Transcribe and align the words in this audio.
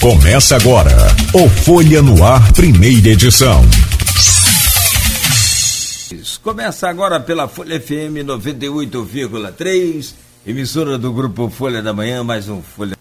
Começa 0.00 0.56
agora 0.56 0.90
o 1.34 1.46
Folha 1.46 2.00
no 2.00 2.24
Ar, 2.24 2.54
primeira 2.54 3.10
edição. 3.10 3.60
Começa 6.42 6.88
agora 6.88 7.20
pela 7.20 7.46
Folha 7.46 7.78
FM 7.78 8.24
98,3, 8.24 10.14
emissora 10.46 10.96
do 10.96 11.12
grupo 11.12 11.50
Folha 11.50 11.82
da 11.82 11.92
Manhã, 11.92 12.24
mais 12.24 12.48
um 12.48 12.62
Folha. 12.62 12.96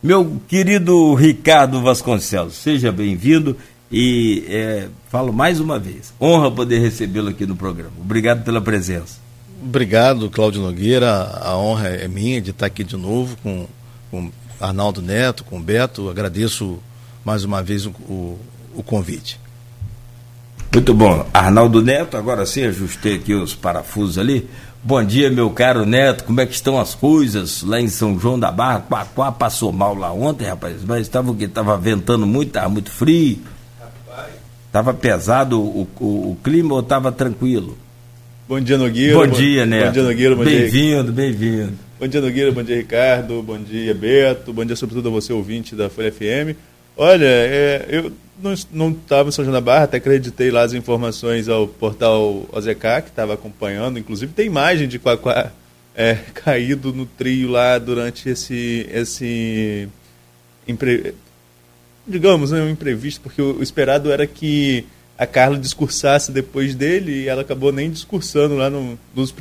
Meu 0.00 0.40
querido 0.46 1.14
Ricardo 1.14 1.82
Vasconcelos, 1.82 2.54
seja 2.54 2.92
bem-vindo 2.92 3.56
e 3.90 4.44
é, 4.48 4.86
falo 5.08 5.32
mais 5.32 5.58
uma 5.58 5.80
vez, 5.80 6.14
honra 6.20 6.48
poder 6.48 6.78
recebê-lo 6.78 7.30
aqui 7.30 7.44
no 7.44 7.56
programa. 7.56 7.90
Obrigado 8.00 8.44
pela 8.44 8.60
presença. 8.60 9.18
Obrigado, 9.60 10.30
Cláudio 10.30 10.62
Nogueira. 10.62 11.10
A 11.42 11.58
honra 11.58 11.88
é 11.88 12.06
minha 12.06 12.40
de 12.40 12.50
estar 12.50 12.66
aqui 12.66 12.84
de 12.84 12.96
novo 12.96 13.36
com, 13.42 13.66
com 14.12 14.30
Arnaldo 14.60 15.02
Neto, 15.02 15.44
com 15.44 15.60
Beto. 15.60 16.08
Agradeço 16.08 16.78
mais 17.24 17.44
uma 17.44 17.62
vez 17.62 17.86
o, 17.86 17.90
o, 17.90 18.38
o 18.74 18.82
convite. 18.82 19.38
Muito 20.72 20.92
bom. 20.92 21.26
Arnaldo 21.32 21.82
Neto, 21.82 22.16
agora 22.16 22.44
sim, 22.44 22.64
ajustei 22.64 23.16
aqui 23.16 23.34
os 23.34 23.54
parafusos 23.54 24.18
ali. 24.18 24.48
Bom 24.82 25.02
dia, 25.02 25.30
meu 25.30 25.50
caro 25.50 25.84
Neto. 25.84 26.24
Como 26.24 26.40
é 26.40 26.46
que 26.46 26.54
estão 26.54 26.78
as 26.78 26.94
coisas 26.94 27.62
lá 27.62 27.80
em 27.80 27.88
São 27.88 28.18
João 28.18 28.38
da 28.38 28.52
Barra? 28.52 28.80
Quaquá 28.80 29.32
passou 29.32 29.72
mal 29.72 29.94
lá 29.94 30.12
ontem, 30.12 30.46
rapaz. 30.46 30.84
Mas 30.86 31.00
estava 31.02 31.30
o 31.30 31.34
que? 31.34 31.44
Estava 31.44 31.76
ventando 31.76 32.26
muito, 32.26 32.48
estava 32.48 32.68
muito 32.68 32.90
frio. 32.90 33.38
Estava 34.66 34.92
pesado 34.92 35.60
o, 35.60 35.88
o, 35.98 36.04
o, 36.04 36.38
clima 36.44 36.74
ou 36.74 36.80
estava 36.80 37.10
tranquilo? 37.10 37.78
Bom 38.46 38.60
dia, 38.60 38.76
Nogueira. 38.76 39.18
Bom, 39.18 39.26
dia, 39.26 39.66
Neto. 39.66 39.86
Bom 39.86 39.92
dia, 39.92 40.02
Nogueira. 40.02 40.36
Bem-vindo, 40.36 41.12
bem-vindo. 41.12 41.85
Bom 41.98 42.06
dia, 42.06 42.20
Nogueira. 42.20 42.52
Bom 42.52 42.62
dia, 42.62 42.76
Ricardo. 42.76 43.42
Bom 43.42 43.58
dia, 43.58 43.94
Beto. 43.94 44.52
Bom 44.52 44.66
dia, 44.66 44.76
sobretudo, 44.76 45.08
a 45.08 45.12
você, 45.12 45.32
ouvinte 45.32 45.74
da 45.74 45.88
Folha 45.88 46.12
FM. 46.12 46.54
Olha, 46.94 47.24
é, 47.24 47.86
eu 47.88 48.12
não 48.70 48.90
estava 48.90 49.30
em 49.30 49.32
São 49.32 49.42
João 49.42 49.54
da 49.54 49.62
Barra, 49.62 49.84
até 49.84 49.96
acreditei 49.96 50.50
lá 50.50 50.62
as 50.62 50.74
informações 50.74 51.48
ao 51.48 51.66
portal 51.66 52.46
OZK, 52.52 53.02
que 53.02 53.08
estava 53.08 53.32
acompanhando. 53.32 53.98
Inclusive, 53.98 54.30
tem 54.34 54.44
imagem 54.46 54.86
de 54.86 54.98
Quaquá 54.98 55.50
é, 55.94 56.16
caído 56.44 56.92
no 56.92 57.06
trio 57.06 57.48
lá 57.48 57.78
durante 57.78 58.28
esse. 58.28 58.86
esse 58.92 59.88
impre... 60.68 61.14
digamos, 62.06 62.50
né, 62.50 62.60
um 62.60 62.68
imprevisto, 62.68 63.22
porque 63.22 63.40
o, 63.40 63.62
esperado 63.62 64.12
era 64.12 64.26
que 64.26 64.84
a 65.16 65.26
Carla 65.26 65.56
discursasse 65.56 66.30
depois 66.30 66.74
dele 66.74 67.22
e 67.22 67.28
ela 67.28 67.40
acabou 67.40 67.72
nem 67.72 67.90
discursando 67.90 68.54
lá 68.54 68.68
no, 68.68 68.98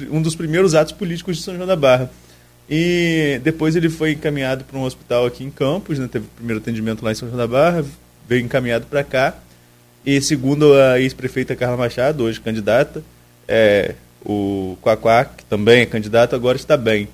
um 0.09 0.21
dos 0.21 0.35
primeiros 0.35 0.73
atos 0.73 0.93
políticos 0.93 1.35
de 1.35 1.43
São 1.43 1.53
João 1.53 1.67
da 1.67 1.75
Barra. 1.75 2.09
E 2.69 3.39
depois 3.43 3.75
ele 3.75 3.89
foi 3.89 4.13
encaminhado 4.13 4.63
para 4.63 4.77
um 4.77 4.83
hospital 4.83 5.25
aqui 5.25 5.43
em 5.43 5.51
Campos, 5.51 5.99
né, 5.99 6.09
teve 6.11 6.25
o 6.25 6.29
primeiro 6.35 6.59
atendimento 6.59 7.03
lá 7.03 7.11
em 7.11 7.15
São 7.15 7.27
João 7.27 7.37
da 7.37 7.47
Barra, 7.47 7.85
veio 8.27 8.43
encaminhado 8.43 8.87
para 8.87 9.03
cá. 9.03 9.35
E 10.05 10.19
segundo 10.21 10.73
a 10.73 10.99
ex-prefeita 10.99 11.55
Carla 11.55 11.77
Machado, 11.77 12.23
hoje 12.23 12.39
candidata, 12.39 13.03
é, 13.47 13.93
o 14.23 14.77
Quaquá, 14.81 15.25
que 15.25 15.45
também 15.45 15.81
é 15.81 15.85
candidato, 15.85 16.35
agora 16.35 16.57
está 16.57 16.75
bem. 16.75 17.07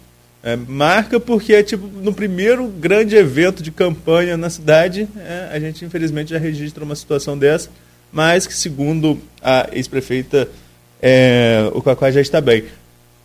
É, 0.44 0.56
marca 0.56 1.20
porque 1.20 1.54
é 1.54 1.62
tipo 1.62 1.86
no 1.86 2.14
primeiro 2.14 2.68
grande 2.68 3.16
evento 3.16 3.62
de 3.62 3.72
campanha 3.72 4.36
na 4.36 4.50
cidade, 4.50 5.08
é, 5.18 5.50
a 5.52 5.60
gente 5.60 5.86
infelizmente 5.86 6.32
já 6.32 6.40
registra 6.40 6.84
uma 6.84 6.96
situação 6.96 7.38
dessa 7.38 7.70
mas 8.12 8.46
que, 8.46 8.54
segundo 8.54 9.20
a 9.42 9.70
ex-prefeita, 9.72 10.50
é, 11.02 11.70
o 11.74 11.82
Cacá 11.82 12.12
já 12.12 12.22
está 12.22 12.42
bem. 12.42 12.66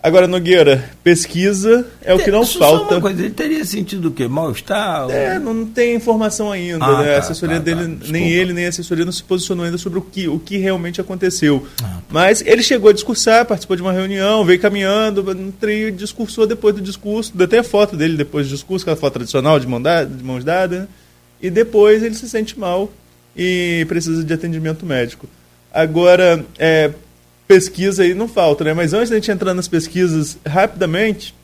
Agora, 0.06 0.28
Nogueira, 0.28 0.88
pesquisa 1.02 1.84
é 2.00 2.14
o 2.14 2.18
que 2.20 2.30
não 2.30 2.42
Isso 2.42 2.60
falta. 2.60 2.94
Uma 2.94 3.00
coisa, 3.00 3.22
ele 3.22 3.34
teria 3.34 3.64
sentido 3.64 4.06
o 4.06 4.10
quê? 4.12 4.28
Mal-estar? 4.28 5.10
É, 5.10 5.36
não 5.36 5.66
tem 5.66 5.96
informação 5.96 6.52
ainda. 6.52 6.84
Ah, 6.84 7.02
né? 7.02 7.08
tá, 7.08 7.16
a 7.16 7.18
assessoria 7.18 7.56
tá, 7.56 7.62
dele, 7.62 7.96
tá. 7.96 8.06
nem 8.12 8.30
ele, 8.30 8.52
nem 8.52 8.66
a 8.66 8.68
assessoria 8.68 9.04
não 9.04 9.10
se 9.10 9.24
posicionou 9.24 9.64
ainda 9.64 9.76
sobre 9.76 9.98
o 9.98 10.02
que, 10.02 10.28
o 10.28 10.38
que 10.38 10.58
realmente 10.58 11.00
aconteceu. 11.00 11.66
Ah. 11.82 11.98
Mas 12.08 12.40
ele 12.46 12.62
chegou 12.62 12.90
a 12.90 12.92
discursar, 12.92 13.44
participou 13.46 13.74
de 13.74 13.82
uma 13.82 13.90
reunião, 13.90 14.44
veio 14.44 14.60
caminhando, 14.60 15.24
no 15.34 15.50
trio, 15.50 15.90
discursou 15.90 16.46
depois 16.46 16.76
do 16.76 16.80
discurso. 16.80 17.36
Deu 17.36 17.44
até 17.46 17.58
a 17.58 17.64
foto 17.64 17.96
dele 17.96 18.16
depois 18.16 18.46
do 18.46 18.54
discurso, 18.54 18.84
aquela 18.84 18.96
foto 18.96 19.14
tradicional 19.14 19.58
de, 19.58 19.66
mão 19.66 19.82
dada, 19.82 20.06
de 20.08 20.22
mãos 20.22 20.44
dadas. 20.44 20.82
né? 20.82 20.88
E 21.42 21.50
depois 21.50 22.04
ele 22.04 22.14
se 22.14 22.28
sente 22.28 22.56
mal 22.56 22.92
e 23.36 23.84
precisa 23.88 24.22
de 24.22 24.32
atendimento 24.32 24.86
médico. 24.86 25.26
Agora, 25.74 26.46
é, 26.60 26.92
pesquisa 27.46 28.02
aí 28.02 28.14
não 28.14 28.28
falta, 28.28 28.64
né? 28.64 28.74
Mas 28.74 28.92
antes 28.92 29.10
da 29.10 29.16
gente 29.16 29.30
entrar 29.30 29.54
nas 29.54 29.68
pesquisas, 29.68 30.38
rapidamente, 30.46 31.34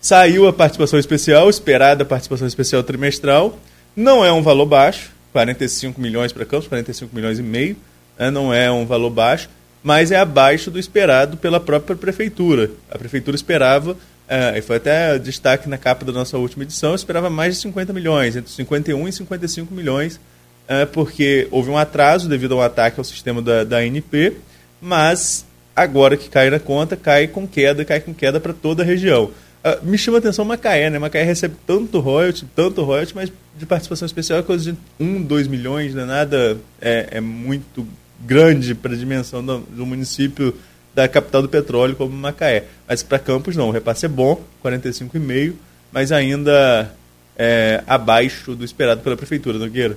saiu 0.00 0.46
a 0.46 0.52
participação 0.52 0.98
especial, 0.98 1.48
esperada 1.48 2.02
a 2.02 2.06
participação 2.06 2.46
especial 2.46 2.82
trimestral. 2.82 3.58
Não 3.94 4.24
é 4.24 4.32
um 4.32 4.42
valor 4.42 4.66
baixo, 4.66 5.10
45 5.32 6.00
milhões 6.00 6.32
para 6.32 6.44
Campos, 6.44 6.68
45 6.68 7.14
milhões 7.14 7.38
e 7.38 7.42
meio, 7.42 7.76
né? 8.18 8.30
não 8.30 8.52
é 8.52 8.70
um 8.70 8.86
valor 8.86 9.10
baixo, 9.10 9.48
mas 9.82 10.10
é 10.10 10.16
abaixo 10.16 10.70
do 10.70 10.78
esperado 10.78 11.36
pela 11.36 11.60
própria 11.60 11.96
prefeitura. 11.96 12.70
A 12.90 12.98
prefeitura 12.98 13.34
esperava, 13.34 13.96
é, 14.28 14.58
e 14.58 14.62
foi 14.62 14.76
até 14.76 15.18
destaque 15.18 15.68
na 15.68 15.78
capa 15.78 16.04
da 16.04 16.12
nossa 16.12 16.38
última 16.38 16.64
edição, 16.64 16.94
esperava 16.94 17.28
mais 17.30 17.56
de 17.56 17.62
50 17.62 17.92
milhões, 17.92 18.36
entre 18.36 18.50
51 18.52 19.08
e 19.08 19.12
55 19.12 19.74
milhões, 19.74 20.20
é, 20.68 20.86
porque 20.86 21.48
houve 21.50 21.70
um 21.70 21.76
atraso 21.76 22.28
devido 22.28 22.54
ao 22.54 22.62
ataque 22.62 23.00
ao 23.00 23.04
sistema 23.04 23.42
da, 23.42 23.64
da 23.64 23.78
ANP, 23.78 24.36
mas 24.80 25.44
agora 25.74 26.16
que 26.16 26.28
cai 26.28 26.50
na 26.50 26.58
conta, 26.58 26.96
cai 26.96 27.26
com 27.26 27.46
queda, 27.46 27.84
cai 27.84 28.00
com 28.00 28.14
queda 28.14 28.40
para 28.40 28.52
toda 28.52 28.82
a 28.82 28.86
região. 28.86 29.30
Uh, 29.62 29.84
me 29.84 29.98
chama 29.98 30.16
a 30.16 30.20
atenção 30.20 30.44
Macaé, 30.44 30.88
né? 30.88 30.98
Macaé 30.98 31.22
recebe 31.22 31.54
tanto 31.66 32.00
royalty, 32.00 32.46
tanto 32.56 32.82
royalty, 32.82 33.14
mas 33.14 33.30
de 33.58 33.66
participação 33.66 34.06
especial 34.06 34.38
é 34.38 34.42
coisa 34.42 34.72
de 34.72 34.78
1, 34.98 35.22
2 35.22 35.48
milhões, 35.48 35.94
não 35.94 36.02
é 36.02 36.06
nada, 36.06 36.56
é, 36.80 37.08
é 37.12 37.20
muito 37.20 37.86
grande 38.20 38.74
para 38.74 38.94
a 38.94 38.96
dimensão 38.96 39.44
do, 39.44 39.58
do, 39.58 39.84
município 39.84 40.54
da 40.94 41.06
capital 41.06 41.42
do 41.42 41.48
petróleo 41.48 41.94
como 41.94 42.10
Macaé. 42.10 42.64
Mas 42.88 43.02
para 43.02 43.18
Campos 43.18 43.54
não, 43.54 43.68
o 43.68 43.70
repasse 43.70 44.06
é 44.06 44.08
bom, 44.08 44.42
45,5, 44.64 45.52
mas 45.92 46.10
ainda 46.10 46.90
é, 47.36 47.82
abaixo 47.86 48.54
do 48.54 48.64
esperado 48.64 49.02
pela 49.02 49.16
prefeitura, 49.16 49.58
Nogueira. 49.58 49.96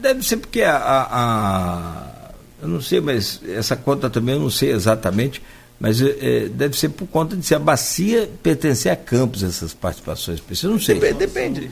Deve 0.00 0.22
ser 0.22 0.38
porque 0.38 0.62
a, 0.62 0.76
a, 0.76 2.17
Eu 2.60 2.68
não 2.68 2.80
sei, 2.80 3.00
mas 3.00 3.40
essa 3.48 3.76
conta 3.76 4.10
também 4.10 4.34
eu 4.34 4.40
não 4.40 4.50
sei 4.50 4.72
exatamente, 4.72 5.40
mas 5.78 6.00
é, 6.02 6.48
deve 6.48 6.76
ser 6.76 6.88
por 6.88 7.06
conta 7.06 7.36
de 7.36 7.46
se 7.46 7.54
a 7.54 7.58
bacia 7.58 8.28
pertencer 8.42 8.90
a 8.90 8.96
Campos, 8.96 9.42
essas 9.42 9.72
participações 9.72 10.38
especiais. 10.38 10.64
Eu 10.64 10.70
não 10.70 10.80
sei. 10.80 10.98
Depende. 10.98 11.18
depende. 11.18 11.70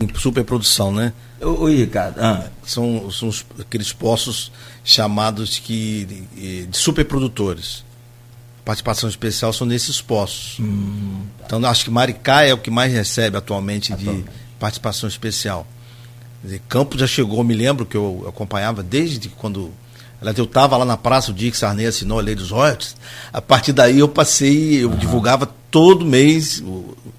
Em 0.00 0.18
superprodução, 0.18 0.92
né? 0.92 1.12
Oi, 1.40 1.76
Ricardo. 1.76 2.18
Ah. 2.20 2.48
São, 2.64 3.10
são 3.10 3.30
aqueles 3.58 3.92
poços 3.92 4.52
chamados 4.84 5.58
que, 5.58 6.04
de, 6.04 6.66
de 6.66 6.76
superprodutores. 6.76 7.84
Participação 8.64 9.08
especial 9.08 9.52
são 9.52 9.66
nesses 9.66 10.00
poços. 10.00 10.58
Hum, 10.60 11.22
tá. 11.38 11.44
Então, 11.46 11.64
acho 11.64 11.84
que 11.84 11.90
Maricá 11.90 12.42
é 12.42 12.52
o 12.52 12.58
que 12.58 12.70
mais 12.70 12.92
recebe 12.92 13.36
atualmente, 13.36 13.92
atualmente. 13.92 14.24
de 14.24 14.30
participação 14.58 15.08
especial. 15.08 15.66
Dizer, 16.42 16.60
Campos 16.68 17.00
já 17.00 17.06
chegou, 17.06 17.42
me 17.42 17.54
lembro 17.54 17.86
que 17.86 17.96
eu 17.96 18.24
acompanhava 18.28 18.82
desde 18.82 19.28
quando 19.30 19.72
eu 20.36 20.44
estava 20.44 20.76
lá 20.76 20.84
na 20.84 20.96
praça 20.96 21.30
o 21.30 21.34
dia 21.34 21.50
que 21.50 21.56
Sarney 21.56 21.86
assinou 21.86 22.18
a 22.18 22.22
lei 22.22 22.34
dos 22.34 22.50
royalties. 22.50 22.96
A 23.32 23.40
partir 23.40 23.72
daí 23.72 23.98
eu 23.98 24.08
passei, 24.08 24.82
eu 24.82 24.90
divulgava 24.90 25.48
todo 25.70 26.04
mês, 26.04 26.62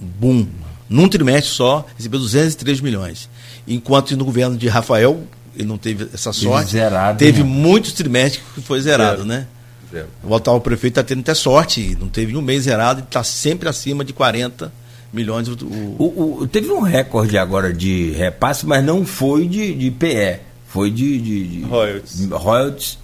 boom. 0.00 0.46
Num 0.88 1.08
trimestre 1.08 1.52
só, 1.52 1.86
recebeu 1.96 2.20
203 2.20 2.80
milhões. 2.80 3.28
Enquanto 3.66 4.16
no 4.16 4.24
governo 4.24 4.56
de 4.56 4.68
Rafael, 4.68 5.22
ele 5.56 5.66
não 5.66 5.78
teve 5.78 6.08
essa 6.12 6.32
sorte. 6.32 6.72
Zerado, 6.72 7.18
teve 7.18 7.42
né? 7.42 7.48
muitos 7.48 7.92
trimestres 7.92 8.42
que 8.54 8.60
foi 8.60 8.80
zerado, 8.80 9.18
Zero. 9.18 9.28
né? 9.28 9.46
Zero. 9.90 10.08
O 10.22 10.34
atual 10.34 10.60
prefeito 10.60 10.98
está 10.98 11.02
tendo 11.02 11.20
até 11.20 11.34
sorte, 11.34 11.96
não 12.00 12.08
teve 12.08 12.36
um 12.36 12.42
mês 12.42 12.64
zerado 12.64 13.00
e 13.00 13.02
está 13.02 13.22
sempre 13.22 13.68
acima 13.68 14.04
de 14.04 14.12
40 14.12 14.72
milhões. 15.12 15.48
O, 15.48 15.52
o, 15.98 16.38
o, 16.40 16.46
teve 16.46 16.70
um 16.70 16.80
recorde 16.80 17.36
agora 17.36 17.72
de 17.72 18.10
repasse, 18.12 18.66
mas 18.66 18.84
não 18.84 19.04
foi 19.04 19.46
de, 19.46 19.74
de 19.74 19.90
PE, 19.90 20.40
foi 20.66 20.90
de, 20.90 21.18
de, 21.20 21.46
de 21.46 21.62
royalties. 21.64 22.28
royalties, 22.30 22.98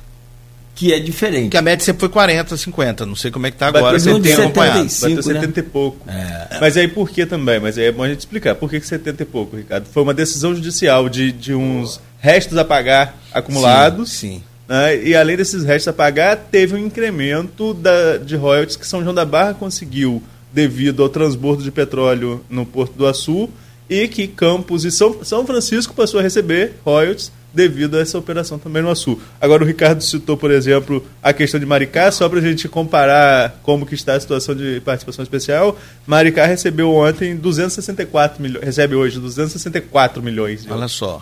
que 0.78 0.92
é 0.92 1.00
diferente. 1.00 1.50
Que 1.50 1.56
a 1.56 1.62
média 1.62 1.84
sempre 1.84 1.98
foi 1.98 2.08
40, 2.08 2.56
50, 2.56 3.04
não 3.04 3.16
sei 3.16 3.32
como 3.32 3.48
é 3.48 3.50
que 3.50 3.56
está 3.56 3.66
agora, 3.66 3.98
Bateu 3.98 3.98
você 3.98 4.10
tem 4.20 4.30
75, 4.30 4.42
acompanhado. 4.42 4.78
né? 4.78 4.90
Bateu 5.00 5.22
70 5.24 5.58
e 5.58 5.62
pouco. 5.64 6.08
É. 6.08 6.58
Mas 6.60 6.76
aí 6.76 6.86
por 6.86 7.10
que 7.10 7.26
também? 7.26 7.58
Mas 7.58 7.76
aí 7.76 7.86
é 7.86 7.92
bom 7.92 8.04
a 8.04 8.08
gente 8.08 8.20
explicar. 8.20 8.54
Por 8.54 8.70
que, 8.70 8.78
que 8.78 8.86
70 8.86 9.24
e 9.24 9.26
pouco, 9.26 9.56
Ricardo? 9.56 9.86
Foi 9.86 10.04
uma 10.04 10.14
decisão 10.14 10.54
judicial 10.54 11.08
de, 11.08 11.32
de 11.32 11.52
uns 11.52 12.00
restos 12.20 12.56
a 12.56 12.64
pagar 12.64 13.18
acumulados. 13.34 14.08
Sim, 14.12 14.34
sim. 14.34 14.42
Né? 14.68 15.02
E 15.02 15.16
além 15.16 15.36
desses 15.36 15.64
restos 15.64 15.88
a 15.88 15.92
pagar, 15.92 16.36
teve 16.36 16.76
um 16.76 16.78
incremento 16.78 17.74
da, 17.74 18.16
de 18.18 18.36
royalties 18.36 18.76
que 18.76 18.86
São 18.86 19.02
João 19.02 19.14
da 19.14 19.24
Barra 19.24 19.54
conseguiu 19.54 20.22
devido 20.52 21.02
ao 21.02 21.08
transbordo 21.08 21.64
de 21.64 21.72
petróleo 21.72 22.44
no 22.48 22.64
Porto 22.64 22.92
do 22.92 23.04
Açu 23.04 23.50
e 23.90 24.06
que 24.06 24.28
Campos 24.28 24.84
e 24.84 24.92
São, 24.92 25.24
São 25.24 25.44
Francisco 25.44 25.92
passou 25.92 26.20
a 26.20 26.22
receber 26.22 26.74
royalties 26.84 27.32
devido 27.58 27.96
a 27.96 28.00
essa 28.00 28.16
operação 28.16 28.56
também 28.56 28.80
no 28.80 28.88
Açu. 28.88 29.18
Agora 29.40 29.64
o 29.64 29.66
Ricardo 29.66 30.00
citou, 30.00 30.36
por 30.36 30.52
exemplo, 30.52 31.04
a 31.20 31.32
questão 31.32 31.58
de 31.58 31.66
Maricá, 31.66 32.12
só 32.12 32.28
para 32.28 32.38
a 32.38 32.42
gente 32.42 32.68
comparar 32.68 33.58
como 33.64 33.84
que 33.84 33.96
está 33.96 34.14
a 34.14 34.20
situação 34.20 34.54
de 34.54 34.80
participação 34.84 35.24
especial. 35.24 35.76
Maricá 36.06 36.46
recebeu 36.46 36.94
ontem 36.94 37.34
264 37.34 38.40
milhões, 38.40 38.64
recebe 38.64 38.94
hoje 38.94 39.18
264 39.18 40.22
milhões. 40.22 40.62
De 40.62 40.72
Olha 40.72 40.86
só. 40.86 41.20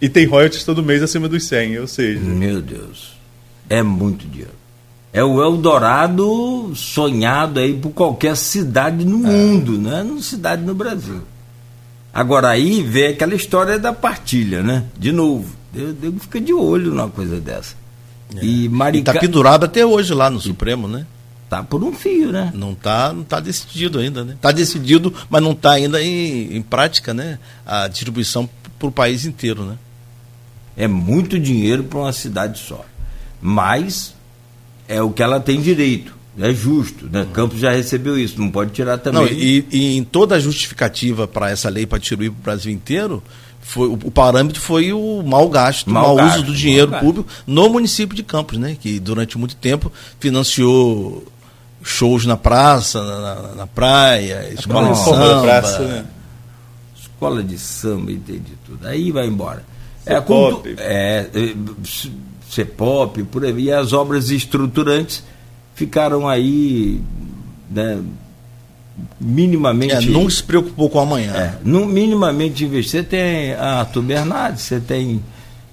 E 0.00 0.08
tem 0.08 0.26
royalties 0.26 0.64
todo 0.64 0.82
mês 0.82 1.02
acima 1.02 1.28
dos 1.28 1.44
100, 1.44 1.78
ou 1.78 1.86
seja... 1.86 2.18
Meu 2.18 2.60
Deus, 2.60 3.12
é 3.70 3.80
muito 3.80 4.26
dinheiro. 4.26 4.50
É 5.12 5.22
o 5.22 5.40
Eldorado 5.40 6.72
sonhado 6.74 7.60
aí 7.60 7.72
por 7.74 7.90
qualquer 7.92 8.36
cidade 8.36 9.04
no 9.04 9.24
é. 9.24 9.30
mundo, 9.30 9.78
não 9.78 10.18
é 10.18 10.20
cidade 10.20 10.62
no 10.62 10.74
Brasil. 10.74 11.22
Agora 12.14 12.48
aí 12.48 12.80
vê 12.80 13.08
aquela 13.08 13.34
história 13.34 13.76
da 13.76 13.92
partilha, 13.92 14.62
né? 14.62 14.84
De 14.96 15.10
novo. 15.10 15.52
Deus, 15.72 16.22
fica 16.22 16.40
de 16.40 16.52
olho 16.52 16.92
numa 16.92 17.08
coisa 17.08 17.40
dessa. 17.40 17.74
É. 18.36 18.44
E 18.44 18.68
Marica... 18.68 19.10
está 19.10 19.20
pendurado 19.20 19.64
até 19.64 19.84
hoje 19.84 20.14
lá 20.14 20.30
no 20.30 20.40
Supremo, 20.40 20.86
né? 20.86 21.04
Tá 21.50 21.64
por 21.64 21.82
um 21.82 21.92
fio, 21.92 22.30
né? 22.30 22.52
Não 22.54 22.72
tá, 22.72 23.12
não 23.12 23.24
tá 23.24 23.40
decidido 23.40 23.98
ainda, 23.98 24.24
né? 24.24 24.36
Tá 24.40 24.52
decidido, 24.52 25.12
mas 25.28 25.42
não 25.42 25.52
está 25.52 25.72
ainda 25.72 26.00
em, 26.00 26.56
em 26.56 26.62
prática, 26.62 27.12
né? 27.12 27.40
A 27.66 27.88
distribuição 27.88 28.48
para 28.78 28.88
o 28.88 28.92
país 28.92 29.24
inteiro, 29.24 29.64
né? 29.64 29.76
É 30.76 30.86
muito 30.86 31.38
dinheiro 31.38 31.82
para 31.82 31.98
uma 31.98 32.12
cidade 32.12 32.60
só. 32.60 32.84
Mas 33.40 34.14
é 34.86 35.02
o 35.02 35.10
que 35.10 35.22
ela 35.22 35.40
tem 35.40 35.60
direito. 35.60 36.14
É 36.38 36.52
justo, 36.52 37.08
né? 37.10 37.26
Campos 37.32 37.60
já 37.60 37.70
recebeu 37.70 38.18
isso, 38.18 38.40
não 38.40 38.50
pode 38.50 38.72
tirar 38.72 38.98
também. 38.98 39.22
Não, 39.22 39.28
e, 39.28 39.64
e, 39.70 39.96
em 39.96 40.02
toda 40.02 40.34
a 40.34 40.40
justificativa 40.40 41.28
para 41.28 41.50
essa 41.50 41.68
lei 41.68 41.86
para 41.86 41.98
distribuir 41.98 42.32
para 42.32 42.40
o 42.40 42.42
Brasil 42.42 42.72
inteiro, 42.72 43.22
foi, 43.60 43.86
o, 43.86 43.92
o, 43.92 44.10
parâmetro 44.10 44.60
foi 44.60 44.92
o 44.92 45.22
mau 45.22 45.48
gasto, 45.48 45.86
o 45.86 45.90
mau, 45.90 46.16
gasto, 46.16 46.36
uso 46.36 46.46
do 46.46 46.54
dinheiro 46.54 46.90
público 46.98 47.28
no 47.46 47.68
município 47.68 48.16
de 48.16 48.22
Campos, 48.22 48.58
né? 48.58 48.76
Que 48.78 48.98
durante 48.98 49.38
muito 49.38 49.54
tempo 49.54 49.92
financiou 50.18 51.24
shows 51.82 52.26
na 52.26 52.36
praça, 52.36 53.02
na, 53.02 53.54
na, 53.54 53.66
praia, 53.66 54.52
escola 54.52 54.90
de 54.90 54.98
samba. 54.98 55.42
Praça, 55.42 55.78
né? 55.80 56.04
Escola 57.00 57.42
de 57.44 57.58
samba, 57.58 58.10
entende 58.10 58.52
tudo. 58.66 58.86
Aí 58.86 59.12
vai 59.12 59.26
embora. 59.26 59.64
É, 60.04 60.20
cultu... 60.20 60.68
é, 60.78 61.28
é, 61.32 61.54
CEPOP, 62.50 63.22
por 63.24 63.44
aí, 63.44 63.54
e 63.64 63.72
as 63.72 63.92
obras 63.92 64.30
estruturantes 64.30 65.22
ficaram 65.74 66.28
aí 66.28 67.00
né, 67.70 68.00
minimamente. 69.20 69.94
É, 69.94 70.00
não 70.00 70.28
se 70.28 70.42
preocupou 70.42 70.88
com 70.88 71.00
amanhã. 71.00 71.32
É, 71.34 71.54
no, 71.64 71.86
minimamente 71.86 72.64
investir. 72.64 73.00
Você 73.00 73.02
tem 73.02 73.52
a 73.54 73.80
Arthur 73.80 74.02
Bernardes, 74.02 74.62
você 74.62 74.80
tem 74.80 75.22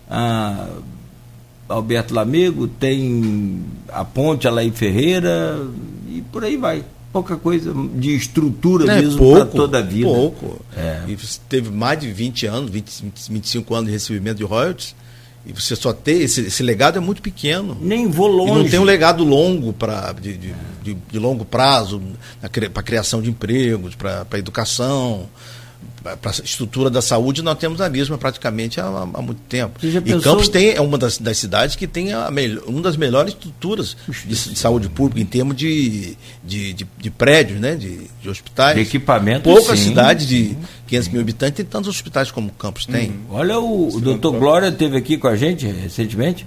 a 0.09 0.67
Alberto 1.69 2.13
Lamego, 2.13 2.67
tem 2.67 3.63
a 3.89 4.03
Ponte 4.03 4.47
Alain 4.47 4.71
Ferreira 4.71 5.59
e 6.09 6.21
por 6.21 6.43
aí 6.43 6.57
vai. 6.57 6.83
Pouca 7.13 7.35
coisa 7.35 7.73
de 7.95 8.15
estrutura 8.15 8.89
é, 8.89 9.01
mesmo 9.01 9.33
para 9.33 9.45
toda 9.45 9.79
a 9.79 9.81
vida. 9.81 10.07
Pouco. 10.07 10.61
É. 10.77 11.01
E 11.09 11.17
teve 11.49 11.69
mais 11.69 11.99
de 11.99 12.09
20 12.09 12.45
anos, 12.45 12.69
20, 12.69 13.03
25 13.29 13.75
anos 13.75 13.87
de 13.87 13.91
recebimento 13.91 14.37
de 14.37 14.45
royalties 14.45 14.95
e 15.45 15.53
você 15.53 15.75
só 15.75 15.91
ter 15.91 16.21
esse, 16.21 16.41
esse 16.41 16.61
legado 16.61 16.97
é 16.97 16.99
muito 16.99 17.21
pequeno. 17.21 17.75
Nem 17.81 18.09
vou 18.09 18.27
longe. 18.27 18.51
E 18.51 18.55
não 18.63 18.69
tem 18.69 18.79
um 18.79 18.83
legado 18.83 19.23
longo 19.23 19.73
para 19.73 20.13
de, 20.13 20.37
de, 20.37 20.53
de, 20.83 20.93
de, 20.93 21.19
longo 21.19 21.43
prazo 21.43 22.01
para 22.39 22.81
a 22.81 22.83
criação 22.83 23.21
de 23.21 23.29
empregos, 23.29 23.95
para 23.95 24.25
a 24.29 24.37
educação, 24.37 25.27
para 26.03 26.17
a 26.23 26.31
estrutura 26.31 26.89
da 26.89 27.01
saúde 27.01 27.41
nós 27.41 27.57
temos 27.57 27.79
a 27.79 27.89
mesma 27.89 28.17
praticamente 28.17 28.81
há, 28.81 28.85
há 28.85 29.21
muito 29.21 29.41
tempo. 29.47 29.79
E 29.83 30.19
Campos 30.19 30.49
tem, 30.49 30.71
é 30.71 30.81
uma 30.81 30.97
das, 30.97 31.17
das 31.17 31.37
cidades 31.37 31.75
que 31.75 31.85
tem 31.85 32.11
a 32.11 32.31
melhor, 32.31 32.63
uma 32.65 32.81
das 32.81 32.97
melhores 32.97 33.33
estruturas 33.33 33.95
de, 34.07 34.49
de 34.49 34.55
saúde 34.57 34.89
pública 34.89 35.21
em 35.21 35.25
termos 35.25 35.55
de, 35.55 36.17
de, 36.43 36.73
de, 36.73 36.87
de 36.97 37.09
prédios, 37.11 37.59
né? 37.59 37.75
de, 37.75 38.07
de 38.21 38.29
hospitais. 38.29 38.75
De 38.75 38.81
equipamento. 38.81 39.43
Poucas 39.43 39.79
cidades 39.79 40.27
de 40.27 40.57
500 40.87 41.09
mil 41.09 41.21
habitantes 41.21 41.57
têm 41.57 41.65
tantos 41.65 41.89
hospitais 41.89 42.31
como 42.31 42.51
Campos 42.51 42.85
tem. 42.85 43.11
Hum. 43.11 43.19
Olha, 43.29 43.59
o, 43.59 43.95
o 43.95 44.01
doutor 44.01 44.37
Glória 44.37 44.69
esteve 44.69 44.97
aqui 44.97 45.17
com 45.17 45.27
a 45.27 45.35
gente 45.35 45.67
recentemente 45.67 46.45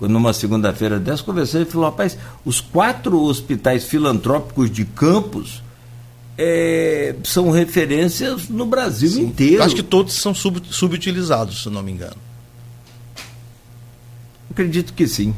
numa 0.00 0.32
segunda-feira 0.32 0.98
dessa, 0.98 1.22
conversei 1.22 1.62
e 1.62 1.64
falou, 1.64 1.88
rapaz, 1.88 2.18
os 2.44 2.60
quatro 2.60 3.22
hospitais 3.22 3.84
filantrópicos 3.84 4.70
de 4.70 4.84
Campos 4.84 5.62
é, 6.36 7.14
são 7.22 7.50
referências 7.50 8.48
no 8.48 8.66
Brasil 8.66 9.10
Sim. 9.10 9.22
inteiro. 9.22 9.62
Acho 9.62 9.74
que 9.74 9.82
todos 9.82 10.14
são 10.14 10.34
sub, 10.34 10.60
subutilizados, 10.70 11.62
se 11.62 11.70
não 11.70 11.82
me 11.82 11.92
engano. 11.92 12.16
Acredito 14.50 14.92
que 14.92 15.06
sim. 15.08 15.34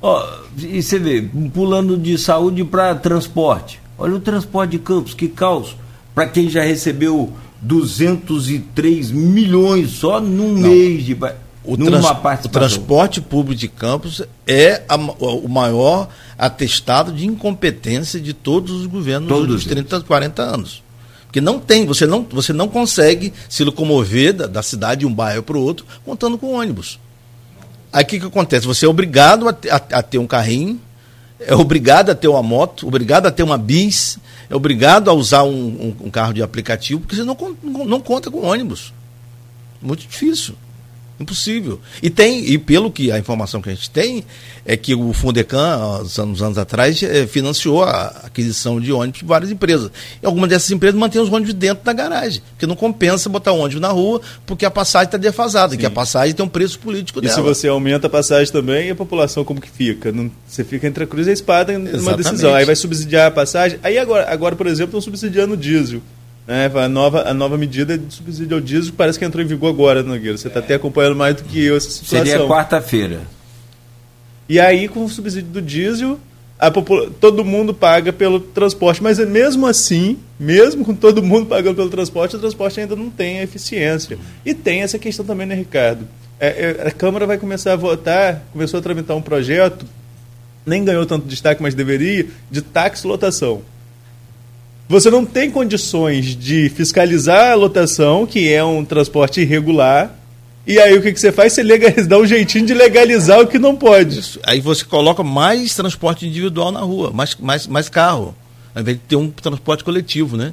Ó, 0.00 0.26
e 0.58 0.82
você 0.82 0.98
vê, 0.98 1.22
pulando 1.54 1.96
de 1.96 2.18
saúde 2.18 2.64
para 2.64 2.94
transporte. 2.96 3.80
Olha 3.96 4.16
o 4.16 4.20
transporte 4.20 4.72
de 4.72 4.78
campos, 4.80 5.14
que 5.14 5.28
caos. 5.28 5.76
Para 6.12 6.26
quem 6.26 6.50
já 6.50 6.62
recebeu 6.62 7.32
203 7.60 9.12
milhões 9.12 9.92
só 9.92 10.20
num 10.20 10.54
não. 10.54 10.68
mês 10.68 11.04
de. 11.04 11.16
O, 11.64 11.76
trans, 11.76 12.04
o, 12.44 12.48
transporte 12.48 13.20
público 13.20 13.60
de 13.60 13.68
campos 13.68 14.20
é 14.44 14.82
a, 14.88 14.96
o 14.96 15.48
maior 15.48 16.08
atestado 16.42 17.12
de 17.12 17.24
incompetência 17.24 18.20
de 18.20 18.32
todos 18.32 18.72
os 18.72 18.86
governos 18.86 19.28
todos 19.28 19.46
dos 19.46 19.64
30, 19.64 20.00
40 20.00 20.42
anos. 20.42 20.82
Porque 21.24 21.40
não 21.40 21.60
tem, 21.60 21.86
você 21.86 22.04
não, 22.04 22.26
você 22.28 22.52
não 22.52 22.66
consegue 22.66 23.32
se 23.48 23.62
locomover 23.62 24.32
da, 24.34 24.48
da 24.48 24.60
cidade 24.60 25.00
de 25.00 25.06
um 25.06 25.14
bairro 25.14 25.44
para 25.44 25.56
o 25.56 25.62
outro 25.62 25.86
contando 26.04 26.36
com 26.36 26.54
ônibus. 26.54 26.98
Aí 27.92 28.02
o 28.02 28.06
que, 28.06 28.18
que 28.18 28.26
acontece? 28.26 28.66
Você 28.66 28.84
é 28.84 28.88
obrigado 28.88 29.48
a, 29.48 29.52
a, 29.70 29.98
a, 29.98 30.02
ter 30.02 30.18
um 30.18 30.26
carrinho, 30.26 30.80
é 31.38 31.54
obrigado 31.54 32.10
a 32.10 32.14
ter 32.14 32.26
uma 32.26 32.42
moto, 32.42 32.88
obrigado 32.88 33.26
a 33.26 33.30
ter 33.30 33.44
uma 33.44 33.56
bis, 33.56 34.18
é 34.50 34.56
obrigado 34.56 35.08
a 35.08 35.12
usar 35.12 35.44
um, 35.44 35.94
um, 36.00 36.06
um 36.06 36.10
carro 36.10 36.34
de 36.34 36.42
aplicativo, 36.42 37.02
porque 37.02 37.14
você 37.14 37.22
não, 37.22 37.36
não, 37.62 37.84
não 37.84 38.00
conta 38.00 38.32
com 38.32 38.44
ônibus. 38.44 38.92
Muito 39.80 40.00
difícil. 40.08 40.56
Impossível. 41.22 41.80
E 42.02 42.10
tem, 42.10 42.44
e 42.44 42.58
pelo 42.58 42.90
que 42.90 43.10
a 43.10 43.18
informação 43.18 43.62
que 43.62 43.70
a 43.70 43.74
gente 43.74 43.90
tem, 43.90 44.24
é 44.64 44.76
que 44.76 44.94
o 44.94 45.12
Fundecan, 45.12 46.00
uns 46.02 46.18
anos, 46.18 46.42
anos 46.42 46.58
atrás, 46.58 47.02
eh, 47.02 47.26
financiou 47.26 47.82
a 47.82 48.06
aquisição 48.24 48.80
de 48.80 48.92
ônibus 48.92 49.20
de 49.20 49.26
várias 49.26 49.50
empresas. 49.50 49.90
E 50.22 50.26
algumas 50.26 50.48
dessas 50.48 50.70
empresas 50.70 50.98
mantêm 50.98 51.20
os 51.20 51.28
ônibus 51.32 51.54
dentro 51.54 51.84
da 51.84 51.92
garagem, 51.92 52.42
porque 52.50 52.66
não 52.66 52.76
compensa 52.76 53.28
botar 53.28 53.52
ônibus 53.52 53.80
na 53.80 53.88
rua, 53.88 54.20
porque 54.46 54.64
a 54.64 54.70
passagem 54.70 55.06
está 55.06 55.18
defasada, 55.18 55.72
Sim. 55.72 55.78
que 55.78 55.86
a 55.86 55.90
passagem 55.90 56.34
tem 56.34 56.44
um 56.44 56.48
preço 56.48 56.78
político 56.78 57.18
e 57.18 57.22
dela. 57.22 57.32
E 57.32 57.34
se 57.34 57.40
você 57.40 57.68
aumenta 57.68 58.06
a 58.06 58.10
passagem 58.10 58.52
também, 58.52 58.90
a 58.90 58.94
população 58.94 59.44
como 59.44 59.60
que 59.60 59.70
fica? 59.70 60.12
Não, 60.12 60.30
você 60.46 60.64
fica 60.64 60.86
entre 60.86 61.04
a 61.04 61.06
cruz 61.06 61.26
e 61.26 61.30
a 61.30 61.32
espada 61.32 61.72
numa 61.78 61.88
Exatamente. 61.88 62.22
decisão. 62.22 62.54
Aí 62.54 62.64
vai 62.64 62.76
subsidiar 62.76 63.28
a 63.28 63.30
passagem. 63.30 63.78
Aí 63.82 63.98
agora, 63.98 64.30
agora 64.30 64.54
por 64.54 64.66
exemplo, 64.66 64.98
estão 64.98 65.00
subsidiando 65.00 65.54
o 65.54 65.56
diesel. 65.56 66.00
Né? 66.46 66.70
A, 66.74 66.88
nova, 66.88 67.28
a 67.28 67.34
nova 67.34 67.56
medida 67.56 67.96
de 67.96 68.12
subsídio 68.12 68.56
ao 68.56 68.60
diesel 68.60 68.92
parece 68.96 69.18
que 69.18 69.24
entrou 69.24 69.44
em 69.44 69.46
vigor 69.46 69.70
agora, 69.70 70.02
Nogueira. 70.02 70.36
Você 70.36 70.48
está 70.48 70.60
até 70.60 70.74
acompanhando 70.74 71.16
mais 71.16 71.36
do 71.36 71.44
que 71.44 71.64
eu 71.64 71.76
essa 71.76 71.90
situação. 71.90 72.26
Seria 72.26 72.46
quarta-feira. 72.46 73.20
E 74.48 74.58
aí, 74.58 74.88
com 74.88 75.04
o 75.04 75.08
subsídio 75.08 75.50
do 75.50 75.62
diesel, 75.62 76.18
todo 77.20 77.44
mundo 77.44 77.72
paga 77.72 78.12
pelo 78.12 78.40
transporte. 78.40 79.02
Mas 79.02 79.18
é 79.18 79.24
mesmo 79.24 79.66
assim, 79.66 80.18
mesmo 80.38 80.84
com 80.84 80.94
todo 80.94 81.22
mundo 81.22 81.46
pagando 81.46 81.76
pelo 81.76 81.88
transporte, 81.88 82.36
o 82.36 82.38
transporte 82.38 82.80
ainda 82.80 82.96
não 82.96 83.08
tem 83.08 83.38
a 83.38 83.44
eficiência. 83.44 84.18
E 84.44 84.52
tem 84.52 84.82
essa 84.82 84.98
questão 84.98 85.24
também, 85.24 85.46
né, 85.46 85.54
Ricardo? 85.54 86.06
É, 86.40 86.76
é, 86.82 86.88
a 86.88 86.90
Câmara 86.90 87.24
vai 87.24 87.38
começar 87.38 87.72
a 87.72 87.76
votar, 87.76 88.42
começou 88.52 88.80
a 88.80 88.82
tramitar 88.82 89.16
um 89.16 89.22
projeto, 89.22 89.86
nem 90.66 90.84
ganhou 90.84 91.06
tanto 91.06 91.26
destaque, 91.26 91.62
mas 91.62 91.72
deveria, 91.72 92.26
de 92.50 92.60
táxi 92.60 93.06
lotação 93.06 93.62
você 94.92 95.10
não 95.10 95.24
tem 95.24 95.50
condições 95.50 96.36
de 96.36 96.68
fiscalizar 96.68 97.52
a 97.52 97.54
lotação, 97.54 98.26
que 98.26 98.52
é 98.52 98.62
um 98.62 98.84
transporte 98.84 99.40
irregular, 99.40 100.14
e 100.66 100.78
aí 100.78 100.94
o 100.98 101.00
que, 101.00 101.10
que 101.12 101.18
você 101.18 101.32
faz? 101.32 101.54
Você 101.54 101.62
legaliza, 101.62 102.04
dá 102.06 102.18
um 102.18 102.26
jeitinho 102.26 102.66
de 102.66 102.74
legalizar 102.74 103.40
o 103.40 103.46
que 103.46 103.58
não 103.58 103.74
pode. 103.74 104.18
Isso. 104.18 104.38
Aí 104.42 104.60
você 104.60 104.84
coloca 104.84 105.22
mais 105.22 105.74
transporte 105.74 106.26
individual 106.26 106.70
na 106.70 106.80
rua, 106.80 107.10
mais, 107.10 107.34
mais, 107.36 107.66
mais 107.66 107.88
carro, 107.88 108.36
ao 108.74 108.82
invés 108.82 108.98
de 108.98 109.02
ter 109.04 109.16
um 109.16 109.30
transporte 109.30 109.82
coletivo, 109.82 110.36
né? 110.36 110.52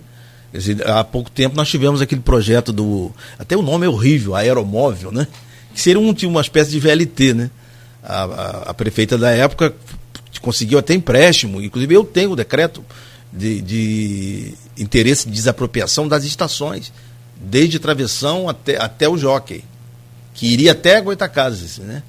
Dizer, 0.53 0.89
há 0.89 1.03
pouco 1.03 1.29
tempo 1.29 1.57
nós 1.57 1.67
tivemos 1.67 2.01
aquele 2.01 2.21
projeto 2.21 2.71
do. 2.71 3.11
Até 3.37 3.57
o 3.57 3.61
nome 3.61 3.85
é 3.85 3.89
horrível, 3.89 4.35
aeromóvel, 4.35 5.11
né? 5.11 5.27
Que 5.73 5.81
seria 5.81 5.99
um, 5.99 6.15
uma 6.29 6.41
espécie 6.41 6.71
de 6.71 6.79
VLT, 6.79 7.33
né? 7.33 7.51
A, 8.01 8.23
a, 8.23 8.49
a 8.69 8.73
prefeita 8.73 9.17
da 9.17 9.31
época 9.31 9.75
conseguiu 10.41 10.79
até 10.79 10.93
empréstimo, 10.93 11.61
inclusive 11.61 11.93
eu 11.93 12.05
tenho 12.05 12.31
o 12.31 12.35
decreto 12.37 12.81
de, 13.31 13.61
de 13.61 14.53
interesse 14.77 15.27
de 15.27 15.33
desapropriação 15.33 16.07
das 16.07 16.23
estações, 16.23 16.91
desde 17.35 17.79
Travessão 17.79 18.49
até, 18.49 18.81
até 18.81 19.07
o 19.07 19.17
Jockey, 19.17 19.63
que 20.33 20.47
iria 20.47 20.71
até 20.71 20.99
Goitacazes, 21.01 21.77
né? 21.79 22.03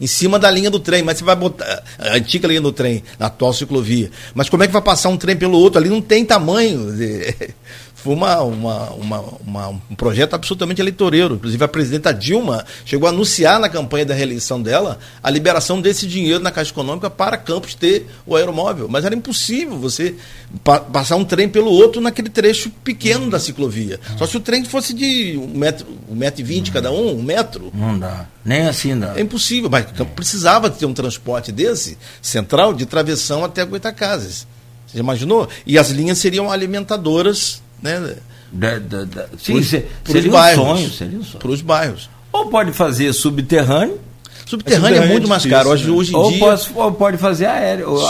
em 0.00 0.06
cima 0.06 0.38
da 0.38 0.50
linha 0.50 0.70
do 0.70 0.78
trem, 0.78 1.02
mas 1.02 1.18
você 1.18 1.24
vai 1.24 1.36
botar 1.36 1.82
a 1.98 2.16
antiga 2.16 2.46
linha 2.46 2.60
do 2.60 2.72
trem, 2.72 3.02
na 3.18 3.26
atual 3.26 3.52
ciclovia. 3.52 4.10
Mas 4.34 4.48
como 4.48 4.62
é 4.62 4.66
que 4.66 4.72
vai 4.72 4.82
passar 4.82 5.08
um 5.08 5.16
trem 5.16 5.36
pelo 5.36 5.58
outro? 5.58 5.80
Ali 5.80 5.88
não 5.88 6.02
tem 6.02 6.24
tamanho. 6.24 6.92
Foi 8.06 8.14
uma, 8.14 8.40
uma, 8.40 8.90
uma, 8.90 9.24
uma, 9.44 9.68
um 9.68 9.94
projeto 9.96 10.34
absolutamente 10.34 10.80
eleitoreiro. 10.80 11.34
Inclusive, 11.34 11.64
a 11.64 11.66
presidenta 11.66 12.14
Dilma 12.14 12.64
chegou 12.84 13.08
a 13.08 13.10
anunciar 13.10 13.58
na 13.58 13.68
campanha 13.68 14.06
da 14.06 14.14
reeleição 14.14 14.62
dela 14.62 15.00
a 15.20 15.28
liberação 15.28 15.80
desse 15.80 16.06
dinheiro 16.06 16.38
na 16.38 16.52
Caixa 16.52 16.70
Econômica 16.70 17.10
para 17.10 17.36
Campos 17.36 17.74
ter 17.74 18.06
o 18.24 18.36
aeromóvel. 18.36 18.86
Mas 18.88 19.04
era 19.04 19.12
impossível 19.12 19.76
você 19.76 20.14
pa 20.62 20.78
passar 20.78 21.16
um 21.16 21.24
trem 21.24 21.48
pelo 21.48 21.68
outro 21.68 22.00
naquele 22.00 22.28
trecho 22.28 22.70
pequeno 22.84 23.28
da 23.28 23.40
ciclovia. 23.40 23.98
Só 24.16 24.24
se 24.24 24.36
o 24.36 24.40
trem 24.40 24.64
fosse 24.64 24.94
de 24.94 25.36
um 25.36 25.58
metro, 25.58 25.84
um 26.08 26.14
metro 26.14 26.40
e 26.42 26.44
vinte 26.44 26.70
cada 26.70 26.92
um, 26.92 27.18
um 27.18 27.22
metro. 27.24 27.72
Não 27.74 27.98
dá. 27.98 28.26
Nem 28.44 28.68
assim 28.68 28.96
dá. 28.96 29.14
É 29.16 29.20
impossível. 29.20 29.68
Mas 29.68 29.84
precisava 30.14 30.70
ter 30.70 30.86
um 30.86 30.94
transporte 30.94 31.50
desse, 31.50 31.98
central, 32.22 32.72
de 32.72 32.86
travessão 32.86 33.44
até 33.44 33.64
Goitacazes. 33.64 34.46
Você 34.86 35.00
imaginou? 35.00 35.48
E 35.66 35.76
as 35.76 35.90
linhas 35.90 36.18
seriam 36.18 36.52
alimentadoras 36.52 37.65
né? 37.82 38.16
Da, 38.52 38.78
da, 38.78 39.04
da, 39.04 39.26
sim, 39.38 39.54
Pros- 39.54 39.66
se- 39.66 39.80
pros 40.02 40.12
seria 40.12 40.30
um 40.30 40.32
bairros. 40.32 40.64
sonho, 40.64 40.90
seria 40.90 41.18
um 41.18 41.24
sonho. 41.24 41.38
Para 41.38 41.50
os 41.50 41.60
bairros. 41.62 42.10
Ou 42.32 42.46
pode 42.48 42.72
fazer 42.72 43.12
subterrâneo, 43.12 43.98
Subterrâneo 44.46 44.86
é 44.86 44.90
subterrâneo 44.90 45.12
muito 45.12 45.26
é 45.26 45.28
mais 45.28 45.44
caro. 45.44 45.70
Hoje, 45.70 45.84
né? 45.86 45.90
hoje 45.90 46.12
em 46.12 46.16
ou, 46.16 46.30
dia. 46.30 46.38
pode, 46.38 46.70
ou 46.76 46.92
pode 46.92 47.18
fazer 47.18 47.46
aéreo. 47.46 47.90
Ou, 47.90 48.00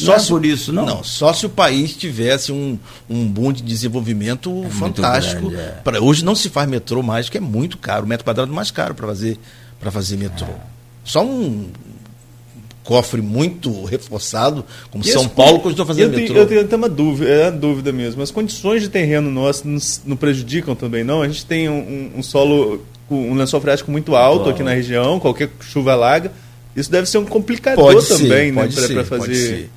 não 0.00 0.14
é 0.14 0.20
por 0.22 0.46
isso, 0.46 0.72
não. 0.72 0.86
Não, 0.86 1.04
só 1.04 1.34
se 1.34 1.44
o 1.44 1.50
país 1.50 1.94
tivesse 1.94 2.50
um, 2.50 2.78
um 3.10 3.26
boom 3.28 3.52
de 3.52 3.62
desenvolvimento 3.62 4.64
fantástico. 4.70 5.50
grande, 5.50 5.62
é. 5.62 5.80
Pra- 5.84 6.00
hoje 6.00 6.24
não 6.24 6.34
se 6.34 6.48
faz 6.48 6.66
metrô 6.66 7.02
mais, 7.02 7.28
que 7.28 7.36
é 7.36 7.40
muito 7.42 7.76
caro. 7.76 8.06
O 8.06 8.08
metro 8.08 8.24
quadrado 8.24 8.50
é 8.50 8.54
mais 8.54 8.70
caro 8.70 8.94
para 8.94 9.06
fazer, 9.08 9.38
pra 9.78 9.90
fazer 9.90 10.16
metrô. 10.16 10.46
É. 10.46 10.56
Só 11.04 11.22
um 11.22 11.68
cofre 12.84 13.20
muito 13.22 13.84
reforçado, 13.84 14.64
como 14.90 15.04
São 15.04 15.28
Paulo, 15.28 15.60
costumou 15.60 15.86
fazer 15.86 16.04
eu 16.04 16.08
metrô. 16.10 16.36
eu 16.36 16.46
tenho 16.46 16.60
até 16.62 16.74
uma 16.76 16.88
dúvida, 16.88 17.30
é 17.30 17.42
uma 17.44 17.52
dúvida 17.52 17.92
mesmo. 17.92 18.22
As 18.22 18.30
condições 18.30 18.82
de 18.82 18.88
terreno 18.88 19.30
nosso 19.30 19.66
nos- 19.68 20.00
não 20.04 20.16
prejudicam 20.16 20.74
também, 20.74 21.04
não? 21.04 21.22
A 21.22 21.28
gente 21.28 21.46
tem 21.46 21.68
um, 21.68 22.10
um- 22.16 22.22
solo, 22.22 22.82
um 23.10 23.34
lençol 23.34 23.60
freático 23.60 23.90
muito 23.90 24.16
alto 24.16 24.48
aqui 24.50 24.62
na 24.62 24.72
região, 24.74 25.20
qualquer 25.20 25.50
chuva 25.60 25.92
alaga. 25.92 26.32
Isso 26.74 26.90
deve 26.90 27.06
ser 27.08 27.18
um 27.18 27.24
complicador 27.24 27.84
Pode 27.92 28.04
ser, 28.06 28.18
também, 28.18 28.50
né? 28.50 28.62
pode 28.62 28.74
ser, 28.74 28.94
pra 28.94 29.04
pode 29.04 29.26
fazer. 29.26 29.34
ser. 29.34 29.70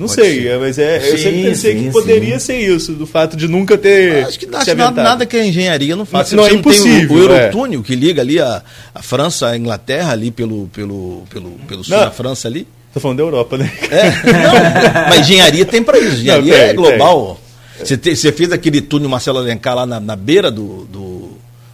Não 0.00 0.06
Pode 0.06 0.18
sei, 0.22 0.40
ser. 0.42 0.46
é, 0.48 0.56
mas 0.58 0.78
é, 0.78 0.96
eu 0.96 1.16
Sim, 1.18 1.22
sempre 1.24 1.42
pensei 1.42 1.72
sim, 1.78 1.84
que 1.84 1.90
poderia 1.90 2.38
sim. 2.40 2.46
ser 2.46 2.58
isso, 2.58 2.92
do 2.94 3.06
fato 3.06 3.36
de 3.36 3.46
nunca 3.46 3.76
ter. 3.76 4.24
Acho 4.24 4.38
que 4.38 4.46
se 4.46 4.56
acho 4.56 4.74
nada, 4.74 5.02
nada 5.02 5.26
que 5.26 5.36
a 5.36 5.44
engenharia 5.44 5.94
não 5.94 6.06
faça. 6.06 6.34
Não, 6.34 6.42
Você 6.44 6.48
é 6.48 6.50
tem 6.52 6.56
o- 6.56 6.60
impossível, 6.60 7.16
o, 7.16 7.20
é. 7.20 7.22
Eurotúnel 7.44 7.82
que 7.82 7.94
liga 7.94 8.22
ali 8.22 8.40
a, 8.40 8.62
a 8.94 9.02
França, 9.02 9.48
a 9.48 9.56
Inglaterra, 9.58 10.12
ali 10.12 10.30
pelo, 10.30 10.68
pelo, 10.72 11.24
pelo, 11.28 11.50
pelo 11.68 11.84
sul 11.84 11.94
Não. 11.98 12.04
da 12.04 12.10
França 12.10 12.48
ali. 12.48 12.66
Tô 12.94 12.98
falando 12.98 13.18
da 13.18 13.24
Europa, 13.24 13.58
né? 13.58 13.70
É, 13.90 14.04
não, 14.32 15.08
mas 15.10 15.20
engenharia 15.20 15.66
tem 15.66 15.82
para 15.82 15.98
isso. 15.98 16.16
Engenharia 16.22 16.50
Não, 16.52 16.58
tem, 16.60 16.68
é 16.70 16.72
global. 16.72 17.40
Você, 17.78 17.96
te- 17.96 18.16
você 18.16 18.32
fez 18.32 18.50
aquele 18.52 18.80
túnel 18.80 19.08
Marcelo 19.10 19.38
Alencar 19.38 19.74
lá 19.76 19.84
na, 19.86 20.00
na 20.00 20.16
beira 20.16 20.50
do, 20.50 20.84
do, 20.86 21.09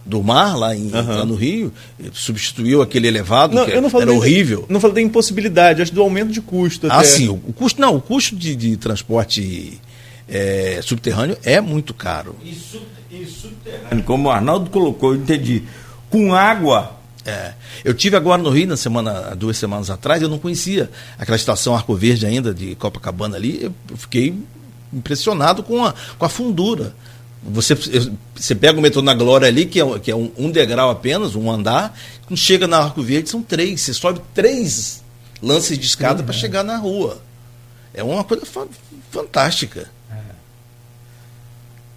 do 0.07 0.23
mar, 0.23 0.57
lá, 0.57 0.75
em, 0.75 0.89
Aham. 0.93 1.17
lá 1.17 1.25
no 1.25 1.35
Rio, 1.35 1.71
e 1.99 2.09
substituiu 2.13 2.81
aquele 2.81 3.07
elevado, 3.07 3.53
Não, 3.53 3.65
que 3.65 3.71
eu 3.71 3.81
não 3.81 3.89
falo 3.89 4.03
era 4.03 4.13
horrível. 4.13 4.65
Não 4.69 4.79
falo 4.79 4.93
da 4.93 5.01
impossibilidade, 5.01 5.81
acho 5.81 5.93
do 5.93 6.01
aumento 6.01 6.31
de 6.31 6.41
custo. 6.41 6.87
Ah, 6.89 6.99
até. 6.99 7.07
sim, 7.07 7.27
o, 7.27 7.33
o 7.33 7.53
custo, 7.53 7.81
não, 7.81 7.95
o 7.95 8.01
custo 8.01 8.35
de, 8.35 8.55
de 8.55 8.77
transporte 8.77 9.79
é, 10.27 10.79
subterrâneo 10.81 11.37
é 11.43 11.59
muito 11.59 11.93
caro. 11.93 12.35
Como 14.05 14.29
o 14.29 14.31
Arnaldo 14.31 14.69
colocou, 14.69 15.13
eu 15.13 15.19
entendi. 15.19 15.63
Com 16.09 16.33
água, 16.33 16.97
É. 17.25 17.53
Eu 17.83 17.93
tive 17.93 18.15
agora 18.15 18.41
no 18.41 18.49
Rio, 18.49 18.67
na 18.67 18.77
semana, 18.77 19.29
há 19.31 19.35
duas 19.35 19.57
semanas 19.57 19.89
atrás, 19.89 20.21
eu 20.21 20.29
não 20.29 20.39
conhecia 20.39 20.89
aquela 21.19 21.35
estação 21.35 21.75
Arco 21.75 21.93
Verde 21.93 22.25
ainda, 22.25 22.53
de 22.53 22.73
Copacabana 22.75 23.35
ali, 23.35 23.63
eu 23.63 23.97
fiquei 23.97 24.33
impressionado 24.93 25.61
com 25.61 25.83
a, 25.83 25.93
com 26.17 26.25
a 26.25 26.29
fundura. 26.29 26.95
Você, 27.49 27.75
você 28.35 28.53
pega 28.53 28.77
o 28.77 28.81
metrô 28.81 29.01
na 29.01 29.13
Glória 29.13 29.47
ali, 29.47 29.65
que 29.65 29.79
é, 29.79 29.99
que 29.99 30.11
é 30.11 30.15
um, 30.15 30.29
um 30.37 30.51
degrau 30.51 30.89
apenas, 30.89 31.33
um 31.33 31.49
andar, 31.49 31.97
quando 32.25 32.37
chega 32.37 32.67
na 32.67 32.77
Arco 32.77 33.01
Verde 33.01 33.29
são 33.29 33.41
três, 33.41 33.79
você 33.81 33.93
sobe 33.93 34.21
três 34.33 35.01
lances 35.41 35.77
de 35.79 35.85
escada 35.85 36.23
para 36.23 36.33
chegar 36.33 36.63
na 36.63 36.77
rua. 36.77 37.21
É 37.93 38.03
uma 38.03 38.23
coisa 38.23 38.45
fa- 38.45 38.67
fantástica. 39.09 39.89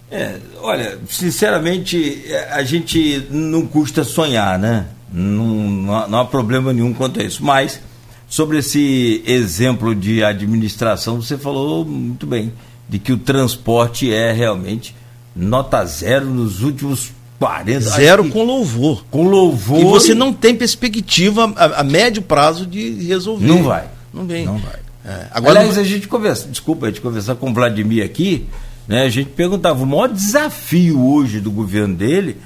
É, 0.09 0.39
olha, 0.61 0.99
sinceramente, 1.09 2.23
é, 2.27 2.51
a 2.51 2.63
gente 2.63 3.25
não 3.29 3.65
custa 3.65 4.03
sonhar, 4.03 4.59
né? 4.59 4.87
Não, 5.11 5.45
não, 5.47 6.07
não 6.09 6.19
há 6.19 6.25
problema 6.25 6.73
nenhum 6.73 6.93
quanto 6.93 7.21
a 7.21 7.23
isso. 7.23 7.43
Mas, 7.43 7.79
sobre 8.27 8.57
esse 8.57 9.23
exemplo 9.25 9.95
de 9.95 10.21
administração, 10.23 11.21
você 11.21 11.37
falou 11.37 11.85
muito 11.85 12.25
bem, 12.25 12.51
de 12.89 12.99
que 12.99 13.13
o 13.13 13.17
transporte 13.17 14.13
é 14.13 14.33
realmente 14.33 14.93
nota 15.35 15.83
zero 15.85 16.25
nos 16.25 16.61
últimos 16.61 17.11
40 17.39 17.79
Zero 17.81 18.23
que 18.25 18.29
com 18.31 18.43
louvor. 18.43 19.03
com 19.09 19.23
louvor. 19.27 19.79
E 19.79 19.83
você 19.83 20.13
não 20.13 20.31
tem 20.31 20.55
perspectiva 20.55 21.51
a, 21.55 21.79
a 21.79 21.83
médio 21.83 22.21
prazo 22.21 22.65
de 22.67 22.91
resolver. 23.03 23.47
Não 23.47 23.63
vai. 23.63 23.87
Não 24.13 24.25
vem. 24.25 24.45
Não 24.45 24.57
vai. 24.59 24.75
É, 25.03 25.27
agora 25.31 25.59
Aliás, 25.59 25.75
não- 25.77 25.81
a 25.83 25.85
gente 25.85 26.07
conversa, 26.07 26.47
desculpa, 26.47 26.85
a 26.85 26.89
gente 26.89 27.01
conversar 27.01 27.33
com 27.35 27.49
o 27.49 27.53
Vladimir 27.53 28.05
aqui, 28.05 28.45
né? 28.87 29.03
A 29.03 29.09
gente 29.09 29.29
perguntava, 29.29 29.81
o 29.83 29.87
maior 29.87 30.07
desafio 30.09 31.03
hoje 31.03 31.39
do 31.39 31.49
governo 31.49 31.95
dele 31.95 32.37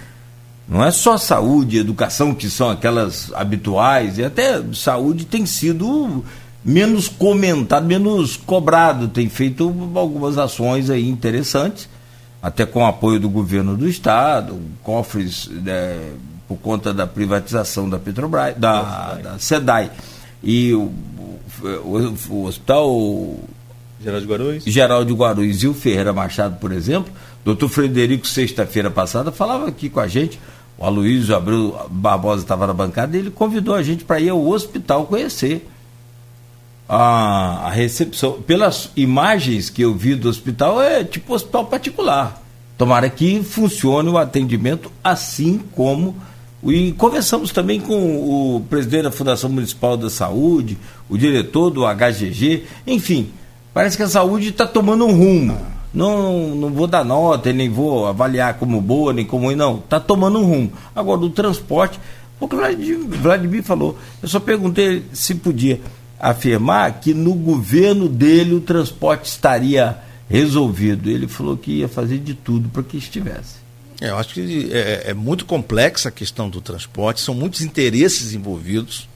não 0.66 0.84
é 0.84 0.90
só 0.92 1.18
saúde, 1.18 1.78
educação, 1.78 2.34
que 2.34 2.50
são 2.50 2.70
aquelas 2.70 3.32
habituais, 3.34 4.18
e 4.18 4.24
até 4.24 4.64
saúde 4.74 5.26
tem 5.26 5.46
sido 5.46 6.24
menos 6.64 7.10
comentado, 7.10 7.86
menos 7.86 8.38
cobrado, 8.38 9.10
tem 9.10 9.28
feito 9.28 9.72
algumas 9.94 10.38
ações 10.38 10.90
aí 10.90 11.08
interessantes, 11.10 11.90
até 12.46 12.64
com 12.64 12.82
o 12.82 12.86
apoio 12.86 13.20
do 13.20 13.28
governo 13.28 13.76
do 13.76 13.90
estado, 13.90 14.62
cofres 14.84 15.48
né, 15.48 16.12
por 16.48 16.58
conta 16.58 16.94
da 16.94 17.08
privatização 17.08 17.90
da 17.90 17.98
Petrobras, 17.98 18.56
da, 18.56 19.16
da 19.16 19.40
SEDAI. 19.40 19.90
E 20.44 20.72
o, 20.76 20.92
o, 21.64 22.16
o 22.30 22.46
hospital 22.46 23.40
Geral 24.00 24.22
de 24.22 24.28
Guarulhos? 24.28 24.64
Geral 24.66 25.04
de 25.04 25.12
Guarulhos 25.12 25.64
e 25.64 25.68
o 25.68 25.74
Ferreira 25.74 26.14
Machado, 26.14 26.58
por 26.58 26.72
exemplo, 26.72 27.12
doutor 27.44 27.68
Frederico, 27.68 28.28
sexta-feira 28.28 28.92
passada, 28.92 29.32
falava 29.32 29.68
aqui 29.68 29.90
com 29.90 30.00
a 30.00 30.08
gente, 30.08 30.40
o 30.78 30.86
Aloysio 30.86 31.36
Abreu 31.36 31.76
Barbosa 31.90 32.44
estava 32.44 32.68
na 32.68 32.74
bancada, 32.76 33.18
e 33.18 33.22
ele 33.22 33.32
convidou 33.32 33.74
a 33.74 33.82
gente 33.82 34.04
para 34.04 34.20
ir 34.20 34.30
ao 34.30 34.48
hospital 34.48 35.08
conhecer 35.08 35.68
a, 36.88 37.68
a 37.68 37.70
recepção. 37.70 38.34
Pelas 38.42 38.92
imagens 38.96 39.70
que 39.70 39.82
eu 39.82 39.94
vi 39.94 40.16
do 40.16 40.30
hospital, 40.30 40.82
é 40.82 41.04
tipo 41.04 41.34
hospital 41.34 41.66
particular. 41.66 42.42
Tomara 42.78 43.10
que 43.10 43.42
funcione 43.44 44.10
o 44.10 44.18
atendimento 44.18 44.92
assim 45.04 45.62
como. 45.74 46.16
E 46.64 46.94
conversamos 46.94 47.52
também 47.52 47.80
com 47.80 48.56
o 48.56 48.62
presidente 48.70 49.04
da 49.04 49.12
Fundação 49.12 49.50
Municipal 49.50 49.96
da 49.96 50.10
Saúde, 50.10 50.78
o 51.08 51.18
diretor 51.18 51.70
do 51.70 51.84
HGG, 51.86 52.64
enfim, 52.88 53.30
parece 53.72 53.96
que 53.96 54.02
a 54.02 54.08
saúde 54.08 54.50
está 54.50 54.66
tomando 54.66 55.06
um 55.06 55.16
rumo. 55.16 55.58
Não, 55.94 56.56
não 56.56 56.72
vou 56.72 56.88
dar 56.88 57.06
nota, 57.06 57.54
nem 57.54 57.70
vou 57.70 58.08
avaliar 58.08 58.56
como 58.56 58.82
boa, 58.82 59.14
nem 59.14 59.26
como 59.26 59.46
ruim, 59.46 59.56
não. 59.56 59.78
Está 59.78 60.00
tomando 60.00 60.40
um 60.40 60.44
rumo. 60.44 60.74
Agora, 60.96 61.22
o 61.22 61.30
transporte, 61.30 62.00
o 62.40 62.48
que 62.48 62.56
o 62.56 62.58
Vladimir, 62.58 63.00
Vladimir 63.08 63.64
falou, 63.64 63.98
eu 64.22 64.28
só 64.28 64.40
perguntei 64.40 65.04
se 65.14 65.36
podia 65.36 65.80
afirmar 66.20 67.00
que 67.00 67.14
no 67.14 67.34
governo 67.34 68.08
dele 68.08 68.54
o 68.56 68.62
transporte 68.62 69.26
estaria 69.26 69.98
resolvido. 70.30 71.10
Ele 71.10 71.28
falou 71.28 71.56
que 71.58 71.72
ia 71.80 71.88
fazer 71.88 72.20
de 72.20 72.34
tudo 72.34 72.70
para 72.70 72.84
que 72.84 72.98
estivesse. 72.98 73.56
É, 74.02 74.10
eu 74.10 74.18
acho 74.18 74.34
que 74.34 74.70
é, 74.74 75.04
é 75.12 75.14
muito 75.14 75.46
complexa 75.46 76.10
a 76.10 76.12
questão 76.12 76.50
do 76.50 76.60
transporte, 76.62 77.22
são 77.22 77.34
muitos 77.34 77.62
interesses 77.62 78.34
envolvidos. 78.34 79.08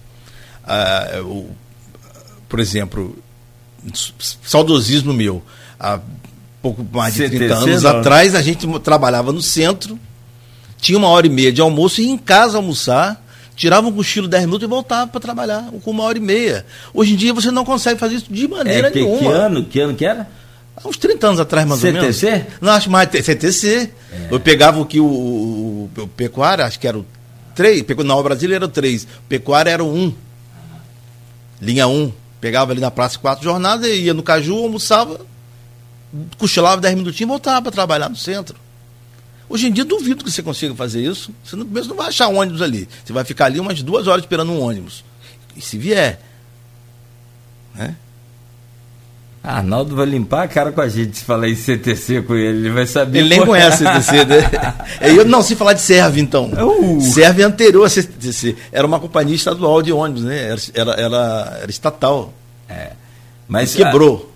Ah, 0.65 1.21
o- 1.23 1.49
por 2.47 2.59
exemplo, 2.59 3.17
saudosismo 4.43 5.13
meu, 5.13 5.43
há 5.79 5.99
pouco 6.61 6.85
mais 6.91 7.13
de 7.13 7.29
30 7.29 7.55
CTC, 7.55 7.69
anos 7.71 7.85
atrás, 7.85 8.35
a 8.35 8.41
gente 8.41 8.67
trabalhava 8.79 9.31
no 9.31 9.41
centro, 9.41 9.99
tinha 10.77 10.97
uma 10.97 11.07
hora 11.09 11.27
e 11.27 11.29
meia 11.29 11.51
de 11.51 11.61
almoço 11.61 12.01
e 12.01 12.05
ia 12.05 12.11
em 12.11 12.17
casa 12.17 12.57
almoçar, 12.57 13.23
tirava 13.59 13.87
um 13.89 13.91
cochilo 13.91 14.25
10 14.25 14.45
minutos 14.45 14.65
e 14.65 14.69
voltava 14.69 15.11
para 15.11 15.19
trabalhar 15.19 15.69
com 15.83 15.91
uma 15.91 16.03
hora 16.03 16.17
e 16.17 16.21
meia. 16.21 16.65
Hoje 16.93 17.13
em 17.13 17.17
dia 17.17 17.33
você 17.33 17.51
não 17.51 17.65
consegue 17.65 17.99
fazer 17.99 18.15
isso 18.15 18.31
de 18.31 18.47
maneira 18.47 18.87
É, 18.87 18.91
que, 18.91 19.01
nenhuma. 19.01 19.19
que 19.19 19.25
ano? 19.27 19.65
Que 19.65 19.79
ano 19.81 19.95
que 19.95 20.05
era? 20.05 20.29
Há 20.77 20.87
uns 20.87 20.95
30 20.95 21.27
anos 21.27 21.39
atrás, 21.41 21.67
mais 21.67 21.83
ou 21.83 21.91
menos. 21.91 22.15
CTC? 22.15 22.45
Não, 22.61 22.71
acho 22.71 22.89
mais 22.89 23.09
CTC. 23.09 23.91
Eu 24.31 24.39
pegava 24.39 24.79
o 24.79 24.85
que 24.85 25.01
o, 25.01 25.05
o, 25.05 25.89
o 25.97 26.07
pecuária, 26.07 26.63
acho 26.65 26.79
que 26.79 26.87
era 26.87 26.97
o 26.97 27.05
3, 27.53 27.83
na 27.97 28.03
Nova 28.05 28.23
Brasília 28.23 28.55
era 28.55 28.63
o 28.63 28.69
3, 28.69 29.05
pecuária 29.27 29.69
era 29.69 29.83
o 29.83 29.93
1. 29.93 30.13
Linha 31.61 31.85
1. 31.85 32.13
Pegava 32.39 32.71
ali 32.71 32.79
na 32.79 32.89
praça 32.89 33.19
quatro 33.19 33.43
jornadas, 33.43 33.85
ia 33.89 34.13
no 34.13 34.23
Caju, 34.23 34.55
almoçava, 34.55 35.19
cochilava 36.37 36.79
10 36.79 36.95
minutinhos 36.95 37.19
e 37.19 37.25
voltava 37.25 37.61
para 37.63 37.71
trabalhar 37.73 38.07
no 38.07 38.15
centro. 38.15 38.55
Hoje 39.49 39.67
em 39.67 39.71
dia 39.71 39.83
duvido 39.83 40.23
que 40.23 40.31
você 40.31 40.43
consiga 40.43 40.75
fazer 40.75 41.01
isso. 41.01 41.31
Você 41.43 41.55
não, 41.55 41.65
mesmo 41.65 41.89
não 41.89 41.97
vai 41.97 42.07
achar 42.07 42.27
ônibus 42.27 42.61
ali. 42.61 42.87
Você 43.03 43.11
vai 43.11 43.23
ficar 43.23 43.45
ali 43.45 43.59
umas 43.59 43.81
duas 43.81 44.07
horas 44.07 44.23
esperando 44.23 44.51
um 44.51 44.61
ônibus. 44.61 45.03
e 45.55 45.61
se 45.61 45.77
vier. 45.77 46.21
Né? 47.73 47.95
Arnaldo 49.41 49.95
vai 49.95 50.05
limpar 50.05 50.43
a 50.43 50.47
cara 50.47 50.71
com 50.71 50.81
a 50.81 50.87
gente 50.87 51.17
se 51.17 51.23
falar 51.23 51.47
em 51.47 51.55
CTC 51.55 52.21
com 52.23 52.35
ele, 52.35 52.59
ele 52.59 52.69
vai 52.69 52.85
saber. 52.85 53.19
Ele 53.19 53.29
nem 53.29 53.45
conhece 53.45 53.77
CTC, 53.77 54.25
né? 54.25 54.51
É, 54.99 55.11
eu, 55.15 55.25
não, 55.25 55.41
se 55.41 55.55
falar 55.55 55.73
de 55.73 55.81
Serve, 55.81 56.19
então. 56.21 56.51
Uh. 56.51 57.01
Serve 57.01 57.41
é 57.41 57.45
anterior 57.45 57.85
a 57.85 57.89
CTC. 57.89 58.55
Era 58.71 58.85
uma 58.85 58.99
companhia 58.99 59.35
estadual 59.35 59.81
de 59.81 59.91
ônibus, 59.91 60.23
né? 60.23 60.49
Era, 60.49 60.61
era, 60.73 60.91
era, 61.01 61.59
era 61.61 61.71
estatal. 61.71 62.33
É. 62.67 62.91
Mas 63.47 63.73
quebrou. 63.73 64.28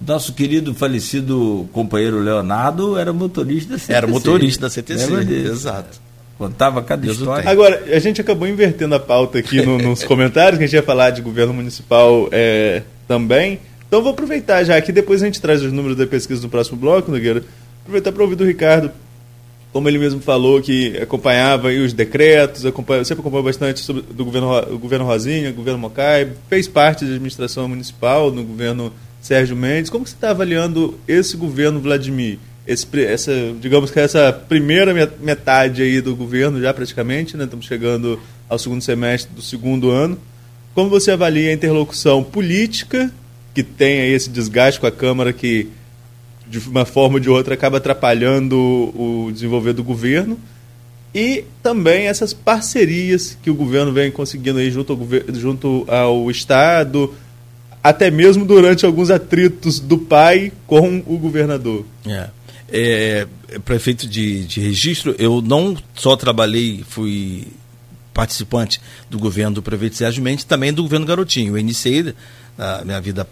Nosso 0.00 0.34
querido 0.34 0.74
falecido 0.74 1.68
companheiro 1.72 2.20
Leonardo 2.20 2.98
era 2.98 3.12
motorista 3.12 3.72
da 3.72 3.78
CTC. 3.78 3.92
Era 3.92 4.06
motorista 4.06 4.62
da 4.62 4.70
CTC, 4.70 5.12
exato. 5.50 6.06
Contava 6.36 6.82
cada 6.82 7.00
Deus 7.00 7.16
história. 7.16 7.48
Agora, 7.48 7.82
a 7.90 7.98
gente 7.98 8.20
acabou 8.20 8.46
invertendo 8.46 8.94
a 8.94 9.00
pauta 9.00 9.38
aqui 9.38 9.62
no, 9.62 9.78
nos 9.78 10.04
comentários, 10.04 10.58
que 10.58 10.64
a 10.64 10.66
gente 10.66 10.76
ia 10.76 10.82
falar 10.82 11.10
de 11.10 11.22
governo 11.22 11.54
municipal 11.54 12.28
é, 12.30 12.82
também. 13.08 13.58
Então 13.88 14.02
vou 14.02 14.12
aproveitar 14.12 14.62
já 14.64 14.78
que 14.80 14.92
depois 14.92 15.22
a 15.22 15.26
gente 15.26 15.40
traz 15.40 15.62
os 15.62 15.72
números 15.72 15.96
da 15.96 16.06
pesquisa 16.06 16.42
no 16.42 16.48
próximo 16.50 16.76
bloco, 16.76 17.10
Nogueira. 17.10 17.42
Aproveitar 17.80 18.12
para 18.12 18.22
ouvir 18.22 18.36
do 18.36 18.44
Ricardo, 18.44 18.90
como 19.72 19.88
ele 19.88 19.96
mesmo 19.96 20.20
falou, 20.20 20.60
que 20.60 20.98
acompanhava 20.98 21.68
os 21.68 21.94
decretos, 21.94 22.66
acompanha, 22.66 23.04
sempre 23.04 23.20
acompanhou 23.20 23.44
bastante 23.44 23.80
sobre, 23.80 24.02
do 24.02 24.24
governo, 24.24 24.74
o 24.74 24.78
governo 24.78 25.06
Rosinha, 25.06 25.50
o 25.50 25.54
governo 25.54 25.78
Mocai, 25.78 26.32
fez 26.50 26.68
parte 26.68 27.04
da 27.04 27.12
administração 27.12 27.68
municipal 27.68 28.30
no 28.30 28.42
governo 28.42 28.92
Sérgio 29.26 29.56
Mendes. 29.56 29.90
Como 29.90 30.06
você 30.06 30.14
está 30.14 30.30
avaliando 30.30 30.98
esse 31.08 31.36
governo 31.36 31.80
Vladimir? 31.80 32.38
Esse, 32.64 32.86
essa, 33.04 33.32
digamos 33.60 33.90
que 33.90 33.98
essa 33.98 34.32
primeira 34.32 34.94
metade 35.20 35.82
aí 35.82 36.00
do 36.00 36.14
governo 36.14 36.60
já 36.60 36.72
praticamente, 36.72 37.36
né? 37.36 37.44
estamos 37.44 37.66
chegando 37.66 38.20
ao 38.48 38.56
segundo 38.56 38.82
semestre 38.82 39.34
do 39.34 39.42
segundo 39.42 39.90
ano. 39.90 40.16
Como 40.74 40.88
você 40.88 41.10
avalia 41.10 41.50
a 41.50 41.52
interlocução 41.52 42.22
política 42.22 43.10
que 43.52 43.64
tem 43.64 44.00
aí 44.00 44.12
esse 44.12 44.30
desgaste 44.30 44.78
com 44.78 44.86
a 44.86 44.92
Câmara 44.92 45.32
que, 45.32 45.70
de 46.46 46.58
uma 46.60 46.84
forma 46.84 47.14
ou 47.14 47.20
de 47.20 47.28
outra, 47.28 47.54
acaba 47.54 47.78
atrapalhando 47.78 48.56
o 48.56 49.30
desenvolver 49.32 49.72
do 49.72 49.82
governo. 49.82 50.38
E 51.12 51.44
também 51.62 52.06
essas 52.06 52.32
parcerias 52.32 53.36
que 53.42 53.50
o 53.50 53.54
governo 53.54 53.92
vem 53.92 54.10
conseguindo 54.10 54.58
aí 54.58 54.70
junto 54.70 54.92
ao, 54.92 55.34
junto 55.34 55.84
ao 55.88 56.30
Estado, 56.30 57.12
até 57.88 58.10
mesmo 58.10 58.44
durante 58.44 58.84
alguns 58.84 59.10
atritos 59.10 59.78
do 59.78 59.98
pai 59.98 60.52
com 60.66 61.02
o 61.06 61.16
governador. 61.18 61.84
É. 62.06 62.28
É, 62.68 63.26
prefeito 63.64 64.08
de, 64.08 64.44
de 64.44 64.60
registro, 64.60 65.14
eu 65.18 65.40
não 65.40 65.76
só 65.94 66.16
trabalhei, 66.16 66.84
fui 66.88 67.46
participante 68.12 68.80
do 69.08 69.18
governo 69.18 69.56
do 69.56 69.62
prefeito 69.62 69.94
Sérgio 69.94 70.22
Mendes, 70.22 70.44
também 70.44 70.72
do 70.72 70.82
governo 70.82 71.06
Garotinho. 71.06 71.52
Eu 71.52 71.58
iniciei 71.58 72.14
a 72.58 72.82
minha 72.84 73.00
vida 73.00 73.28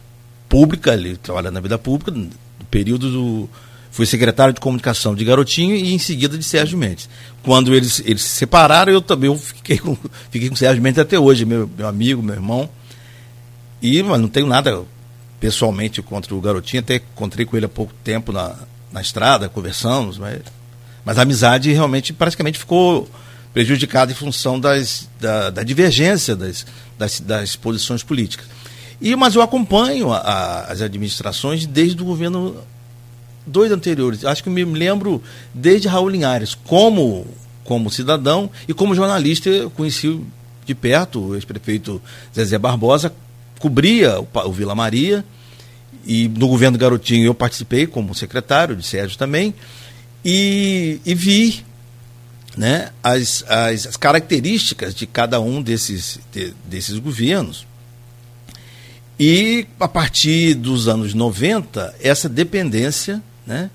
pública, 0.49 0.94
ele 0.94 1.16
trabalha 1.16 1.50
na 1.50 1.58
vida 1.58 1.78
pública, 1.78 2.12
no 2.12 2.30
período 2.70 3.11
do. 3.11 3.50
Fui 3.90 4.06
secretário 4.06 4.52
de 4.52 4.61
comunicação 4.61 5.14
de 5.14 5.25
Garotinho 5.25 5.75
e 5.75 5.94
em 5.94 5.99
seguida 5.99 6.37
de 6.37 6.44
Sérgio 6.44 6.76
Mendes. 6.76 7.08
Quando 7.42 7.75
eles, 7.75 8.02
eles 8.04 8.23
se 8.23 8.30
separaram, 8.30 8.92
eu 8.92 9.00
também 9.00 9.30
eu 9.30 9.38
fiquei, 9.38 9.78
com, 9.78 9.96
fiquei 10.30 10.49
com 10.49 10.56
Sérgio 10.56 10.82
Mendes 10.82 10.99
até 10.99 11.18
hoje, 11.18 11.44
meu, 11.44 11.70
meu 11.76 11.88
amigo, 11.88 12.23
meu 12.23 12.34
irmão. 12.34 12.68
E 13.81 14.02
mas 14.02 14.21
não 14.21 14.28
tenho 14.28 14.47
nada 14.47 14.83
pessoalmente 15.40 16.00
contra 16.00 16.35
o 16.35 16.40
Garotinho, 16.40 16.81
até 16.81 16.97
encontrei 16.97 17.45
com 17.45 17.57
ele 17.57 17.66
há 17.66 17.69
pouco 17.69 17.93
tempo 18.02 18.33
na, 18.33 18.54
na 18.90 19.00
estrada, 19.00 19.49
conversamos, 19.49 20.16
mas, 20.16 20.40
mas 21.04 21.19
a 21.19 21.23
amizade 21.23 21.71
realmente 21.73 22.12
praticamente 22.12 22.59
ficou 22.59 23.09
prejudicada 23.52 24.11
em 24.11 24.14
função 24.14 24.59
das, 24.59 25.09
da, 25.21 25.50
da 25.50 25.62
divergência 25.62 26.35
das, 26.35 26.66
das, 26.99 27.21
das 27.21 27.57
posições 27.57 28.02
políticas. 28.02 28.47
E, 29.00 29.14
mas 29.14 29.34
eu 29.34 29.43
acompanho 29.43 30.13
a, 30.13 30.19
a, 30.19 30.60
as 30.73 30.80
administrações 30.80 31.67
desde 31.67 32.00
o 32.00 32.04
governo 32.04 32.56
dois 33.47 33.71
anteriores. 33.71 34.25
Acho 34.25 34.43
que 34.43 34.50
me 34.50 34.65
lembro 34.65 35.23
desde 35.52 35.89
Raul 35.89 36.08
Linhares, 36.08 36.54
como, 36.54 37.26
como 37.65 37.91
cidadão 37.91 38.50
e 38.67 38.73
como 38.73 38.95
jornalista, 38.95 39.49
eu 39.49 39.71
conheci 39.71 40.21
de 40.65 40.75
perto 40.75 41.21
o 41.21 41.34
ex-prefeito 41.34 42.00
Zezé 42.34 42.58
Barbosa, 42.58 43.13
cobria 43.65 44.21
o, 44.21 44.29
o 44.45 44.53
Vila 44.53 44.75
Maria, 44.75 45.25
e 46.05 46.29
no 46.29 46.49
governo 46.49 46.77
Garotinho 46.77 47.25
eu 47.25 47.35
participei 47.35 47.87
como 47.87 48.15
secretário, 48.15 48.77
de 48.77 48.87
Sérgio 48.87 49.17
também, 49.17 49.55
e, 50.23 51.00
e 51.03 51.15
vi 51.15 51.65
né, 52.59 52.91
as, 53.03 53.43
as, 53.49 53.87
as, 53.87 53.97
características 53.97 54.95
de 54.95 55.07
cada 55.07 55.41
um 55.41 55.63
desses, 55.63 56.21
de, 56.31 56.53
desses 56.67 56.99
governos. 56.99 57.67
E 59.19 59.67
a 59.81 59.89
partir 59.89 60.53
dos 60.53 60.87
anos 60.87 61.15
90, 61.15 61.95
essa 62.03 62.29
dependência 62.29 63.23
né, 63.47 63.71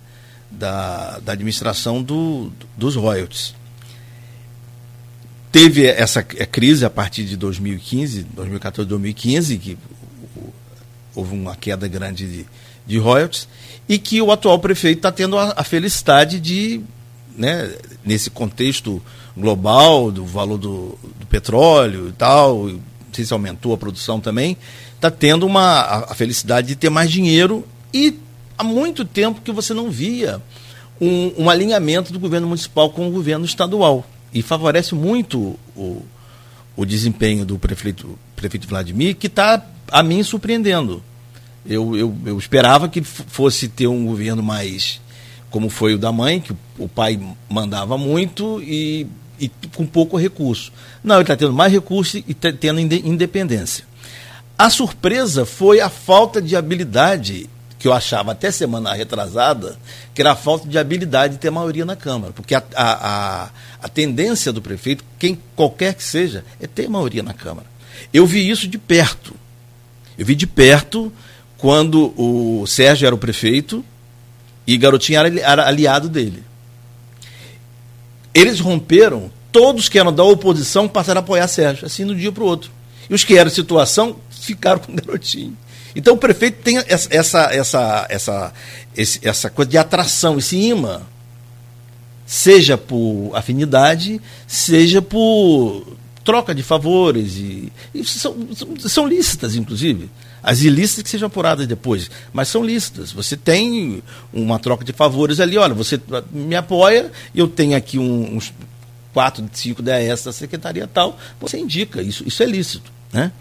da, 0.51 1.17
da 1.17 1.31
administração 1.31 2.03
do, 2.03 2.51
dos 2.77 2.95
royalties. 2.95 3.55
Teve 5.51 5.87
essa 5.87 6.21
crise 6.21 6.85
a 6.85 6.89
partir 6.89 7.23
de 7.23 7.35
2015, 7.35 8.23
2014, 8.23 8.87
2015, 8.87 9.57
que 9.57 9.77
houve 11.15 11.33
uma 11.33 11.55
queda 11.55 11.87
grande 11.87 12.27
de, 12.27 12.45
de 12.85 12.97
royalties, 12.99 13.47
e 13.87 13.97
que 13.97 14.21
o 14.21 14.31
atual 14.31 14.59
prefeito 14.59 14.99
está 14.99 15.11
tendo 15.11 15.37
a, 15.37 15.53
a, 15.55 15.63
felicidade 15.63 16.39
de, 16.39 16.81
né, 17.35 17.73
nesse 18.05 18.29
contexto 18.29 19.01
global 19.35 20.11
do 20.11 20.23
valor 20.23 20.57
do, 20.57 20.99
do 21.19 21.25
petróleo 21.27 22.09
e 22.09 22.11
tal, 22.11 22.67
não 22.67 22.79
sei 23.11 23.25
se 23.25 23.33
aumentou 23.33 23.73
a 23.73 23.77
produção 23.77 24.19
também, 24.19 24.55
está 24.95 25.09
tendo 25.09 25.47
uma, 25.47 25.79
a, 25.79 26.11
a, 26.11 26.15
felicidade 26.15 26.67
de 26.67 26.75
ter 26.75 26.91
mais 26.91 27.11
dinheiro 27.11 27.65
e 27.91 28.19
há 28.55 28.63
muito 28.63 29.03
tempo 29.03 29.41
que 29.41 29.51
você 29.51 29.73
não 29.73 29.89
via 29.89 30.39
um, 31.01 31.33
um 31.39 31.49
alinhamento 31.49 32.13
do 32.13 32.19
governo 32.19 32.47
municipal 32.47 32.91
com 32.91 33.07
o 33.07 33.11
governo 33.11 33.45
estadual. 33.45 34.05
E 34.33 34.41
favorece 34.41 34.93
muito 34.95 35.57
o, 35.75 36.05
o 36.75 36.85
desempenho 36.85 37.45
do 37.45 37.57
prefeito, 37.57 38.17
prefeito 38.35 38.67
Vladimir, 38.67 39.15
que 39.15 39.27
está, 39.27 39.65
a 39.91 40.03
mim, 40.03 40.21
surpreendendo. 40.23 41.03
Eu, 41.65 41.95
eu, 41.95 42.15
eu 42.25 42.37
esperava 42.37 42.87
que 42.87 43.01
fosse 43.01 43.67
ter 43.67 43.87
um 43.87 44.05
governo 44.05 44.41
mais 44.41 45.01
como 45.49 45.69
foi 45.69 45.95
o 45.95 45.97
da 45.97 46.11
mãe, 46.11 46.39
que 46.39 46.53
o 46.77 46.87
pai 46.87 47.19
mandava 47.49 47.97
muito 47.97 48.61
e, 48.61 49.07
e 49.39 49.49
com 49.73 49.85
pouco 49.85 50.17
recurso. 50.17 50.71
Não, 51.03 51.15
ele 51.15 51.23
está 51.23 51.35
tendo 51.35 51.53
mais 51.53 51.71
recurso 51.71 52.17
e 52.17 52.33
tá 52.33 52.51
tendo 52.51 52.79
independência. 52.79 53.85
A 54.57 54.69
surpresa 54.69 55.45
foi 55.45 55.79
a 55.79 55.89
falta 55.89 56.41
de 56.41 56.55
habilidade, 56.55 57.49
que 57.79 57.87
eu 57.87 57.93
achava 57.93 58.33
até 58.33 58.51
semana 58.51 58.93
retrasada, 58.93 59.79
que 60.13 60.21
era 60.21 60.33
a 60.33 60.35
falta 60.35 60.67
de 60.67 60.77
habilidade 60.77 61.35
de 61.35 61.39
ter 61.39 61.49
maioria 61.49 61.85
na 61.85 61.95
Câmara. 61.95 62.33
Porque 62.33 62.53
a, 62.53 62.61
a, 62.75 63.43
a, 63.45 63.49
a 63.81 63.87
tendência 63.87 64.51
do 64.51 64.61
prefeito, 64.61 65.03
quem 65.17 65.39
qualquer 65.55 65.93
que 65.93 66.03
seja, 66.03 66.43
é 66.59 66.67
ter 66.67 66.89
maioria 66.89 67.23
na 67.23 67.33
Câmara. 67.33 67.65
Eu 68.13 68.25
vi 68.25 68.47
isso 68.49 68.67
de 68.67 68.77
perto. 68.77 69.33
Eu 70.17 70.25
vi 70.25 70.35
de 70.35 70.45
perto 70.45 71.11
quando 71.57 72.13
o 72.17 72.67
Sérgio 72.67 73.05
era 73.05 73.15
o 73.15 73.17
prefeito 73.17 73.83
e 74.67 74.77
Garotinho 74.77 75.17
era, 75.17 75.65
aliado 75.65 76.09
dele. 76.09 76.43
Eles 78.33 78.59
romperam, 78.59 79.31
todos 79.53 79.87
que 79.87 79.97
eram 79.97 80.13
da 80.13 80.23
oposição 80.23 80.87
passaram 80.87 81.19
a 81.19 81.23
apoiar 81.23 81.47
Sérgio, 81.47 81.85
assim 81.85 82.05
de 82.05 82.11
um 82.11 82.15
dia 82.15 82.31
para 82.31 82.43
o 82.43 82.47
outro. 82.47 82.71
E 83.09 83.13
os 83.13 83.23
que 83.23 83.37
eram 83.37 83.49
situação 83.49 84.17
ficaram 84.29 84.79
com 84.79 84.91
o 84.91 84.95
garotinho. 84.95 85.57
Então 85.99 86.13
o 86.13 86.17
prefeito 86.17 86.61
tem 86.63 86.77
essa, 86.77 87.49
essa, 87.51 88.07
essa, 88.09 88.53
essa 89.21 89.49
coisa 89.49 89.69
de 89.69 89.77
atração, 89.77 90.39
esse 90.39 90.55
imã, 90.55 91.01
seja 92.25 92.77
por 92.77 93.31
afinidade, 93.35 94.21
seja 94.47 95.01
por 95.01 95.97
troca 96.23 96.55
de 96.55 96.63
favores, 96.63 97.35
e, 97.35 97.73
e 97.93 98.05
são, 98.05 98.33
são 98.79 99.05
lícitas, 99.05 99.55
inclusive. 99.57 100.09
As 100.41 100.61
ilícitas 100.61 101.03
que 101.03 101.09
sejam 101.09 101.27
apuradas 101.27 101.67
depois, 101.67 102.09
mas 102.31 102.47
são 102.47 102.63
lícitas. 102.63 103.11
Você 103.11 103.35
tem 103.35 104.01
uma 104.31 104.57
troca 104.57 104.85
de 104.85 104.93
favores 104.93 105.41
ali, 105.41 105.57
olha, 105.57 105.73
você 105.73 105.99
me 106.31 106.55
apoia, 106.55 107.11
eu 107.35 107.45
tenho 107.45 107.75
aqui 107.75 107.99
um, 107.99 108.37
uns 108.37 108.53
4, 109.13 109.49
5 109.51 109.81
DAS 109.81 110.23
da 110.23 110.31
secretaria 110.31 110.87
tal, 110.87 111.19
você 111.41 111.57
indica, 111.57 112.01
isso, 112.01 112.25
isso 112.25 112.41
é 112.41 112.45
lícito. 112.45 112.89
Né? 113.11 113.33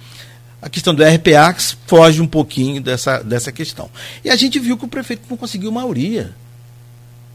A 0.60 0.68
questão 0.68 0.94
do 0.94 1.04
RPA 1.04 1.54
foge 1.86 2.20
um 2.20 2.26
pouquinho 2.26 2.82
dessa, 2.82 3.22
dessa 3.22 3.52
questão. 3.52 3.88
E 4.24 4.30
a 4.30 4.36
gente 4.36 4.58
viu 4.58 4.76
que 4.76 4.84
o 4.84 4.88
prefeito 4.88 5.22
não 5.30 5.36
conseguiu 5.36 5.70
maioria. 5.70 6.34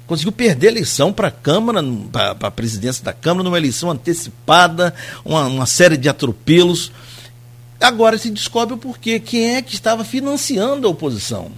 Conseguiu 0.05 0.33
perder 0.33 0.67
a 0.67 0.71
eleição 0.71 1.13
para 1.13 1.29
a 1.29 1.31
Câmara, 1.31 1.81
para 2.11 2.47
a 2.47 2.51
presidência 2.51 3.03
da 3.03 3.13
Câmara, 3.13 3.45
numa 3.45 3.57
eleição 3.57 3.89
antecipada, 3.89 4.93
uma, 5.23 5.47
uma 5.47 5.65
série 5.65 5.95
de 5.95 6.09
atropelos. 6.09 6.91
Agora 7.79 8.17
se 8.17 8.29
descobre 8.29 8.75
o 8.75 8.77
porquê. 8.77 9.19
Quem 9.19 9.55
é 9.55 9.61
que 9.61 9.73
estava 9.73 10.03
financiando 10.03 10.85
a 10.85 10.91
oposição? 10.91 11.49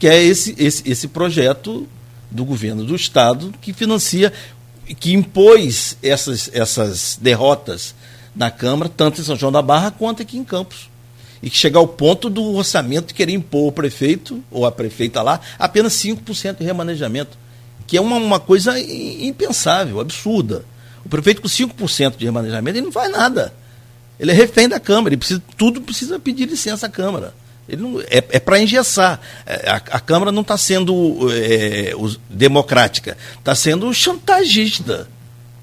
Que 0.00 0.08
é 0.08 0.20
esse, 0.20 0.56
esse, 0.58 0.82
esse 0.90 1.06
projeto 1.06 1.88
do 2.28 2.44
governo 2.44 2.84
do 2.84 2.96
Estado 2.96 3.54
que 3.60 3.72
financia, 3.72 4.32
que 4.98 5.12
impôs 5.12 5.96
essas, 6.02 6.50
essas 6.52 7.16
derrotas 7.22 7.94
na 8.34 8.50
Câmara, 8.50 8.90
tanto 8.94 9.20
em 9.20 9.24
São 9.24 9.36
João 9.36 9.52
da 9.52 9.62
Barra 9.62 9.90
quanto 9.90 10.22
aqui 10.22 10.36
em 10.36 10.44
Campos. 10.44 10.90
E 11.42 11.50
que 11.50 11.56
chegar 11.56 11.78
ao 11.78 11.86
ponto 11.86 12.30
do 12.30 12.54
orçamento 12.54 13.14
querer 13.14 13.32
impor 13.32 13.68
o 13.68 13.72
prefeito 13.72 14.42
ou 14.50 14.66
a 14.66 14.72
prefeita 14.72 15.20
lá 15.22 15.40
apenas 15.58 15.92
5% 15.94 16.58
de 16.58 16.64
remanejamento, 16.64 17.36
que 17.86 17.96
é 17.96 18.00
uma, 18.00 18.16
uma 18.16 18.40
coisa 18.40 18.78
impensável, 18.80 20.00
absurda. 20.00 20.64
O 21.04 21.08
prefeito 21.08 21.42
com 21.42 21.48
5% 21.48 22.16
de 22.16 22.24
remanejamento, 22.24 22.78
ele 22.78 22.86
não 22.86 22.92
faz 22.92 23.12
nada. 23.12 23.52
Ele 24.18 24.30
é 24.30 24.34
refém 24.34 24.68
da 24.68 24.80
Câmara, 24.80 25.10
ele 25.10 25.18
precisa, 25.18 25.42
tudo 25.56 25.82
precisa 25.82 26.18
pedir 26.18 26.48
licença 26.48 26.86
à 26.86 26.88
Câmara. 26.88 27.34
Ele 27.68 27.82
não, 27.82 28.00
é 28.00 28.24
é 28.30 28.40
para 28.40 28.60
engessar. 28.60 29.20
É, 29.46 29.70
a, 29.70 29.76
a, 29.76 30.00
Câmara 30.00 30.32
não 30.32 30.42
está 30.42 30.56
sendo 30.56 31.28
é, 31.32 31.92
democrática, 32.30 33.16
está 33.38 33.54
sendo 33.54 33.92
chantagista 33.92 35.08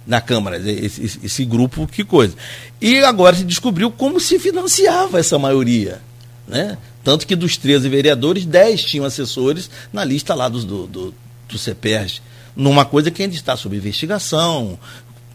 na 0.05 0.19
Câmara, 0.19 0.57
esse, 0.57 1.19
esse, 1.23 1.45
grupo, 1.45 1.87
que 1.87 2.03
coisa. 2.03 2.35
E 2.79 2.99
agora 2.99 3.35
se 3.35 3.43
descobriu 3.43 3.91
como 3.91 4.19
se 4.19 4.39
financiava 4.39 5.19
essa 5.19 5.37
maioria. 5.37 6.01
Né? 6.47 6.77
Tanto 7.03 7.25
que 7.25 7.35
dos 7.35 7.57
13 7.57 7.87
vereadores, 7.87 8.45
10 8.45 8.83
tinham 8.83 9.05
assessores 9.05 9.69
na 9.93 10.03
lista 10.03 10.33
lá 10.33 10.49
do, 10.49 10.63
do, 10.63 10.87
do, 10.87 11.11
do. 11.11 11.81
Numa 12.55 12.83
coisa 12.83 13.09
que 13.11 13.21
ainda 13.21 13.35
está 13.35 13.55
sob 13.55 13.75
investigação. 13.77 14.77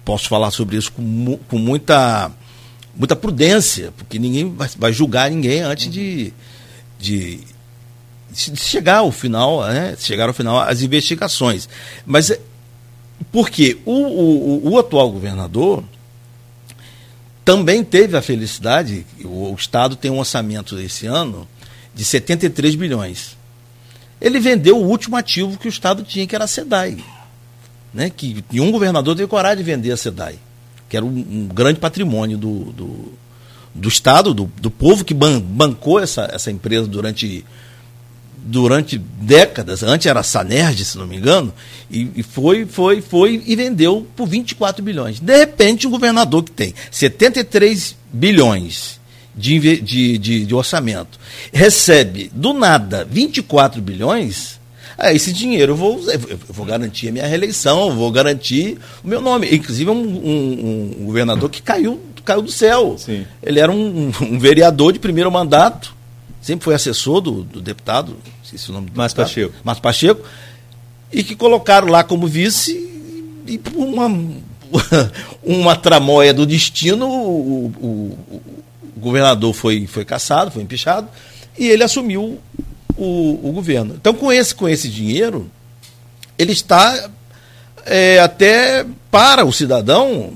Posso 0.04 0.28
falar 0.28 0.50
sobre 0.50 0.76
isso 0.76 0.92
com, 0.92 1.38
com 1.48 1.58
muita, 1.58 2.30
muita 2.94 3.16
prudência, 3.16 3.92
porque 3.96 4.18
ninguém 4.18 4.52
vai, 4.54 4.68
vai 4.76 4.92
julgar 4.92 5.30
ninguém 5.30 5.62
antes 5.62 5.90
de, 5.90 6.32
de, 6.98 7.40
de 8.30 8.56
chegar 8.56 8.98
ao 8.98 9.10
final, 9.10 9.64
né? 9.66 9.96
chegar 9.98 10.28
ao 10.28 10.34
final 10.34 10.60
as 10.60 10.82
investigações. 10.82 11.68
Mas 12.04 12.30
porque 13.32 13.78
o, 13.84 13.92
o, 13.92 14.70
o 14.70 14.78
atual 14.78 15.10
governador 15.10 15.84
também 17.44 17.84
teve 17.84 18.16
a 18.16 18.22
felicidade, 18.22 19.06
o, 19.24 19.52
o 19.52 19.54
Estado 19.54 19.94
tem 19.96 20.10
um 20.10 20.18
orçamento 20.18 20.78
esse 20.78 21.06
ano 21.06 21.46
de 21.94 22.04
73 22.04 22.74
bilhões. 22.74 23.36
Ele 24.20 24.40
vendeu 24.40 24.78
o 24.78 24.86
último 24.86 25.16
ativo 25.16 25.58
que 25.58 25.68
o 25.68 25.70
Estado 25.70 26.02
tinha, 26.02 26.26
que 26.26 26.34
era 26.34 26.44
a 26.44 26.48
SEDAI. 26.48 26.98
Né? 27.92 28.10
Que 28.10 28.44
nenhum 28.50 28.70
governador 28.70 29.14
teve 29.14 29.28
coragem 29.28 29.58
de 29.58 29.62
vender 29.62 29.92
a 29.92 29.96
SEDAI, 29.96 30.38
que 30.88 30.96
era 30.96 31.04
um, 31.04 31.08
um 31.08 31.48
grande 31.48 31.78
patrimônio 31.78 32.36
do, 32.36 32.72
do, 32.72 33.12
do 33.74 33.88
Estado, 33.88 34.34
do, 34.34 34.50
do 34.60 34.70
povo 34.70 35.04
que 35.04 35.14
ban, 35.14 35.40
bancou 35.40 36.00
essa, 36.00 36.28
essa 36.32 36.50
empresa 36.50 36.86
durante 36.86 37.44
durante 38.46 38.96
décadas, 38.96 39.82
antes 39.82 40.06
era 40.06 40.22
Sanerge, 40.22 40.84
se 40.84 40.96
não 40.96 41.06
me 41.06 41.16
engano, 41.16 41.52
e, 41.90 42.08
e, 42.16 42.22
foi, 42.22 42.64
foi, 42.64 43.02
foi 43.02 43.42
e 43.44 43.56
vendeu 43.56 44.06
por 44.14 44.26
24 44.26 44.82
bilhões. 44.82 45.18
De 45.18 45.36
repente, 45.36 45.86
um 45.86 45.90
governador 45.90 46.44
que 46.44 46.52
tem 46.52 46.72
73 46.90 47.96
bilhões 48.12 49.00
de, 49.36 49.58
de, 49.80 50.18
de, 50.18 50.46
de 50.46 50.54
orçamento 50.54 51.18
recebe 51.52 52.30
do 52.32 52.52
nada 52.52 53.06
24 53.10 53.82
bilhões. 53.82 54.60
Ah, 54.96 55.12
esse 55.12 55.32
dinheiro 55.32 55.72
eu 55.72 55.76
vou, 55.76 56.00
eu 56.10 56.38
vou 56.48 56.64
garantir 56.64 57.08
a 57.08 57.12
minha 57.12 57.26
reeleição, 57.26 57.94
vou 57.94 58.10
garantir 58.10 58.78
o 59.04 59.08
meu 59.08 59.20
nome. 59.20 59.48
Inclusive, 59.52 59.90
um, 59.90 59.94
um, 59.94 60.96
um 61.00 61.04
governador 61.04 61.50
que 61.50 61.60
caiu, 61.60 62.00
caiu 62.24 62.40
do 62.40 62.50
céu. 62.50 62.96
Sim. 62.96 63.26
Ele 63.42 63.60
era 63.60 63.70
um, 63.70 64.10
um 64.22 64.38
vereador 64.38 64.92
de 64.92 64.98
primeiro 64.98 65.30
mandato, 65.30 65.94
sempre 66.40 66.64
foi 66.64 66.74
assessor 66.74 67.20
do, 67.20 67.42
do 67.42 67.60
deputado, 67.60 68.16
esqueci 68.56 68.70
o 68.70 68.74
nome 68.74 68.90
do 68.90 68.96
Márcio 68.96 69.16
Pacheco. 69.16 69.54
Márcio 69.62 69.82
Pacheco, 69.82 70.22
e 71.12 71.22
que 71.22 71.36
colocaram 71.36 71.88
lá 71.88 72.02
como 72.02 72.26
vice 72.26 72.74
e 73.46 73.58
por 73.58 73.76
uma, 73.76 74.06
uma 75.44 75.76
tramóia 75.76 76.34
do 76.34 76.46
destino, 76.46 77.06
o, 77.08 77.72
o, 77.80 77.88
o, 78.34 78.40
governador 78.96 79.52
foi, 79.52 79.86
foi 79.86 80.04
caçado, 80.04 80.50
foi 80.50 80.62
empichado, 80.62 81.08
e 81.56 81.68
ele 81.68 81.84
assumiu 81.84 82.40
o, 82.96 83.48
o 83.48 83.52
governo. 83.52 83.94
Então, 83.94 84.14
com 84.14 84.32
esse, 84.32 84.54
com 84.54 84.68
esse 84.68 84.88
dinheiro, 84.88 85.48
ele 86.38 86.52
está 86.52 87.10
é, 87.84 88.18
até 88.18 88.84
para 89.10 89.44
o 89.44 89.52
cidadão 89.52 90.32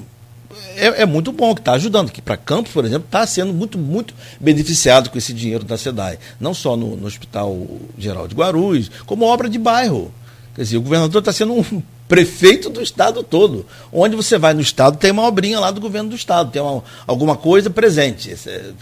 é, 0.76 1.02
é 1.02 1.06
muito 1.06 1.30
bom, 1.30 1.54
que 1.54 1.60
está 1.60 1.72
ajudando. 1.72 2.10
Que 2.10 2.20
para 2.22 2.36
Campos, 2.36 2.72
por 2.72 2.84
exemplo, 2.84 3.06
está 3.06 3.26
sendo 3.26 3.52
muito, 3.52 3.78
muito 3.78 4.14
beneficiado 4.38 5.10
com 5.10 5.18
esse 5.18 5.32
dinheiro 5.32 5.64
da 5.64 5.78
SEDAI. 5.78 6.18
Não 6.40 6.54
só 6.54 6.76
no, 6.76 6.96
no 6.96 7.06
Hospital 7.06 7.66
Geral 7.98 8.26
de 8.26 8.34
Guarulhos, 8.34 8.90
como 9.06 9.24
obra 9.24 9.48
de 9.48 9.58
bairro. 9.58 10.12
Quer 10.54 10.62
dizer, 10.62 10.76
o 10.76 10.82
governador 10.82 11.20
está 11.20 11.32
sendo 11.32 11.54
um 11.54 11.82
prefeito 12.08 12.68
do 12.68 12.82
estado 12.82 13.22
todo. 13.22 13.64
Onde 13.92 14.16
você 14.16 14.38
vai 14.38 14.52
no 14.52 14.60
estado, 14.60 14.96
tem 14.96 15.12
uma 15.12 15.26
obrinha 15.26 15.60
lá 15.60 15.70
do 15.70 15.80
governo 15.80 16.10
do 16.10 16.16
estado, 16.16 16.50
tem 16.50 16.60
uma, 16.60 16.82
alguma 17.06 17.36
coisa 17.36 17.70
presente, 17.70 18.34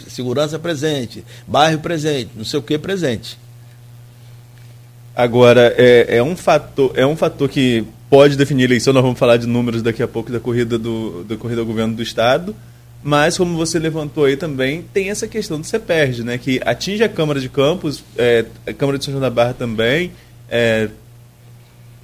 segurança 0.07 0.57
presente, 0.57 1.23
bairro 1.45 1.79
presente, 1.79 2.31
não 2.35 2.43
sei 2.43 2.59
o 2.59 2.63
que 2.63 2.77
presente. 2.77 3.37
Agora, 5.15 5.75
é, 5.77 6.17
é, 6.17 6.23
um 6.23 6.35
fator, 6.35 6.91
é 6.95 7.05
um 7.05 7.15
fator 7.15 7.47
que 7.49 7.85
pode 8.09 8.35
definir 8.35 8.63
eleição, 8.63 8.91
nós 8.91 9.03
vamos 9.03 9.19
falar 9.19 9.37
de 9.37 9.45
números 9.45 9.81
daqui 9.81 10.01
a 10.01 10.07
pouco 10.07 10.31
da 10.31 10.39
corrida 10.39 10.77
do, 10.77 11.23
da 11.23 11.37
corrida 11.37 11.61
ao 11.61 11.67
governo 11.67 11.95
do 11.95 12.01
Estado, 12.01 12.55
mas 13.03 13.37
como 13.37 13.55
você 13.55 13.77
levantou 13.79 14.25
aí 14.25 14.35
também, 14.35 14.83
tem 14.93 15.09
essa 15.09 15.27
questão 15.27 15.59
do 15.59 15.65
CEPERD, 15.65 16.23
né, 16.23 16.37
que 16.37 16.59
atinge 16.65 17.03
a 17.03 17.09
Câmara 17.09 17.39
de 17.39 17.47
Campos, 17.47 18.03
é, 18.17 18.45
a 18.65 18.73
Câmara 18.73 18.97
de 18.97 19.05
São 19.05 19.11
João 19.11 19.21
da 19.21 19.29
Barra 19.29 19.53
também. 19.53 20.11
É, 20.49 20.89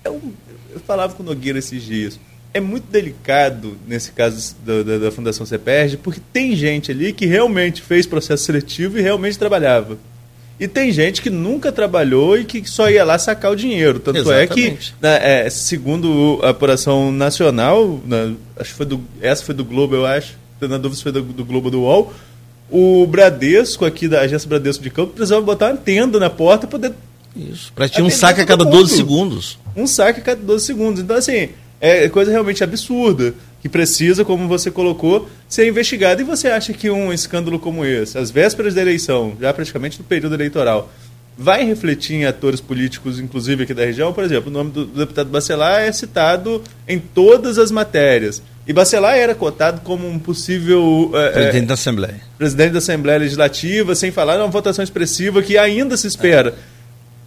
é 0.04 0.10
eu 0.10 0.80
falava 0.86 1.13
com 1.15 1.24
o 1.24 1.26
Nogueira 1.26 1.60
esses 1.60 1.82
dias, 1.82 2.20
é 2.54 2.62
muito 2.62 2.89
delicado 2.89 3.78
nesse 3.86 4.12
caso 4.12 4.56
da, 4.65 4.84
da, 4.84 4.98
da 4.98 5.12
Fundação 5.12 5.46
CEPERD, 5.46 5.98
porque 5.98 6.22
tem 6.32 6.56
gente 6.56 6.91
ali 6.91 7.12
que 7.12 7.26
realmente 7.26 7.82
fez 7.82 8.06
processo 8.06 8.46
seletivo 8.46 8.98
e 8.98 9.02
realmente 9.02 9.38
trabalhava. 9.38 9.98
E 10.60 10.68
tem 10.68 10.91
gente 10.91 11.22
que 11.22 11.30
nunca 11.30 11.72
trabalhou 11.72 12.38
e 12.38 12.46
que 12.46 12.65
só 12.70 12.89
ia 12.89 13.04
lá 13.04 13.20
sacar 13.20 13.52
o 13.52 13.56
dinheiro. 13.56 14.00
Tanto 14.00 14.20
Exatamente. 14.20 14.52
é 14.52 14.56
que, 14.56 14.78
né, 15.02 15.46
é, 15.46 15.50
segundo 15.50 16.39
a 16.44 16.50
apuração 16.50 17.12
nacional, 17.12 18.00
né, 18.06 18.34
acho 18.58 18.72
que 18.72 18.78
foi 18.78 18.86
do, 18.86 19.02
essa 19.22 19.44
foi 19.44 19.54
do 19.54 19.65
Globo, 19.65 19.96
eu 19.96 20.06
acho, 20.06 20.36
na 20.62 20.78
dúvida 20.78 20.96
se 20.96 21.04
foi 21.04 21.12
do, 21.12 21.22
do 21.22 21.44
Globo 21.44 21.70
do 21.70 21.82
UOL, 21.82 22.13
o 22.70 23.06
Bradesco, 23.06 23.86
aqui 23.86 24.08
da 24.08 24.22
agência 24.22 24.48
Bradesco 24.48 24.82
de 24.82 24.89
Campo, 24.89 25.13
precisava 25.13 25.41
botar 25.41 25.72
uma 25.72 25.78
tenda 25.78 26.20
na 26.20 26.30
porta 26.30 26.65
para 26.65 26.80
poder. 26.80 26.96
Isso, 27.36 27.72
para 27.74 27.89
ter 27.89 28.02
um 28.02 28.10
saque 28.10 28.39
a 28.39 28.46
cada 28.46 28.63
12 28.63 28.96
segundos. 28.96 29.60
Um 29.76 29.86
saque 29.86 30.22
a 30.22 30.24
cada 30.24 30.41
12 30.41 30.65
segundos. 30.65 31.02
Então, 31.02 31.18
assim, 31.18 31.50
é 31.82 32.08
coisa 32.08 32.32
realmente 32.32 32.63
absurda 32.63 33.34
que 33.65 33.69
precisa, 33.69 34.23
como 34.23 34.47
você 34.47 34.69
colocou, 34.69 35.28
ser 35.49 35.67
investigado. 35.67 36.21
E 36.21 36.23
você 36.23 36.49
acha 36.49 36.71
que 36.71 36.88
um 36.88 37.12
escândalo 37.12 37.58
como 37.58 37.84
esse, 37.84 38.15
às 38.15 38.30
vésperas 38.30 38.75
da 38.75 38.82
eleição, 38.84 39.36
já 39.41 39.51
praticamente 39.51 39.97
no 39.97 40.06
período 40.06 40.36
eleitoral, 40.36 40.93
vai 41.36 41.65
refletir 41.65 42.13
em 42.13 42.25
atores 42.25 42.62
políticos, 42.62 43.19
inclusive 43.19 43.63
aqui 43.63 43.73
da 43.73 43.84
região? 43.84 44.13
Por 44.13 44.23
exemplo, 44.23 44.51
o 44.51 44.54
nome 44.54 44.69
do 44.69 44.86
deputado 44.86 45.32
Bacelar 45.32 45.82
é 45.82 45.91
citado 45.91 46.62
em 46.88 46.99
todas 46.99 47.58
as 47.58 47.71
matérias. 47.71 48.39
E 48.67 48.71
Bacelar 48.71 49.15
era 49.15 49.34
cotado 49.34 49.82
como 49.82 50.08
um 50.08 50.19
possível. 50.19 51.10
É, 51.15 51.30
presidente 51.32 51.63
é, 51.63 51.65
da 51.65 51.73
Assembleia. 51.73 52.21
Presidente 52.38 52.71
da 52.71 52.78
Assembleia 52.78 53.17
Legislativa, 53.17 53.95
sem 53.95 54.12
falar 54.12 54.38
uma 54.38 54.47
votação 54.47 54.84
expressiva 54.84 55.41
que 55.41 55.58
ainda 55.58 55.97
se 55.97 56.06
espera. 56.06 56.54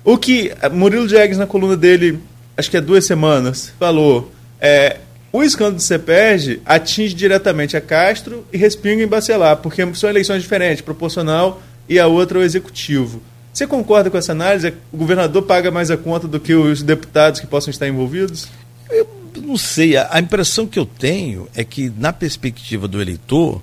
O 0.04 0.16
que 0.16 0.52
Murilo 0.70 1.08
Diegues, 1.08 1.36
na 1.36 1.48
coluna 1.48 1.76
dele, 1.76 2.20
acho 2.56 2.70
que 2.70 2.76
há 2.76 2.80
duas 2.80 3.04
semanas, 3.04 3.72
falou. 3.76 4.30
É, 4.60 4.98
o 5.30 5.42
escândalo 5.42 5.76
do 5.76 5.82
CEPERG 5.82 6.62
atinge 6.64 7.14
diretamente 7.14 7.76
a 7.76 7.80
Castro 7.80 8.46
e 8.52 8.56
respinga 8.56 9.02
em 9.02 9.06
Bacelar, 9.06 9.58
porque 9.58 9.86
são 9.94 10.08
eleições 10.08 10.42
diferentes, 10.42 10.80
proporcional 10.80 11.60
e 11.88 11.98
a 11.98 12.06
outra 12.06 12.38
o 12.38 12.42
executivo. 12.42 13.22
Você 13.52 13.66
concorda 13.66 14.10
com 14.10 14.16
essa 14.16 14.32
análise? 14.32 14.72
O 14.92 14.96
governador 14.96 15.42
paga 15.42 15.70
mais 15.70 15.90
a 15.90 15.96
conta 15.96 16.28
do 16.28 16.38
que 16.38 16.54
os 16.54 16.82
deputados 16.82 17.40
que 17.40 17.46
possam 17.46 17.70
estar 17.70 17.88
envolvidos? 17.88 18.48
Eu 18.88 19.08
não 19.42 19.56
sei. 19.56 19.96
A 19.96 20.18
impressão 20.18 20.66
que 20.66 20.78
eu 20.78 20.86
tenho 20.86 21.48
é 21.54 21.64
que, 21.64 21.92
na 21.96 22.12
perspectiva 22.12 22.86
do 22.86 23.00
eleitor, 23.00 23.60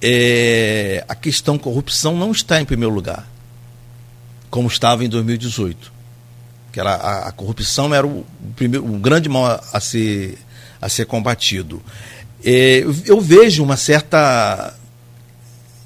é, 0.00 1.04
a 1.08 1.14
questão 1.14 1.58
corrupção 1.58 2.16
não 2.16 2.30
está 2.30 2.60
em 2.60 2.64
primeiro 2.64 2.94
lugar, 2.94 3.26
como 4.50 4.68
estava 4.68 5.04
em 5.04 5.08
2018. 5.08 5.92
Que 6.72 6.80
era, 6.80 6.94
a, 6.94 7.28
a 7.28 7.32
corrupção 7.32 7.94
era 7.94 8.06
o, 8.06 8.24
primeiro, 8.54 8.86
o 8.86 8.98
grande 8.98 9.28
mal 9.28 9.60
a 9.72 9.80
ser 9.80 10.38
a 10.84 10.88
ser 10.90 11.06
combatido. 11.06 11.82
É, 12.44 12.84
eu 13.06 13.18
vejo 13.18 13.64
uma 13.64 13.74
certa 13.74 14.74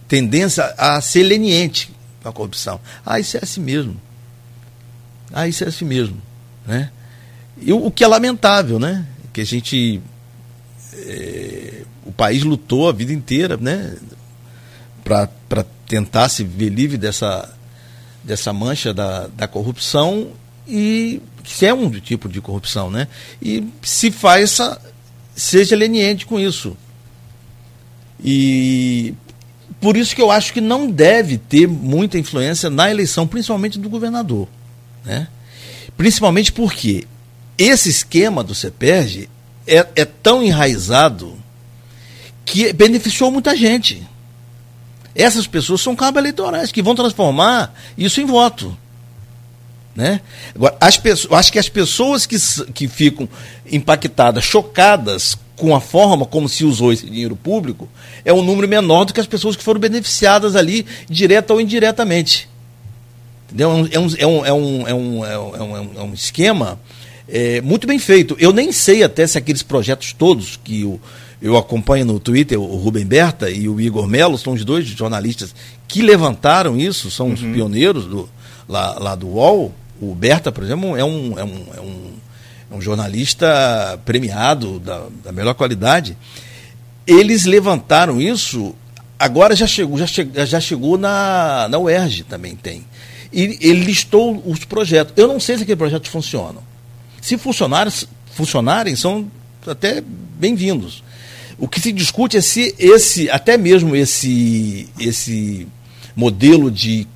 tendência 0.09 0.65
a 0.77 1.01
ser 1.01 1.23
leniente 1.23 1.93
com 2.21 2.29
a 2.29 2.33
corrupção. 2.33 2.81
Ah, 3.07 3.21
isso 3.21 3.37
é 3.37 3.41
assim 3.41 3.61
mesmo. 3.61 3.97
Ah, 5.33 5.47
isso 5.47 5.63
é 5.63 5.69
assim 5.69 5.85
mesmo. 5.85 6.21
Né? 6.67 6.91
E 7.61 7.73
o, 7.73 7.87
o 7.87 7.91
que 7.93 8.03
é 8.03 8.09
lamentável, 8.09 8.81
né? 8.81 9.07
Que 9.33 9.43
a 9.43 9.47
gente. 9.47 10.03
É, 10.95 11.83
o 12.05 12.11
país 12.11 12.43
lutou 12.43 12.89
a 12.89 12.93
vida 12.93 13.13
inteira 13.13 13.57
né? 13.57 13.97
para 15.05 15.65
tentar 15.87 16.29
se 16.29 16.43
ver 16.43 16.71
livre 16.71 16.99
dessa, 16.99 17.57
dessa 18.25 18.53
mancha 18.53 18.93
da, 18.93 19.29
da 19.29 19.47
corrupção 19.47 20.33
e 20.67 21.23
que 21.57 21.65
é 21.65 21.73
um 21.73 21.91
tipo 21.91 22.29
de 22.29 22.41
corrupção, 22.41 22.91
né? 22.91 23.09
E 23.41 23.67
se 23.83 24.11
faz 24.11 24.45
essa, 24.45 24.81
seja 25.38 25.77
leniente 25.77 26.27
com 26.27 26.38
isso. 26.38 26.77
E 28.22 29.14
por 29.81 29.96
isso 29.96 30.14
que 30.14 30.20
eu 30.20 30.31
acho 30.31 30.53
que 30.53 30.61
não 30.61 30.90
deve 30.90 31.38
ter 31.38 31.68
muita 31.68 32.18
influência 32.18 32.68
na 32.68 32.90
eleição, 32.90 33.27
principalmente 33.27 33.79
do 33.79 33.88
governador. 33.88 34.48
Né? 35.05 35.29
Principalmente 35.96 36.53
porque 36.53 37.07
esse 37.57 37.88
esquema 37.88 38.42
do 38.42 38.55
CEPERG 38.55 39.29
é, 39.66 39.87
é 39.94 40.05
tão 40.05 40.42
enraizado 40.42 41.38
que 42.44 42.72
beneficiou 42.72 43.31
muita 43.31 43.57
gente. 43.57 44.07
Essas 45.14 45.46
pessoas 45.46 45.81
são 45.81 45.94
cabos 45.94 46.18
eleitorais 46.18 46.72
que 46.72 46.83
vão 46.83 46.94
transformar 46.94 47.74
isso 47.96 48.20
em 48.20 48.27
voto. 48.27 48.77
Né? 49.99 50.21
Agora, 50.55 50.77
as 50.81 50.97
pessoas, 50.97 51.41
acho 51.41 51.53
que 51.53 51.59
as 51.59 51.69
pessoas 51.69 52.25
que, 52.25 52.37
que 52.73 52.87
ficam 52.87 53.29
impactadas, 53.69 54.45
chocadas 54.45 55.37
com 55.57 55.75
a 55.75 55.81
forma 55.81 56.25
como 56.25 56.49
se 56.49 56.65
usou 56.65 56.93
esse 56.93 57.05
dinheiro 57.05 57.35
público, 57.35 57.89
é 58.25 58.33
um 58.33 58.41
número 58.41 58.69
menor 58.69 59.07
do 59.07 59.13
que 59.13 59.19
as 59.19 59.27
pessoas 59.27 59.57
que 59.57 59.65
foram 59.65 59.81
beneficiadas 59.81 60.55
ali, 60.55 60.87
direta 61.11 61.53
ou 61.53 61.61
indiretamente. 61.61 62.49
Entendeu? 63.47 63.89
É 63.91 63.99
um, 63.99 64.09
é 64.17 64.25
um, 64.25 64.47
é 64.47 64.53
um, 64.53 64.87
é 64.87 64.95
um, 64.95 65.27
é 65.27 65.37
um, 65.37 65.91
é 65.99 66.03
um 66.05 66.15
esquema 66.15 66.79
é, 67.29 67.61
muito 67.61 67.85
bem 67.85 67.99
feito. 67.99 68.37
Eu 68.39 68.53
nem 68.53 68.71
sei 68.71 69.03
até 69.03 69.27
se 69.27 69.37
aqueles 69.37 69.65
projetos 69.65 70.13
todos 70.13 70.61
que 70.63 70.85
o, 70.85 71.01
eu 71.43 71.57
acompanho 71.57 72.05
no 72.05 72.21
Twitter, 72.21 72.61
o 72.61 72.77
Rubem 72.77 73.05
Berta 73.05 73.51
e 73.51 73.69
o 73.69 73.81
Igor 73.81 74.07
Melo, 74.07 74.39
são 74.39 74.53
os 74.53 74.65
dois 74.65 74.87
jornalistas 74.87 75.53
que 75.89 76.03
levantaram 76.03 76.77
isso, 76.77 77.11
são 77.11 77.33
os 77.33 77.43
uhum. 77.43 77.53
pioneiros 77.53 78.05
do, 78.05 78.29
lá, 78.69 78.97
lá 79.01 79.15
do 79.15 79.27
UOL, 79.27 79.75
o 80.01 80.15
Berta, 80.15 80.53
por 80.53 80.63
exemplo, 80.63 80.97
é 80.97 81.05
um, 81.05 81.39
é 81.39 81.45
um, 81.45 81.73
é 81.77 81.81
um, 81.81 82.13
é 82.71 82.75
um 82.75 82.81
jornalista 82.81 84.01
premiado 84.05 84.79
da, 84.79 85.07
da 85.25 85.33
melhor 85.33 85.55
qualidade. 85.55 86.17
Eles 87.07 87.45
levantaram 87.45 88.21
isso, 88.21 88.75
agora 89.19 89.57
já 89.57 89.67
chegou, 89.67 89.99
já, 89.99 90.07
já 90.45 90.61
chegou 90.61 90.99
na, 90.99 91.69
na 91.69 91.79
UERJ 91.79 92.25
também 92.25 92.55
tem. 92.55 92.85
E 93.33 93.59
ele 93.61 93.85
listou 93.85 94.43
os 94.47 94.65
projetos. 94.65 95.13
Eu 95.17 95.29
não 95.29 95.41
sei 95.41 95.57
se 95.57 95.63
aqueles 95.63 95.79
projetos 95.79 96.11
funcionam. 96.11 96.63
Se 97.21 97.37
funcionarem, 97.37 97.93
funcionarem 98.33 98.97
são 98.97 99.31
até 99.67 100.03
bem-vindos. 100.03 101.03
O 101.59 101.67
que 101.67 101.81
se 101.81 101.93
discute 101.93 102.37
é 102.37 102.41
se 102.41 102.75
esse, 102.79 103.29
até 103.29 103.57
mesmo 103.59 103.97
esse, 103.97 104.89
esse 104.99 105.67
modelo 106.15 106.71
de 106.71 107.07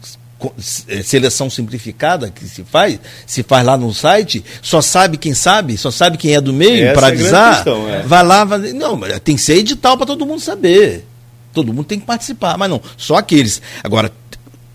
seleção 0.59 1.51
simplificada 1.51 2.31
que 2.31 2.47
se 2.47 2.65
faz, 2.65 2.99
se 3.27 3.43
faz 3.43 3.65
lá 3.65 3.77
no 3.77 3.93
site, 3.93 4.45
só 4.61 4.81
sabe 4.81 5.17
quem 5.17 5.35
sabe, 5.35 5.77
só 5.77 5.91
sabe 5.91 6.17
quem 6.17 6.35
é 6.35 6.41
do 6.41 6.53
meio 6.53 6.93
para 6.95 7.09
é 7.09 7.11
avisar. 7.11 7.55
Questão, 7.57 7.89
é. 7.89 8.03
Vai 8.03 8.25
lá, 8.25 8.45
vai, 8.45 8.59
não, 8.73 8.99
tem 9.23 9.37
que 9.37 9.43
ser 9.43 9.57
edital 9.57 9.97
para 9.97 10.07
todo 10.07 10.27
mundo 10.27 10.41
saber. 10.41 11.07
Todo 11.53 11.73
mundo 11.73 11.85
tem 11.85 12.01
que 12.01 12.07
participar, 12.07 12.57
mas 12.57 12.71
não, 12.71 12.81
só 12.97 13.17
aqueles. 13.17 13.61
Agora, 13.85 14.11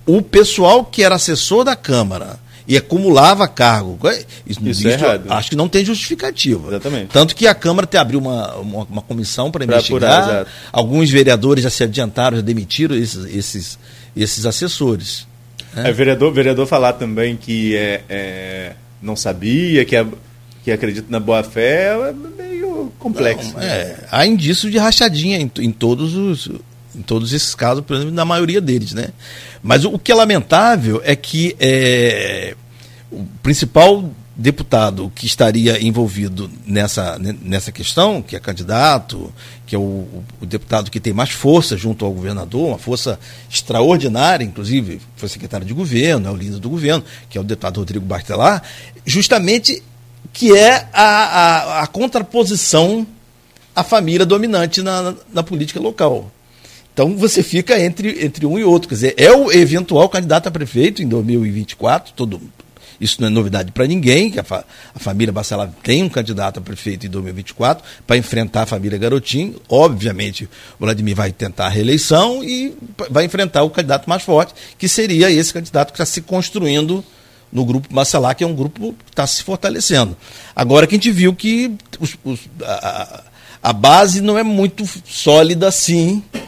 o 0.05 0.21
pessoal 0.21 0.85
que 0.85 1.03
era 1.03 1.15
assessor 1.15 1.63
da 1.63 1.75
Câmara 1.75 2.39
e 2.67 2.75
acumulava 2.75 3.47
cargo, 3.47 3.97
isso, 4.45 4.59
isso 4.67 4.87
é 4.87 4.91
errado. 4.91 5.31
acho 5.31 5.49
que 5.49 5.55
não 5.55 5.69
tem 5.69 5.85
justificativa. 5.85 6.67
Exatamente. 6.67 7.07
Tanto 7.07 7.33
que 7.33 7.47
a 7.47 7.55
Câmara 7.55 7.87
te 7.87 7.95
abriu 7.95 8.19
uma, 8.19 8.55
uma, 8.55 8.83
uma 8.83 9.01
comissão 9.01 9.49
para 9.49 9.63
investigar. 9.63 10.23
Apurar, 10.23 10.47
Alguns 10.71 11.09
vereadores 11.09 11.63
já 11.63 11.69
se 11.69 11.83
adiantaram, 11.83 12.37
já 12.37 12.43
demitiram 12.43 12.95
esses, 12.95 13.25
esses, 13.33 13.79
esses 14.15 14.45
assessores. 14.45 15.25
É, 15.75 15.91
vereador, 15.91 16.33
vereador 16.33 16.65
falar 16.65 16.93
também 16.93 17.35
que 17.35 17.75
é, 17.75 18.01
é 18.09 18.73
não 19.01 19.15
sabia, 19.15 19.85
que, 19.85 19.95
é, 19.95 20.05
que 20.63 20.71
acredita 20.71 21.07
na 21.09 21.19
boa 21.19 21.43
fé, 21.43 21.93
é 21.93 22.13
meio 22.13 22.91
complexo. 22.99 23.53
Não, 23.53 23.61
é, 23.61 23.97
há 24.11 24.25
indício 24.25 24.69
de 24.69 24.77
rachadinha 24.77 25.37
em, 25.37 25.51
em, 25.59 25.71
todos 25.71 26.15
os 26.15 26.49
em 26.95 27.01
todos 27.03 27.31
esses 27.31 27.53
casos, 27.53 27.83
por 27.85 27.95
exemplo, 27.95 28.13
na 28.13 28.25
maioria 28.25 28.59
deles, 28.59 28.93
né? 28.93 29.09
Mas 29.61 29.85
o, 29.85 29.93
o 29.93 29.99
que 29.99 30.11
é 30.11 30.15
lamentável 30.15 30.99
é 31.03 31.15
que 31.15 31.55
é, 31.59 32.55
o 33.11 33.23
principal 33.43 34.09
deputado 34.37 35.11
que 35.15 35.25
estaria 35.25 35.83
envolvido 35.83 36.49
nessa, 36.63 37.17
nessa 37.41 37.71
questão, 37.71 38.21
que 38.21 38.35
é 38.35 38.39
candidato, 38.39 39.33
que 39.65 39.75
é 39.75 39.79
o, 39.79 40.07
o, 40.39 40.45
deputado 40.45 40.91
que 40.91 40.99
tem 40.99 41.11
mais 41.11 41.31
força 41.31 41.75
junto 41.75 42.05
ao 42.05 42.11
governador, 42.11 42.67
uma 42.67 42.77
força 42.77 43.19
extraordinária, 43.49 44.45
inclusive 44.45 45.01
foi 45.15 45.27
secretário 45.27 45.65
de 45.65 45.73
governo, 45.73 46.27
é 46.27 46.31
o 46.31 46.35
líder 46.35 46.59
do 46.59 46.69
governo, 46.69 47.03
que 47.27 47.37
é 47.37 47.41
o 47.41 47.43
deputado 47.43 47.77
Rodrigo 47.77 48.05
Bartelar, 48.05 48.61
justamente 49.03 49.81
que 50.31 50.55
é 50.55 50.87
a, 50.93 51.03
a, 51.03 51.83
a 51.83 51.87
contraposição 51.87 53.07
à 53.75 53.83
família 53.83 54.25
dominante 54.25 54.83
na, 54.83 55.15
na 55.33 55.41
política 55.41 55.79
local. 55.79 56.31
Então 56.93 57.15
você 57.15 57.41
fica 57.41 57.79
entre, 57.79 58.25
entre 58.25 58.45
um 58.45 58.57
e 58.57 58.63
outro. 58.63 58.89
Quer 58.89 58.95
dizer, 58.95 59.13
é 59.17 59.31
o 59.31 59.51
eventual 59.51 60.09
candidato 60.09 60.47
a 60.47 60.51
prefeito 60.51 61.01
em 61.01 61.07
2024, 61.07 62.13
todo, 62.15 62.41
isso 62.99 63.21
não 63.21 63.27
é 63.27 63.31
novidade 63.31 63.71
para 63.71 63.85
ninguém, 63.85 64.29
que 64.29 64.39
a, 64.39 64.43
fa 64.43 64.65
a 64.93 64.99
família 64.99 65.31
Bacelar 65.31 65.71
tem 65.83 66.03
um 66.03 66.09
candidato 66.09 66.59
a 66.59 66.61
prefeito 66.61 67.05
em 67.05 67.09
2024 67.09 67.83
para 68.05 68.17
enfrentar 68.17 68.63
a 68.63 68.65
família 68.65 68.97
Garotinho. 68.97 69.61
Obviamente, 69.69 70.45
o 70.79 70.85
Vladimir 70.85 71.15
vai 71.15 71.31
tentar 71.31 71.67
a 71.67 71.69
reeleição 71.69 72.43
e 72.43 72.75
vai 73.09 73.25
enfrentar 73.25 73.63
o 73.63 73.69
candidato 73.69 74.09
mais 74.09 74.23
forte, 74.23 74.53
que 74.77 74.87
seria 74.87 75.29
esse 75.29 75.53
candidato 75.53 75.91
que 75.91 76.01
está 76.01 76.05
se 76.05 76.21
construindo 76.21 77.03
no 77.51 77.63
grupo 77.65 77.93
Bacelar, 77.93 78.35
que 78.35 78.43
é 78.43 78.47
um 78.47 78.55
grupo 78.55 78.93
que 79.05 79.11
está 79.11 79.25
se 79.25 79.43
fortalecendo. 79.43 80.17
Agora 80.55 80.85
que 80.85 80.95
a 80.95 80.97
gente 80.97 81.11
viu 81.11 81.33
que 81.33 81.75
os, 81.99 82.17
os, 82.23 82.39
a, 82.61 83.23
a 83.63 83.73
base 83.73 84.21
não 84.21 84.37
é 84.37 84.43
muito 84.43 84.83
sólida 85.05 85.67
assim. 85.67 86.23
Não 86.33 86.41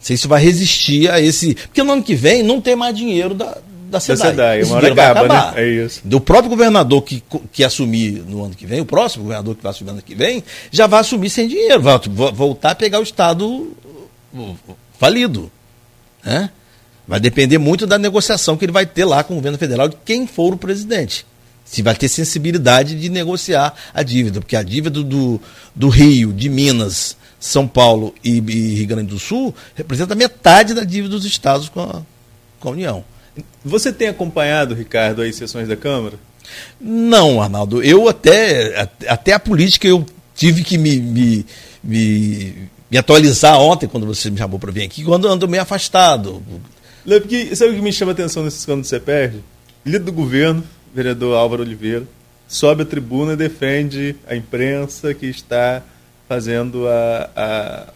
sei 0.00 0.16
se 0.16 0.28
vai 0.28 0.42
resistir 0.42 1.10
a 1.10 1.20
esse. 1.20 1.54
Porque 1.54 1.82
no 1.82 1.92
ano 1.92 2.02
que 2.02 2.14
vem 2.14 2.42
não 2.42 2.60
tem 2.60 2.76
mais 2.76 2.96
dinheiro 2.96 3.34
da, 3.34 3.58
da 3.88 4.00
SEDAI. 4.00 4.16
Da 4.16 4.30
SEDAI, 4.30 4.62
uma 4.64 4.76
hora 4.76 4.92
acaba, 4.92 5.28
né? 5.28 5.62
É 5.62 5.68
isso. 5.68 6.00
Do 6.04 6.20
próprio 6.20 6.50
governador 6.50 7.02
que, 7.02 7.22
que 7.52 7.64
assumir 7.64 8.22
no 8.26 8.44
ano 8.44 8.54
que 8.54 8.66
vem, 8.66 8.80
o 8.80 8.84
próximo 8.84 9.24
governador 9.24 9.56
que 9.56 9.62
vai 9.62 9.70
assumir 9.70 9.90
no 9.90 9.94
ano 9.94 10.02
que 10.02 10.14
vem, 10.14 10.44
já 10.70 10.86
vai 10.86 11.00
assumir 11.00 11.30
sem 11.30 11.48
dinheiro, 11.48 11.80
vai 11.82 11.98
voltar 12.32 12.72
a 12.72 12.74
pegar 12.74 13.00
o 13.00 13.02
Estado 13.02 13.72
falido. 14.98 15.50
Né? 16.24 16.50
Vai 17.06 17.18
depender 17.18 17.56
muito 17.56 17.86
da 17.86 17.96
negociação 17.96 18.56
que 18.56 18.64
ele 18.64 18.72
vai 18.72 18.84
ter 18.84 19.04
lá 19.04 19.24
com 19.24 19.32
o 19.32 19.36
governo 19.36 19.56
federal 19.56 19.88
de 19.88 19.96
quem 20.04 20.26
for 20.26 20.52
o 20.52 20.58
presidente. 20.58 21.24
Se 21.64 21.82
vai 21.82 21.94
ter 21.94 22.08
sensibilidade 22.08 22.98
de 22.98 23.08
negociar 23.08 23.74
a 23.92 24.02
dívida, 24.02 24.40
porque 24.40 24.56
a 24.56 24.62
dívida 24.62 25.02
do, 25.02 25.40
do 25.74 25.88
Rio, 25.88 26.32
de 26.32 26.48
Minas, 26.48 27.16
São 27.38 27.66
Paulo 27.68 28.14
e, 28.24 28.38
e 28.38 28.74
Rio 28.74 28.86
Grande 28.86 29.08
do 29.08 29.18
Sul 29.18 29.54
representa 29.74 30.14
metade 30.14 30.74
da 30.74 30.84
dívida 30.84 31.14
dos 31.14 31.24
estados 31.24 31.68
com 31.68 31.80
a, 31.80 32.02
com 32.58 32.68
a 32.68 32.72
União. 32.72 33.04
Você 33.64 33.92
tem 33.92 34.08
acompanhado, 34.08 34.74
Ricardo, 34.74 35.22
as 35.22 35.34
sessões 35.34 35.68
da 35.68 35.76
Câmara? 35.76 36.18
Não, 36.80 37.42
Arnaldo. 37.42 37.82
Eu 37.82 38.08
até, 38.08 38.88
até 39.06 39.32
a 39.32 39.38
política 39.38 39.86
eu 39.86 40.04
tive 40.34 40.62
que 40.62 40.78
me, 40.78 40.98
me, 41.00 41.46
me, 41.82 42.68
me 42.90 42.98
atualizar 42.98 43.58
ontem, 43.60 43.86
quando 43.86 44.06
você 44.06 44.30
me 44.30 44.38
chamou 44.38 44.58
para 44.58 44.72
vir 44.72 44.84
aqui, 44.84 45.04
quando 45.04 45.28
ando 45.28 45.48
meio 45.48 45.62
afastado. 45.62 46.42
Porque, 47.04 47.54
sabe 47.56 47.72
o 47.72 47.74
que 47.74 47.82
me 47.82 47.92
chama 47.92 48.12
a 48.12 48.14
atenção 48.14 48.44
nesses 48.44 48.64
quando 48.64 48.84
você 48.84 49.00
perde? 49.00 49.42
Líder 49.84 50.04
do 50.04 50.12
governo, 50.12 50.62
vereador 50.94 51.36
Álvaro 51.36 51.62
Oliveira, 51.62 52.06
sobe 52.46 52.82
a 52.82 52.86
tribuna 52.86 53.32
e 53.32 53.36
defende 53.36 54.16
a 54.26 54.34
imprensa 54.34 55.12
que 55.12 55.26
está 55.26 55.82
fazendo 56.28 56.86
a, 56.86 57.30
a, 57.34 57.92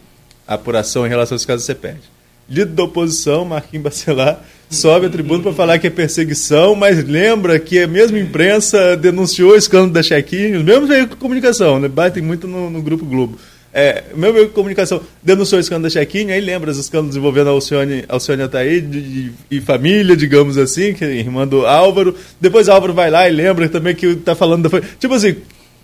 a 0.47 0.53
apuração 0.55 1.05
em 1.05 1.09
relação 1.09 1.35
aos 1.35 1.45
casos 1.45 1.65
você 1.65 1.75
perde. 1.75 2.03
Líder 2.49 2.73
da 2.73 2.83
oposição, 2.83 3.45
Marquinhos 3.45 3.83
Bacelar, 3.83 4.43
sobe 4.73 5.05
a 5.05 5.09
tribuna 5.09 5.43
para 5.43 5.53
falar 5.53 5.79
que 5.79 5.87
é 5.87 5.89
perseguição, 5.89 6.75
mas 6.75 7.03
lembra 7.03 7.59
que 7.59 7.79
a 7.79 7.87
mesma 7.87 8.19
imprensa 8.19 8.97
denunciou 8.97 9.51
o 9.51 9.55
escândalo 9.55 9.91
da 9.91 10.03
Chequinha, 10.03 10.57
os 10.57 10.63
mesmos 10.63 10.89
veículos 10.89 11.15
de 11.15 11.21
comunicação, 11.21 11.79
né? 11.79 11.87
batem 11.87 12.21
muito 12.21 12.47
no, 12.47 12.69
no 12.69 12.81
Grupo 12.81 13.05
Globo. 13.05 13.37
É, 13.73 14.03
o 14.13 14.17
mesmo 14.17 14.33
veículo 14.33 14.49
de 14.49 14.55
comunicação 14.55 15.01
denunciou 15.23 15.57
o 15.57 15.61
escândalo 15.61 15.83
da 15.83 15.89
Chequinha, 15.89 16.35
aí 16.35 16.41
lembra 16.41 16.69
os 16.69 16.77
escândalos 16.77 17.15
envolvendo 17.15 17.47
a 17.47 17.51
Alcione, 17.51 18.05
Alcione 18.07 18.43
Ataíde 18.43 19.31
e, 19.49 19.59
família, 19.61 20.15
digamos 20.15 20.59
assim, 20.59 20.93
que 20.93 21.03
é 21.03 21.15
irmã 21.15 21.47
do 21.47 21.65
Álvaro. 21.65 22.15
Depois 22.39 22.69
Álvaro 22.69 22.93
vai 22.93 23.09
lá 23.09 23.27
e 23.27 23.31
lembra 23.31 23.67
também 23.67 23.95
que 23.95 24.05
está 24.05 24.35
falando 24.35 24.69
da... 24.69 24.81
Tipo 24.99 25.15
assim, 25.15 25.37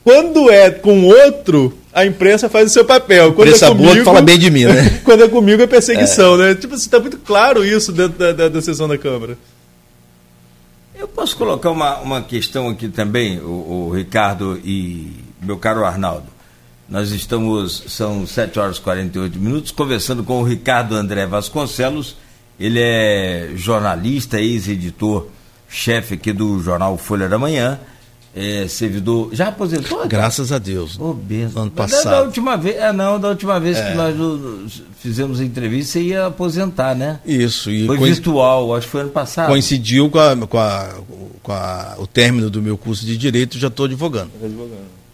quando 0.09 0.49
é 0.49 0.71
com 0.71 1.05
outro, 1.05 1.77
a 1.93 2.03
imprensa 2.03 2.49
faz 2.49 2.71
o 2.71 2.73
seu 2.73 2.83
papel. 2.83 3.31
Quando 3.33 3.53
é 3.53 3.59
comigo, 3.59 3.93
boa 3.93 4.03
fala 4.03 4.21
bem 4.23 4.39
de 4.39 4.49
mim, 4.49 4.65
né? 4.65 5.01
quando 5.05 5.23
é 5.23 5.27
comigo 5.27 5.61
é 5.61 5.67
perseguição, 5.67 6.33
é. 6.41 6.47
né? 6.47 6.55
Tipo, 6.55 6.73
está 6.73 6.97
assim, 6.97 7.03
muito 7.03 7.19
claro 7.19 7.63
isso 7.63 7.91
dentro 7.91 8.17
da, 8.17 8.31
da, 8.31 8.49
da, 8.49 8.59
sessão 8.59 8.87
da 8.87 8.97
Câmara. 8.97 9.37
Eu 10.97 11.07
posso 11.07 11.37
colocar 11.37 11.69
uma, 11.69 11.99
uma 11.99 12.21
questão 12.23 12.69
aqui 12.69 12.89
também, 12.89 13.39
o, 13.39 13.89
o 13.89 13.93
Ricardo 13.95 14.59
e 14.65 15.11
meu 15.43 15.57
caro 15.57 15.85
Arnaldo. 15.85 16.25
Nós 16.89 17.11
estamos, 17.11 17.83
são 17.89 18.25
7 18.25 18.57
horas 18.57 18.77
e 18.77 18.81
48 18.81 19.37
minutos, 19.37 19.71
conversando 19.71 20.23
com 20.23 20.41
o 20.41 20.43
Ricardo 20.43 20.95
André 20.95 21.27
Vasconcelos. 21.27 22.17
Ele 22.59 22.79
é 22.81 23.51
jornalista, 23.53 24.41
ex-editor, 24.41 25.27
chefe 25.69 26.15
aqui 26.15 26.33
do 26.33 26.59
jornal 26.61 26.97
Folha 26.97 27.29
da 27.29 27.37
Manhã 27.37 27.79
é, 28.35 28.67
servidor. 28.67 29.29
Já 29.33 29.47
aposentou? 29.47 30.07
Graças 30.07 30.51
a 30.51 30.57
Deus. 30.59 30.97
Oh, 30.99 31.13
benção. 31.13 31.63
ano 31.63 31.71
Mas 31.75 31.91
passado. 31.91 32.11
Da, 32.11 32.21
última 32.23 32.55
vez, 32.57 32.75
é, 32.77 32.93
não, 32.93 33.19
da 33.19 33.29
última 33.29 33.59
vez 33.59 33.77
que 33.79 33.93
nós 33.95 34.15
fizemos 34.99 35.39
a 35.39 35.43
entrevista, 35.43 35.93
você 35.93 36.01
ia 36.01 36.25
aposentar, 36.27 36.93
né? 36.95 37.19
Isso. 37.25 37.71
E 37.71 37.85
Foi 37.87 37.97
coinc- 37.97 38.13
virtual, 38.15 38.75
acho 38.75 38.85
que 38.85 38.91
foi 38.91 39.01
ano 39.01 39.09
passado. 39.09 39.47
coincidiu 39.49 40.09
com, 40.09 40.19
a- 40.19 40.35
com 40.47 40.57
a- 40.59 40.89
com 41.41 41.51
a- 41.51 41.95
o 41.97 42.05
término 42.07 42.49
do 42.49 42.61
meu 42.61 42.77
curso 42.77 43.05
de 43.05 43.17
Direito, 43.17 43.57
já 43.57 43.67
estou 43.67 43.85
advogando. 43.85 44.29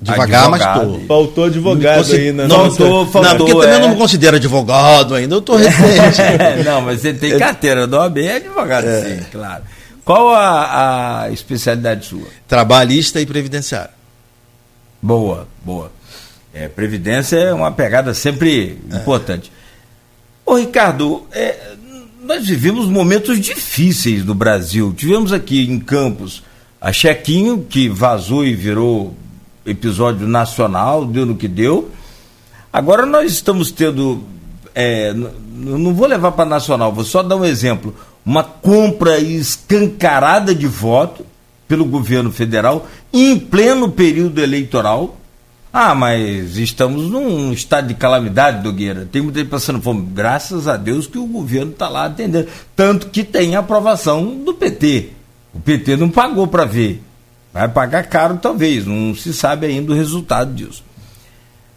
Devagar, 0.01 0.49
mas 0.49 0.61
Advogado. 0.61 0.91
estou. 0.93 1.07
Faltou 1.07 1.43
advogado 1.45 2.11
aí 2.13 2.31
na 2.33 2.47
Não, 2.49 2.69
tô- 2.75 3.05
faltou, 3.05 3.23
Não, 3.23 3.37
porque 3.37 3.53
também 3.53 3.69
é. 3.69 3.75
eu 3.75 3.79
não 3.79 3.89
me 3.89 3.95
considero 3.95 4.35
advogado 4.35 5.15
ainda, 5.15 5.35
eu 5.35 5.39
estou 5.39 5.55
recente. 5.55 6.21
É, 6.21 6.63
não, 6.63 6.81
mas 6.81 6.99
você 6.99 7.13
tem 7.13 7.37
carteira 7.39 7.87
do 7.87 7.95
OAB, 7.95 8.17
é 8.19 8.35
advogado, 8.35 8.83
sim, 8.85 9.23
claro. 9.31 9.63
Qual 10.05 10.29
a, 10.29 11.23
a 11.23 11.31
especialidade 11.31 12.05
sua? 12.05 12.27
Trabalhista 12.47 13.19
e 13.19 13.25
previdenciário. 13.25 13.89
Boa, 15.01 15.47
boa. 15.63 15.91
É, 16.53 16.67
previdência 16.67 17.37
é 17.37 17.53
uma 17.53 17.71
pegada 17.71 18.13
sempre 18.13 18.79
importante. 18.93 19.51
Ô 20.45 20.55
Ricardo, 20.55 21.25
é, 21.31 21.73
nós 22.21 22.45
vivemos 22.45 22.87
momentos 22.87 23.39
difíceis 23.39 24.23
no 24.23 24.35
Brasil. 24.35 24.93
Tivemos 24.95 25.33
aqui 25.33 25.69
em 25.69 25.79
Campos 25.79 26.43
a 26.79 26.93
Chequinho, 26.93 27.65
que 27.67 27.89
vazou 27.89 28.45
e 28.45 28.53
virou 28.53 29.15
episódio 29.65 30.27
nacional, 30.27 31.03
deu 31.03 31.25
no 31.25 31.35
que 31.35 31.47
deu. 31.47 31.91
Agora 32.71 33.07
nós 33.07 33.31
estamos 33.31 33.71
tendo. 33.71 34.23
é, 34.75 35.13
não 35.13 35.95
vou 35.95 36.05
levar 36.05 36.31
para 36.33 36.45
nacional, 36.45 36.93
vou 36.93 37.03
só 37.03 37.23
dar 37.23 37.37
um 37.37 37.45
exemplo. 37.45 37.95
Uma 38.25 38.43
compra 38.43 39.19
escancarada 39.19 40.55
de 40.55 40.65
voto 40.67 41.25
pelo 41.67 41.85
governo 41.85 42.31
federal 42.31 42.87
em 43.13 43.37
pleno 43.37 43.91
período 43.91 44.41
eleitoral. 44.41 45.17
Ah, 45.71 45.93
mas 45.93 46.57
estamos 46.57 47.09
num 47.09 47.51
estado 47.51 47.87
de 47.87 47.93
calamidade, 47.93 48.63
Dogueira. 48.63 49.07
Tem 49.11 49.21
muita 49.21 49.39
gente 49.39 49.49
passando 49.49 49.81
fome. 49.81 50.07
Graças 50.13 50.67
a 50.67 50.77
Deus 50.77 51.05
que 51.05 51.17
o 51.17 51.27
governo 51.27 51.71
está 51.71 51.89
lá 51.89 52.05
atendendo. 52.05 52.47
Tanto 52.75 53.09
que 53.09 53.23
tem 53.23 53.55
aprovação 53.55 54.37
do 54.37 54.53
PT. 54.53 55.09
O 55.53 55.59
PT 55.59 55.97
não 55.97 56.09
pagou 56.09 56.47
para 56.47 56.65
ver. 56.65 57.03
Vai 57.53 57.67
pagar 57.67 58.03
caro, 58.03 58.39
talvez. 58.41 58.85
Não 58.85 59.13
se 59.13 59.33
sabe 59.33 59.67
ainda 59.67 59.91
o 59.91 59.95
resultado 59.95 60.53
disso. 60.53 60.83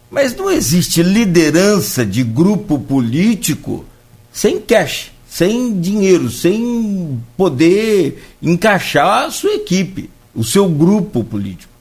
Mas 0.09 0.35
não 0.35 0.49
existe 0.49 1.03
liderança 1.03 2.05
de 2.05 2.23
grupo 2.23 2.79
político 2.79 3.85
sem 4.31 4.59
cash, 4.59 5.11
sem 5.29 5.79
dinheiro, 5.79 6.29
sem 6.29 7.21
poder 7.37 8.21
encaixar 8.41 9.25
a 9.25 9.31
sua 9.31 9.53
equipe, 9.53 10.09
o 10.33 10.43
seu 10.43 10.67
grupo 10.67 11.23
político. 11.23 11.71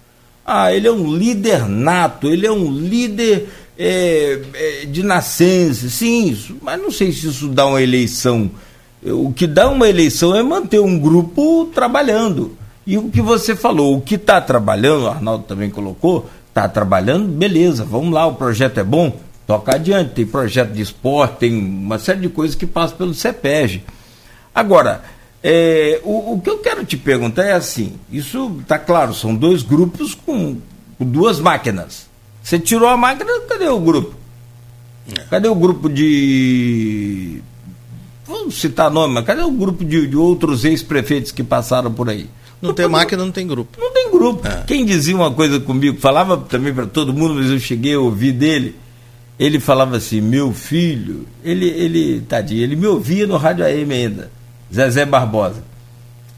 Ah, 0.45 0.73
ele 0.73 0.87
é 0.87 0.93
um 0.93 1.17
líder 1.17 1.67
nato, 1.67 2.29
ele 2.29 2.47
é 2.47 2.53
um 2.53 2.71
líder 2.71 3.49
é, 3.79 4.41
é, 4.55 4.85
de 4.85 5.03
nascença, 5.03 5.89
sim, 5.89 6.29
isso, 6.29 6.57
mas 6.61 6.81
não 6.81 6.91
sei 6.91 7.11
se 7.11 7.27
isso 7.27 7.49
dá 7.49 7.67
uma 7.67 7.83
eleição. 7.83 8.51
O 9.03 9.33
que 9.33 9.47
dá 9.47 9.69
uma 9.71 9.89
eleição 9.89 10.37
é 10.37 10.43
manter 10.43 10.81
um 10.81 10.99
grupo 10.99 11.71
trabalhando. 11.75 12.57
E 12.87 12.99
o 12.99 13.09
que 13.09 13.21
você 13.21 13.55
falou, 13.57 13.97
o 13.97 14.01
que 14.01 14.17
está 14.17 14.41
trabalhando, 14.41 15.05
o 15.05 15.09
Arnaldo 15.09 15.45
também 15.45 15.71
colocou, 15.71 16.29
está 16.49 16.69
trabalhando, 16.69 17.29
beleza, 17.29 17.85
vamos 17.85 18.13
lá, 18.13 18.27
o 18.27 18.35
projeto 18.35 18.79
é 18.79 18.85
bom, 18.85 19.17
toca 19.49 19.75
adiante. 19.75 20.13
Tem 20.13 20.27
projeto 20.27 20.73
de 20.73 20.83
esporte, 20.83 21.39
tem 21.39 21.57
uma 21.57 21.99
série 21.99 22.21
de 22.21 22.29
coisas 22.29 22.55
que 22.55 22.67
passam 22.67 22.99
pelo 22.99 23.15
CEPEG. 23.15 23.83
Agora, 24.55 25.03
é, 25.43 26.01
o, 26.05 26.35
o 26.35 26.41
que 26.41 26.51
eu 26.51 26.59
quero 26.59 26.85
te 26.85 26.99
perguntar 26.99 27.45
é 27.45 27.53
assim: 27.53 27.95
isso 28.13 28.59
está 28.61 28.79
claro, 28.79 29.15
são 29.15 29.35
dois 29.35 29.63
grupos 29.63 30.15
com, 30.15 30.59
com 30.99 31.05
duas 31.05 31.41
máquinas. 31.41 32.07
Você 32.43 32.59
tirou 32.59 32.89
a 32.89 32.97
máquina, 32.97 33.31
cadê 33.49 33.69
o 33.69 33.81
grupo? 33.81 34.15
Cadê 35.31 35.49
o 35.49 35.55
grupo 35.55 35.89
de. 35.89 37.43
Vamos 38.27 38.61
citar 38.61 38.91
nome, 38.91 39.15
mas 39.15 39.25
cadê 39.25 39.41
o 39.41 39.51
grupo 39.51 39.83
de, 39.83 40.07
de 40.07 40.17
outros 40.17 40.67
ex-prefeitos 40.67 41.33
que 41.33 41.43
passaram 41.43 41.91
por 41.91 42.11
aí? 42.11 42.29
Não 42.61 42.75
tem 42.75 42.87
máquina, 42.87 43.25
não 43.25 43.33
tem 43.33 43.47
grupo. 43.47 43.79
Não 43.81 43.93
tem 43.93 44.11
grupo. 44.11 44.47
É. 44.47 44.65
Quem 44.67 44.85
dizia 44.85 45.17
uma 45.17 45.31
coisa 45.31 45.61
comigo, 45.61 45.99
falava 45.99 46.37
também 46.37 46.75
para 46.75 46.87
todo 46.87 47.15
mundo, 47.15 47.35
mas 47.37 47.51
eu 47.51 47.59
cheguei 47.59 47.95
a 47.95 48.01
ouvir 48.01 48.33
dele. 48.33 48.77
Ele 49.39 49.61
falava 49.61 49.97
assim: 49.97 50.21
meu 50.21 50.53
filho, 50.53 51.27
ele, 51.45 51.67
ele, 51.69 52.21
tadinho, 52.29 52.63
ele 52.63 52.75
me 52.77 52.87
ouvia 52.87 53.27
no 53.27 53.37
rádio 53.37 53.65
AM 53.65 53.93
ainda, 53.93 54.31
Zezé 54.75 55.05
Barbosa. 55.05 55.63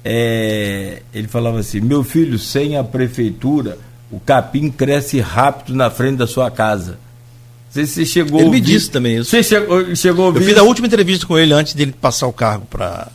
É, 0.04 1.02
ele 1.14 1.28
falava 1.28 1.58
assim: 1.60 1.80
meu 1.80 2.02
filho, 2.02 2.38
sem 2.38 2.76
a 2.76 2.82
prefeitura, 2.84 3.78
o 4.10 4.18
capim 4.18 4.70
cresce 4.70 5.20
rápido 5.20 5.74
na 5.74 5.90
frente 5.90 6.16
da 6.16 6.26
sua 6.26 6.50
casa. 6.50 6.98
Se 7.70 7.86
você 7.86 8.04
chegou 8.04 8.40
Ele 8.40 8.50
me 8.50 8.56
ouvir- 8.56 8.72
disse 8.72 8.90
também 8.90 9.18
isso. 9.18 9.30
Você 9.30 9.42
chegou, 9.44 9.94
chegou 9.94 10.24
a 10.24 10.28
ouvir 10.28 10.40
Eu 10.40 10.46
fiz 10.48 10.58
a 10.58 10.62
última 10.64 10.86
entrevista 10.88 11.24
com 11.26 11.38
ele 11.38 11.52
antes 11.52 11.72
dele 11.74 11.92
passar 11.98 12.26
o 12.26 12.32
cargo 12.32 12.66
para 12.66 13.08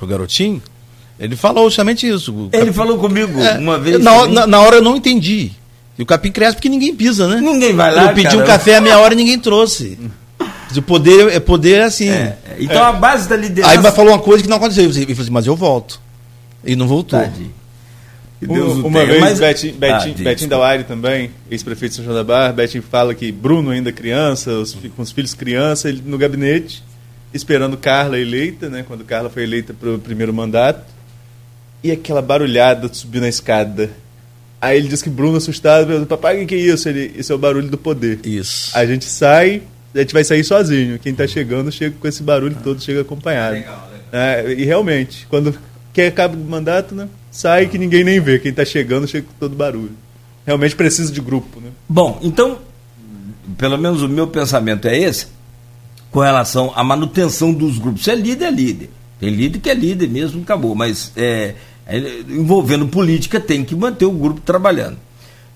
o 0.00 0.06
garotinho. 0.06 0.60
Ele 1.18 1.34
falou 1.34 1.64
justamente 1.70 2.06
isso. 2.06 2.50
Ele 2.52 2.72
falou 2.74 2.98
comigo 2.98 3.40
É, 3.40 3.56
uma 3.58 3.78
vez. 3.78 4.02
Na, 4.04 4.26
na- 4.26 4.46
na 4.46 4.60
hora 4.60 4.76
eu 4.76 4.82
não 4.82 4.96
entendi. 4.96 5.52
E 5.98 6.02
o 6.02 6.06
capim 6.06 6.30
cresce 6.30 6.54
porque 6.54 6.68
ninguém 6.68 6.94
pisa, 6.94 7.26
né? 7.26 7.40
Ninguém 7.40 7.74
vai 7.74 7.94
lá. 7.94 8.04
Eu 8.04 8.14
pedi 8.14 8.28
cara. 8.28 8.38
um 8.38 8.46
café 8.46 8.76
a 8.76 8.80
meia 8.80 8.98
hora 8.98 9.14
e 9.14 9.16
ninguém 9.16 9.38
trouxe. 9.38 9.98
O 10.76 10.82
poder 10.82 11.32
é 11.32 11.40
poder 11.40 11.82
assim. 11.82 12.08
É, 12.10 12.36
é. 12.50 12.56
Então 12.58 12.82
a 12.82 12.92
base 12.92 13.28
da 13.28 13.36
liderança. 13.36 13.72
Aí 13.72 13.78
vai 13.78 13.92
falou 13.92 14.12
uma 14.12 14.18
coisa 14.18 14.42
que 14.42 14.48
não 14.48 14.58
aconteceu. 14.58 14.84
Ele 14.84 15.06
falou 15.06 15.22
assim, 15.22 15.30
mas 15.30 15.46
eu 15.46 15.56
volto. 15.56 16.00
E 16.64 16.76
não 16.76 16.86
voltou. 16.86 17.18
Tadinho. 17.18 17.54
Deus 18.40 18.78
Uma, 18.78 19.04
vez, 19.04 19.20
Mas- 19.20 19.40
Betinho, 19.40 19.74
Ah, 19.76 19.78
Betinho, 19.78 20.14
diz, 20.14 20.24
Betinho 20.24 20.50
Dauari 20.50 20.84
também, 20.84 21.30
ex-prefeito 21.50 21.92
de 21.92 21.96
São 21.96 22.04
João 22.04 22.16
da 22.16 22.22
Barra, 22.24 22.52
Betinho 22.52 22.82
fala 22.82 23.14
que 23.14 23.32
Bruno 23.32 23.70
ainda 23.70 23.90
criança, 23.90 24.50
os, 24.50 24.76
com 24.94 25.02
os 25.02 25.10
filhos 25.10 25.32
criança, 25.32 25.88
ele 25.88 26.02
no 26.04 26.18
gabinete, 26.18 26.84
esperando 27.32 27.78
Carla 27.78 28.18
eleita, 28.18 28.68
né, 28.68 28.84
quando 28.86 29.04
Carla 29.04 29.30
foi 29.30 29.42
eleita 29.42 29.72
para 29.72 29.90
o 29.90 29.98
primeiro 29.98 30.34
mandato, 30.34 30.84
e 31.82 31.90
aquela 31.90 32.20
barulhada 32.20 32.88
de 32.88 32.96
subir 32.98 33.20
na 33.20 33.28
escada. 33.28 33.90
Aí 34.60 34.78
ele 34.78 34.88
diz 34.88 35.02
que 35.02 35.10
Bruno, 35.10 35.36
assustado, 35.36 35.86
pergunta, 35.86 36.06
papai, 36.16 36.42
o 36.42 36.46
que 36.46 36.54
é 36.54 36.58
isso? 36.58 36.88
Ele, 36.88 37.12
isso 37.16 37.32
é 37.32 37.34
o 37.34 37.38
barulho 37.38 37.68
do 37.68 37.76
poder. 37.76 38.20
Isso. 38.24 38.76
A 38.76 38.86
gente 38.86 39.04
sai, 39.04 39.62
a 39.94 39.98
gente 39.98 40.12
vai 40.12 40.24
sair 40.24 40.44
sozinho. 40.44 40.98
Quem 40.98 41.12
está 41.12 41.26
chegando 41.26 41.70
chega 41.70 41.94
com 41.98 42.08
esse 42.08 42.22
barulho 42.22 42.56
todo, 42.62 42.82
chega 42.82 43.02
acompanhado. 43.02 43.62
É, 44.12 44.54
e 44.56 44.64
realmente, 44.64 45.26
quando 45.28 45.56
quer 45.92 46.08
acabar 46.08 46.36
o 46.36 46.38
mandato, 46.38 46.94
né? 46.94 47.08
Sai 47.30 47.66
que 47.66 47.76
ninguém 47.76 48.02
nem 48.02 48.18
vê. 48.18 48.38
Quem 48.38 48.50
está 48.50 48.64
chegando 48.64 49.06
chega 49.06 49.26
com 49.26 49.34
todo 49.38 49.54
barulho. 49.54 49.92
Realmente 50.46 50.76
precisa 50.76 51.12
de 51.12 51.20
grupo, 51.20 51.60
né? 51.60 51.70
Bom, 51.88 52.18
então, 52.22 52.58
pelo 53.58 53.76
menos 53.76 54.02
o 54.02 54.08
meu 54.08 54.26
pensamento 54.26 54.88
é 54.88 54.98
esse, 54.98 55.26
com 56.10 56.20
relação 56.20 56.72
à 56.74 56.84
manutenção 56.84 57.52
dos 57.52 57.78
grupos. 57.78 58.04
Se 58.04 58.10
é 58.10 58.14
líder, 58.14 58.46
é 58.46 58.50
líder. 58.50 58.90
Tem 59.18 59.30
líder 59.30 59.58
que 59.58 59.70
é 59.70 59.74
líder 59.74 60.08
mesmo, 60.08 60.42
acabou. 60.42 60.74
Mas 60.74 61.12
é, 61.16 61.54
envolvendo 62.28 62.88
política, 62.88 63.38
tem 63.38 63.64
que 63.64 63.74
manter 63.74 64.06
o 64.06 64.12
grupo 64.12 64.40
trabalhando. 64.40 64.98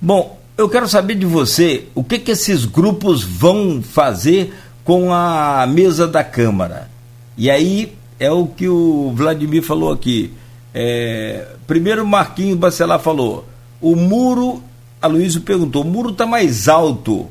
Bom, 0.00 0.38
eu 0.56 0.68
quero 0.68 0.88
saber 0.88 1.14
de 1.14 1.26
você 1.26 1.86
o 1.94 2.04
que, 2.04 2.18
que 2.18 2.30
esses 2.30 2.64
grupos 2.64 3.22
vão 3.22 3.82
fazer 3.82 4.54
com 4.84 5.12
a 5.12 5.66
mesa 5.66 6.06
da 6.06 6.22
Câmara. 6.22 6.90
E 7.36 7.50
aí 7.50 7.92
é 8.18 8.30
o 8.30 8.46
que 8.46 8.68
o 8.68 9.12
Vladimir 9.14 9.62
falou 9.62 9.90
aqui. 9.92 10.32
É, 10.74 11.46
primeiro, 11.66 12.06
Marquinhos 12.06 12.58
Bacelar 12.58 13.00
falou: 13.00 13.46
o 13.80 13.96
muro, 13.96 14.62
a 15.00 15.06
Luísa 15.06 15.40
perguntou, 15.40 15.82
o 15.82 15.86
muro 15.86 16.10
está 16.10 16.26
mais 16.26 16.68
alto 16.68 17.28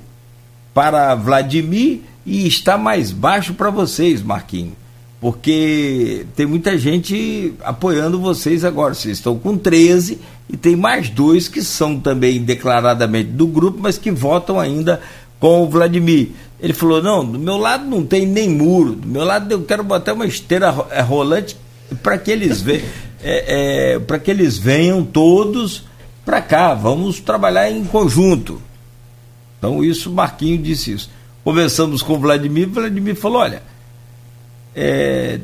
para 0.73 1.15
Vladimir 1.15 2.01
e 2.25 2.47
está 2.47 2.77
mais 2.77 3.11
baixo 3.11 3.53
para 3.53 3.69
vocês, 3.69 4.21
Marquinhos. 4.21 4.73
Porque 5.21 6.25
tem 6.35 6.45
muita 6.45 6.77
gente 6.77 7.53
apoiando 7.61 8.19
vocês 8.19 8.63
agora. 8.63 8.93
Vocês 8.93 9.17
estão 9.17 9.37
com 9.37 9.57
13 9.57 10.19
e 10.49 10.55
tem 10.55 10.75
mais 10.75 11.09
dois 11.09 11.47
que 11.47 11.61
são 11.61 11.99
também 11.99 12.41
declaradamente 12.41 13.29
do 13.29 13.45
grupo, 13.45 13.79
mas 13.81 13.97
que 13.97 14.11
votam 14.11 14.59
ainda 14.59 15.01
com 15.39 15.63
o 15.63 15.69
Vladimir. 15.69 16.29
Ele 16.59 16.73
falou: 16.73 17.01
não, 17.01 17.25
do 17.25 17.37
meu 17.37 17.57
lado 17.57 17.85
não 17.85 18.05
tem 18.05 18.25
nem 18.25 18.49
muro, 18.49 18.93
do 18.93 19.07
meu 19.07 19.23
lado 19.25 19.51
eu 19.51 19.61
quero 19.63 19.83
botar 19.83 20.13
uma 20.13 20.25
esteira 20.25 20.73
eh, 20.91 21.01
rolante 21.01 21.57
para 22.01 22.17
que 22.17 22.31
eles 22.31 22.61
ve 22.61 22.83
é, 23.21 23.95
é, 23.95 23.99
para 23.99 24.17
que 24.17 24.31
eles 24.31 24.57
venham 24.57 25.03
todos 25.03 25.83
para 26.25 26.41
cá, 26.41 26.73
vamos 26.73 27.19
trabalhar 27.19 27.69
em 27.69 27.83
conjunto. 27.83 28.61
Então, 29.57 29.83
isso, 29.83 30.09
Marquinho 30.09 30.57
disse 30.57 30.93
isso. 30.93 31.09
Conversamos 31.43 32.01
com 32.01 32.13
o 32.13 32.19
Vladimir, 32.19 32.69
Vladimir 32.69 33.15
falou: 33.15 33.41
olha, 33.41 33.61
é, 34.75 35.39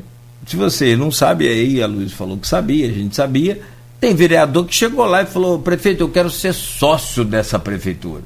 se 0.45 0.55
você 0.55 0.95
não 0.95 1.11
sabe, 1.11 1.47
aí 1.47 1.81
a 1.81 1.87
Luiz 1.87 2.13
falou 2.13 2.37
que 2.37 2.47
sabia, 2.47 2.87
a 2.87 2.91
gente 2.91 3.15
sabia. 3.15 3.61
Tem 3.99 4.13
vereador 4.13 4.65
que 4.65 4.75
chegou 4.75 5.05
lá 5.05 5.23
e 5.23 5.25
falou: 5.25 5.59
prefeito, 5.59 6.03
eu 6.03 6.09
quero 6.09 6.29
ser 6.29 6.53
sócio 6.53 7.23
dessa 7.23 7.57
prefeitura. 7.57 8.23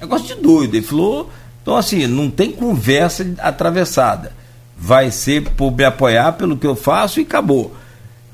Negócio 0.00 0.34
de 0.34 0.42
doido. 0.42 0.74
Ele 0.74 0.86
falou: 0.86 1.30
então, 1.62 1.76
assim, 1.76 2.06
não 2.06 2.30
tem 2.30 2.52
conversa 2.52 3.26
atravessada. 3.38 4.32
Vai 4.78 5.10
ser 5.10 5.42
por 5.50 5.74
me 5.74 5.84
apoiar 5.84 6.32
pelo 6.32 6.56
que 6.56 6.66
eu 6.66 6.76
faço 6.76 7.18
e 7.18 7.24
acabou. 7.24 7.74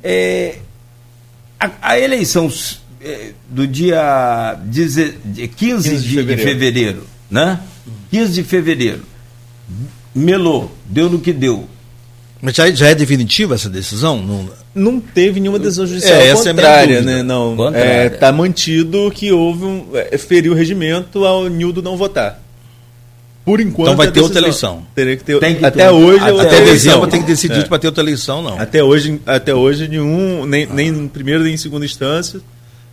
É, 0.03 0.59
a, 1.59 1.71
a 1.81 1.99
eleição 1.99 2.53
eh, 3.01 3.33
do 3.49 3.67
dia 3.67 4.59
15, 4.71 5.19
15 5.57 5.97
de, 5.97 6.03
de, 6.03 6.15
fevereiro. 6.15 6.37
de 6.37 6.43
fevereiro, 6.43 7.07
né? 7.31 7.61
15 8.11 8.33
de 8.33 8.43
fevereiro. 8.43 9.03
Melou, 10.15 10.71
deu 10.85 11.09
no 11.09 11.19
que 11.19 11.33
deu. 11.33 11.69
Mas 12.43 12.57
já, 12.57 12.69
já 12.73 12.89
é 12.89 12.95
definitiva 12.95 13.55
essa 13.55 13.71
decisão? 13.71 14.21
Não, 14.21 14.51
não 14.75 15.01
teve 15.01 15.39
nenhuma 15.39 15.61
decisão 15.61 15.87
judicial 15.87 16.21
é, 16.21 16.35
contrária, 16.35 16.99
é 16.99 17.01
né? 17.01 17.23
Não, 17.23 17.57
contrária. 17.57 17.89
É, 17.89 18.09
tá 18.09 18.33
mantido 18.33 19.13
que 19.15 19.31
houve 19.31 19.65
um. 19.65 19.87
É, 19.95 20.19
feriu 20.19 20.53
o 20.53 20.57
regimento 20.57 21.25
ao 21.25 21.49
Nildo 21.49 21.81
não 21.81 21.97
votar. 21.97 22.43
Por 23.45 23.61
enquanto. 23.61 23.87
Então 23.87 23.97
vai 23.97 24.11
ter 24.11 24.21
outra 24.21 24.41
eleição. 24.41 24.85
Teria 24.93 25.17
que 25.17 25.23
ter, 25.23 25.39
tem 25.39 25.55
que 25.55 25.65
até 25.65 25.87
ter, 25.87 25.93
hoje. 25.93 26.19
Até, 26.19 26.41
até 26.41 26.65
dezembro 26.65 27.07
tem 27.07 27.21
que 27.21 27.29
decidir 27.29 27.61
é. 27.61 27.63
para 27.65 27.79
ter 27.79 27.87
outra 27.87 28.03
eleição, 28.03 28.43
não. 28.43 28.61
Até 28.61 28.83
hoje, 28.83 29.21
até 29.25 29.55
hoje 29.55 29.87
nenhum, 29.87 30.45
nem, 30.45 30.65
ah. 30.65 30.69
nem 30.75 30.89
em 30.89 31.07
primeira 31.07 31.45
nem 31.45 31.55
em 31.55 31.57
segunda 31.57 31.85
instância, 31.85 32.41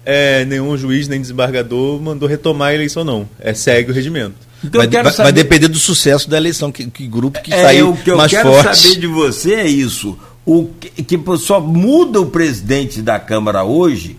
é, 0.06 0.46
nenhum 0.46 0.78
juiz 0.78 1.08
nem 1.08 1.20
desembargador 1.20 2.00
mandou 2.00 2.30
retomar 2.30 2.70
a 2.70 2.76
eleição, 2.76 3.04
não. 3.04 3.28
É 3.40 3.52
segue 3.56 3.90
o 3.90 3.94
regimento. 3.96 4.49
Então, 4.64 4.80
vai, 4.80 4.88
vai, 4.88 5.12
vai, 5.12 5.32
depender 5.32 5.68
do 5.68 5.80
sucesso 5.80 6.30
da 6.30 6.38
eleição, 6.38 6.72
que, 6.72 6.90
que 6.90 7.08
grupo 7.08 7.42
que 7.42 7.54
é, 7.54 7.62
saiu 7.64 7.92
mais 7.92 8.00
forte. 8.00 8.02
O 8.02 8.04
que 8.04 8.12
eu 8.12 8.28
quero 8.28 8.54
forte. 8.54 8.78
saber 8.78 9.00
de 9.00 9.08
você 9.08 9.54
é 9.56 9.68
isso. 9.68 10.18
O 10.46 10.66
que, 10.80 10.90
que 11.04 11.38
só 11.38 11.60
muda 11.60 12.20
o 12.20 12.26
presidente 12.26 13.02
da 13.02 13.20
Câmara 13.20 13.64
hoje, 13.64 14.18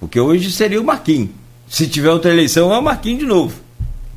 porque 0.00 0.18
hoje 0.18 0.50
seria 0.50 0.80
o 0.80 0.84
Marquinhos. 0.84 1.30
Se 1.68 1.86
tiver 1.86 2.10
outra 2.10 2.30
eleição, 2.30 2.72
é 2.72 2.78
o 2.78 2.82
Marquinhos 2.82 3.20
de 3.20 3.26
novo. 3.26 3.54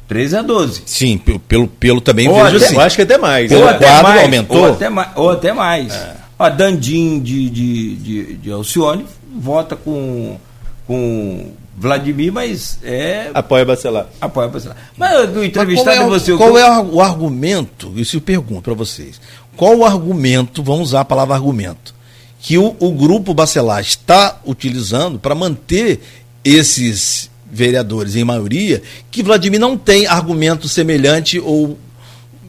13 0.08 0.38
a 0.38 0.42
12. 0.42 0.84
Sim, 0.86 1.18
pelo, 1.18 1.40
pelo, 1.40 1.68
pelo 1.68 2.02
também 2.02 2.28
ou 2.28 2.36
vejo 2.36 2.58
até, 2.58 2.66
assim. 2.66 2.76
Eu 2.76 2.82
acho 2.82 2.96
que 2.96 3.02
até 3.02 3.18
mais. 3.18 3.52
Ou 3.52 3.68
até 3.68 4.02
mais, 4.02 4.24
aumentou. 4.24 4.58
Ou 4.58 4.66
até 4.66 4.90
mais. 4.90 5.10
Ou 5.16 5.30
até 5.30 5.54
mais. 5.54 5.94
É. 5.94 6.16
A 6.38 6.50
Dandim 6.50 7.20
de, 7.20 7.50
de, 7.50 7.96
de, 7.96 8.34
de 8.36 8.52
Alcione 8.52 9.06
vota 9.36 9.76
com, 9.76 10.38
com 10.86 11.52
Vladimir, 11.78 12.32
mas 12.32 12.80
é. 12.84 13.32
Apoia 13.34 13.66
Bacelar. 13.66 14.08
Apoia 14.22 14.48
Bacelar. 14.48 14.78
Mas 14.98 15.30
do 15.30 15.44
entrevistado 15.44 15.88
mas 15.88 15.98
qual 15.98 16.08
é, 16.08 16.20
você. 16.20 16.38
Qual 16.38 16.58
é 16.58 16.82
o 16.82 17.02
argumento? 17.02 17.92
Isso 17.98 18.18
eu 18.18 18.22
pergunto 18.22 18.62
para 18.62 18.74
vocês. 18.74 19.20
Qual 19.58 19.78
o 19.78 19.86
argumento, 19.86 20.64
vamos 20.64 20.90
usar 20.90 21.02
a 21.02 21.06
palavra 21.06 21.36
argumento, 21.36 21.94
que 22.40 22.58
o, 22.58 22.76
o 22.80 22.92
grupo 22.92 23.34
Bacelar 23.34 23.82
está 23.82 24.40
utilizando 24.46 25.20
para 25.20 25.36
manter 25.36 26.00
esses 26.44 27.30
vereadores 27.52 28.16
em 28.16 28.24
maioria, 28.24 28.82
que 29.12 29.24
Vladimir 29.24 29.60
não 29.60 29.78
tem 29.78 30.08
argumento 30.08 30.70
semelhante 30.70 31.40
ou, 31.40 31.78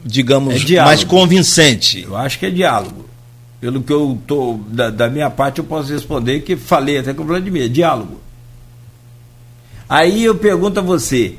digamos, 0.05 0.69
é 0.69 0.83
mais 0.83 1.03
convincente? 1.03 2.03
Eu 2.03 2.15
acho 2.15 2.39
que 2.39 2.45
é 2.45 2.49
diálogo. 2.49 3.05
Pelo 3.59 3.81
que 3.81 3.91
eu 3.91 4.17
tô 4.27 4.59
da, 4.67 4.89
da 4.89 5.09
minha 5.09 5.29
parte, 5.29 5.59
eu 5.59 5.65
posso 5.65 5.91
responder 5.91 6.41
que 6.41 6.55
falei 6.55 6.99
até 6.99 7.13
com 7.13 7.23
o 7.23 7.25
Vladimir, 7.25 7.65
é 7.65 7.67
diálogo 7.67 8.26
Aí 9.89 10.23
eu 10.23 10.35
pergunto 10.35 10.79
a 10.79 10.83
você: 10.83 11.35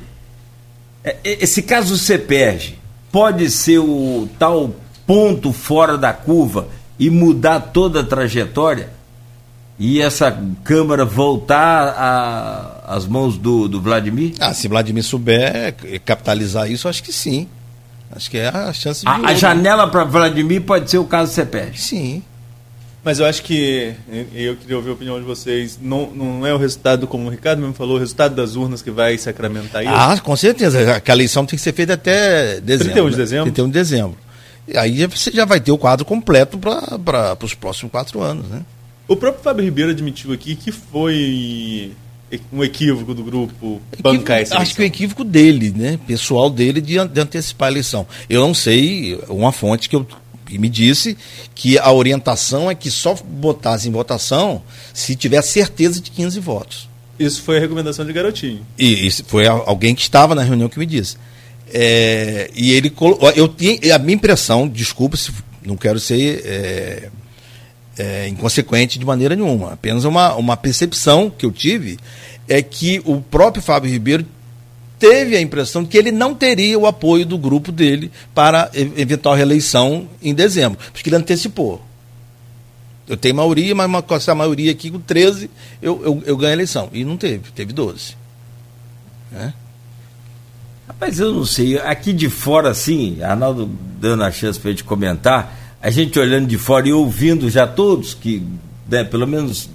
é, 1.04 1.16
é, 1.24 1.44
esse 1.44 1.62
caso 1.62 1.96
perde, 2.18 2.78
pode 3.12 3.50
ser 3.50 3.78
o 3.78 4.28
tal 4.38 4.74
ponto 5.06 5.52
fora 5.52 5.96
da 5.96 6.12
curva 6.12 6.68
e 6.98 7.10
mudar 7.10 7.60
toda 7.60 8.00
a 8.00 8.04
trajetória? 8.04 8.90
E 9.78 10.02
essa 10.02 10.36
Câmara 10.64 11.04
voltar 11.04 12.84
às 12.84 13.06
mãos 13.06 13.38
do, 13.38 13.68
do 13.68 13.80
Vladimir? 13.80 14.34
Ah, 14.40 14.52
se 14.52 14.66
Vladimir 14.66 15.04
souber 15.04 15.72
capitalizar 16.04 16.68
isso, 16.68 16.88
acho 16.88 17.02
que 17.02 17.12
sim. 17.12 17.46
Acho 18.10 18.30
que 18.30 18.38
é 18.38 18.48
a 18.48 18.72
chance 18.72 19.02
de. 19.02 19.08
A, 19.08 19.28
a 19.28 19.34
janela 19.34 19.86
para 19.86 20.02
Vladimir 20.02 20.62
pode 20.62 20.90
ser 20.90 20.98
o 20.98 21.04
caso 21.04 21.46
perde. 21.46 21.80
Sim. 21.80 22.22
Mas 23.08 23.20
eu 23.20 23.24
acho 23.24 23.42
que, 23.42 23.94
eu 24.34 24.54
queria 24.56 24.76
ouvir 24.76 24.90
a 24.90 24.92
opinião 24.92 25.18
de 25.18 25.24
vocês, 25.24 25.78
não, 25.80 26.10
não 26.10 26.46
é 26.46 26.52
o 26.52 26.58
resultado, 26.58 27.06
como 27.06 27.26
o 27.26 27.30
Ricardo 27.30 27.58
mesmo 27.58 27.72
falou, 27.72 27.96
o 27.96 27.98
resultado 27.98 28.34
das 28.34 28.54
urnas 28.54 28.82
que 28.82 28.90
vai 28.90 29.16
sacramentar 29.16 29.82
isso? 29.82 29.94
Ah, 29.94 30.20
com 30.20 30.36
certeza. 30.36 31.02
A 31.02 31.12
eleição 31.12 31.46
tem 31.46 31.56
que 31.56 31.62
ser 31.62 31.72
feita 31.72 31.94
até 31.94 32.60
dezembro. 32.60 32.92
31 32.92 33.04
de 33.06 33.10
né? 33.10 33.16
dezembro? 33.16 33.44
31 33.44 33.66
de 33.68 33.72
dezembro. 33.72 34.18
E 34.68 34.76
aí 34.76 35.06
você 35.06 35.30
já 35.30 35.46
vai 35.46 35.58
ter 35.58 35.72
o 35.72 35.78
quadro 35.78 36.04
completo 36.04 36.58
para 36.58 37.38
os 37.42 37.54
próximos 37.54 37.90
quatro 37.90 38.20
anos, 38.20 38.46
né? 38.46 38.60
O 39.08 39.16
próprio 39.16 39.42
Fábio 39.42 39.64
Ribeiro 39.64 39.90
admitiu 39.90 40.30
aqui 40.34 40.54
que 40.54 40.70
foi 40.70 41.92
um 42.52 42.62
equívoco 42.62 43.14
do 43.14 43.24
grupo 43.24 43.80
bancar 44.02 44.42
essa 44.42 44.58
Acho 44.58 44.74
que 44.74 44.82
o 44.82 44.84
equívoco 44.84 45.24
dele, 45.24 45.72
né? 45.74 45.98
Pessoal 46.06 46.50
dele 46.50 46.82
de, 46.82 47.02
de 47.08 47.20
antecipar 47.22 47.68
a 47.68 47.72
eleição. 47.72 48.06
Eu 48.28 48.42
não 48.42 48.52
sei, 48.52 49.18
uma 49.30 49.50
fonte 49.50 49.88
que 49.88 49.96
eu 49.96 50.06
e 50.50 50.58
me 50.58 50.68
disse 50.68 51.16
que 51.54 51.78
a 51.78 51.92
orientação 51.92 52.70
é 52.70 52.74
que 52.74 52.90
só 52.90 53.14
botasse 53.14 53.88
em 53.88 53.92
votação 53.92 54.62
se 54.94 55.14
tiver 55.14 55.42
certeza 55.42 56.00
de 56.00 56.10
15 56.10 56.40
votos. 56.40 56.88
Isso 57.18 57.42
foi 57.42 57.58
a 57.58 57.60
recomendação 57.60 58.04
de 58.06 58.12
Garotinho. 58.12 58.64
E 58.78 59.06
isso 59.06 59.24
foi 59.26 59.46
alguém 59.46 59.94
que 59.94 60.02
estava 60.02 60.34
na 60.34 60.42
reunião 60.42 60.68
que 60.68 60.78
me 60.78 60.86
disse. 60.86 61.16
É, 61.72 62.50
e 62.54 62.72
ele 62.72 62.92
eu 63.36 63.48
tinha 63.48 63.94
a 63.94 63.98
minha 63.98 64.14
impressão, 64.14 64.66
desculpa 64.66 65.16
se 65.16 65.32
não 65.62 65.76
quero 65.76 66.00
ser 66.00 66.42
é, 66.46 67.10
é, 67.98 68.28
inconsequente 68.28 68.98
de 68.98 69.04
maneira 69.04 69.36
nenhuma, 69.36 69.72
apenas 69.72 70.04
uma, 70.04 70.34
uma 70.36 70.56
percepção 70.56 71.28
que 71.28 71.44
eu 71.44 71.52
tive 71.52 71.98
é 72.48 72.62
que 72.62 73.02
o 73.04 73.20
próprio 73.20 73.62
Fábio 73.62 73.90
Ribeiro 73.90 74.24
teve 74.98 75.36
a 75.36 75.40
impressão 75.40 75.82
de 75.82 75.88
que 75.88 75.96
ele 75.96 76.10
não 76.10 76.34
teria 76.34 76.78
o 76.78 76.86
apoio 76.86 77.24
do 77.24 77.38
grupo 77.38 77.70
dele 77.70 78.10
para 78.34 78.70
eventual 78.74 79.34
reeleição 79.34 80.08
em 80.22 80.34
dezembro, 80.34 80.78
porque 80.92 81.08
ele 81.08 81.16
antecipou. 81.16 81.82
Eu 83.08 83.16
tenho 83.16 83.34
maioria, 83.34 83.74
mas 83.74 83.86
uma, 83.86 84.02
com 84.02 84.14
essa 84.14 84.34
maioria 84.34 84.70
aqui, 84.70 84.90
com 84.90 85.00
13, 85.00 85.50
eu, 85.80 86.02
eu, 86.04 86.22
eu 86.26 86.36
ganho 86.36 86.50
a 86.50 86.52
eleição. 86.52 86.90
E 86.92 87.04
não 87.04 87.16
teve, 87.16 87.50
teve 87.52 87.72
12. 87.72 88.14
Né? 89.32 89.54
Rapaz, 90.86 91.18
eu 91.18 91.32
não 91.32 91.44
sei. 91.46 91.78
Aqui 91.78 92.12
de 92.12 92.28
fora, 92.28 92.70
assim, 92.70 93.22
Arnaldo 93.22 93.70
dando 93.98 94.24
a 94.24 94.30
chance 94.30 94.58
para 94.58 94.68
a 94.68 94.72
gente 94.72 94.84
comentar, 94.84 95.56
a 95.80 95.90
gente 95.90 96.18
olhando 96.18 96.46
de 96.46 96.58
fora 96.58 96.86
e 96.86 96.92
ouvindo 96.92 97.48
já 97.48 97.66
todos, 97.66 98.12
que, 98.12 98.42
né, 98.86 99.04
pelo 99.04 99.26
menos 99.26 99.70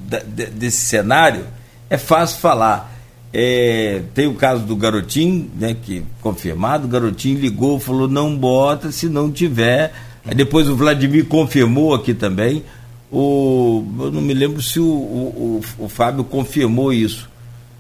desse 0.54 0.86
cenário, 0.86 1.46
é 1.90 1.98
fácil 1.98 2.40
falar. 2.40 2.93
É, 3.34 4.04
tem 4.14 4.28
o 4.28 4.36
caso 4.36 4.64
do 4.64 4.76
garotinho, 4.76 5.50
né, 5.60 5.76
que 5.82 6.04
confirmado, 6.22 6.86
o 6.86 6.88
garotinho 6.88 7.40
ligou, 7.40 7.80
falou 7.80 8.08
não 8.08 8.38
bota 8.38 8.92
se 8.92 9.08
não 9.08 9.32
tiver. 9.32 9.92
Aí 10.24 10.36
depois 10.36 10.70
o 10.70 10.76
Vladimir 10.76 11.26
confirmou 11.26 11.96
aqui 11.96 12.14
também. 12.14 12.64
O, 13.12 13.84
eu 14.00 14.12
não 14.12 14.22
me 14.22 14.34
lembro 14.34 14.62
se 14.62 14.80
o, 14.80 14.86
o, 14.86 15.62
o, 15.80 15.86
o 15.86 15.90
Fábio 15.90 16.24
confirmou 16.24 16.94
isso. 16.94 17.30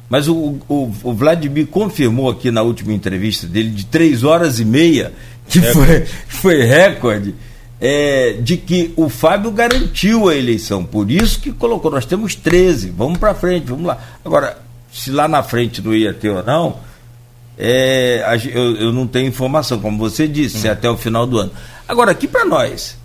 Mas 0.09 0.27
o, 0.27 0.35
o, 0.67 0.91
o, 1.03 1.13
Vladimir 1.13 1.67
confirmou 1.67 2.29
aqui 2.29 2.51
na 2.51 2.61
última 2.61 2.93
entrevista 2.93 3.47
dele, 3.47 3.69
de 3.69 3.85
três 3.85 4.23
horas 4.23 4.59
e 4.59 4.65
meia, 4.65 5.13
que 5.47 5.59
foi, 5.61 6.05
foi 6.27 6.63
recorde, 6.63 7.33
é, 7.79 8.33
de 8.33 8.57
que 8.57 8.93
o 8.95 9.09
Fábio 9.09 9.51
garantiu 9.51 10.29
a 10.29 10.35
eleição. 10.35 10.83
Por 10.83 11.09
isso 11.09 11.39
que 11.39 11.51
colocou, 11.51 11.89
nós 11.89 12.05
temos 12.05 12.35
13, 12.35 12.93
vamos 12.95 13.17
para 13.17 13.33
frente, 13.33 13.67
vamos 13.67 13.85
lá. 13.85 13.97
Agora, 14.23 14.57
se 14.93 15.11
lá 15.11 15.27
na 15.27 15.41
frente 15.41 15.81
não 15.81 15.93
ia 15.93 16.13
ter 16.13 16.29
ou 16.29 16.43
não, 16.43 16.77
é, 17.57 18.23
eu, 18.51 18.75
eu, 18.75 18.93
não 18.93 19.07
tenho 19.07 19.27
informação, 19.27 19.79
como 19.79 19.97
você 19.97 20.27
disse, 20.27 20.67
hum. 20.67 20.71
até 20.71 20.89
o 20.89 20.95
final 20.95 21.25
do 21.25 21.39
ano. 21.39 21.51
Agora, 21.87 22.11
aqui 22.11 22.27
para 22.27 22.45
nós, 22.45 22.97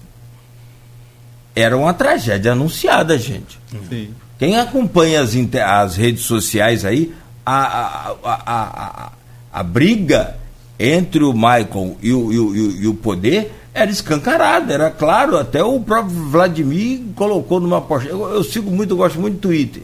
era 1.56 1.76
uma 1.76 1.94
tragédia 1.94 2.52
anunciada, 2.52 3.18
gente. 3.18 3.58
Sim. 3.88 4.14
Quem 4.38 4.56
acompanha 4.58 5.20
as, 5.20 5.34
as 5.34 5.96
redes 5.96 6.22
sociais 6.22 6.84
aí, 6.84 7.12
a, 7.44 7.56
a, 7.56 8.16
a, 8.22 8.38
a, 8.46 9.12
a 9.52 9.62
briga 9.62 10.36
entre 10.78 11.24
o 11.24 11.32
Michael 11.32 11.96
e 12.00 12.12
o, 12.12 12.32
e, 12.32 12.38
o, 12.38 12.56
e 12.82 12.86
o 12.86 12.94
poder 12.94 13.52
era 13.74 13.90
escancarada, 13.90 14.72
era 14.72 14.90
claro, 14.90 15.36
até 15.36 15.62
o 15.62 15.80
próprio 15.80 16.14
Vladimir 16.14 17.00
colocou 17.14 17.60
numa 17.60 17.80
postagem. 17.80 18.18
Eu, 18.18 18.28
eu 18.34 18.44
sigo 18.44 18.70
muito, 18.70 18.92
eu 18.92 18.96
gosto 18.96 19.20
muito 19.20 19.34
do 19.36 19.40
Twitter. 19.40 19.82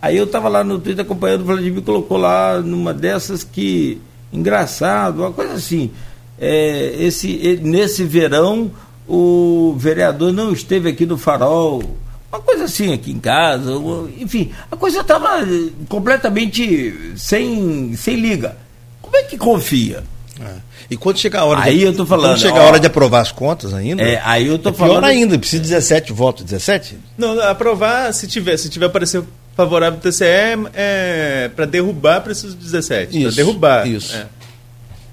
Aí 0.00 0.16
eu 0.16 0.24
estava 0.24 0.48
lá 0.48 0.62
no 0.62 0.78
Twitter 0.78 1.04
acompanhando, 1.04 1.42
o 1.42 1.44
Vladimir 1.44 1.82
colocou 1.82 2.16
lá 2.16 2.60
numa 2.60 2.94
dessas 2.94 3.42
que. 3.42 4.00
Engraçado, 4.32 5.20
uma 5.20 5.32
coisa 5.32 5.54
assim. 5.54 5.90
É, 6.38 6.94
esse, 6.98 7.58
nesse 7.62 8.04
verão 8.04 8.70
o 9.08 9.74
vereador 9.76 10.32
não 10.32 10.52
esteve 10.52 10.90
aqui 10.90 11.06
no 11.06 11.16
farol. 11.16 11.82
Uma 12.30 12.40
coisa 12.42 12.64
assim 12.64 12.92
aqui 12.92 13.10
em 13.10 13.18
casa, 13.18 13.72
enfim, 14.18 14.52
a 14.70 14.76
coisa 14.76 15.00
estava 15.00 15.40
completamente 15.88 17.14
sem, 17.16 17.96
sem 17.96 18.16
liga. 18.16 18.54
Como 19.00 19.16
é 19.16 19.22
que 19.22 19.38
confia? 19.38 20.04
É. 20.38 20.54
E 20.90 20.96
quando 20.96 21.18
chegar 21.18 21.40
a 21.40 21.44
hora 21.46 21.62
aí 21.62 21.78
de, 21.78 21.84
eu 21.84 21.96
tô 21.96 22.04
falando, 22.04 22.32
quando 22.32 22.40
chegar 22.40 22.60
a 22.60 22.64
hora 22.64 22.78
de 22.78 22.86
aprovar 22.86 23.20
as 23.20 23.32
contas 23.32 23.72
ainda. 23.72 24.02
É, 24.02 24.20
aí 24.22 24.46
eu 24.46 24.58
tô 24.58 24.68
é 24.68 24.72
falando. 24.74 25.00
Pior 25.00 25.04
ainda, 25.04 25.38
precisa 25.38 25.62
de 25.62 25.68
17 25.70 26.12
votos, 26.12 26.44
17? 26.44 26.98
Não, 27.16 27.40
aprovar 27.40 28.12
se 28.12 28.26
tiver, 28.26 28.58
se 28.58 28.68
tiver 28.68 28.86
aparecer 28.86 29.22
favorável 29.58 29.98
ao 29.98 30.00
TCE 30.00 30.70
é, 30.72 31.50
para 31.56 31.66
derrubar 31.66 32.20
precisa 32.20 32.54
de 32.54 32.62
17. 32.62 33.22
Para 33.22 33.30
derrubar. 33.32 33.88
Isso. 33.88 34.14
É. 34.14 34.26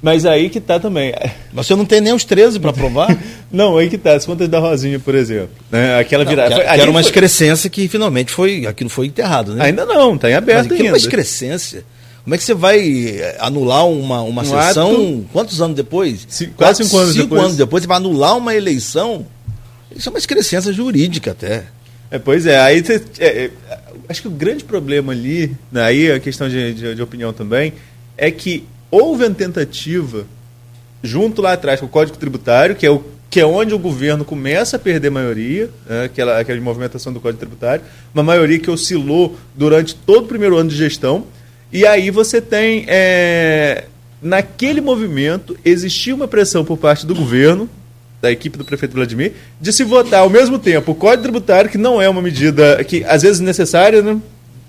Mas 0.03 0.23
aí 0.23 0.51
que 0.51 0.61
tá 0.61 0.79
também. 0.79 1.11
Mas 1.51 1.65
você 1.65 1.75
não 1.75 1.83
tem 1.83 1.99
nem 1.99 2.13
os 2.13 2.23
13 2.23 2.59
para 2.59 2.71
provar? 2.71 3.17
não, 3.51 3.75
aí 3.75 3.89
que 3.89 3.97
tá. 3.97 4.13
As 4.13 4.23
contas 4.23 4.47
da 4.47 4.59
Rosinha, 4.59 4.99
por 4.99 5.15
exemplo. 5.15 5.49
Né? 5.71 5.97
Aquela 5.97 6.23
virada. 6.23 6.51
Não, 6.51 6.57
que, 6.57 6.63
era 6.63 6.83
uma 6.91 7.01
foi... 7.01 7.09
excrescência 7.09 7.67
que 7.71 7.87
finalmente 7.87 8.31
foi. 8.31 8.67
Aquilo 8.67 8.87
foi 8.87 9.07
enterrado, 9.07 9.55
né? 9.55 9.65
Ainda 9.65 9.83
não, 9.83 10.15
tá 10.15 10.29
em 10.29 10.35
aberto 10.35 10.69
Mas 10.69 10.73
ainda. 10.73 10.89
é 10.89 10.91
uma 10.91 10.97
excrescência. 10.97 11.83
Como 12.23 12.35
é 12.35 12.37
que 12.37 12.43
você 12.43 12.53
vai 12.53 12.79
eh, 13.19 13.37
anular 13.39 13.87
uma, 13.87 14.21
uma 14.21 14.43
um 14.43 14.45
sessão? 14.45 14.91
Ato... 14.91 15.25
Quantos 15.33 15.59
anos 15.59 15.75
depois? 15.75 16.23
Cinco, 16.29 16.53
quase 16.55 16.83
cinco 16.83 16.97
anos 16.97 17.13
cinco 17.13 17.23
depois. 17.23 17.41
anos 17.41 17.57
depois. 17.57 17.83
Você 17.83 17.87
vai 17.87 17.97
anular 17.97 18.37
uma 18.37 18.53
eleição? 18.53 19.25
Isso 19.95 20.07
é 20.07 20.11
uma 20.11 20.19
excrescência 20.19 20.71
jurídica 20.71 21.31
até. 21.31 21.63
É, 22.09 22.19
pois 22.19 22.45
é, 22.45 22.59
aí 22.59 22.83
é, 23.19 23.25
é, 23.25 23.51
acho 24.07 24.21
que 24.21 24.27
o 24.27 24.31
grande 24.31 24.63
problema 24.63 25.11
ali, 25.11 25.55
né, 25.71 25.81
aí 25.81 26.11
a 26.11 26.19
questão 26.19 26.47
de, 26.47 26.73
de, 26.73 26.95
de, 26.95 27.01
opinião 27.01 27.33
também, 27.33 27.73
é 28.17 28.29
que 28.29 28.63
houve 28.91 29.25
a 29.25 29.29
tentativa, 29.29 30.25
junto 31.01 31.41
lá 31.41 31.53
atrás 31.53 31.79
com 31.79 31.87
o 31.87 31.89
Código 31.89 32.17
Tributário, 32.17 32.75
que 32.75 32.85
é, 32.85 32.91
o, 32.91 33.03
que 33.29 33.39
é 33.39 33.45
onde 33.45 33.73
o 33.73 33.79
governo 33.79 34.23
começa 34.23 34.77
a 34.77 34.79
perder 34.79 35.09
maioria, 35.09 35.69
né, 35.89 36.05
aquela, 36.05 36.39
aquela 36.39 36.61
movimentação 36.61 37.11
do 37.11 37.19
Código 37.19 37.39
Tributário, 37.39 37.83
uma 38.13 38.23
maioria 38.23 38.59
que 38.59 38.69
oscilou 38.69 39.35
durante 39.55 39.95
todo 39.95 40.25
o 40.25 40.27
primeiro 40.27 40.57
ano 40.57 40.69
de 40.69 40.75
gestão, 40.75 41.25
e 41.71 41.85
aí 41.85 42.11
você 42.11 42.39
tem, 42.39 42.85
é, 42.87 43.85
naquele 44.21 44.79
movimento, 44.79 45.57
existia 45.65 46.13
uma 46.13 46.27
pressão 46.27 46.63
por 46.63 46.77
parte 46.77 47.05
do 47.05 47.15
governo, 47.15 47.69
da 48.25 48.31
equipe 48.31 48.57
do 48.57 48.65
prefeito 48.65 48.95
Vladimir, 48.95 49.33
de 49.61 49.71
se 49.71 49.83
votar 49.83 50.21
ao 50.21 50.29
mesmo 50.29 50.57
tempo 50.57 50.91
o 50.91 50.95
Código 50.95 51.21
Tributário, 51.21 51.69
que 51.69 51.77
não 51.77 52.01
é 52.01 52.09
uma 52.09 52.23
medida 52.23 52.83
que 52.83 53.03
às 53.03 53.21
vezes 53.21 53.39
necessária, 53.39 54.01
né? 54.01 54.17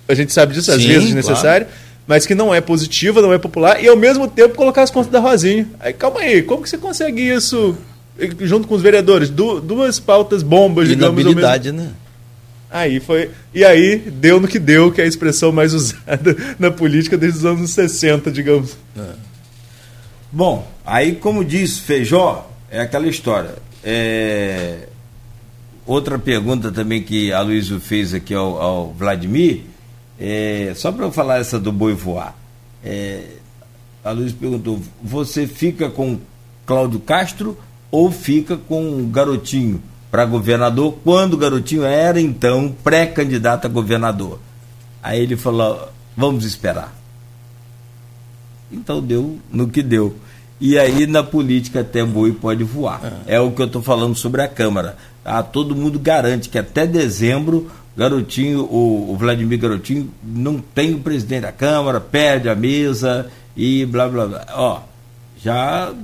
A 0.07 0.15
gente 0.15 0.31
sabe 0.33 0.53
disso, 0.53 0.71
às 0.71 0.83
Sim, 0.83 0.89
vezes 0.89 1.15
necessária, 1.15 1.67
claro. 1.67 1.81
mas 2.07 2.27
que 2.27 2.35
não 2.35 2.55
é 2.55 2.61
positiva, 2.61 3.23
não 3.23 3.33
é 3.33 3.39
popular, 3.39 3.83
e 3.83 3.89
ao 3.89 3.97
mesmo 3.97 4.29
tempo 4.29 4.55
colocar 4.55 4.83
as 4.83 4.91
contas 4.91 5.11
da 5.11 5.19
Rosinha. 5.19 5.67
Aí, 5.81 5.95
calma 5.95 6.21
aí, 6.21 6.43
como 6.43 6.63
que 6.63 6.69
você 6.69 6.77
consegue 6.77 7.23
isso 7.23 7.77
junto 8.41 8.69
com 8.69 8.75
os 8.75 8.83
vereadores? 8.83 9.31
Du 9.31 9.59
duas 9.59 9.99
pautas 9.99 10.43
bombas, 10.43 10.89
digamos. 10.89 11.19
Inabilidade, 11.19 11.73
mesmo... 11.73 11.89
né? 11.89 11.95
Aí 12.71 13.01
foi. 13.01 13.31
E 13.55 13.65
aí 13.65 13.97
deu 13.97 14.39
no 14.39 14.47
que 14.47 14.59
deu, 14.59 14.93
que 14.93 15.01
é 15.01 15.05
a 15.05 15.09
expressão 15.09 15.51
mais 15.51 15.73
usada 15.75 16.37
na 16.59 16.71
política 16.71 17.17
desde 17.17 17.39
os 17.39 17.45
anos 17.47 17.71
60, 17.71 18.31
digamos. 18.31 18.77
É. 18.95 19.15
Bom, 20.31 20.71
aí 20.85 21.15
como 21.15 21.43
diz 21.43 21.79
Feijó, 21.79 22.51
é 22.71 22.81
aquela 22.81 23.09
história. 23.09 23.57
É... 23.83 24.89
Outra 25.87 26.19
pergunta 26.19 26.73
também 26.73 27.03
que 27.03 27.33
a 27.33 27.41
Luísa 27.41 27.79
fez 27.79 28.13
aqui 28.13 28.35
ao, 28.35 28.61
ao 28.61 28.93
Vladimir, 28.93 29.63
é... 30.19 30.73
só 30.75 30.91
para 30.91 31.05
eu 31.05 31.13
falar 31.13 31.39
essa 31.39 31.59
do 31.59 31.73
boi 31.73 31.95
voar. 31.95 32.37
É... 32.85 33.23
A 34.05 34.11
Luísa 34.11 34.35
perguntou: 34.39 34.81
você 35.03 35.47
fica 35.47 35.89
com 35.89 36.19
Cláudio 36.65 37.01
Castro 37.01 37.59
ou 37.91 38.11
fica 38.11 38.57
com 38.57 39.01
o 39.01 39.07
Garotinho 39.07 39.83
para 40.11 40.25
governador, 40.25 40.99
quando 41.05 41.35
o 41.35 41.37
Garotinho 41.37 41.85
era 41.85 42.21
então 42.21 42.75
pré-candidato 42.83 43.67
a 43.67 43.69
governador? 43.69 44.41
Aí 45.03 45.21
ele 45.21 45.37
falou: 45.37 45.89
vamos 46.17 46.45
esperar. 46.45 46.97
Então 48.71 49.01
deu 49.01 49.39
no 49.51 49.69
que 49.69 49.83
deu. 49.83 50.17
E 50.61 50.79
aí 50.79 51.07
na 51.07 51.23
política 51.23 51.81
até 51.81 52.05
boi 52.05 52.33
pode 52.33 52.65
voar. 52.65 53.01
É, 53.27 53.37
é 53.37 53.41
o 53.41 53.51
que 53.51 53.61
eu 53.61 53.67
estou 53.67 53.83
falando 53.83 54.15
sobre 54.15 54.43
a 54.43 54.49
Câmara. 54.49 54.97
Ah, 55.25 55.43
todo 55.43 55.75
mundo 55.77 55.99
garante 55.99 56.49
que 56.49 56.59
até 56.59 56.87
dezembro 56.87 57.71
Garotinho, 57.97 58.61
o, 58.65 59.11
o, 59.13 59.17
Vladimir 59.17 59.59
Garotinho 59.59 60.11
não 60.23 60.59
tem 60.59 60.95
o 60.95 61.01
presidente 61.01 61.43
da 61.43 61.53
Câmara, 61.53 61.99
perde 61.99 62.49
a 62.49 62.55
mesa 62.55 63.31
e 63.57 63.87
blá 63.87 64.07
blá 64.07 64.27
blá. 64.27 64.47
Ó, 64.53 64.81
já 65.43 65.95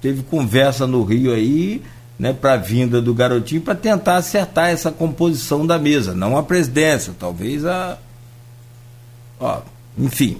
teve 0.00 0.22
conversa 0.22 0.86
no 0.86 1.04
Rio 1.04 1.32
aí, 1.32 1.82
né, 2.18 2.32
para 2.32 2.54
a 2.54 2.56
vinda 2.56 3.02
do 3.02 3.12
Garotinho 3.12 3.60
para 3.60 3.74
tentar 3.74 4.16
acertar 4.16 4.70
essa 4.70 4.90
composição 4.90 5.66
da 5.66 5.78
mesa, 5.78 6.14
não 6.14 6.38
a 6.38 6.42
presidência, 6.42 7.12
talvez 7.18 7.66
a 7.66 7.98
ó, 9.38 9.60
enfim, 9.98 10.38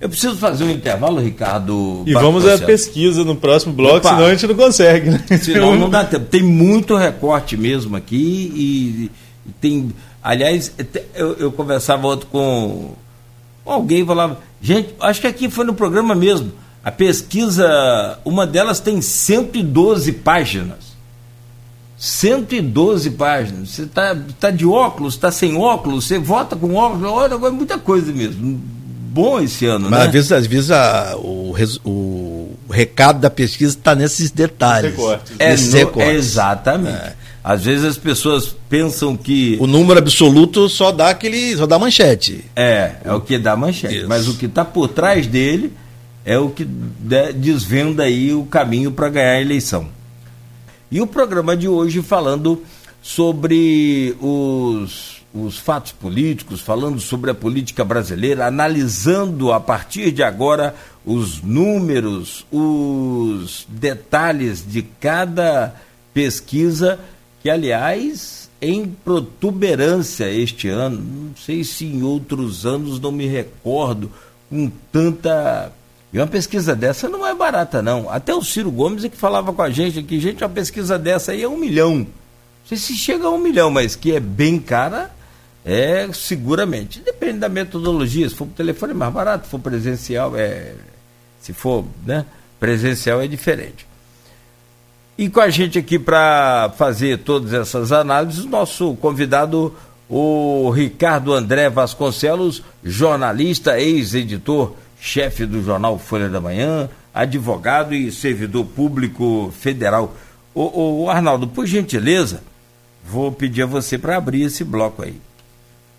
eu 0.00 0.08
preciso 0.08 0.36
fazer 0.36 0.64
um 0.64 0.70
intervalo, 0.70 1.20
Ricardo. 1.20 2.04
E 2.06 2.12
vamos 2.12 2.46
à 2.46 2.56
pesquisa 2.58 3.24
no 3.24 3.34
próximo 3.34 3.72
bloco, 3.72 3.96
Opa. 3.96 4.10
senão 4.10 4.26
a 4.26 4.30
gente 4.30 4.46
não 4.46 4.54
consegue. 4.54 5.10
Né? 5.10 5.24
Senão 5.42 5.74
não 5.74 5.90
dá 5.90 6.04
tempo. 6.04 6.26
Tem 6.26 6.42
muito 6.42 6.96
recorte 6.96 7.56
mesmo 7.56 7.96
aqui 7.96 8.52
e, 8.54 9.10
tem. 9.60 9.92
Aliás, 10.22 10.72
eu, 11.14 11.32
eu 11.34 11.52
conversava 11.52 12.06
outro 12.06 12.28
com, 12.28 12.92
com 13.64 13.72
alguém 13.72 14.06
falava, 14.06 14.38
gente, 14.62 14.94
acho 15.00 15.20
que 15.20 15.26
aqui 15.26 15.50
foi 15.50 15.64
no 15.64 15.74
programa 15.74 16.14
mesmo. 16.14 16.52
A 16.84 16.92
pesquisa, 16.92 18.18
uma 18.24 18.46
delas 18.46 18.78
tem 18.78 19.00
112 19.00 20.12
páginas. 20.12 20.96
112 21.96 23.10
páginas. 23.12 23.70
Você 23.70 23.82
está 23.82 24.16
tá 24.38 24.50
de 24.52 24.64
óculos, 24.64 25.14
está 25.14 25.32
sem 25.32 25.56
óculos, 25.56 26.06
você 26.06 26.18
vota 26.20 26.54
com 26.54 26.74
óculos, 26.74 27.10
olha, 27.10 27.34
é 27.34 27.50
muita 27.50 27.78
coisa 27.78 28.12
mesmo 28.12 28.60
bom 29.18 29.40
esse 29.40 29.66
ano, 29.66 29.90
Mas 29.90 29.98
né? 29.98 30.06
às 30.06 30.12
vezes, 30.12 30.32
às 30.32 30.46
vezes 30.46 30.70
a, 30.70 31.16
o, 31.16 31.52
o, 31.84 32.56
recado 32.70 33.18
da 33.18 33.28
pesquisa 33.28 33.76
está 33.76 33.92
nesses 33.94 34.30
detalhes. 34.30 34.94
É, 35.38 35.56
no, 35.56 36.02
exatamente. 36.02 36.96
É. 36.96 37.14
Às 37.42 37.64
vezes 37.64 37.84
as 37.84 37.98
pessoas 37.98 38.54
pensam 38.68 39.16
que. 39.16 39.56
O 39.60 39.66
número 39.66 39.98
absoluto 39.98 40.68
só 40.68 40.92
dá 40.92 41.10
aquele. 41.10 41.56
só 41.56 41.66
dá 41.66 41.78
manchete. 41.78 42.44
É, 42.54 42.92
é 43.04 43.12
o 43.12 43.20
que 43.20 43.38
dá 43.38 43.56
manchete. 43.56 43.98
Isso. 43.98 44.08
Mas 44.08 44.28
o 44.28 44.34
que 44.34 44.46
está 44.46 44.64
por 44.64 44.86
trás 44.88 45.26
dele 45.26 45.72
é 46.24 46.38
o 46.38 46.50
que 46.50 46.64
desvenda 47.34 48.04
aí 48.04 48.32
o 48.32 48.44
caminho 48.44 48.92
para 48.92 49.08
ganhar 49.08 49.32
a 49.32 49.40
eleição. 49.40 49.88
E 50.90 51.00
o 51.00 51.06
programa 51.06 51.56
de 51.56 51.66
hoje 51.66 52.02
falando 52.02 52.62
sobre 53.02 54.14
os 54.20 55.17
os 55.32 55.58
fatos 55.58 55.92
políticos, 55.92 56.60
falando 56.60 57.00
sobre 57.00 57.30
a 57.30 57.34
política 57.34 57.84
brasileira, 57.84 58.46
analisando 58.46 59.52
a 59.52 59.60
partir 59.60 60.10
de 60.10 60.22
agora 60.22 60.74
os 61.04 61.42
números, 61.42 62.46
os 62.50 63.66
detalhes 63.68 64.64
de 64.66 64.82
cada 64.82 65.74
pesquisa, 66.14 66.98
que 67.42 67.50
aliás 67.50 68.48
em 68.60 68.86
protuberância 68.86 70.30
este 70.30 70.68
ano, 70.68 70.98
não 71.00 71.36
sei 71.36 71.62
se 71.62 71.84
em 71.84 72.02
outros 72.02 72.66
anos 72.66 72.98
não 72.98 73.12
me 73.12 73.26
recordo 73.26 74.10
com 74.50 74.70
tanta 74.90 75.72
e 76.12 76.18
uma 76.18 76.26
pesquisa 76.26 76.74
dessa 76.74 77.08
não 77.08 77.26
é 77.26 77.34
barata, 77.34 77.82
não. 77.82 78.08
Até 78.08 78.34
o 78.34 78.42
Ciro 78.42 78.70
Gomes 78.70 79.04
é 79.04 79.08
que 79.08 79.16
falava 79.16 79.52
com 79.52 79.60
a 79.60 79.70
gente 79.70 79.98
aqui, 79.98 80.18
gente, 80.18 80.42
uma 80.42 80.48
pesquisa 80.48 80.98
dessa 80.98 81.32
aí 81.32 81.42
é 81.42 81.48
um 81.48 81.58
milhão. 81.58 81.98
Não 81.98 82.06
sei 82.64 82.78
se 82.78 82.94
chega 82.94 83.26
a 83.26 83.30
um 83.30 83.38
milhão, 83.38 83.70
mas 83.70 83.94
que 83.94 84.12
é 84.12 84.20
bem 84.20 84.58
cara, 84.58 85.10
é, 85.70 86.08
seguramente. 86.14 86.98
Depende 87.00 87.40
da 87.40 87.48
metodologia. 87.50 88.26
Se 88.26 88.34
for 88.34 88.46
por 88.46 88.54
telefone 88.54 88.92
é 88.92 88.96
mais 88.96 89.12
barato, 89.12 89.44
se 89.44 89.50
for 89.50 89.60
presencial, 89.60 90.34
é. 90.34 90.72
Se 91.42 91.52
for 91.52 91.84
né, 92.06 92.24
presencial 92.58 93.20
é 93.20 93.28
diferente. 93.28 93.86
E 95.18 95.28
com 95.28 95.40
a 95.40 95.50
gente 95.50 95.78
aqui 95.78 95.98
para 95.98 96.72
fazer 96.78 97.18
todas 97.18 97.52
essas 97.52 97.92
análises, 97.92 98.44
o 98.44 98.48
nosso 98.48 98.94
convidado, 98.96 99.74
o 100.08 100.70
Ricardo 100.70 101.34
André 101.34 101.68
Vasconcelos, 101.68 102.62
jornalista, 102.82 103.78
ex-editor, 103.78 104.74
chefe 104.98 105.44
do 105.44 105.62
jornal 105.62 105.98
Folha 105.98 106.30
da 106.30 106.40
Manhã, 106.40 106.88
advogado 107.12 107.94
e 107.94 108.10
servidor 108.10 108.64
público 108.64 109.52
federal. 109.60 110.14
O, 110.54 111.02
o 111.02 111.10
Arnaldo, 111.10 111.46
por 111.46 111.66
gentileza, 111.66 112.42
vou 113.04 113.30
pedir 113.30 113.64
a 113.64 113.66
você 113.66 113.98
para 113.98 114.16
abrir 114.16 114.44
esse 114.44 114.64
bloco 114.64 115.02
aí. 115.02 115.27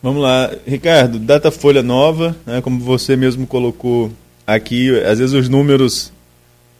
Vamos 0.02 0.22
lá, 0.22 0.50
Ricardo, 0.66 1.20
data 1.20 1.52
folha 1.52 1.84
nova, 1.84 2.34
né, 2.45 2.62
como 2.62 2.80
você 2.80 3.18
mesmo 3.18 3.45
colocou 3.45 4.10
aqui, 4.47 4.97
às 5.04 5.20
vezes 5.20 5.34
os 5.36 5.50
números 5.50 6.14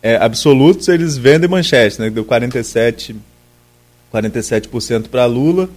é, 0.02 0.16
absolutos 0.16 0.88
eles 0.88 1.18
vendem 1.18 1.46
manchete, 1.48 2.00
né, 2.00 2.08
deu 2.08 2.24
47, 2.24 3.14
47% 4.10 5.08
para 5.08 5.26
Lula 5.26 5.68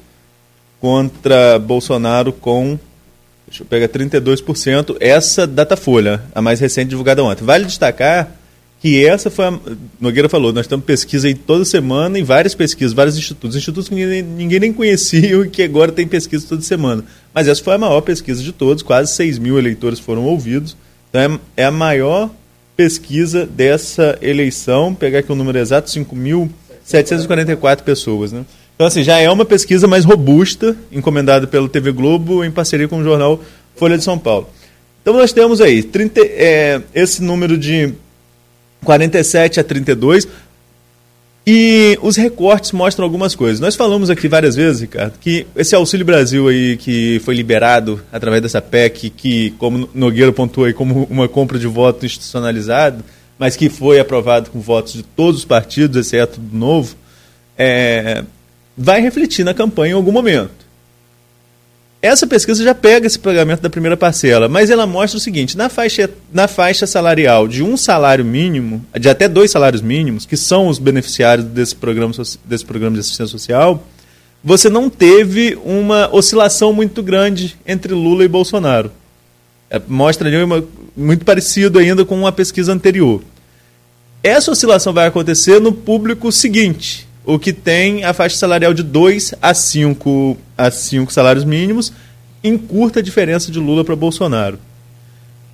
contra 0.80 1.60
Bolsonaro 1.60 2.32
com, 2.32 2.80
deixa 3.46 3.64
eu 3.64 3.68
pegar, 3.68 3.89
32%, 3.89 4.96
essa 5.02 5.46
data 5.46 5.76
folha, 5.76 6.24
a 6.34 6.41
mais 6.41 6.62
recente 6.62 6.89
divulgada 6.89 7.22
ontem. 7.24 7.44
Vale 7.44 7.66
destacar 7.66 8.32
que 8.84 9.05
essa 9.05 9.29
foi 9.29 9.45
a. 9.45 9.59
Nogueira 9.97 10.27
falou, 10.27 10.51
nós 10.51 10.65
estamos 10.65 10.86
pesquisa 10.86 11.25
aí 11.25 11.34
toda 11.34 11.63
semana 11.63 12.19
em 12.19 12.23
várias 12.25 12.53
pesquisas, 12.53 12.91
vários 12.91 13.17
institutos, 13.17 13.55
institutos 13.55 13.88
que 13.88 13.95
ninguém, 13.95 14.21
ninguém 14.21 14.59
nem 14.59 14.73
conhecia 14.73 15.38
e 15.39 15.49
que 15.49 15.63
agora 15.63 15.89
tem 15.89 16.05
pesquisa 16.05 16.45
toda 16.45 16.61
semana. 16.61 17.05
Mas 17.34 17.47
essa 17.47 17.63
foi 17.63 17.75
a 17.75 17.77
maior 17.77 18.01
pesquisa 18.01 18.43
de 18.43 18.51
todos, 18.51 18.84
quase 18.84 19.15
6 19.15 19.39
mil 19.39 19.57
eleitores 19.57 19.99
foram 19.99 20.25
ouvidos. 20.25 20.75
Então 21.09 21.39
é, 21.55 21.63
é 21.63 21.65
a 21.65 21.71
maior 21.71 22.29
pesquisa 22.75 23.45
dessa 23.45 24.19
eleição, 24.21 24.93
pegar 24.93 25.19
aqui 25.19 25.31
o 25.31 25.36
número 25.36 25.57
exato, 25.57 25.89
5.744 25.89 27.84
pessoas. 27.84 28.34
Né? 28.34 28.43
Então, 28.75 28.86
assim, 28.86 29.01
já 29.01 29.17
é 29.17 29.29
uma 29.29 29.45
pesquisa 29.45 29.88
mais 29.88 30.03
robusta, 30.03 30.75
encomendada 30.91 31.47
pelo 31.47 31.69
TV 31.69 31.93
Globo 31.93 32.43
em 32.43 32.51
parceria 32.51 32.89
com 32.89 32.97
o 32.97 33.03
jornal 33.03 33.39
Folha 33.77 33.97
de 33.97 34.03
São 34.03 34.19
Paulo. 34.19 34.49
Então 35.01 35.13
nós 35.13 35.31
temos 35.31 35.61
aí 35.61 35.84
30, 35.84 36.19
é, 36.21 36.81
esse 36.93 37.23
número 37.23 37.57
de 37.57 37.93
47 38.84 39.59
a 39.59 39.63
32. 39.63 40.27
E 41.45 41.99
os 42.01 42.15
recortes 42.15 42.71
mostram 42.71 43.03
algumas 43.03 43.36
coisas. 43.36 43.59
Nós 43.59 43.75
falamos 43.75 44.09
aqui 44.09 44.29
várias 44.29 44.55
vezes, 44.55 44.81
Ricardo, 44.81 45.19
que 45.19 45.45
esse 45.57 45.75
Auxílio 45.75 46.05
Brasil 46.05 46.47
aí 46.47 46.77
que 46.77 47.19
foi 47.25 47.36
liberado 47.36 48.01
através 48.13 48.41
dessa 48.41 48.61
PEC, 48.61 49.09
que, 49.09 49.51
como 49.57 49.89
Nogueira 49.93 50.31
pontuou 50.31 50.67
aí, 50.67 50.73
como 50.73 51.05
uma 51.09 51.27
compra 51.27 51.59
de 51.59 51.67
voto 51.67 52.05
institucionalizado, 52.05 53.03
mas 53.38 53.57
que 53.57 53.67
foi 53.67 53.99
aprovado 53.99 54.51
com 54.51 54.61
votos 54.61 54.93
de 54.93 55.03
todos 55.03 55.41
os 55.41 55.45
partidos, 55.45 55.97
exceto 55.97 56.39
do 56.39 56.57
Novo, 56.57 56.95
é, 57.57 58.23
vai 58.77 59.01
refletir 59.01 59.43
na 59.43 59.53
campanha 59.53 59.91
em 59.91 59.95
algum 59.95 60.13
momento. 60.13 60.62
Essa 62.04 62.28
pesquisa 62.28 62.62
já 62.62 62.76
pega 62.76 63.08
esse 63.08 63.18
pagamento 63.18 63.62
da 63.62 63.70
primeira 63.70 63.95
parcela, 63.95 64.49
mas 64.49 64.70
ela 64.70 64.86
mostra 64.86 65.18
o 65.18 65.22
seguinte: 65.22 65.56
na 65.56 65.70
faixa, 65.70 66.10
na 66.34 66.49
faixa 66.49 66.86
salarial 66.86 67.47
de 67.47 67.64
um 67.64 67.78
salário 67.78 68.26
mínimo, 68.26 68.86
de 68.99 69.08
até 69.08 69.26
dois 69.26 69.51
salários 69.51 69.82
mínimos, 69.82 70.26
que 70.26 70.36
são 70.36 70.68
os 70.68 70.80
beneficiários 70.80 71.47
desse 71.47 71.74
programa, 71.74 72.14
desse 72.43 72.66
programa 72.66 72.95
de 72.95 72.99
assistência 72.99 73.32
social, 73.32 73.88
você 74.43 74.70
não 74.70 74.89
teve 74.89 75.58
uma 75.64 76.14
oscilação 76.14 76.74
muito 76.74 77.01
grande 77.01 77.58
entre 77.66 77.93
Lula 77.93 78.26
e 78.26 78.28
Bolsonaro. 78.28 78.91
É, 79.70 79.82
mostra 79.88 80.28
ali 80.28 80.43
uma, 80.43 80.62
muito 80.97 81.24
parecido 81.24 81.80
ainda 81.80 82.04
com 82.04 82.20
uma 82.20 82.34
pesquisa 82.34 82.74
anterior. 82.74 83.24
Essa 84.22 84.51
oscilação 84.51 84.91
vai 84.91 85.08
acontecer 85.08 85.62
no 85.62 85.72
público 85.72 86.34
seguinte, 86.34 87.08
o 87.26 87.39
que 87.39 87.53
tem 87.53 88.03
a 88.03 88.13
faixa 88.13 88.38
salarial 88.38 88.74
de 88.74 88.84
2 88.84 89.36
a 89.41 89.53
5 89.53 90.38
a 90.57 90.69
5 90.69 91.11
salários 91.11 91.45
mínimos, 91.45 91.93
em 92.43 92.57
curta 92.57 93.01
diferença 93.01 93.51
de 93.51 93.59
Lula 93.59 93.86
para 93.86 93.95
Bolsonaro. 93.95 94.59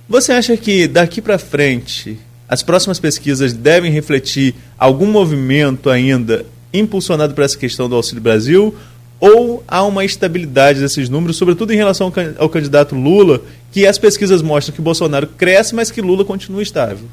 Você 0.08 0.32
acha 0.32 0.56
que 0.56 0.88
daqui 0.88 1.22
para 1.22 1.38
frente 1.38 2.18
as 2.48 2.64
próximas 2.64 2.98
pesquisas 2.98 3.52
devem 3.52 3.92
refletir 3.92 4.56
algum 4.76 5.06
movimento 5.06 5.88
ainda 5.88 6.44
impulsionado 6.74 7.32
por 7.32 7.44
essa 7.44 7.56
questão 7.56 7.88
do 7.88 7.94
Auxílio 7.94 8.20
Brasil? 8.20 8.74
Ou 9.20 9.62
há 9.68 9.84
uma 9.84 10.04
estabilidade 10.04 10.80
desses 10.80 11.08
números, 11.08 11.36
sobretudo 11.36 11.72
em 11.72 11.76
relação 11.76 12.12
ao 12.38 12.48
candidato 12.48 12.96
Lula, 12.96 13.40
que 13.70 13.86
as 13.86 13.98
pesquisas 13.98 14.42
mostram 14.42 14.74
que 14.74 14.82
Bolsonaro 14.82 15.28
cresce, 15.28 15.74
mas 15.74 15.90
que 15.90 16.00
Lula 16.00 16.24
continua 16.24 16.62
estável? 16.62 17.06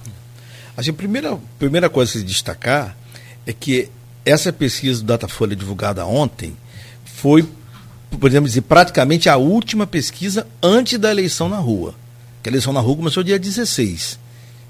A 0.75 0.93
primeira, 0.93 1.37
primeira 1.59 1.89
coisa 1.89 2.11
a 2.11 2.13
se 2.13 2.23
destacar 2.23 2.97
é 3.45 3.53
que 3.53 3.89
essa 4.27 4.51
pesquisa 4.51 5.01
do 5.01 5.07
Datafolha 5.07 5.55
divulgada 5.55 6.05
ontem 6.05 6.55
foi, 7.05 7.47
podemos 8.19 8.51
dizer, 8.51 8.61
praticamente 8.61 9.29
a 9.29 9.37
última 9.37 9.87
pesquisa 9.87 10.45
antes 10.61 10.99
da 10.99 11.09
eleição 11.09 11.47
na 11.47 11.57
rua. 11.57 11.95
Que 12.43 12.49
a 12.49 12.51
eleição 12.51 12.73
na 12.73 12.81
rua 12.81 12.97
começou 12.97 13.23
dia 13.23 13.39
16. 13.39 14.19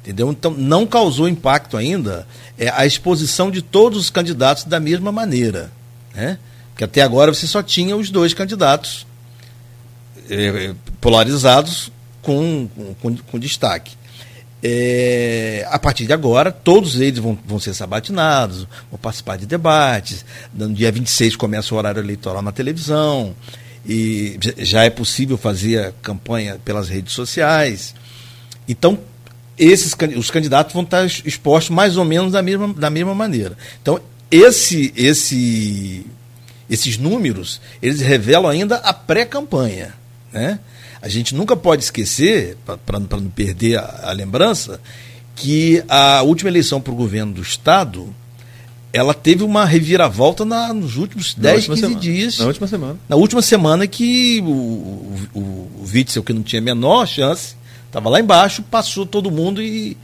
Entendeu? 0.04 0.32
Então 0.32 0.52
não 0.52 0.86
causou 0.86 1.28
impacto 1.28 1.76
ainda 1.76 2.28
é, 2.58 2.70
a 2.70 2.86
exposição 2.86 3.50
de 3.50 3.62
todos 3.62 4.00
os 4.00 4.10
candidatos 4.10 4.64
da 4.64 4.80
mesma 4.80 5.12
maneira. 5.12 5.72
Né? 6.14 6.38
Porque 6.70 6.84
até 6.84 7.02
agora 7.02 7.34
você 7.34 7.48
só 7.48 7.64
tinha 7.64 7.98
os 7.98 8.12
dois 8.12 8.34
candidatos 8.34 9.08
é, 10.30 10.74
polarizados 11.02 11.92
com, 12.22 12.70
com, 13.02 13.18
com 13.18 13.40
destaque. 13.40 13.98
É, 14.64 15.68
a 15.70 15.78
partir 15.78 16.06
de 16.06 16.14
agora, 16.14 16.52
todos 16.52 17.00
eles 17.00 17.20
vão, 17.20 17.38
vão 17.46 17.60
ser 17.60 17.74
sabatinados, 17.74 18.68
vão 18.90 19.00
participar 19.00 19.38
de 19.38 19.46
debates. 19.46 20.26
No 20.54 20.74
dia 20.74 20.92
26 20.92 21.36
começa 21.36 21.74
o 21.74 21.78
horário 21.78 22.02
eleitoral 22.02 22.42
na 22.42 22.52
televisão. 22.52 23.36
E 23.86 24.38
já 24.58 24.84
é 24.84 24.90
possível 24.90 25.38
fazer 25.38 25.80
a 25.80 25.92
campanha 26.02 26.60
pelas 26.66 26.90
redes 26.90 27.14
sociais. 27.14 27.96
Então, 28.68 29.00
esses 29.58 29.96
os 30.18 30.30
candidatos 30.30 30.74
vão 30.74 30.84
estar 30.84 31.06
expostos 31.06 31.74
mais 31.74 31.96
ou 31.96 32.04
menos 32.04 32.34
da 32.34 32.42
mesma, 32.42 32.74
da 32.74 32.90
mesma 32.90 33.16
maneira. 33.16 33.58
Então, 33.82 34.00
esse, 34.30 34.94
esse, 34.96 36.06
esses 36.70 36.98
números, 36.98 37.62
eles 37.82 38.02
revelam 38.02 38.50
ainda 38.50 38.76
a 38.78 38.94
pré-campanha. 38.94 39.94
Né? 40.34 40.60
A 41.02 41.08
gente 41.10 41.36
nunca 41.36 41.56
pode 41.56 41.84
esquecer, 41.84 42.58
para 42.86 43.00
não 43.00 43.30
perder 43.30 43.78
a, 43.78 44.10
a, 44.10 44.12
lembrança, 44.12 44.80
que 45.36 45.84
a 45.88 46.22
última 46.24 46.50
eleição 46.50 46.82
para 46.82 46.92
o 46.92 46.96
governo 46.96 47.34
do 47.34 47.42
Estado 47.42 48.14
ela 48.92 49.14
teve 49.14 49.44
uma 49.44 49.66
reviravolta 49.66 50.44
na, 50.44 50.74
nos 50.74 50.96
últimos 50.96 51.34
10, 51.36 51.68
15 51.68 51.82
semana. 51.82 52.00
dias. 52.00 52.40
Na 52.40 52.46
última 52.46 52.68
semana. 52.68 53.00
Na 53.08 53.16
última 53.16 53.42
semana 53.42 53.86
que 53.86 54.42
o, 54.42 54.50
o, 54.50 55.30
o 55.36 55.86
Witzel, 55.94 56.24
que 56.24 56.34
não 56.34 56.42
tinha 56.42 56.62
a 56.62 56.66
menor 56.66 57.06
chance, 57.06 57.56
estava 57.86 58.10
lá 58.10 58.20
embaixo, 58.20 58.64
passou 58.64 59.06
todo 59.06 59.30
mundo 59.30 59.62
e, 59.62 59.96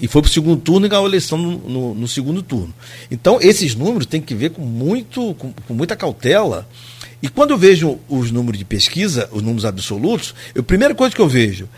e 0.00 0.08
foi 0.08 0.22
para 0.22 0.28
o 0.28 0.32
segundo 0.32 0.60
turno 0.60 0.86
e 0.86 0.88
ganhou 0.88 1.04
a 1.04 1.08
eleição 1.08 1.38
no, 1.38 1.58
no, 1.58 1.94
no, 1.94 2.08
segundo 2.08 2.42
turno. 2.42 2.74
Então, 3.10 3.38
esses 3.40 3.74
números 3.74 4.06
têm 4.06 4.20
que 4.20 4.34
ver 4.34 4.50
com, 4.50 4.62
muito, 4.62 5.34
com, 5.34 5.52
com 5.52 5.74
muita 5.74 5.94
cautela 5.94 6.66
e 7.22 7.28
quando 7.28 7.50
eu 7.50 7.58
vejo 7.58 7.98
os 8.08 8.30
números 8.30 8.58
de 8.58 8.64
pesquisa, 8.64 9.28
os 9.30 9.42
números 9.42 9.64
absolutos, 9.64 10.34
a 10.58 10.62
primeira 10.62 10.94
coisa 10.94 11.14
que 11.14 11.20
eu 11.20 11.28
vejo 11.28 11.68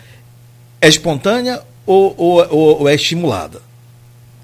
é 0.79 0.87
espontânea 0.87 1.61
ou, 1.85 2.13
ou, 2.17 2.47
ou, 2.49 2.81
ou 2.81 2.89
é 2.89 2.95
estimulada. 2.95 3.61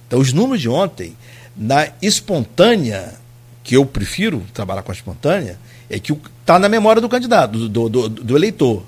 Então, 0.08 0.20
os 0.20 0.34
números 0.34 0.62
de 0.62 0.68
ontem, 0.68 1.16
na 1.56 1.88
espontânea, 2.02 3.14
que 3.64 3.78
eu 3.78 3.86
prefiro 3.86 4.44
trabalhar 4.54 4.82
com 4.82 4.92
a 4.92 4.96
espontânea, 4.96 5.58
é 5.90 6.00
que 6.00 6.12
está 6.42 6.60
na 6.60 6.68
memória 6.68 7.02
do 7.02 7.08
candidato, 7.08 7.70
do, 7.70 7.90
do, 7.90 8.10
do 8.10 8.36
eleitor. 8.36 8.84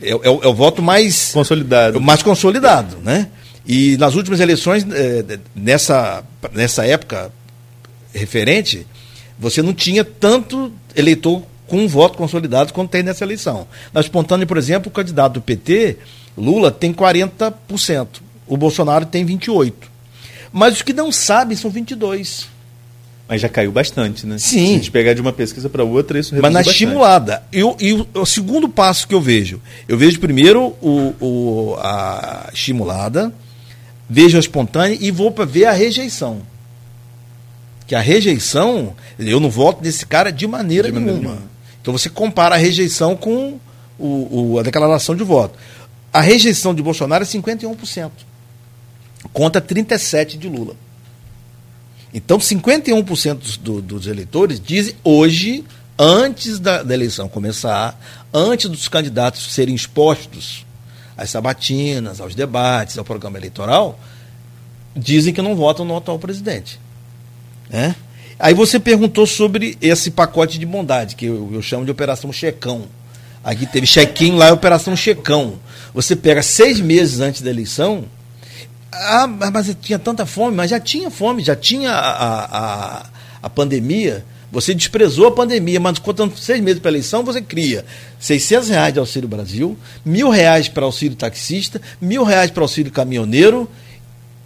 É, 0.00 0.10
é, 0.10 0.12
é, 0.12 0.48
o 0.48 0.54
voto 0.54 0.82
mais 0.82 1.32
consolidado. 1.32 2.00
Mais 2.00 2.22
consolidado, 2.22 2.96
né? 2.98 3.28
E 3.66 3.96
nas 3.96 4.14
últimas 4.14 4.40
eleições, 4.40 4.86
é, 4.90 5.38
nessa, 5.54 6.22
nessa 6.52 6.86
época 6.86 7.32
referente, 8.12 8.86
você 9.38 9.62
não 9.62 9.74
tinha 9.74 10.04
tanto 10.04 10.72
eleitor 10.94 11.42
com 11.66 11.78
um 11.78 11.88
voto 11.88 12.16
consolidado 12.16 12.72
quanto 12.72 12.90
tem 12.90 13.02
nessa 13.02 13.24
eleição. 13.24 13.66
Na 13.92 14.00
espontânea, 14.00 14.46
por 14.46 14.56
exemplo, 14.56 14.88
o 14.88 14.92
candidato 14.92 15.34
do 15.34 15.40
PT, 15.40 15.96
Lula, 16.36 16.70
tem 16.70 16.92
40%. 16.92 18.06
O 18.46 18.56
Bolsonaro 18.56 19.04
tem 19.04 19.26
28%. 19.26 19.72
Mas 20.52 20.76
os 20.76 20.82
que 20.82 20.92
não 20.92 21.10
sabem 21.10 21.56
são 21.56 21.70
22%. 21.70 22.46
Mas 23.28 23.40
já 23.40 23.48
caiu 23.48 23.72
bastante, 23.72 24.24
né? 24.24 24.38
Sim. 24.38 24.48
Se 24.48 24.58
a 24.58 24.74
gente 24.74 24.90
pegar 24.92 25.12
de 25.12 25.20
uma 25.20 25.32
pesquisa 25.32 25.68
para 25.68 25.82
outra, 25.82 26.18
isso 26.18 26.32
Mas 26.34 26.42
na 26.42 26.60
bastante. 26.60 26.74
estimulada. 26.74 27.42
E, 27.52 27.60
o, 27.62 27.76
o, 28.14 28.24
segundo 28.24 28.68
passo 28.68 29.08
que 29.08 29.14
eu 29.14 29.20
vejo, 29.20 29.60
eu 29.88 29.98
vejo 29.98 30.20
primeiro 30.20 30.76
o, 30.80 31.12
o, 31.20 31.76
a 31.78 32.48
estimulada, 32.54 33.34
vejo 34.08 34.36
a 34.36 34.40
espontânea 34.40 34.96
e 35.00 35.10
vou 35.10 35.32
para 35.32 35.44
ver 35.44 35.64
a 35.64 35.72
rejeição 35.72 36.40
que 37.86 37.94
a 37.94 38.00
rejeição, 38.00 38.94
eu 39.18 39.38
não 39.38 39.50
voto 39.50 39.82
nesse 39.82 40.04
cara 40.04 40.30
de 40.30 40.46
maneira, 40.46 40.88
de 40.88 40.94
maneira 40.94 41.18
nenhuma. 41.18 41.34
nenhuma. 41.34 41.50
Então 41.80 41.96
você 41.96 42.10
compara 42.10 42.56
a 42.56 42.58
rejeição 42.58 43.16
com 43.16 43.58
o, 43.98 44.54
o, 44.54 44.58
a 44.58 44.62
declaração 44.62 45.14
de 45.14 45.22
voto. 45.22 45.56
A 46.12 46.20
rejeição 46.20 46.74
de 46.74 46.82
Bolsonaro 46.82 47.22
é 47.22 47.26
51%, 47.26 48.10
contra 49.32 49.60
37% 49.60 50.38
de 50.38 50.48
Lula. 50.48 50.74
Então, 52.12 52.38
51% 52.38 53.58
do, 53.58 53.82
dos 53.82 54.06
eleitores 54.06 54.58
dizem 54.58 54.94
hoje, 55.04 55.64
antes 55.98 56.58
da, 56.58 56.82
da, 56.82 56.94
eleição 56.94 57.28
começar, 57.28 58.00
antes 58.32 58.70
dos 58.70 58.88
candidatos 58.88 59.52
serem 59.52 59.74
expostos 59.74 60.64
às 61.16 61.28
sabatinas, 61.28 62.20
aos 62.20 62.34
debates, 62.34 62.96
ao 62.96 63.04
programa 63.04 63.36
eleitoral, 63.36 64.00
dizem 64.96 65.34
que 65.34 65.42
não 65.42 65.54
votam 65.54 65.84
no 65.84 65.96
atual 65.96 66.18
presidente. 66.18 66.80
Né? 67.70 67.94
Aí 68.38 68.52
você 68.52 68.78
perguntou 68.78 69.26
sobre 69.26 69.78
esse 69.80 70.10
pacote 70.10 70.58
de 70.58 70.66
bondade, 70.66 71.16
que 71.16 71.26
eu, 71.26 71.50
eu 71.52 71.62
chamo 71.62 71.84
de 71.84 71.90
Operação 71.90 72.32
Checão. 72.32 72.84
Aqui 73.42 73.64
teve 73.64 73.86
chequinho, 73.86 74.36
lá 74.36 74.48
é 74.48 74.52
Operação 74.52 74.94
Checão. 74.96 75.58
Você 75.94 76.14
pega 76.14 76.42
seis 76.42 76.80
meses 76.80 77.20
antes 77.20 77.40
da 77.40 77.48
eleição. 77.48 78.04
Ah, 78.92 79.26
mas 79.26 79.74
tinha 79.80 79.98
tanta 79.98 80.26
fome, 80.26 80.56
mas 80.56 80.70
já 80.70 80.80
tinha 80.80 81.10
fome, 81.10 81.42
já 81.42 81.56
tinha 81.56 81.92
a, 81.92 83.00
a, 83.00 83.06
a 83.42 83.50
pandemia. 83.50 84.24
Você 84.50 84.74
desprezou 84.74 85.26
a 85.28 85.32
pandemia, 85.32 85.80
mas 85.80 85.98
contando 85.98 86.36
seis 86.36 86.60
meses 86.60 86.80
para 86.80 86.90
a 86.90 86.92
eleição, 86.92 87.24
você 87.24 87.42
cria 87.42 87.84
600 88.18 88.68
reais 88.68 88.92
de 88.92 88.98
Auxílio 88.98 89.28
Brasil, 89.28 89.76
mil 90.04 90.28
reais 90.28 90.68
para 90.68 90.84
auxílio 90.84 91.16
taxista, 91.16 91.80
mil 92.00 92.24
reais 92.24 92.50
para 92.50 92.62
auxílio 92.62 92.92
caminhoneiro 92.92 93.68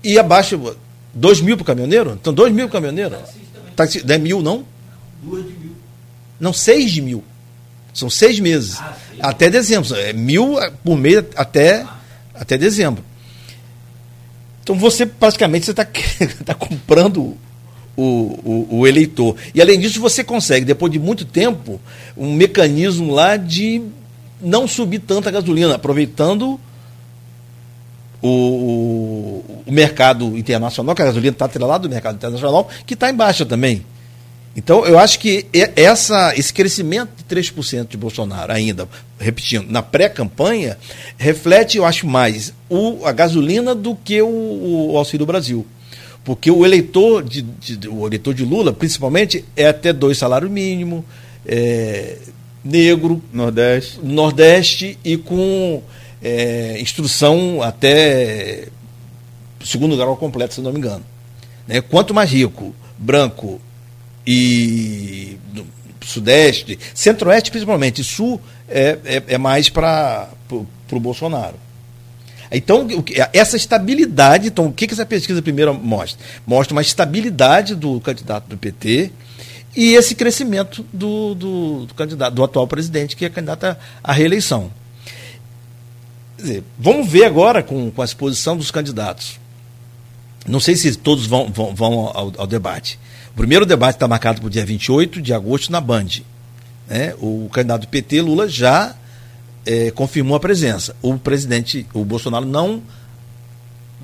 e 0.02 0.18
abaixo 0.18 0.76
2 1.14 1.40
mil 1.40 1.56
para 1.56 1.62
o 1.62 1.66
caminhoneiro? 1.66 2.16
Então, 2.20 2.32
2 2.32 2.52
mil 2.52 2.68
para 2.68 2.78
o 2.78 2.82
caminhoneiro? 2.82 3.16
Taxi, 3.76 4.04
não 4.06 4.14
é 4.14 4.18
mil, 4.18 4.42
não? 4.42 4.64
Duas 5.22 5.44
de 5.44 5.52
mil. 5.52 5.72
Não, 6.38 6.52
seis 6.52 6.90
de 6.90 7.02
mil. 7.02 7.22
São 7.92 8.08
seis 8.08 8.40
meses. 8.40 8.78
Ah, 8.80 8.96
até 9.20 9.50
dezembro. 9.50 9.94
É 9.96 10.12
mil 10.12 10.56
por 10.84 10.96
mês 10.96 11.24
até, 11.36 11.82
ah. 11.82 11.96
até 12.34 12.56
dezembro. 12.56 13.04
Então 14.62 14.76
você 14.76 15.04
praticamente 15.04 15.66
você 15.66 15.72
está 15.72 15.84
tá 16.44 16.54
comprando 16.54 17.36
o, 17.96 18.02
o, 18.02 18.66
o, 18.78 18.86
eleitor. 18.86 19.36
E 19.54 19.60
além 19.60 19.78
disso, 19.78 20.00
você 20.00 20.22
consegue, 20.22 20.64
depois 20.64 20.92
de 20.92 20.98
muito 20.98 21.24
tempo, 21.24 21.80
um 22.16 22.32
mecanismo 22.34 23.12
lá 23.12 23.36
de 23.36 23.82
não 24.40 24.66
subir 24.66 25.00
tanta 25.00 25.30
gasolina, 25.30 25.74
aproveitando 25.74 26.58
o, 28.22 29.42
o, 29.66 29.72
mercado 29.72 30.36
internacional, 30.36 30.94
que 30.94 31.02
a 31.02 31.06
gasolina 31.06 31.32
está 31.32 31.46
atrelada 31.46 31.80
do 31.80 31.90
mercado 31.90 32.16
internacional, 32.16 32.68
que 32.86 32.94
está 32.94 33.10
em 33.10 33.14
baixa 33.14 33.46
também. 33.46 33.84
Então, 34.54 34.84
eu 34.84 34.98
acho 34.98 35.20
que 35.20 35.46
essa, 35.76 36.34
esse 36.36 36.52
crescimento 36.52 37.10
de 37.16 37.24
3% 37.24 37.88
de 37.88 37.96
Bolsonaro, 37.96 38.52
ainda, 38.52 38.88
repetindo, 39.18 39.70
na 39.70 39.80
pré-campanha, 39.80 40.76
reflete, 41.16 41.78
eu 41.78 41.84
acho, 41.84 42.06
mais 42.06 42.52
o, 42.68 43.06
a 43.06 43.12
gasolina 43.12 43.74
do 43.74 43.94
que 43.94 44.20
o, 44.20 44.90
o 44.92 44.98
Auxílio 44.98 45.24
Brasil. 45.24 45.66
Porque 46.24 46.50
o 46.50 46.64
eleitor 46.66 47.22
de, 47.22 47.42
de, 47.42 47.88
o 47.88 48.06
eleitor 48.06 48.34
de 48.34 48.44
Lula, 48.44 48.72
principalmente, 48.72 49.44
é 49.56 49.68
até 49.68 49.92
dois 49.92 50.18
salários 50.18 50.50
mínimos, 50.50 51.04
é, 51.46 52.18
negro, 52.64 53.22
Nordeste. 53.32 54.00
Nordeste 54.02 54.98
e 55.04 55.16
com 55.16 55.82
é, 56.22 56.80
instrução 56.80 57.62
até 57.62 58.68
segundo 59.64 59.96
grau 59.96 60.16
completo, 60.16 60.54
se 60.54 60.60
não 60.60 60.72
me 60.72 60.78
engano. 60.78 61.04
Né? 61.66 61.80
Quanto 61.80 62.14
mais 62.14 62.30
rico, 62.30 62.74
branco 62.98 63.60
e 64.26 65.38
Sudeste, 66.04 66.78
Centro-Oeste 66.94 67.50
principalmente, 67.50 68.02
Sul 68.02 68.40
é, 68.68 68.98
é, 69.04 69.22
é 69.28 69.38
mais 69.38 69.68
para 69.68 70.28
o 70.50 71.00
Bolsonaro. 71.00 71.56
Então, 72.52 72.88
essa 73.32 73.56
estabilidade, 73.56 74.48
então, 74.48 74.66
o 74.66 74.72
que, 74.72 74.86
que 74.86 74.92
essa 74.92 75.06
pesquisa 75.06 75.40
primeiro 75.40 75.72
mostra? 75.72 76.18
Mostra 76.44 76.74
uma 76.74 76.82
estabilidade 76.82 77.76
do 77.76 78.00
candidato 78.00 78.48
do 78.48 78.56
PT 78.56 79.12
e 79.76 79.94
esse 79.94 80.16
crescimento 80.16 80.84
do, 80.92 81.34
do, 81.34 81.86
do 81.86 81.94
candidato, 81.94 82.34
do 82.34 82.42
atual 82.42 82.66
presidente, 82.66 83.14
que 83.14 83.24
é 83.24 83.28
candidato 83.28 83.76
à 84.02 84.12
reeleição. 84.12 84.70
Dizer, 86.40 86.64
vamos 86.78 87.08
ver 87.08 87.24
agora 87.24 87.62
com, 87.62 87.90
com 87.90 88.02
a 88.02 88.04
exposição 88.04 88.56
dos 88.56 88.70
candidatos. 88.70 89.38
Não 90.46 90.60
sei 90.60 90.74
se 90.74 90.96
todos 90.96 91.26
vão, 91.26 91.50
vão, 91.50 91.74
vão 91.74 91.92
ao, 92.14 92.32
ao 92.38 92.46
debate. 92.46 92.98
O 93.32 93.36
primeiro 93.36 93.66
debate 93.66 93.96
está 93.96 94.08
marcado 94.08 94.40
para 94.40 94.46
o 94.46 94.50
dia 94.50 94.64
28 94.64 95.20
de 95.20 95.32
agosto 95.32 95.70
na 95.70 95.80
Band. 95.80 96.08
Né? 96.88 97.14
O 97.20 97.48
candidato 97.52 97.82
do 97.82 97.88
PT, 97.88 98.22
Lula, 98.22 98.48
já 98.48 98.94
é, 99.64 99.90
confirmou 99.90 100.36
a 100.36 100.40
presença. 100.40 100.96
O 101.02 101.16
presidente, 101.18 101.86
o 101.92 102.04
Bolsonaro, 102.04 102.46
não, 102.46 102.82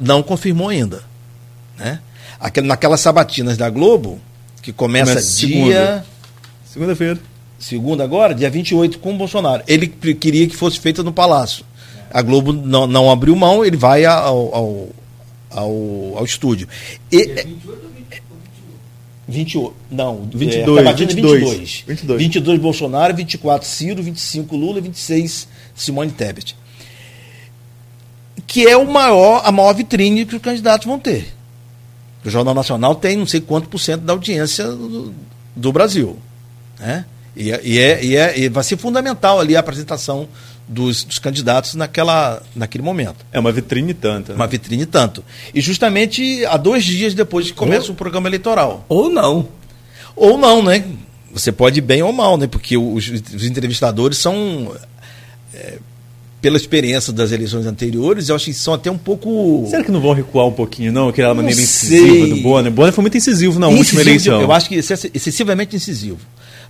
não 0.00 0.22
confirmou 0.22 0.68
ainda. 0.68 1.02
Né? 1.78 2.00
Aquela, 2.38 2.66
naquelas 2.66 3.00
sabatinas 3.00 3.56
da 3.56 3.68
Globo, 3.70 4.20
que 4.62 4.72
começa, 4.72 5.12
começa 5.12 5.46
dia. 5.46 6.04
Segunda-feira. 6.64 7.18
Segunda 7.58 8.04
agora, 8.04 8.34
dia 8.34 8.50
28, 8.50 8.98
com 8.98 9.14
o 9.14 9.16
Bolsonaro. 9.16 9.62
Ele 9.66 9.86
queria 9.86 10.46
que 10.46 10.54
fosse 10.54 10.78
feita 10.78 11.02
no 11.02 11.12
Palácio. 11.12 11.64
A 12.10 12.22
Globo 12.22 12.52
não, 12.52 12.86
não 12.86 13.10
abriu 13.10 13.34
mão, 13.36 13.64
ele 13.64 13.76
vai 13.76 14.04
ao, 14.04 14.54
ao, 14.54 14.88
ao, 15.50 16.18
ao 16.18 16.24
estúdio. 16.24 16.68
E, 17.10 17.22
é 17.22 17.44
28 17.44 17.84
ou 17.84 17.96
28? 19.28 19.74
Não, 19.90 20.28
22, 20.32 20.86
é, 20.86 20.92
22, 20.92 21.14
22. 21.14 21.84
22. 21.86 22.22
22 22.22 22.60
Bolsonaro, 22.60 23.14
24 23.14 23.68
Ciro, 23.68 24.02
25 24.02 24.56
Lula, 24.56 24.80
26 24.80 25.48
Simone 25.74 26.12
Tebet. 26.12 26.56
Que 28.46 28.68
é 28.68 28.76
o 28.76 28.86
maior, 28.86 29.42
a 29.44 29.50
maior 29.50 29.74
vitrine 29.74 30.24
que 30.24 30.36
os 30.36 30.42
candidatos 30.42 30.86
vão 30.86 30.98
ter. 30.98 31.34
O 32.24 32.30
Jornal 32.30 32.54
Nacional 32.54 32.94
tem 32.94 33.16
não 33.16 33.26
sei 33.26 33.40
quanto 33.40 33.68
por 33.68 33.78
cento 33.78 34.02
da 34.02 34.12
audiência 34.12 34.66
do, 34.66 35.12
do 35.54 35.72
Brasil. 35.72 36.16
Né? 36.78 37.04
E, 37.36 37.52
é, 37.52 37.60
e, 37.62 37.78
é, 37.78 38.04
e, 38.04 38.16
é, 38.16 38.38
e 38.38 38.48
vai 38.48 38.64
ser 38.64 38.78
fundamental 38.78 39.38
ali 39.38 39.54
a 39.54 39.60
apresentação 39.60 40.26
dos, 40.66 41.04
dos, 41.04 41.18
candidatos 41.18 41.74
naquela, 41.74 42.42
naquele 42.54 42.82
momento. 42.82 43.24
É 43.30 43.38
uma 43.38 43.52
vitrine 43.52 43.92
tanto. 43.92 44.30
Né? 44.30 44.36
Uma 44.36 44.46
vitrine 44.46 44.86
tanto. 44.86 45.22
E 45.54 45.60
justamente 45.60 46.44
há 46.46 46.56
dois 46.56 46.84
dias 46.84 47.12
depois 47.12 47.46
que 47.46 47.52
começa 47.52 47.88
ou, 47.88 47.92
o 47.92 47.94
programa 47.94 48.26
eleitoral. 48.28 48.84
Ou 48.88 49.10
não. 49.10 49.48
Ou 50.16 50.38
não, 50.38 50.62
né? 50.62 50.82
Você 51.30 51.52
pode 51.52 51.78
ir 51.78 51.82
bem 51.82 52.02
ou 52.02 52.12
mal, 52.12 52.38
né? 52.38 52.46
Porque 52.46 52.76
os, 52.76 53.06
os 53.08 53.44
entrevistadores 53.44 54.16
são. 54.16 54.74
É, 55.52 55.78
pela 56.40 56.56
experiência 56.56 57.12
das 57.12 57.32
eleições 57.32 57.66
anteriores, 57.66 58.28
eu 58.28 58.36
acho 58.36 58.46
que 58.46 58.54
são 58.54 58.72
até 58.72 58.90
um 58.90 58.96
pouco. 58.96 59.66
Será 59.68 59.82
que 59.82 59.90
não 59.90 60.00
vão 60.00 60.12
recuar 60.12 60.46
um 60.46 60.52
pouquinho, 60.52 60.92
não? 60.92 61.08
Aquela 61.08 61.28
não 61.28 61.36
maneira 61.36 61.60
sei. 61.60 61.98
incisiva 61.98 62.34
do 62.34 62.42
Bonner. 62.42 62.72
Bonner 62.72 62.92
foi 62.92 63.02
muito 63.02 63.16
incisivo 63.16 63.58
na 63.58 63.66
incisivo, 63.66 63.80
última 63.84 64.00
eleição. 64.00 64.40
Eu 64.40 64.52
acho 64.52 64.68
que 64.68 64.76
excessivamente 64.76 65.76
incisivo. 65.76 66.18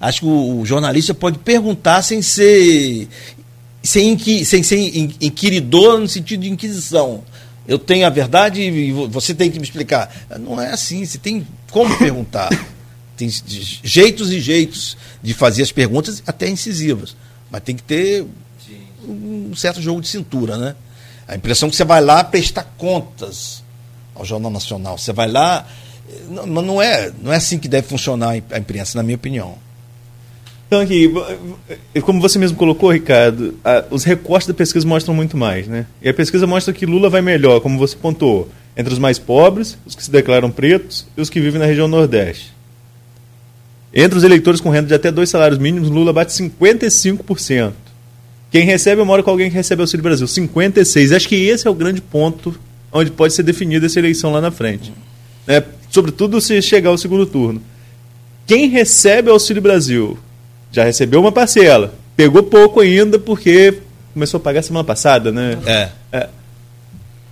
Acho 0.01 0.21
que 0.21 0.27
o, 0.27 0.61
o 0.61 0.67
jornalista 0.67 1.15
pode 1.15 1.39
perguntar 1.39 2.03
sem 2.03 2.21
ser 2.23 3.09
sem, 3.83 4.19
sem 4.45 4.63
ser 4.63 4.77
inquiridor 5.21 5.99
no 5.99 6.09
sentido 6.09 6.43
de 6.43 6.51
inquisição. 6.51 7.23
Eu 7.67 7.79
tenho 7.79 8.07
a 8.07 8.11
verdade 8.11 8.61
e 8.61 8.93
você 8.93 9.35
tem 9.35 9.51
que 9.51 9.59
me 9.59 9.65
explicar. 9.65 10.15
Não 10.39 10.61
é 10.61 10.73
assim, 10.73 11.05
você 11.05 11.19
tem 11.19 11.47
como 11.71 11.97
perguntar. 11.99 12.49
tem 13.17 13.29
jeitos 13.83 14.31
e 14.31 14.41
jeitos 14.41 14.97
de 15.23 15.33
fazer 15.33 15.63
as 15.63 15.73
perguntas, 15.73 16.23
até 16.27 16.49
incisivas. 16.49 17.17
Mas 17.51 17.63
tem 17.63 17.75
que 17.75 17.83
ter 17.83 18.27
um 19.09 19.55
certo 19.57 19.81
jogo 19.81 20.01
de 20.01 20.09
cintura, 20.09 20.57
né? 20.57 20.75
A 21.27 21.35
impressão 21.35 21.69
que 21.69 21.77
você 21.77 21.85
vai 21.85 22.01
lá 22.01 22.23
prestar 22.23 22.65
contas 22.77 23.63
ao 24.15 24.25
Jornal 24.25 24.51
Nacional. 24.51 24.97
Você 24.99 25.13
vai 25.13 25.29
lá. 25.29 25.67
Mas 26.29 26.65
não 26.65 26.81
é, 26.81 27.13
não 27.21 27.33
é 27.33 27.37
assim 27.37 27.59
que 27.59 27.67
deve 27.67 27.89
funcionar 27.89 28.31
a 28.51 28.59
imprensa, 28.59 28.97
na 28.97 29.03
minha 29.03 29.17
opinião. 29.17 29.59
Então, 30.67 30.81
aqui, 30.81 31.09
como 32.03 32.21
você 32.21 32.39
mesmo 32.39 32.57
colocou, 32.57 32.91
Ricardo, 32.91 33.55
a, 33.65 33.85
os 33.91 34.03
recortes 34.03 34.49
da 34.49 34.55
pesquisa 34.55 34.87
mostram 34.87 35.15
muito 35.15 35.37
mais, 35.37 35.69
né? 35.69 35.87
E 36.03 36.09
a 36.09 36.15
pesquisa 36.15 36.47
mostra 36.47 36.75
que 36.75 36.85
Lula 36.85 37.09
vai 37.09 37.23
melhor, 37.23 37.61
como 37.61 37.79
você 37.79 37.97
pontuou, 37.97 38.49
entre 38.77 38.93
os 38.93 38.99
mais 38.99 39.19
pobres, 39.19 39.79
os 39.87 39.95
que 39.95 40.03
se 40.03 40.11
declaram 40.11 40.51
pretos 40.51 41.07
e 41.17 41.21
os 41.21 41.31
que 41.31 41.41
vivem 41.41 41.61
na 41.61 41.67
região 41.67 41.87
Nordeste. 41.87 42.53
Entre 43.95 44.19
os 44.19 44.25
eleitores 44.25 44.61
com 44.61 44.69
renda 44.69 44.89
de 44.89 44.95
até 44.95 45.11
dois 45.11 45.31
salários 45.31 45.59
mínimos, 45.59 45.89
Lula 45.89 46.13
bate 46.13 46.33
55%. 46.33 47.73
Quem 48.51 48.65
recebe, 48.65 49.01
eu 49.01 49.07
moro 49.07 49.23
com 49.23 49.31
alguém 49.31 49.49
que 49.49 49.57
recebe 49.57 49.83
Auxílio 49.83 50.03
Brasil, 50.03 50.27
56%. 50.27 51.15
Acho 51.15 51.29
que 51.29 51.37
esse 51.37 51.67
é 51.67 51.71
o 51.71 51.75
grande 51.75 52.01
ponto 52.01 52.59
onde 52.93 53.11
pode 53.11 53.35
ser 53.35 53.43
definida 53.45 53.87
essa 53.87 53.99
eleição 53.99 54.33
lá 54.33 54.41
na 54.41 54.51
frente. 54.51 54.93
Né? 55.47 55.63
Sobretudo 55.91 56.41
se 56.41 56.61
chegar 56.61 56.91
ao 56.91 56.99
segundo 56.99 57.25
turno. 57.25 57.63
Quem 58.47 58.69
recebe 58.69 59.31
Auxílio 59.31 59.63
Brasil 59.63 60.19
já 60.77 60.85
recebeu 60.85 61.21
uma 61.21 61.33
parcela. 61.33 61.95
Pegou 62.15 62.43
pouco 62.43 62.81
ainda 62.81 63.19
porque 63.19 63.79
começou 64.13 64.37
a 64.37 64.43
pagar 64.43 64.63
semana 64.63 64.85
passada, 64.85 65.33
né? 65.33 65.59
É. 65.65 65.89
é. 66.13 66.29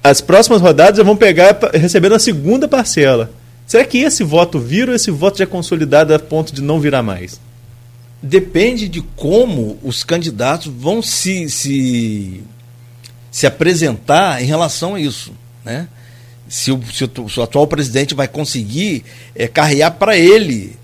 As 0.03 0.23
próximas 0.23 0.63
rodadas 0.63 0.97
já 0.97 1.05
vão 1.05 1.15
pegar 1.15 1.59
recebendo 1.75 2.15
a 2.15 2.19
segunda 2.19 2.67
parcela. 2.67 3.31
Será 3.67 3.85
que 3.85 3.99
esse 3.99 4.25
voto 4.25 4.59
vira 4.59 4.91
ou 4.91 4.97
esse 4.97 5.11
voto 5.11 5.39
já 5.39 5.45
é 5.45 5.47
consolidado 5.47 6.15
a 6.15 6.19
ponto 6.19 6.55
de 6.55 6.63
não 6.63 6.81
virar 6.81 7.03
mais? 7.03 7.39
Depende 8.23 8.89
de 8.89 9.03
como 9.15 9.79
os 9.83 10.03
candidatos 10.03 10.73
vão 10.75 11.03
se, 11.03 11.51
se, 11.51 12.43
se 13.31 13.47
apresentar 13.47 14.43
em 14.43 14.47
relação 14.47 14.95
a 14.95 15.01
isso. 15.01 15.35
Né? 15.63 15.87
Se, 16.49 16.73
o, 16.73 16.81
se 16.91 17.05
o, 17.05 17.29
se 17.29 17.41
o 17.41 17.43
atual 17.43 17.67
presidente 17.67 18.15
vai 18.15 18.27
conseguir 18.27 19.05
é, 19.35 19.47
carrear 19.47 19.93
para 19.93 20.17
ele 20.17 20.79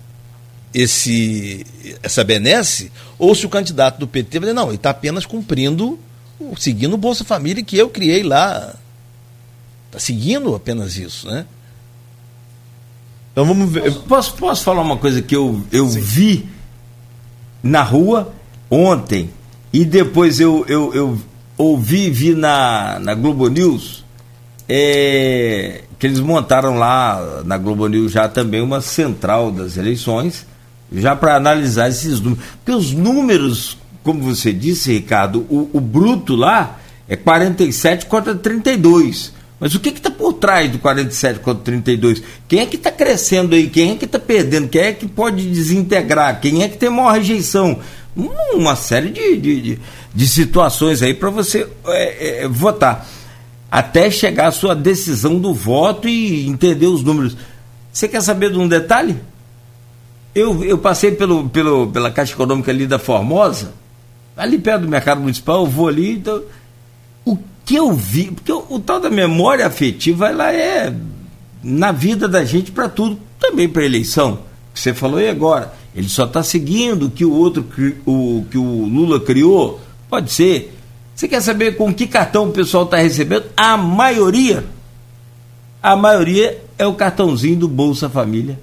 esse, 0.73 1.65
essa 2.01 2.23
benesse, 2.23 2.91
ou 3.19 3.35
se 3.35 3.45
o 3.45 3.49
candidato 3.49 3.99
do 3.99 4.07
PT 4.07 4.39
vai 4.39 4.49
dizer, 4.49 4.53
não, 4.53 4.67
ele 4.67 4.75
está 4.75 4.89
apenas 4.89 5.25
cumprindo, 5.25 5.99
seguindo 6.57 6.93
o 6.93 6.97
Bolsa 6.97 7.23
Família 7.23 7.63
que 7.63 7.77
eu 7.77 7.89
criei 7.89 8.23
lá. 8.23 8.75
Está 9.87 9.99
seguindo 9.99 10.55
apenas 10.55 10.95
isso, 10.95 11.27
né? 11.27 11.45
Então 13.31 13.45
vamos 13.45 13.71
ver. 13.71 13.93
Posso, 14.07 14.33
posso 14.35 14.63
falar 14.63 14.81
uma 14.81 14.97
coisa 14.97 15.21
que 15.21 15.35
eu, 15.35 15.61
eu 15.71 15.87
vi 15.87 16.47
na 17.63 17.83
rua 17.83 18.33
ontem 18.69 19.29
e 19.71 19.85
depois 19.85 20.39
eu, 20.39 20.65
eu, 20.67 20.93
eu 20.93 21.21
ouvi 21.57 22.09
vi 22.09 22.33
na, 22.33 22.99
na 22.99 23.13
Globo 23.13 23.47
News 23.47 24.03
é, 24.67 25.83
que 25.99 26.07
eles 26.07 26.19
montaram 26.19 26.77
lá 26.77 27.41
na 27.45 27.57
Globo 27.57 27.87
News 27.87 28.11
já 28.11 28.27
também 28.27 28.61
uma 28.61 28.81
central 28.81 29.51
das 29.51 29.77
eleições 29.77 30.45
já 30.91 31.15
para 31.15 31.35
analisar 31.35 31.89
esses 31.89 32.19
números. 32.19 32.43
Porque 32.63 32.71
os 32.77 32.91
números, 32.91 33.77
como 34.03 34.21
você 34.23 34.51
disse, 34.51 34.91
Ricardo, 34.91 35.45
o, 35.49 35.69
o 35.73 35.79
bruto 35.79 36.35
lá 36.35 36.79
é 37.07 37.15
47 37.15 38.05
contra 38.05 38.35
32. 38.35 39.33
Mas 39.59 39.75
o 39.75 39.79
que 39.79 39.89
está 39.89 40.09
por 40.09 40.33
trás 40.33 40.71
do 40.71 40.79
47 40.79 41.39
contra 41.39 41.63
32? 41.63 42.23
Quem 42.47 42.61
é 42.61 42.65
que 42.65 42.77
está 42.77 42.91
crescendo 42.91 43.53
aí? 43.53 43.69
Quem 43.69 43.91
é 43.91 43.95
que 43.95 44.05
está 44.05 44.17
perdendo? 44.17 44.67
Quem 44.67 44.81
é 44.81 44.91
que 44.91 45.07
pode 45.07 45.47
desintegrar? 45.47 46.41
Quem 46.41 46.63
é 46.63 46.67
que 46.67 46.77
tem 46.77 46.89
maior 46.89 47.13
rejeição? 47.13 47.79
Uma 48.15 48.75
série 48.75 49.09
de, 49.09 49.37
de, 49.37 49.61
de, 49.61 49.79
de 50.15 50.27
situações 50.27 51.03
aí 51.03 51.13
para 51.13 51.29
você 51.29 51.67
é, 51.87 52.43
é, 52.43 52.47
votar. 52.47 53.07
Até 53.69 54.09
chegar 54.09 54.47
a 54.47 54.51
sua 54.51 54.73
decisão 54.73 55.39
do 55.39 55.53
voto 55.53 56.09
e 56.09 56.47
entender 56.47 56.87
os 56.87 57.03
números. 57.03 57.37
Você 57.93 58.07
quer 58.07 58.21
saber 58.21 58.51
de 58.51 58.57
um 58.57 58.67
detalhe? 58.67 59.15
Eu, 60.33 60.63
eu 60.63 60.77
passei 60.77 61.11
pelo, 61.11 61.49
pelo, 61.49 61.87
pela 61.87 62.09
Caixa 62.09 62.33
Econômica 62.33 62.71
ali 62.71 62.87
da 62.87 62.97
Formosa, 62.97 63.73
ali 64.35 64.57
perto 64.57 64.83
do 64.83 64.87
mercado 64.87 65.19
municipal, 65.19 65.61
eu 65.61 65.69
vou 65.69 65.87
ali, 65.87 66.13
então, 66.13 66.41
o 67.25 67.37
que 67.65 67.75
eu 67.75 67.91
vi, 67.93 68.31
porque 68.31 68.51
o, 68.51 68.65
o 68.69 68.79
tal 68.79 68.99
da 68.99 69.09
memória 69.09 69.67
afetiva, 69.67 70.29
ela 70.29 70.53
é 70.53 70.93
na 71.63 71.91
vida 71.91 72.27
da 72.27 72.43
gente 72.43 72.71
para 72.71 72.89
tudo, 72.89 73.19
também 73.39 73.67
para 73.67 73.85
eleição. 73.85 74.39
Você 74.73 74.93
falou 74.93 75.19
e 75.19 75.27
agora? 75.27 75.73
Ele 75.93 76.07
só 76.07 76.25
está 76.25 76.41
seguindo 76.41 77.07
o 77.07 77.11
que 77.11 77.25
o 77.25 77.33
outro, 77.33 77.65
o 78.05 78.45
que 78.49 78.57
o 78.57 78.85
Lula 78.85 79.19
criou? 79.19 79.81
Pode 80.09 80.31
ser. 80.31 80.77
Você 81.13 81.27
quer 81.27 81.41
saber 81.41 81.75
com 81.75 81.93
que 81.93 82.07
cartão 82.07 82.47
o 82.47 82.51
pessoal 82.51 82.85
está 82.85 82.97
recebendo? 82.97 83.45
A 83.55 83.75
maioria, 83.75 84.63
a 85.83 85.95
maioria 85.95 86.63
é 86.77 86.87
o 86.87 86.93
cartãozinho 86.93 87.57
do 87.57 87.67
Bolsa 87.67 88.09
Família. 88.09 88.57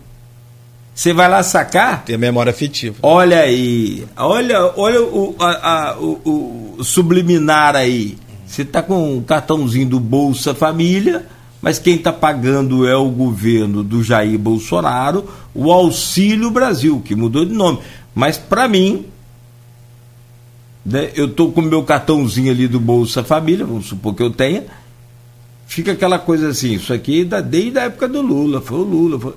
Você 0.99 1.13
vai 1.13 1.29
lá 1.29 1.45
sacar. 1.45 2.05
Tem 2.05 2.19
memória 2.19 2.51
afetiva. 2.51 2.97
Olha 3.03 3.39
aí. 3.39 4.05
Olha, 4.17 4.73
olha 4.77 5.01
o, 5.01 5.37
a, 5.39 5.91
a, 5.93 5.97
o, 5.97 6.75
o 6.77 6.83
subliminar 6.83 7.77
aí. 7.77 8.19
Você 8.45 8.63
está 8.63 8.83
com 8.83 9.15
um 9.15 9.23
cartãozinho 9.23 9.91
do 9.91 10.01
Bolsa 10.01 10.57
Família, 10.57 11.25
mas 11.63 11.79
quem 11.79 11.95
está 11.95 12.13
pagando 12.13 12.85
é 12.85 12.97
o 12.97 13.09
governo 13.11 13.85
do 13.85 14.03
Jair 14.03 14.37
Bolsonaro, 14.37 15.25
o 15.55 15.71
Auxílio 15.71 16.51
Brasil, 16.51 17.01
que 17.05 17.15
mudou 17.15 17.45
de 17.45 17.55
nome. 17.55 17.79
Mas 18.13 18.37
para 18.37 18.67
mim, 18.67 19.07
né, 20.85 21.13
eu 21.15 21.27
estou 21.27 21.53
com 21.53 21.61
o 21.61 21.65
meu 21.65 21.85
cartãozinho 21.85 22.51
ali 22.51 22.67
do 22.67 22.81
Bolsa 22.81 23.23
Família, 23.23 23.65
vamos 23.65 23.87
supor 23.87 24.17
que 24.17 24.23
eu 24.25 24.31
tenha, 24.31 24.65
fica 25.65 25.93
aquela 25.93 26.19
coisa 26.19 26.49
assim, 26.49 26.73
isso 26.73 26.93
aqui 26.93 27.23
da, 27.23 27.41
desde 27.41 27.79
a 27.79 27.83
época 27.83 28.09
do 28.09 28.21
Lula, 28.21 28.61
foi 28.61 28.79
o 28.79 28.83
Lula. 28.83 29.21
Foi, 29.21 29.35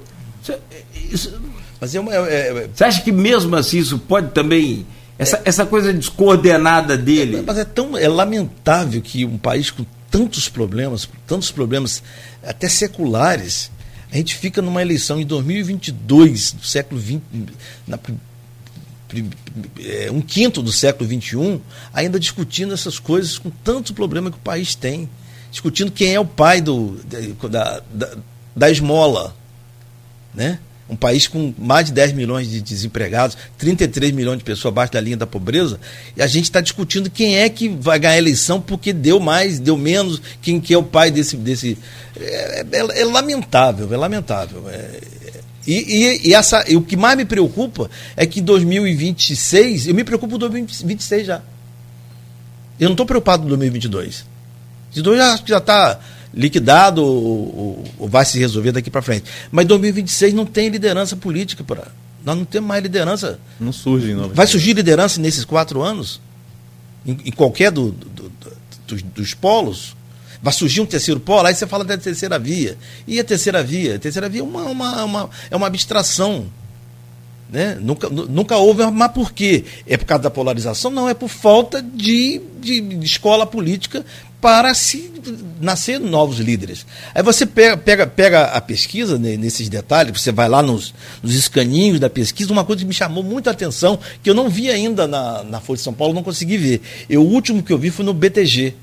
isso, 1.12 1.40
mas 1.82 1.96
é 1.96 2.00
uma, 2.00 2.14
é, 2.14 2.20
é, 2.20 2.70
Você 2.72 2.84
acha 2.84 3.02
que 3.02 3.12
mesmo 3.12 3.56
assim 3.56 3.80
isso 3.80 3.98
pode 3.98 4.30
também. 4.30 4.86
Essa, 5.18 5.38
é, 5.38 5.42
essa 5.46 5.66
coisa 5.66 5.92
descoordenada 5.92 6.96
dele. 6.96 7.38
É, 7.38 7.42
mas 7.42 7.58
é 7.58 7.66
tão. 7.66 7.98
É 7.98 8.08
lamentável 8.08 9.02
que 9.02 9.26
um 9.26 9.40
país 9.40 9.72
com 9.72 9.84
tantos 10.12 10.48
problemas, 10.48 11.10
tantos 11.26 11.50
problemas 11.50 12.04
até 12.44 12.70
seculares, 12.70 13.72
a 14.12 14.16
gente 14.16 14.36
fica 14.36 14.62
numa 14.62 14.80
eleição 14.80 15.20
em 15.20 15.26
2022, 15.26 16.52
do 16.52 16.66
século 16.66 17.02
XX, 17.02 17.20
na, 17.88 17.98
é, 19.80 20.12
um 20.12 20.22
quinto 20.22 20.62
do 20.62 20.72
século 20.72 21.10
XXI, 21.10 21.60
ainda 21.92 22.20
discutindo 22.20 22.76
essas 22.76 23.00
coisas 23.00 23.40
com 23.40 23.50
tanto 23.64 23.92
problema 23.94 24.30
que 24.30 24.38
o 24.38 24.42
país 24.42 24.76
tem. 24.76 25.10
Discutindo 25.50 25.92
quem 25.92 26.14
é 26.14 26.20
o 26.20 26.26
pai 26.26 26.62
do, 26.62 27.00
da, 27.50 27.82
da, 27.92 28.18
da 28.56 28.70
esmola. 28.70 29.36
Né? 30.34 30.60
Um 30.92 30.96
país 30.98 31.26
com 31.26 31.54
mais 31.58 31.86
de 31.86 31.94
10 31.94 32.12
milhões 32.12 32.50
de 32.50 32.60
desempregados, 32.62 33.38
33 33.58 34.12
milhões 34.12 34.40
de 34.40 34.44
pessoas 34.44 34.74
abaixo 34.74 34.92
da 34.92 35.00
linha 35.00 35.16
da 35.16 35.26
pobreza, 35.26 35.80
e 36.18 36.22
a 36.22 36.28
gente 36.28 36.44
está 36.44 36.60
discutindo 36.60 37.10
quem 37.10 37.38
é 37.38 37.48
que 37.48 37.70
vai 37.70 37.98
ganhar 37.98 38.16
a 38.16 38.18
eleição 38.18 38.60
porque 38.60 38.92
deu 38.92 39.18
mais, 39.18 39.58
deu 39.58 39.78
menos, 39.78 40.22
quem 40.42 40.60
que 40.60 40.74
é 40.74 40.78
o 40.78 40.84
pai 40.84 41.10
desse. 41.10 41.38
desse 41.38 41.78
é, 42.20 42.66
é, 42.74 43.02
é 43.02 43.06
lamentável, 43.06 43.92
é 43.92 43.98
lamentável. 43.98 44.70
É, 44.70 45.00
e, 45.66 45.74
e, 45.74 46.30
e, 46.30 46.34
essa, 46.34 46.66
e 46.68 46.76
o 46.76 46.82
que 46.82 46.98
mais 46.98 47.16
me 47.16 47.24
preocupa 47.24 47.90
é 48.18 48.26
que 48.26 48.42
em 48.42 48.44
2026, 48.44 49.88
eu 49.88 49.96
me 49.96 50.04
preocupo 50.04 50.34
com 50.34 50.40
2026 50.40 51.26
já. 51.26 51.42
Eu 52.78 52.90
não 52.90 52.94
estou 52.94 53.06
preocupado 53.06 53.44
com 53.44 53.50
2022. 53.50 54.26
2022 54.94 55.44
já 55.48 55.58
está 55.58 56.00
liquidado 56.34 57.04
ou, 57.04 57.84
ou, 58.00 58.08
vai 58.08 58.26
se 58.26 58.40
resolver 58.40 58.72
daqui 58.72 58.90
para 58.90 59.02
frente. 59.02 59.26
Mas 59.52 59.66
2026 59.66 60.34
não 60.34 60.46
tem 60.46 60.70
liderança 60.70 61.16
política 61.16 61.64
para. 61.64 61.88
Nós 62.24 62.38
não 62.38 62.46
temos 62.46 62.68
mais 62.68 62.84
liderança. 62.84 63.40
Não 63.60 63.72
surge, 63.72 64.14
não. 64.14 64.30
Vai 64.30 64.48
surgir 64.48 64.74
liderança 64.74 65.20
nesses 65.20 65.44
quatro 65.44 65.82
anos? 65.82 66.22
Em, 67.06 67.18
em 67.26 67.32
qualquer 67.32 67.72
do, 67.72 67.92
do, 67.92 68.30
do, 68.30 68.32
dos, 68.88 69.02
dos 69.02 69.34
polos? 69.34 69.96
Vai 70.42 70.54
surgir 70.54 70.82
um 70.82 70.86
terceiro 70.86 71.20
polo, 71.20 71.48
aí 71.48 71.54
você 71.54 71.68
fala 71.68 71.84
da 71.84 71.98
terceira 71.98 72.40
via. 72.40 72.78
E 73.08 73.20
a 73.20 73.24
terceira 73.24 73.62
via? 73.62 73.96
A 73.96 74.00
terceira 74.00 74.28
via 74.28 74.42
é 74.42 74.44
uma, 74.44 74.64
uma, 74.64 75.04
uma 75.04 75.30
é 75.52 75.56
uma 75.56 75.68
abstração. 75.68 76.46
Né? 77.52 77.78
Nunca, 77.82 78.10
nunca 78.10 78.58
houve, 78.58 78.90
mas 78.90 79.12
por 79.12 79.34
quê? 79.34 79.66
É 79.86 79.98
por 79.98 80.06
causa 80.06 80.24
da 80.24 80.30
polarização? 80.32 80.90
Não, 80.90 81.10
é 81.10 81.14
por 81.14 81.28
falta 81.28 81.82
de, 81.82 82.42
de, 82.62 82.80
de 82.80 83.06
escola 83.06 83.46
política 83.46 84.06
para 84.42 84.74
se 84.74 85.12
nascer 85.62 86.00
novos 86.00 86.40
líderes. 86.40 86.86
Aí 87.14 87.22
você 87.22 87.46
pega, 87.46 87.78
pega, 87.78 88.08
pega 88.08 88.44
a 88.46 88.60
pesquisa 88.60 89.20
né, 89.20 89.38
nesses 89.38 89.70
detalhes, 89.70 90.20
você 90.20 90.32
vai 90.32 90.50
lá 90.50 90.64
nos, 90.64 90.94
nos 91.22 91.36
escaninhos 91.36 92.00
da 92.00 92.10
pesquisa, 92.10 92.52
uma 92.52 92.66
coisa 92.66 92.82
que 92.82 92.88
me 92.88 92.94
chamou 92.94 93.24
muita 93.24 93.52
atenção, 93.52 94.00
que 94.24 94.30
eu 94.30 94.34
não 94.34 94.50
vi 94.50 94.70
ainda 94.72 95.08
na, 95.08 95.44
na 95.44 95.62
Folha 95.62 95.78
de 95.78 95.84
São 95.84 95.94
Paulo, 95.94 96.14
não 96.14 96.24
consegui 96.24 96.58
ver. 96.58 96.82
Eu, 97.08 97.22
o 97.22 97.30
último 97.30 97.62
que 97.62 97.72
eu 97.72 97.78
vi 97.78 97.92
foi 97.92 98.04
no 98.04 98.14
BTG, 98.14 98.74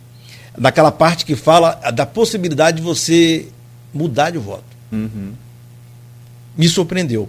daquela 0.57 0.93
parte 0.93 1.25
que 1.25 1.35
fala 1.35 1.75
da 1.93 2.07
possibilidade 2.07 2.79
de 2.79 2.83
você 2.83 3.49
mudar 3.93 4.31
de 4.31 4.39
voto. 4.39 4.65
Uhum. 4.93 5.33
Me 6.57 6.69
surpreendeu. 6.69 7.29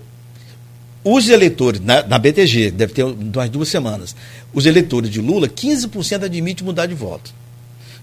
Os 1.03 1.29
eleitores, 1.29 1.79
na, 1.79 2.03
na, 2.03 2.19
BTG, 2.19 2.71
deve 2.71 2.93
ter 2.93 3.03
umas 3.03 3.49
duas 3.49 3.69
semanas, 3.69 4.15
os 4.53 4.65
eleitores 4.65 5.09
de 5.09 5.21
Lula, 5.21 5.47
15% 5.47 6.25
admite 6.25 6.63
mudar 6.63 6.85
de 6.85 6.93
voto. 6.93 7.33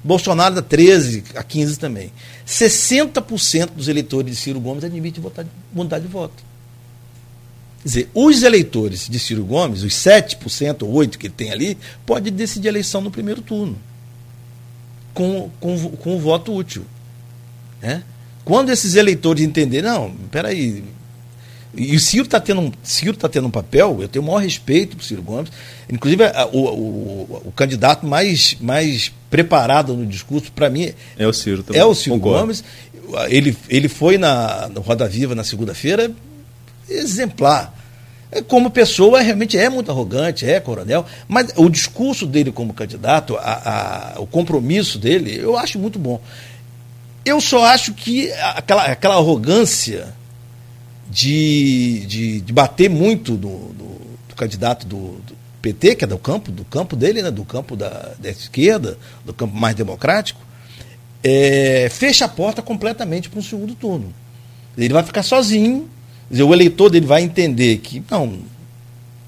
Bolsonaro 0.03 0.55
dá 0.55 0.63
13 0.63 1.25
a 1.35 1.43
15 1.43 1.79
também. 1.79 2.13
60% 2.47 3.71
dos 3.71 3.89
eleitores 3.89 4.31
de 4.31 4.41
Ciro 4.41 4.61
Gomes 4.61 4.85
admitem 4.85 5.23
mudar 5.73 5.99
de 5.99 6.07
voto. 6.07 6.45
Quer 7.83 7.89
dizer, 7.89 8.11
os 8.15 8.43
eleitores 8.43 9.09
de 9.09 9.19
Ciro 9.19 9.45
Gomes, 9.45 9.83
os 9.83 9.93
7% 9.95 10.83
ou 10.83 10.93
8% 10.95 11.17
que 11.17 11.27
ele 11.27 11.35
tem 11.37 11.53
ali, 11.53 11.79
podem 12.05 12.33
decidir 12.33 12.69
a 12.69 12.71
eleição 12.73 13.01
no 13.01 13.11
primeiro 13.11 13.41
turno. 13.41 13.79
Com, 15.15 15.51
com, 15.61 15.91
com 15.91 16.17
o 16.17 16.21
voto 16.21 16.55
útil. 16.55 16.85
Né? 17.81 18.03
Quando 18.45 18.71
esses 18.71 18.95
eleitores 18.95 19.43
entenderem, 19.43 19.91
não, 19.91 20.15
peraí, 20.31 20.85
e 21.77 21.95
o 21.95 22.01
Ciro 22.01 22.25
está 22.25 22.41
tendo, 22.41 22.61
um, 22.61 22.73
Ciro 22.83 23.17
tá 23.17 23.29
tendo 23.29 23.47
um 23.47 23.51
papel, 23.51 23.99
eu 24.01 24.09
tenho 24.09 24.25
o 24.25 24.27
maior 24.27 24.39
respeito 24.39 24.97
para 24.97 25.03
o 25.03 25.07
Ciro 25.07 25.23
Gomes. 25.23 25.51
Inclusive, 25.91 26.25
a, 26.25 26.47
o, 26.47 26.59
o, 26.59 27.43
o, 27.47 27.53
candidato 27.53 28.07
mais, 28.07 28.57
mais 28.61 29.13
preparado 29.31 29.95
no 29.95 30.07
discurso, 30.07 30.51
para 30.53 30.71
mim, 30.71 30.93
é 31.19 31.27
o 31.27 31.33
Ciro 31.33 31.63
também. 31.63 31.81
É 31.81 31.85
o 31.85 31.95
Ciro 31.95 32.17
Concordo. 32.17 32.41
Gomes. 32.41 32.65
Ele, 33.29 33.57
ele 33.69 33.89
foi 33.89 34.19
na 34.19 34.69
no 34.69 34.81
Roda 34.81 35.07
Viva 35.07 35.35
na 35.35 35.45
segunda-feira 35.45 36.11
exemplar. 36.89 37.75
É, 38.31 38.43
como 38.43 38.71
pessoa, 38.71 39.21
realmente 39.21 39.57
é 39.57 39.69
muito 39.69 39.91
arrogante, 39.91 40.45
é 40.45 40.59
coronel, 40.59 41.07
mas 41.29 41.53
o 41.57 41.69
discurso 41.69 42.27
dele 42.27 42.51
como 42.51 42.75
candidato, 42.75 43.37
a, 43.37 44.15
a, 44.17 44.21
o 44.21 44.27
compromisso 44.27 44.99
dele, 44.99 45.39
eu 45.39 45.57
acho 45.57 45.79
muito 45.79 45.99
bom. 45.99 46.21
Eu 47.25 47.41
só 47.41 47.65
acho 47.65 47.93
que 47.95 48.33
aquela, 48.33 48.85
aquela 48.85 49.15
arrogância 49.17 50.15
de, 51.09 52.05
de, 52.07 52.41
de 52.41 52.53
bater 52.53 52.91
muito 52.91 53.33
do, 53.33 53.49
do, 53.49 54.01
do 54.29 54.35
candidato 54.35 54.87
do, 54.87 55.19
do, 55.27 55.37
PT, 55.63 55.97
que 55.97 56.05
é 56.05 56.07
do 56.07 56.19
campo, 56.19 56.53
do 56.53 56.65
campo 56.65 56.95
dele, 56.95 57.23
né, 57.23 57.31
do 57.31 57.45
campo 57.45 57.75
da, 57.75 58.13
da 58.19 58.31
esquerda, 58.31 58.97
do 59.25 59.35
campo 59.35 59.57
mais 59.57 59.75
democrático, 59.75 60.41
é, 61.25 61.89
fecha 61.91 62.25
a 62.27 62.29
porta 62.29 62.63
completamente 62.63 63.29
para 63.29 63.41
um 63.41 63.43
segundo 63.43 63.75
turno. 63.75 64.15
Ele 64.79 64.93
vai 64.93 65.03
ficar 65.03 65.25
sozinho, 65.25 65.89
dizer, 66.31 66.45
o 66.45 66.55
eleitor 66.55 66.89
dele 66.89 67.07
vai 67.07 67.23
entender 67.23 67.79
que, 67.79 68.01
não, 68.09 68.39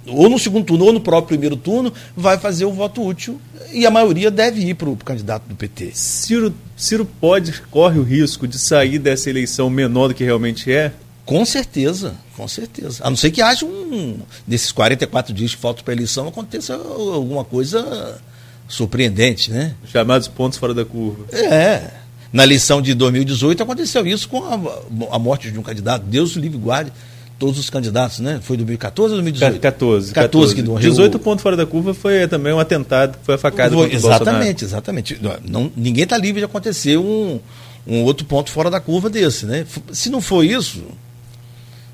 ou 0.07 0.29
no 0.29 0.39
segundo 0.39 0.65
turno 0.65 0.85
ou 0.85 0.93
no 0.93 1.01
próprio 1.01 1.37
primeiro 1.37 1.57
turno, 1.57 1.93
vai 2.17 2.39
fazer 2.39 2.65
o 2.65 2.73
voto 2.73 3.05
útil 3.05 3.41
e 3.73 3.85
a 3.85 3.91
maioria 3.91 4.31
deve 4.31 4.61
ir 4.61 4.75
para 4.75 4.89
o 4.89 4.97
candidato 4.97 5.49
do 5.49 5.57
PT. 5.57 5.91
Ciro, 5.95 6.55
Ciro 6.77 7.05
pode, 7.05 7.61
corre 7.63 7.99
o 7.99 8.03
risco 8.03 8.47
de 8.47 8.59
sair 8.59 8.99
dessa 8.99 9.29
eleição 9.29 9.69
menor 9.69 10.09
do 10.09 10.15
que 10.15 10.25
realmente 10.25 10.71
é? 10.73 10.93
Com 11.29 11.45
certeza, 11.45 12.15
com 12.35 12.49
certeza. 12.49 13.03
A 13.05 13.11
não 13.11 13.17
ser 13.17 13.31
que 13.31 13.43
haja 13.43 13.67
um. 13.67 14.17
Nesses 14.47 14.73
44 14.73 15.35
dias 15.35 15.55
que 15.55 15.61
faltam 15.61 15.85
para 15.85 15.93
a 15.93 15.97
eleição, 15.97 16.27
aconteça 16.27 16.73
alguma 16.75 17.45
coisa 17.45 18.19
surpreendente, 18.67 19.51
né? 19.51 19.75
Chamados 19.93 20.27
pontos 20.27 20.59
fora 20.59 20.73
da 20.73 20.87
curva. 20.87 21.27
É. 21.37 21.91
Na 22.33 22.45
eleição 22.45 22.81
de 22.81 22.95
2018 22.95 23.63
aconteceu 23.63 24.07
isso 24.07 24.27
com 24.27 24.43
a, 24.43 25.15
a 25.15 25.19
morte 25.19 25.51
de 25.51 25.59
um 25.59 25.63
candidato. 25.63 26.07
Deus 26.07 26.33
livre 26.33 26.57
guarde 26.57 26.91
todos 27.39 27.59
os 27.59 27.69
candidatos, 27.69 28.21
né? 28.21 28.41
Foi 28.43 28.57
2014 28.57 29.13
ou 29.13 29.21
2018? 29.21 29.61
14. 29.61 30.15
14, 30.15 30.15
14 30.15 30.55
que 30.55 30.63
morreu. 30.63 30.89
18 30.89 31.19
pontos 31.19 31.43
fora 31.43 31.59
da 31.59 31.67
curva 31.67 31.93
foi 31.93 32.27
também 32.27 32.55
um 32.55 32.59
atentado, 32.59 33.19
foi 33.23 33.35
a 33.35 33.39
facada 33.39 33.75
foi, 33.75 33.93
Exatamente, 33.93 34.65
exatamente. 34.65 35.21
Não, 35.47 35.71
ninguém 35.77 36.05
está 36.05 36.17
livre 36.17 36.41
de 36.41 36.47
acontecer 36.47 36.97
um, 36.97 37.39
um 37.87 38.03
outro 38.03 38.25
ponto 38.25 38.51
fora 38.51 38.71
da 38.71 38.81
curva 38.81 39.11
desse, 39.11 39.45
né? 39.45 39.67
Se 39.93 40.09
não 40.09 40.23
for 40.23 40.43
isso, 40.43 40.83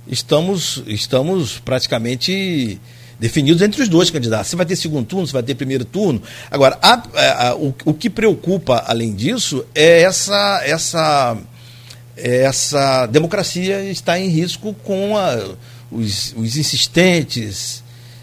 estamos, 0.07 0.83
estamos 0.87 1.59
praticamente 1.59 2.81
definidos 3.19 3.63
entre 3.63 3.83
os 3.83 3.89
dois 3.89 4.11
candidatos. 4.11 4.49
Se 4.49 4.57
vai 4.57 4.67
ter 4.67 4.77
segundo 4.77 5.07
turno, 5.07 5.27
se 5.27 5.33
vai 5.33 5.43
ter 5.43 5.55
primeiro 5.55 5.85
turno. 5.85 6.21
Agora, 6.51 6.79
a, 6.83 6.93
a, 6.93 7.49
a, 7.49 7.57
o, 7.57 7.75
o 7.85 7.95
que 7.95 8.11
preocupa, 8.11 8.85
além 8.87 9.15
disso, 9.15 9.65
é 9.75 10.03
essa, 10.03 10.63
essa, 10.65 11.37
essa 12.17 13.07
democracia 13.07 13.83
está 13.91 14.19
em 14.19 14.29
risco 14.29 14.75
com 14.85 15.15
os, 15.91 16.35
os 16.37 16.57
insistentes, 16.57 17.83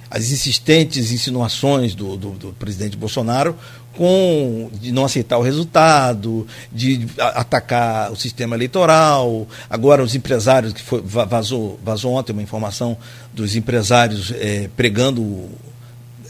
as 0.10 0.32
insistentes 0.32 1.12
insinuações 1.12 1.96
do, 1.96 2.18
do, 2.18 2.32
do 2.32 2.54
presidente 2.54 2.98
Bolsonaro 2.98 3.56
com 3.96 4.70
de 4.74 4.92
não 4.92 5.06
aceitar 5.06 5.38
o 5.38 5.42
resultado, 5.42 6.48
de 6.72 7.08
atacar 7.18 8.12
o 8.12 8.16
sistema 8.16 8.56
eleitoral. 8.56 9.48
Agora 9.70 10.04
os 10.04 10.16
empresários 10.16 10.74
que 10.74 10.82
foi, 10.82 11.02
vazou, 11.02 11.80
vazou 11.84 12.14
ontem 12.14 12.32
uma 12.32 12.42
informação 12.42 12.98
dos 13.34 13.56
empresários 13.56 14.32
é, 14.32 14.70
pregando 14.76 15.50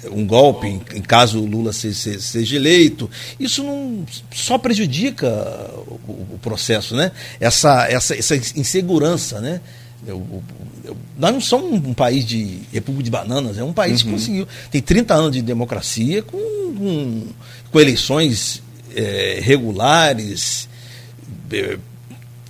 um 0.09 0.25
golpe 0.25 0.67
em, 0.67 0.81
em 0.95 1.01
caso 1.01 1.39
o 1.39 1.45
Lula 1.45 1.73
seja, 1.73 2.19
seja, 2.19 2.55
eleito. 2.55 3.09
Isso 3.39 3.63
não 3.63 4.05
só 4.33 4.57
prejudica 4.57 5.27
o, 5.87 6.33
o 6.33 6.39
processo, 6.41 6.95
né? 6.95 7.11
Essa, 7.39 7.87
essa, 7.87 8.15
essa 8.15 8.35
insegurança, 8.35 9.39
né? 9.39 9.61
Eu, 10.05 10.25
eu, 10.83 10.97
nós 11.17 11.31
não 11.31 11.41
somos 11.41 11.85
um 11.85 11.93
país 11.93 12.25
de 12.25 12.59
república 12.71 13.03
de 13.03 13.11
bananas, 13.11 13.57
é 13.57 13.63
um 13.63 13.73
país 13.73 14.01
uhum. 14.01 14.07
que 14.07 14.13
conseguiu. 14.13 14.47
Tem 14.71 14.81
30 14.81 15.13
anos 15.13 15.31
de 15.31 15.41
democracia 15.41 16.23
com, 16.23 16.37
com, 16.37 17.27
com 17.71 17.79
eleições 17.79 18.63
é, 18.95 19.39
regulares, 19.41 20.67
é, 21.51 21.77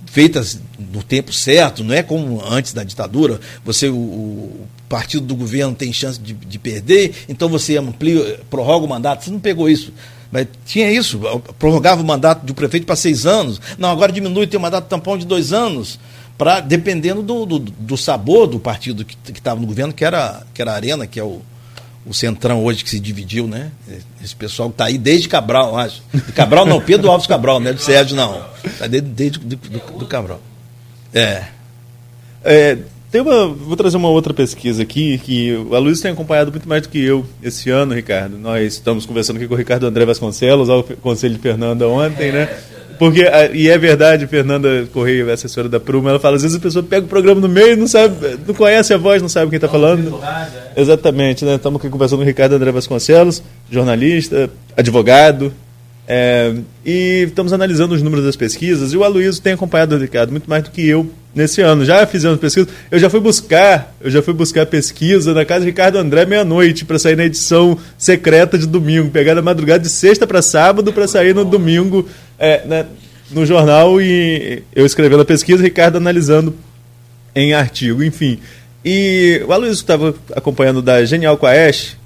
feitas 0.06 0.60
no 0.92 1.02
tempo 1.02 1.32
certo, 1.32 1.84
não 1.84 1.94
é 1.94 2.02
como 2.02 2.42
antes 2.44 2.72
da 2.72 2.84
ditadura, 2.84 3.40
você 3.64 3.88
o, 3.88 3.96
o 3.96 4.66
partido 4.88 5.24
do 5.24 5.34
governo 5.34 5.74
tem 5.74 5.90
chance 5.90 6.20
de, 6.20 6.34
de, 6.34 6.58
perder, 6.58 7.14
então 7.28 7.48
você 7.48 7.78
amplia, 7.78 8.40
prorroga 8.50 8.84
o 8.84 8.88
mandato. 8.88 9.24
Você 9.24 9.30
não 9.30 9.40
pegou 9.40 9.70
isso. 9.70 9.90
Mas 10.30 10.46
tinha 10.66 10.90
isso, 10.90 11.18
prorrogava 11.58 12.02
o 12.02 12.04
mandato 12.04 12.44
do 12.44 12.54
prefeito 12.54 12.84
para 12.84 12.96
seis 12.96 13.24
anos. 13.26 13.60
Não, 13.78 13.90
agora 13.90 14.12
diminui, 14.12 14.46
tem 14.46 14.58
um 14.58 14.62
mandato 14.62 14.88
tampão 14.88 15.16
de 15.16 15.26
dois 15.26 15.52
anos 15.52 15.98
dependendo 16.60 17.22
do, 17.22 17.46
do, 17.46 17.58
do, 17.58 17.96
sabor 17.96 18.46
do 18.46 18.58
partido 18.58 19.04
que 19.04 19.16
estava 19.30 19.60
no 19.60 19.66
governo, 19.66 19.92
que 19.92 20.04
era, 20.04 20.42
que 20.52 20.62
era 20.62 20.72
a 20.72 20.74
Arena, 20.74 21.06
que 21.06 21.20
é 21.20 21.24
o, 21.24 21.42
o 22.04 22.12
Centrão 22.12 22.64
hoje 22.64 22.82
que 22.82 22.90
se 22.90 22.98
dividiu, 22.98 23.46
né? 23.46 23.70
Esse 24.22 24.34
pessoal 24.34 24.68
que 24.68 24.74
está 24.74 24.86
aí 24.86 24.98
desde 24.98 25.28
Cabral, 25.28 25.76
acho. 25.76 26.02
De 26.12 26.32
Cabral 26.32 26.66
não, 26.66 26.80
Pedro 26.80 27.10
Alves 27.10 27.26
Cabral, 27.26 27.60
não 27.60 27.70
é 27.70 27.72
do 27.72 27.80
Sérgio, 27.80 28.16
não. 28.16 28.44
Está 28.64 28.86
desde, 28.86 29.08
desde 29.08 29.38
do, 29.38 29.56
do, 29.56 29.98
do, 29.98 30.06
Cabral. 30.06 30.40
É. 31.14 31.44
é. 32.44 32.78
Tem 33.10 33.20
uma, 33.20 33.46
vou 33.46 33.76
trazer 33.76 33.98
uma 33.98 34.08
outra 34.08 34.32
pesquisa 34.32 34.82
aqui, 34.82 35.18
que 35.18 35.54
a 35.70 35.78
Luiz 35.78 36.00
tem 36.00 36.12
acompanhado 36.12 36.50
muito 36.50 36.66
mais 36.66 36.82
do 36.82 36.88
que 36.88 36.98
eu 36.98 37.26
esse 37.42 37.68
ano, 37.68 37.94
Ricardo. 37.94 38.38
Nós 38.38 38.72
estamos 38.72 39.04
conversando 39.04 39.36
aqui 39.36 39.46
com 39.46 39.54
o 39.54 39.56
Ricardo 39.56 39.86
André 39.86 40.06
Vasconcelos, 40.06 40.70
ao 40.70 40.82
Conselho 40.82 41.34
de 41.34 41.40
Fernanda 41.40 41.86
ontem, 41.86 42.32
né? 42.32 42.48
Porque, 43.02 43.24
e 43.52 43.68
é 43.68 43.76
verdade, 43.76 44.28
Fernanda 44.28 44.86
Correia, 44.92 45.32
assessora 45.32 45.68
da 45.68 45.80
Pruma, 45.80 46.10
ela 46.10 46.20
fala, 46.20 46.36
às 46.36 46.42
vezes 46.42 46.56
a 46.56 46.60
pessoa 46.60 46.84
pega 46.84 47.04
o 47.04 47.08
programa 47.08 47.40
no 47.40 47.48
meio, 47.48 47.76
não 47.76 47.88
sabe, 47.88 48.14
não 48.46 48.54
conhece 48.54 48.94
a 48.94 48.96
voz, 48.96 49.20
não 49.20 49.28
sabe 49.28 49.50
quem 49.50 49.56
está 49.56 49.66
falando. 49.66 50.20
É. 50.22 50.80
Exatamente, 50.80 51.44
né? 51.44 51.56
Estamos 51.56 51.80
aqui 51.80 51.90
conversando 51.90 52.18
com 52.18 52.22
o 52.22 52.28
Ricardo 52.28 52.52
André 52.54 52.70
Vasconcelos, 52.70 53.42
jornalista, 53.68 54.48
advogado, 54.76 55.52
é, 56.06 56.54
e 56.86 57.24
estamos 57.26 57.52
analisando 57.52 57.92
os 57.92 58.02
números 58.02 58.24
das 58.24 58.36
pesquisas, 58.36 58.92
e 58.92 58.96
o 58.96 59.02
Aloysio 59.02 59.42
tem 59.42 59.54
acompanhado 59.54 59.96
o 59.96 59.98
Ricardo 59.98 60.30
muito 60.30 60.48
mais 60.48 60.62
do 60.62 60.70
que 60.70 60.86
eu 60.86 61.10
nesse 61.34 61.60
ano. 61.60 61.84
Já 61.84 62.06
fizemos 62.06 62.38
pesquisa, 62.38 62.68
eu 62.90 62.98
já 62.98 63.10
fui 63.10 63.18
buscar, 63.18 63.94
eu 64.00 64.10
já 64.10 64.22
fui 64.22 64.34
buscar 64.34 64.66
pesquisa 64.66 65.34
na 65.34 65.44
casa 65.44 65.60
de 65.60 65.66
Ricardo 65.66 65.98
André 65.98 66.26
meia-noite 66.26 66.84
para 66.84 66.98
sair 66.98 67.16
na 67.16 67.24
edição 67.24 67.76
secreta 67.98 68.58
de 68.58 68.66
domingo, 68.66 69.10
pegar 69.10 69.34
na 69.34 69.42
madrugada 69.42 69.80
de 69.80 69.88
sexta 69.88 70.26
para 70.26 70.42
sábado 70.42 70.92
para 70.92 71.08
sair 71.08 71.34
no 71.34 71.44
domingo 71.44 72.06
é, 72.42 72.66
né, 72.66 72.86
no 73.30 73.46
jornal 73.46 74.02
e 74.02 74.64
eu 74.74 74.84
escrevendo 74.84 75.22
a 75.22 75.24
pesquisa, 75.24 75.62
Ricardo 75.62 75.96
analisando 75.96 76.52
em 77.36 77.54
artigo, 77.54 78.02
enfim. 78.02 78.40
E 78.84 79.40
o 79.46 79.52
Aloysio 79.52 79.74
estava 79.74 80.12
acompanhando 80.34 80.82
da 80.82 81.04
Genial 81.04 81.38
Quaest, 81.38 81.96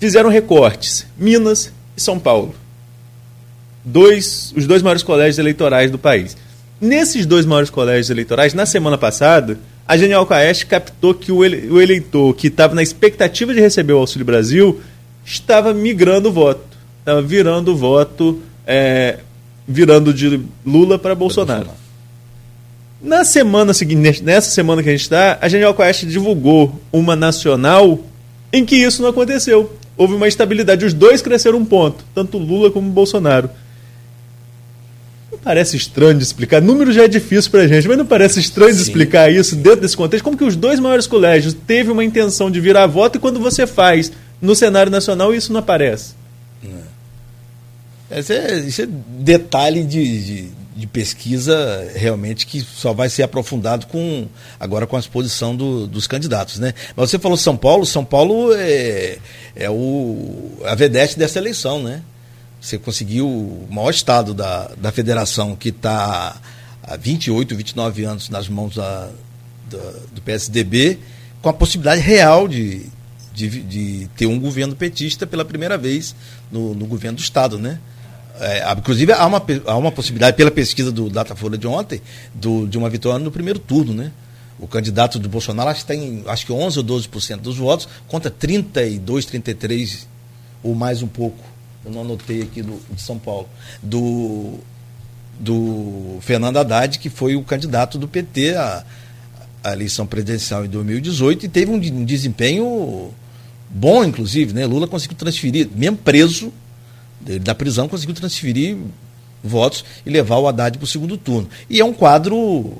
fizeram 0.00 0.30
recortes, 0.30 1.06
Minas 1.14 1.70
e 1.94 2.00
São 2.00 2.18
Paulo. 2.18 2.54
Dois, 3.84 4.54
os 4.56 4.66
dois 4.66 4.80
maiores 4.80 5.02
colégios 5.02 5.38
eleitorais 5.38 5.90
do 5.90 5.98
país. 5.98 6.34
Nesses 6.80 7.26
dois 7.26 7.44
maiores 7.44 7.68
colégios 7.68 8.08
eleitorais, 8.08 8.54
na 8.54 8.64
semana 8.64 8.96
passada, 8.96 9.58
a 9.86 9.94
Genial 9.98 10.26
Quaest 10.26 10.64
captou 10.64 11.12
que 11.12 11.30
o 11.30 11.44
eleitor 11.44 12.34
que 12.34 12.46
estava 12.46 12.74
na 12.74 12.82
expectativa 12.82 13.52
de 13.52 13.60
receber 13.60 13.92
o 13.92 13.98
Auxílio 13.98 14.24
Brasil 14.24 14.80
estava 15.22 15.74
migrando 15.74 16.30
o 16.30 16.32
voto, 16.32 16.64
estava 17.00 17.20
virando 17.20 17.72
o 17.72 17.76
voto, 17.76 18.42
é, 18.66 19.18
virando 19.66 20.12
de 20.12 20.40
Lula 20.64 20.98
para 20.98 21.14
Bolsonaro. 21.14 21.66
Bolsonaro. 21.66 21.86
Na 23.00 23.24
semana 23.24 23.74
seguinte, 23.74 24.22
nessa 24.22 24.50
semana 24.50 24.82
que 24.82 24.88
a 24.88 24.92
gente 24.92 25.02
está, 25.02 25.38
a 25.40 25.48
Genial 25.48 25.74
Quest 25.74 26.04
divulgou 26.06 26.80
uma 26.90 27.14
nacional 27.14 28.00
em 28.52 28.64
que 28.64 28.74
isso 28.74 29.02
não 29.02 29.10
aconteceu. 29.10 29.76
Houve 29.96 30.14
uma 30.14 30.26
estabilidade. 30.26 30.84
Os 30.84 30.94
dois 30.94 31.22
cresceram 31.22 31.58
um 31.58 31.64
ponto, 31.64 32.04
tanto 32.14 32.38
Lula 32.38 32.70
como 32.70 32.90
Bolsonaro. 32.90 33.50
Não 35.30 35.38
parece 35.38 35.76
estranho 35.76 36.16
de 36.16 36.24
explicar. 36.24 36.62
Número 36.62 36.90
já 36.90 37.04
é 37.04 37.08
difícil 37.08 37.50
para 37.50 37.62
a 37.62 37.68
gente, 37.68 37.86
mas 37.86 37.98
não 37.98 38.06
parece 38.06 38.40
estranho 38.40 38.72
Sim. 38.72 38.76
de 38.76 38.82
explicar 38.82 39.30
isso 39.30 39.54
dentro 39.56 39.82
desse 39.82 39.96
contexto? 39.96 40.24
Como 40.24 40.36
que 40.36 40.44
os 40.44 40.56
dois 40.56 40.80
maiores 40.80 41.06
colégios 41.06 41.54
teve 41.54 41.90
uma 41.90 42.04
intenção 42.04 42.50
de 42.50 42.60
virar 42.60 42.86
voto 42.86 43.16
e 43.16 43.20
quando 43.20 43.38
você 43.38 43.66
faz 43.66 44.10
no 44.40 44.54
cenário 44.54 44.90
nacional 44.90 45.34
isso 45.34 45.52
não 45.52 45.60
aparece? 45.60 46.14
Esse 48.10 48.34
é, 48.34 48.58
isso 48.60 48.82
é 48.82 48.86
detalhe 48.86 49.82
de, 49.82 50.24
de, 50.24 50.50
de, 50.76 50.86
pesquisa 50.86 51.90
realmente 51.94 52.46
que 52.46 52.60
só 52.60 52.92
vai 52.92 53.08
ser 53.08 53.24
aprofundado 53.24 53.86
com 53.86 54.28
agora 54.60 54.86
com 54.86 54.96
a 54.96 55.00
exposição 55.00 55.56
do, 55.56 55.88
dos 55.88 56.06
candidatos, 56.06 56.60
né? 56.60 56.72
Mas 56.94 57.10
você 57.10 57.18
falou 57.18 57.36
São 57.36 57.56
Paulo, 57.56 57.84
São 57.84 58.04
Paulo 58.04 58.54
é, 58.54 59.18
é 59.56 59.68
o, 59.68 60.52
a 60.64 60.74
vedete 60.76 61.18
dessa 61.18 61.38
eleição, 61.38 61.82
né? 61.82 62.00
Você 62.60 62.78
conseguiu 62.78 63.28
o 63.28 63.66
maior 63.70 63.90
estado 63.90 64.32
da, 64.32 64.70
da 64.76 64.92
federação 64.92 65.56
que 65.56 65.70
está 65.70 66.40
há 66.82 66.96
28, 66.96 67.56
29 67.56 68.04
anos 68.04 68.28
nas 68.28 68.48
mãos 68.48 68.76
da, 68.76 69.10
da, 69.68 69.92
do 70.12 70.22
PSDB, 70.22 70.98
com 71.42 71.48
a 71.48 71.52
possibilidade 71.52 72.00
real 72.00 72.46
de, 72.46 72.86
de, 73.34 73.48
de, 73.62 74.10
ter 74.16 74.26
um 74.26 74.38
governo 74.38 74.74
petista 74.74 75.26
pela 75.26 75.44
primeira 75.44 75.76
vez 75.76 76.14
no, 76.50 76.74
no 76.74 76.86
governo 76.86 77.18
do 77.18 77.22
Estado, 77.22 77.58
né? 77.58 77.80
É, 78.38 78.72
inclusive, 78.72 79.12
há 79.12 79.26
uma, 79.26 79.42
há 79.66 79.76
uma 79.76 79.90
possibilidade, 79.90 80.36
pela 80.36 80.50
pesquisa 80.50 80.92
do 80.92 81.08
Datafolha 81.08 81.56
de 81.56 81.66
ontem, 81.66 82.00
do, 82.34 82.66
de 82.66 82.76
uma 82.76 82.90
vitória 82.90 83.22
no 83.22 83.30
primeiro 83.30 83.58
turno, 83.58 83.94
né? 83.94 84.12
O 84.58 84.66
candidato 84.66 85.18
do 85.18 85.28
Bolsonaro 85.28 85.68
acho 85.68 85.80
que 85.80 85.86
tem 85.86 86.24
acho 86.26 86.46
que 86.46 86.52
11 86.52 86.78
ou 86.78 86.84
12% 86.84 87.36
dos 87.38 87.58
votos, 87.58 87.88
contra 88.08 88.30
32, 88.30 89.26
33 89.26 90.08
ou 90.62 90.74
mais 90.74 91.02
um 91.02 91.06
pouco. 91.06 91.38
Eu 91.84 91.92
não 91.92 92.00
anotei 92.00 92.42
aqui 92.42 92.62
do, 92.62 92.80
de 92.90 93.00
São 93.00 93.18
Paulo. 93.18 93.48
Do, 93.82 94.58
do 95.38 96.18
Fernando 96.20 96.56
Haddad, 96.56 96.98
que 96.98 97.10
foi 97.10 97.36
o 97.36 97.42
candidato 97.42 97.98
do 97.98 98.08
PT 98.08 98.54
à, 98.54 98.84
à 99.62 99.72
eleição 99.72 100.06
presidencial 100.06 100.64
em 100.64 100.68
2018 100.68 101.46
e 101.46 101.48
teve 101.48 101.70
um, 101.70 101.76
um 101.76 102.04
desempenho 102.04 103.12
bom, 103.68 104.04
inclusive. 104.04 104.54
Né? 104.54 104.66
Lula 104.66 104.86
conseguiu 104.86 105.16
transferir, 105.16 105.68
mesmo 105.74 105.98
preso, 105.98 106.52
da 107.40 107.54
prisão, 107.54 107.88
conseguiu 107.88 108.14
transferir 108.14 108.76
votos 109.42 109.84
e 110.04 110.10
levar 110.10 110.38
o 110.38 110.48
Haddad 110.48 110.78
para 110.78 110.84
o 110.84 110.88
segundo 110.88 111.16
turno. 111.16 111.48
E 111.68 111.80
é 111.80 111.84
um 111.84 111.92
quadro, 111.92 112.72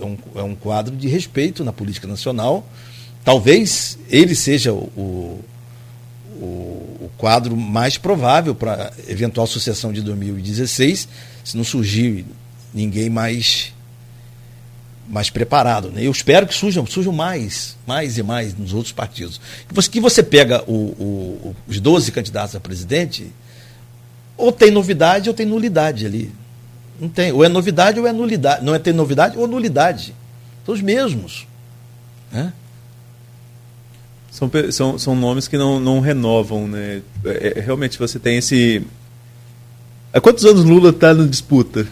é 0.00 0.04
um, 0.04 0.18
é 0.36 0.42
um 0.42 0.54
quadro 0.54 0.96
de 0.96 1.08
respeito 1.08 1.64
na 1.64 1.72
política 1.72 2.06
nacional. 2.06 2.66
Talvez 3.24 3.98
ele 4.08 4.34
seja 4.34 4.72
o, 4.72 5.40
o, 6.36 6.40
o 6.40 7.10
quadro 7.16 7.56
mais 7.56 7.98
provável 7.98 8.54
para 8.54 8.92
eventual 9.08 9.46
sucessão 9.46 9.92
de 9.92 10.02
2016, 10.02 11.08
se 11.44 11.56
não 11.56 11.64
surgir 11.64 12.24
ninguém 12.72 13.10
mais 13.10 13.72
mais 15.08 15.28
preparado. 15.28 15.90
Né? 15.90 16.04
Eu 16.04 16.12
espero 16.12 16.46
que 16.46 16.54
surjam, 16.54 16.86
surjam 16.86 17.12
mais, 17.12 17.76
mais 17.84 18.16
e 18.16 18.22
mais 18.22 18.56
nos 18.56 18.72
outros 18.72 18.92
partidos. 18.92 19.40
Que 19.68 19.74
você, 19.74 19.90
que 19.90 20.00
você 20.00 20.22
pega 20.22 20.62
o, 20.68 21.54
os 21.66 21.80
12 21.80 22.12
candidatos 22.12 22.54
a 22.54 22.60
presidente, 22.60 23.26
ou 24.40 24.52
tem 24.52 24.70
novidade 24.70 25.28
ou 25.28 25.34
tem 25.34 25.46
nulidade 25.46 26.06
ali. 26.06 26.32
Não 27.00 27.08
tem. 27.08 27.32
Ou 27.32 27.44
é 27.44 27.48
novidade 27.48 27.98
ou 27.98 28.06
é 28.06 28.12
nulidade. 28.12 28.64
Não 28.64 28.74
é 28.74 28.78
ter 28.78 28.92
novidade 28.92 29.38
ou 29.38 29.46
nulidade. 29.46 30.14
São 30.64 30.74
os 30.74 30.82
mesmos. 30.82 31.46
Né? 32.30 32.52
São, 34.30 34.50
são, 34.70 34.98
são 34.98 35.16
nomes 35.16 35.48
que 35.48 35.58
não, 35.58 35.80
não 35.80 36.00
renovam, 36.00 36.68
né? 36.68 37.02
É, 37.24 37.58
é 37.58 37.60
realmente 37.60 37.98
você 37.98 38.18
tem 38.18 38.36
esse. 38.36 38.82
Há 40.12 40.20
quantos 40.20 40.44
anos 40.44 40.64
Lula 40.64 40.90
está 40.90 41.14
na 41.14 41.26
disputa? 41.26 41.86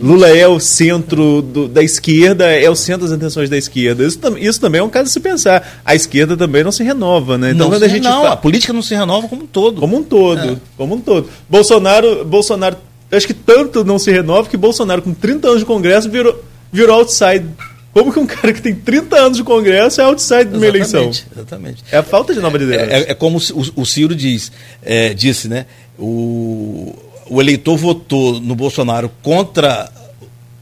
Lula 0.00 0.28
é 0.28 0.46
o 0.46 0.58
centro 0.60 1.42
do, 1.42 1.68
da 1.68 1.82
esquerda, 1.82 2.46
é 2.46 2.68
o 2.68 2.74
centro 2.74 3.06
das 3.06 3.16
intenções 3.16 3.48
da 3.50 3.56
esquerda. 3.56 4.04
Isso, 4.04 4.18
isso 4.38 4.60
também 4.60 4.80
é 4.80 4.84
um 4.84 4.88
caso 4.88 5.06
de 5.06 5.12
se 5.12 5.20
pensar. 5.20 5.80
A 5.84 5.94
esquerda 5.94 6.36
também 6.36 6.64
não 6.64 6.72
se 6.72 6.82
renova, 6.82 7.36
né? 7.38 7.50
Então, 7.52 7.68
não, 7.68 7.76
a, 7.76 7.88
gente 7.88 8.04
fa... 8.04 8.32
a 8.32 8.36
política 8.36 8.72
não 8.72 8.82
se 8.82 8.94
renova 8.94 9.28
como 9.28 9.42
um 9.42 9.46
todo. 9.46 9.80
Como 9.80 9.96
um 9.96 10.02
todo, 10.02 10.52
é. 10.52 10.56
como 10.76 10.94
um 10.94 11.00
todo. 11.00 11.28
Bolsonaro, 11.48 12.24
Bolsonaro, 12.24 12.76
acho 13.10 13.26
que 13.26 13.34
tanto 13.34 13.84
não 13.84 13.98
se 13.98 14.10
renova 14.10 14.48
que 14.48 14.56
Bolsonaro, 14.56 15.02
com 15.02 15.14
30 15.14 15.48
anos 15.48 15.60
de 15.60 15.66
Congresso, 15.66 16.08
virou, 16.08 16.42
virou 16.72 16.98
outside. 16.98 17.46
Como 17.94 18.12
que 18.12 18.18
um 18.18 18.26
cara 18.26 18.52
que 18.52 18.60
tem 18.60 18.74
30 18.74 19.16
anos 19.16 19.38
de 19.38 19.44
Congresso 19.44 20.00
é 20.00 20.04
outside 20.04 20.46
de 20.46 20.56
uma 20.56 20.66
eleição? 20.66 21.10
Exatamente. 21.10 21.84
É 21.92 21.96
a 21.96 22.02
falta 22.02 22.34
de 22.34 22.40
nova 22.40 22.58
liderança. 22.58 22.92
É, 22.92 22.98
é, 23.02 23.10
é 23.12 23.14
como 23.14 23.38
o, 23.38 23.82
o, 23.82 23.86
Ciro 23.86 24.16
diz, 24.16 24.50
é, 24.82 25.14
disse, 25.14 25.46
né? 25.46 25.66
O, 25.96 26.92
o 27.28 27.40
eleitor 27.40 27.76
votou 27.76 28.40
no 28.40 28.54
Bolsonaro 28.54 29.10
contra 29.22 29.90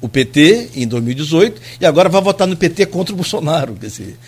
o 0.01 0.09
PT 0.09 0.71
em 0.75 0.87
2018 0.87 1.61
e 1.81 1.87
agora 1.87 2.09
vai 2.09 2.21
votar 2.21 2.47
no 2.47 2.57
PT 2.57 2.87
contra 2.87 3.13
o 3.13 3.17
Bolsonaro. 3.17 3.75
Quer 3.75 3.87
dizer, 3.87 4.19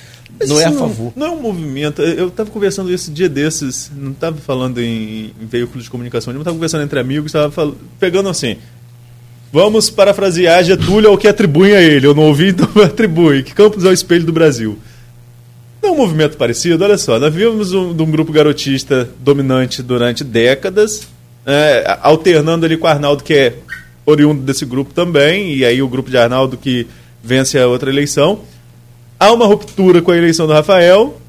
não 0.46 0.60
é 0.60 0.64
a 0.64 0.72
favor. 0.72 1.12
Não, 1.14 1.26
não 1.26 1.34
é 1.34 1.38
um 1.38 1.42
movimento. 1.42 2.02
Eu 2.02 2.28
estava 2.28 2.50
conversando 2.50 2.92
esse 2.92 3.10
dia 3.10 3.28
desses, 3.28 3.90
não 3.94 4.12
estava 4.12 4.36
falando 4.36 4.80
em, 4.80 5.32
em 5.40 5.46
veículos 5.46 5.84
de 5.84 5.90
comunicação, 5.90 6.32
não 6.32 6.40
estava 6.40 6.56
conversando 6.56 6.84
entre 6.84 6.98
amigos, 6.98 7.26
estava 7.26 7.74
pegando 7.98 8.28
assim. 8.28 8.56
Vamos 9.52 9.88
parafrasear 9.88 10.64
Getúlio 10.64 11.10
ao 11.10 11.16
que 11.16 11.28
atribuem 11.28 11.74
a 11.74 11.80
ele. 11.80 12.06
Eu 12.06 12.14
não 12.14 12.24
ouvi, 12.24 12.48
então 12.48 12.68
atribui. 12.82 13.42
Que 13.44 13.54
Campos 13.54 13.84
é 13.84 13.88
o 13.88 13.92
espelho 13.92 14.24
do 14.24 14.32
Brasil. 14.32 14.76
Não 15.80 15.90
é 15.90 15.92
um 15.92 15.96
movimento 15.96 16.36
parecido? 16.36 16.82
Olha 16.82 16.98
só, 16.98 17.18
nós 17.20 17.32
vimos 17.32 17.72
um, 17.72 17.90
um 17.90 18.10
grupo 18.10 18.32
garotista 18.32 19.08
dominante 19.20 19.82
durante 19.82 20.24
décadas, 20.24 21.06
é, 21.46 21.98
alternando 22.02 22.66
ali 22.66 22.76
com 22.76 22.86
o 22.86 22.90
Arnaldo, 22.90 23.22
que 23.22 23.34
é 23.34 23.54
oriundo 24.06 24.42
desse 24.42 24.64
grupo 24.64 24.92
também, 24.92 25.54
e 25.54 25.64
aí 25.64 25.82
o 25.82 25.88
grupo 25.88 26.10
de 26.10 26.18
Arnaldo 26.18 26.56
que 26.56 26.86
vence 27.22 27.58
a 27.58 27.66
outra 27.66 27.90
eleição. 27.90 28.40
Há 29.18 29.32
uma 29.32 29.46
ruptura 29.46 30.02
com 30.02 30.10
a 30.10 30.16
eleição 30.16 30.46
do 30.46 30.52
Rafael, 30.52 31.20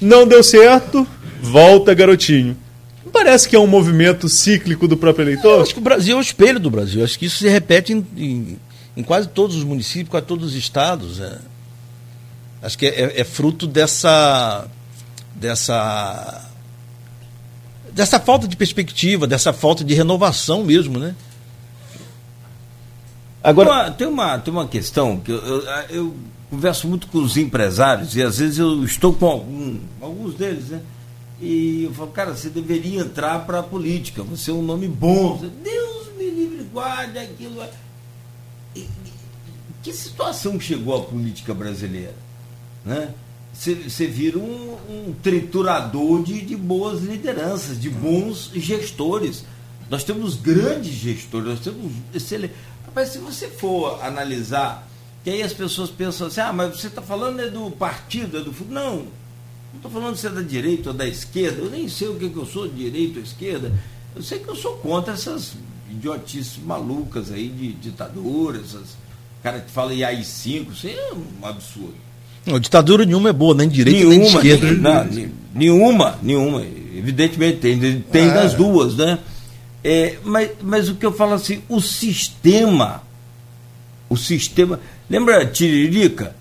não 0.00 0.26
deu 0.26 0.42
certo, 0.42 1.06
volta 1.40 1.94
garotinho. 1.94 2.56
Não 3.04 3.12
parece 3.12 3.48
que 3.48 3.54
é 3.54 3.58
um 3.58 3.66
movimento 3.66 4.28
cíclico 4.28 4.88
do 4.88 4.96
próprio 4.96 5.24
eleitor? 5.24 5.58
Eu 5.58 5.62
acho 5.62 5.72
que 5.74 5.78
o 5.78 5.82
Brasil 5.82 6.16
é 6.16 6.18
o 6.18 6.22
espelho 6.22 6.58
do 6.58 6.70
Brasil. 6.70 7.04
acho 7.04 7.18
que 7.18 7.26
isso 7.26 7.38
se 7.38 7.48
repete 7.48 7.92
em, 7.92 8.04
em, 8.16 8.58
em 8.96 9.02
quase 9.02 9.28
todos 9.28 9.54
os 9.54 9.62
municípios, 9.62 10.08
quase 10.08 10.26
todos 10.26 10.46
os 10.46 10.54
estados. 10.56 11.20
É. 11.20 11.38
Acho 12.62 12.76
que 12.76 12.86
é, 12.86 12.88
é, 12.88 13.20
é 13.20 13.24
fruto 13.24 13.66
dessa. 13.66 14.66
dessa. 15.34 16.45
Dessa 17.96 18.20
falta 18.20 18.46
de 18.46 18.54
perspectiva, 18.54 19.26
dessa 19.26 19.54
falta 19.54 19.82
de 19.82 19.94
renovação 19.94 20.62
mesmo, 20.62 20.98
né? 20.98 21.14
Agora, 23.42 23.90
tem 23.90 24.06
uma, 24.06 24.38
tem 24.38 24.52
uma 24.52 24.68
questão 24.68 25.18
que 25.18 25.30
eu, 25.30 25.38
eu, 25.38 25.62
eu 25.88 26.16
converso 26.50 26.86
muito 26.86 27.06
com 27.06 27.18
os 27.18 27.38
empresários 27.38 28.14
e 28.14 28.22
às 28.22 28.36
vezes 28.36 28.58
eu 28.58 28.84
estou 28.84 29.14
com 29.14 29.26
algum, 29.26 29.78
alguns 29.98 30.34
deles, 30.34 30.68
né? 30.68 30.82
E 31.40 31.84
eu 31.84 31.94
falo, 31.94 32.10
cara, 32.10 32.36
você 32.36 32.50
deveria 32.50 33.00
entrar 33.00 33.46
para 33.46 33.60
a 33.60 33.62
política, 33.62 34.22
você 34.22 34.50
é 34.50 34.54
um 34.54 34.62
nome 34.62 34.88
bom. 34.88 35.38
Deus 35.62 36.08
me 36.18 36.30
livre, 36.30 36.64
guarde 36.64 37.18
aquilo. 37.18 37.64
E, 38.74 38.86
que 39.82 39.92
situação 39.92 40.60
chegou 40.60 40.96
a 40.96 41.00
política 41.02 41.54
brasileira? 41.54 42.14
Né? 42.84 43.08
Você 43.58 44.06
vira 44.06 44.38
um, 44.38 44.76
um 44.88 45.14
triturador 45.22 46.22
de, 46.22 46.40
de 46.42 46.54
boas 46.54 47.02
lideranças, 47.02 47.80
de 47.80 47.88
bons 47.88 48.50
gestores. 48.54 49.44
Nós 49.90 50.04
temos 50.04 50.36
grandes 50.36 50.92
gestores, 50.92 51.48
nós 51.48 51.60
temos 51.60 51.92
excelentes. 52.14 52.56
Mas 52.94 53.08
se 53.10 53.18
você 53.18 53.48
for 53.48 54.02
analisar, 54.04 54.86
que 55.24 55.30
aí 55.30 55.42
as 55.42 55.52
pessoas 55.52 55.90
pensam 55.90 56.26
assim, 56.26 56.40
ah, 56.40 56.52
mas 56.52 56.78
você 56.78 56.86
está 56.86 57.02
falando 57.02 57.40
é 57.40 57.48
do 57.48 57.70
partido, 57.70 58.38
é 58.38 58.40
do 58.40 58.54
Não, 58.68 58.96
não 58.96 59.06
estou 59.76 59.90
falando 59.90 60.16
se 60.16 60.26
é 60.26 60.30
da 60.30 60.42
direita 60.42 60.90
ou 60.90 60.94
da 60.94 61.06
esquerda, 61.06 61.62
eu 61.62 61.70
nem 61.70 61.88
sei 61.88 62.08
o 62.08 62.16
que, 62.16 62.28
que 62.28 62.36
eu 62.36 62.46
sou, 62.46 62.68
direita 62.68 63.18
ou 63.18 63.24
esquerda. 63.24 63.72
Eu 64.14 64.22
sei 64.22 64.38
que 64.38 64.48
eu 64.48 64.56
sou 64.56 64.76
contra 64.78 65.14
essas 65.14 65.54
idiotices 65.90 66.58
malucas 66.58 67.30
aí 67.30 67.48
de 67.48 67.72
ditadura, 67.72 68.60
essas 68.60 68.96
cara 69.42 69.60
que 69.60 69.70
fala 69.70 69.92
AI-5, 69.92 70.72
isso 70.72 70.88
é 70.88 71.12
um 71.12 71.46
absurdo. 71.46 71.94
Não, 72.46 72.60
ditadura 72.60 73.04
nenhuma 73.04 73.30
é 73.30 73.32
boa, 73.32 73.54
nem 73.54 73.68
direita 73.68 73.98
nenhuma, 73.98 74.42
nem 74.42 74.52
esquerda. 74.52 74.72
Não, 74.72 75.30
nenhuma, 75.52 76.18
nenhuma. 76.22 76.62
Evidentemente 76.96 77.58
tem, 77.58 78.00
tem 78.00 78.30
ah. 78.30 78.34
das 78.34 78.54
duas, 78.54 78.96
né? 78.96 79.18
É, 79.82 80.16
mas, 80.24 80.50
mas 80.62 80.88
o 80.88 80.94
que 80.94 81.04
eu 81.04 81.12
falo 81.12 81.34
assim, 81.34 81.60
o 81.68 81.80
sistema, 81.80 83.02
o 84.08 84.16
sistema. 84.16 84.80
Lembra 85.08 85.44
Tiririca? 85.46 86.34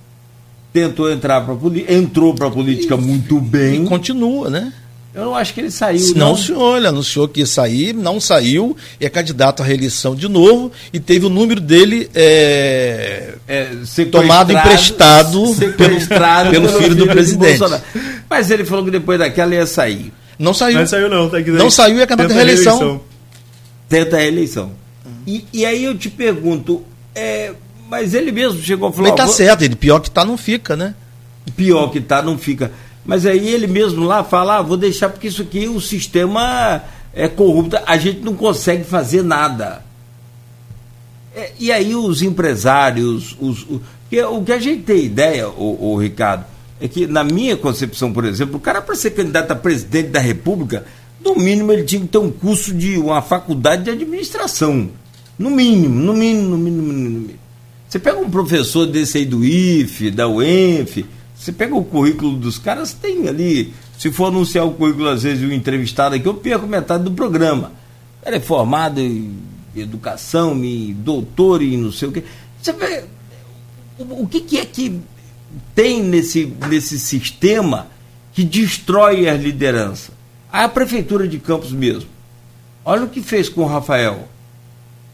Tentou 0.71 1.11
entrar 1.11 1.41
para 1.41 1.55
política, 1.55 1.93
entrou 1.93 2.33
para 2.35 2.47
a 2.47 2.51
política 2.51 2.97
muito 2.97 3.39
bem. 3.39 3.83
E 3.83 3.87
continua, 3.87 4.49
né? 4.49 4.73
Eu 5.15 5.25
não 5.25 5.35
acho 5.35 5.53
que 5.53 5.61
ele 5.61 5.71
saiu. 5.71 6.13
Não, 6.13 6.29
não, 6.29 6.37
senhor, 6.37 6.77
ele 6.77 6.87
anunciou 6.87 7.27
que 7.27 7.39
ia 7.39 7.45
sair, 7.45 7.93
não 7.93 8.19
saiu, 8.19 8.75
é 8.99 9.09
candidato 9.09 9.63
à 9.63 9.65
reeleição 9.65 10.13
de 10.13 10.27
novo 10.27 10.71
e 10.91 10.99
teve 10.99 11.25
o 11.25 11.29
número 11.29 11.61
dele 11.61 12.09
é, 12.13 13.35
é, 13.47 13.71
tomado 14.11 14.51
emprestado, 14.51 15.53
sequestrado 15.55 16.51
pelo, 16.51 16.67
pelo 16.67 16.81
filho 16.81 16.95
do 16.95 17.07
presidente. 17.07 17.63
Mas 18.29 18.51
ele 18.51 18.65
falou 18.65 18.83
que 18.83 18.91
depois 18.91 19.17
daquela 19.17 19.55
ia 19.55 19.65
sair. 19.65 20.11
Não 20.37 20.53
saiu. 20.53 20.79
Não 20.79 20.87
saiu, 20.87 21.09
não. 21.09 21.29
Tá 21.29 21.39
não 21.39 21.69
saiu 21.69 21.97
e 21.97 22.01
é 22.01 22.05
candidato 22.05 22.31
à 22.31 22.35
reeleição. 22.35 22.77
reeleição 22.77 23.15
tenta 23.87 24.17
a 24.17 24.25
eleição. 24.25 24.71
E, 25.25 25.45
e 25.53 25.65
aí 25.65 25.83
eu 25.83 25.97
te 25.97 26.09
pergunto, 26.09 26.83
é, 27.13 27.53
mas 27.89 28.13
ele 28.13 28.31
mesmo 28.31 28.61
chegou 28.61 28.89
a 28.89 28.91
falar. 28.91 29.09
Mas 29.09 29.17
tá 29.17 29.27
certo, 29.27 29.63
ele 29.63 29.75
pior 29.75 29.99
que 29.99 30.11
tá 30.11 30.25
não 30.25 30.37
fica, 30.37 30.75
né? 30.75 30.93
Pior 31.55 31.89
que 31.89 32.01
tá 32.01 32.21
não 32.21 32.37
fica. 32.37 32.71
Mas 33.05 33.25
aí 33.25 33.47
ele 33.49 33.67
mesmo 33.67 34.03
lá 34.05 34.23
fala, 34.23 34.57
ah, 34.57 34.61
vou 34.61 34.77
deixar 34.77 35.09
porque 35.09 35.27
isso 35.27 35.41
aqui 35.41 35.67
o 35.67 35.79
sistema 35.79 36.83
é 37.13 37.27
corrupto, 37.27 37.77
a 37.85 37.97
gente 37.97 38.21
não 38.21 38.35
consegue 38.35 38.83
fazer 38.83 39.23
nada. 39.23 39.83
É, 41.35 41.51
e 41.59 41.71
aí 41.71 41.95
os 41.95 42.21
empresários, 42.21 43.35
os, 43.39 43.63
o, 43.63 43.81
que, 44.09 44.21
o 44.23 44.41
que 44.43 44.51
a 44.51 44.59
gente 44.59 44.83
tem 44.83 45.05
ideia, 45.05 45.47
o, 45.49 45.93
o 45.93 45.97
Ricardo, 45.97 46.45
é 46.79 46.87
que 46.87 47.05
na 47.05 47.23
minha 47.23 47.55
concepção, 47.55 48.11
por 48.11 48.25
exemplo, 48.25 48.57
o 48.57 48.59
cara 48.59 48.81
para 48.81 48.95
ser 48.95 49.11
candidato 49.11 49.51
a 49.51 49.55
presidente 49.55 50.09
da 50.09 50.19
República, 50.19 50.85
no 51.23 51.35
mínimo 51.35 51.71
ele 51.71 51.83
tinha 51.83 52.01
que 52.01 52.07
ter 52.07 52.17
um 52.17 52.31
curso 52.31 52.73
de 52.73 52.97
uma 52.97 53.21
faculdade 53.21 53.83
de 53.83 53.91
administração. 53.91 54.89
No 55.37 55.49
mínimo, 55.49 55.99
no 55.99 56.13
mínimo, 56.13 56.49
no 56.49 56.57
mínimo, 56.57 56.93
no 56.93 56.93
mínimo. 56.93 57.29
Você 57.87 57.99
pega 57.99 58.17
um 58.17 58.29
professor 58.29 58.85
desse 58.85 59.19
aí 59.19 59.25
do 59.25 59.43
IFE, 59.43 60.11
da 60.11 60.27
UENF, 60.27 61.05
você 61.45 61.51
pega 61.51 61.75
o 61.75 61.85
currículo 61.85 62.35
dos 62.37 62.57
caras, 62.57 62.91
tem 62.91 63.27
ali. 63.27 63.71
Se 63.99 64.11
for 64.11 64.29
anunciar 64.29 64.65
o 64.65 64.71
currículo, 64.71 65.09
às 65.09 65.21
vezes, 65.21 65.47
o 65.47 65.53
entrevistado 65.53 66.15
aqui, 66.15 66.25
eu 66.25 66.33
perco 66.33 66.65
metade 66.65 67.03
do 67.03 67.11
programa. 67.11 67.71
Ele 68.25 68.37
é 68.37 68.39
formado 68.39 68.99
em 68.99 69.37
educação, 69.75 70.55
em 70.63 70.91
doutor 70.93 71.61
e 71.61 71.77
não 71.77 71.91
sei 71.91 72.07
o 72.07 72.11
quê. 72.11 72.23
Você 72.59 72.73
vê, 72.73 73.03
o, 73.99 74.23
o 74.23 74.27
que, 74.27 74.41
que 74.41 74.57
é 74.57 74.65
que 74.65 74.99
tem 75.75 76.01
nesse, 76.01 76.51
nesse 76.67 76.97
sistema 76.97 77.89
que 78.33 78.43
destrói 78.43 79.29
a 79.29 79.35
liderança? 79.35 80.13
A 80.51 80.67
prefeitura 80.67 81.27
de 81.27 81.37
Campos 81.37 81.71
mesmo. 81.71 82.09
Olha 82.83 83.03
o 83.03 83.09
que 83.09 83.21
fez 83.21 83.49
com 83.49 83.61
o 83.61 83.67
Rafael. 83.67 84.27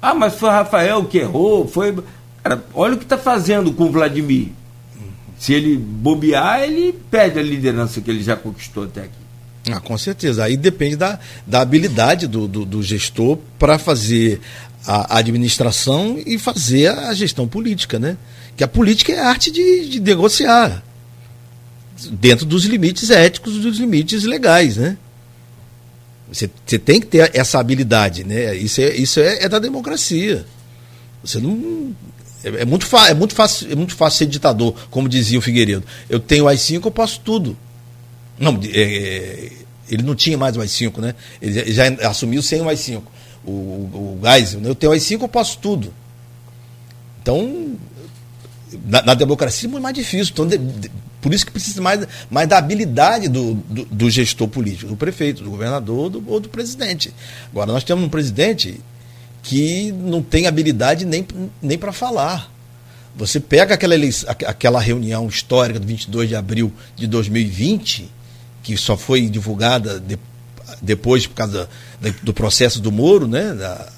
Ah, 0.02 0.14
mas 0.14 0.36
foi 0.36 0.48
o 0.48 0.54
Rafael 0.54 1.04
que 1.04 1.18
errou, 1.18 1.68
foi. 1.68 1.94
Cara, 2.42 2.64
olha 2.74 2.94
o 2.94 2.98
que 2.98 3.04
está 3.04 3.18
fazendo 3.18 3.74
com 3.74 3.84
o 3.84 3.92
Vladimir. 3.92 4.61
Se 5.42 5.54
ele 5.54 5.76
bobear, 5.76 6.62
ele 6.62 6.94
perde 7.10 7.40
a 7.40 7.42
liderança 7.42 8.00
que 8.00 8.12
ele 8.12 8.22
já 8.22 8.36
conquistou 8.36 8.84
até 8.84 9.02
aqui. 9.02 9.72
Ah, 9.72 9.80
com 9.80 9.98
certeza. 9.98 10.44
Aí 10.44 10.56
depende 10.56 10.96
da, 10.96 11.18
da 11.48 11.62
habilidade 11.62 12.28
do, 12.28 12.48
do, 12.48 12.64
do 12.64 12.84
gestor 12.84 13.40
para 13.58 13.80
fazer 13.80 14.40
a 14.86 15.18
administração 15.18 16.22
e 16.24 16.38
fazer 16.38 16.92
a 16.92 17.12
gestão 17.16 17.48
política, 17.48 17.98
né? 17.98 18.18
Que 18.56 18.64
a 18.64 18.68
política 18.68 19.14
é 19.14 19.20
a 19.20 19.30
arte 19.30 19.50
de, 19.50 19.90
de 19.90 20.00
negociar 20.00 20.84
dentro 22.12 22.46
dos 22.46 22.66
limites 22.66 23.10
éticos, 23.10 23.56
dos 23.56 23.80
limites 23.80 24.24
legais, 24.26 24.78
né? 24.78 24.96
Você, 26.32 26.52
você 26.64 26.78
tem 26.78 27.00
que 27.00 27.08
ter 27.08 27.32
essa 27.34 27.60
habilidade, 27.60 28.24
né? 28.24 28.56
Isso 28.56 28.80
é, 28.80 28.96
isso 28.96 29.20
é, 29.20 29.46
é 29.46 29.50
da 29.50 29.58
democracia. 29.58 30.46
Você 31.24 31.40
não. 31.40 31.96
É, 32.44 32.62
é, 32.62 32.66
muito 32.66 32.88
é, 32.96 33.14
muito 33.14 33.36
fácil, 33.36 33.72
é 33.72 33.76
muito 33.76 33.96
fácil 33.96 34.20
ser 34.20 34.26
ditador, 34.26 34.76
como 34.90 35.08
dizia 35.08 35.38
o 35.38 35.42
Figueiredo. 35.42 35.84
Eu 36.10 36.20
tenho 36.20 36.46
o 36.46 36.48
AI-5, 36.48 36.86
eu 36.86 36.92
posso 36.92 37.20
tudo. 37.20 37.58
Não, 38.40 38.60
é, 38.64 38.82
é, 38.82 39.52
ele 39.90 40.04
não 40.04 40.16
tinha 40.16 40.38
mais 40.38 40.56
o 40.58 40.62
AI-5, 40.62 41.00
né? 41.00 41.16
Ele 41.42 41.72
já, 41.72 41.90
já 41.92 42.10
assumiu 42.10 42.42
sem 42.42 42.62
o 42.62 42.70
AI-5. 42.70 43.02
O, 43.46 43.52
o, 43.52 44.20
o 44.22 44.28
Geisel, 44.28 44.62
né? 44.62 44.70
eu 44.70 44.76
tenho 44.76 44.92
o 44.92 44.94
AI-5, 44.94 45.22
eu 45.22 45.28
posso 45.28 45.58
tudo. 45.60 45.94
Então, 47.22 47.76
na, 48.86 49.02
na, 49.02 49.14
democracia 49.14 49.68
é 49.68 49.72
muito 49.72 49.84
mais 49.84 49.96
difícil. 49.96 50.32
Então, 50.34 50.48
de, 50.48 50.58
de, 50.58 50.92
por 51.22 51.34
isso 51.34 51.46
que 51.46 51.52
precisa 51.52 51.82
mais, 51.82 52.08
mais 52.30 52.48
da 52.48 52.58
habilidade 52.58 53.28
do, 53.28 53.54
do, 53.54 53.86
do 53.86 54.10
gestor 54.10 54.48
político, 54.48 54.88
do 54.88 54.98
prefeito, 54.98 55.44
do 55.44 55.52
governador 55.52 56.10
do, 56.10 56.24
ou 56.28 56.40
do 56.40 56.50
presidente. 56.50 57.14
Agora, 57.52 57.72
nós 57.72 57.84
temos 57.84 58.04
um 58.04 58.10
presidente 58.10 58.80
que 59.44 59.92
não 59.92 60.22
tem 60.22 60.48
habilidade 60.48 61.06
nem, 61.06 61.26
nem 61.62 61.78
para 61.78 61.92
falar. 61.92 62.52
Você 63.16 63.40
pega 63.40 63.74
aquela, 63.74 63.96
aquela 64.48 64.80
reunião 64.80 65.28
histórica 65.28 65.80
do 65.80 65.86
22 65.86 66.30
de 66.30 66.36
abril 66.36 66.72
de 66.96 67.08
2020, 67.08 68.10
que 68.64 68.78
só 68.78 68.96
foi 68.96 69.28
divulgada 69.28 70.00
de, 70.00 70.18
depois 70.82 71.28
por 71.28 71.36
causa 71.36 71.70
da, 72.00 72.10
do 72.22 72.34
processo 72.34 72.80
do 72.80 72.92
Moro, 72.92 73.28
né? 73.28 73.54
Da, 73.54 73.92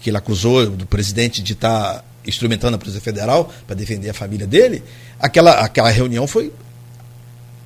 que 0.00 0.08
ele 0.10 0.16
acusou 0.16 0.70
do 0.70 0.86
presidente 0.86 1.42
de 1.42 1.52
estar 1.52 2.04
instrumentando 2.24 2.76
a 2.76 2.78
Polícia 2.78 3.00
Federal 3.00 3.52
para 3.66 3.74
defender 3.74 4.10
a 4.10 4.14
família 4.14 4.46
dele, 4.46 4.82
aquela, 5.18 5.52
aquela 5.52 5.90
reunião 5.90 6.26
foi. 6.26 6.52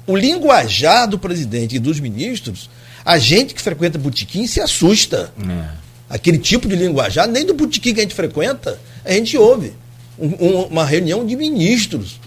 O 0.07 0.17
linguajar 0.17 1.09
do 1.09 1.19
presidente 1.19 1.77
e 1.77 1.79
dos 1.79 1.99
ministros, 1.99 2.69
a 3.05 3.19
gente 3.19 3.55
que 3.55 3.63
frequenta 3.63 3.99
botequim 3.99 4.47
se 4.47 4.61
assusta. 4.61 5.33
É. 5.39 5.84
Aquele 6.15 6.39
tipo 6.39 6.69
de 6.69 6.77
linguajar, 6.77 7.27
nem 7.27 7.45
do 7.45 7.55
botequim 7.55 7.93
que 7.93 7.99
a 7.99 8.05
gente 8.05 8.15
frequenta, 8.15 8.79
a 9.05 9.13
gente 9.13 9.37
ouve. 9.37 9.73
Um, 10.17 10.29
um, 10.47 10.63
uma 10.67 10.85
reunião 10.85 11.27
de 11.27 11.35
ministros. 11.35 12.21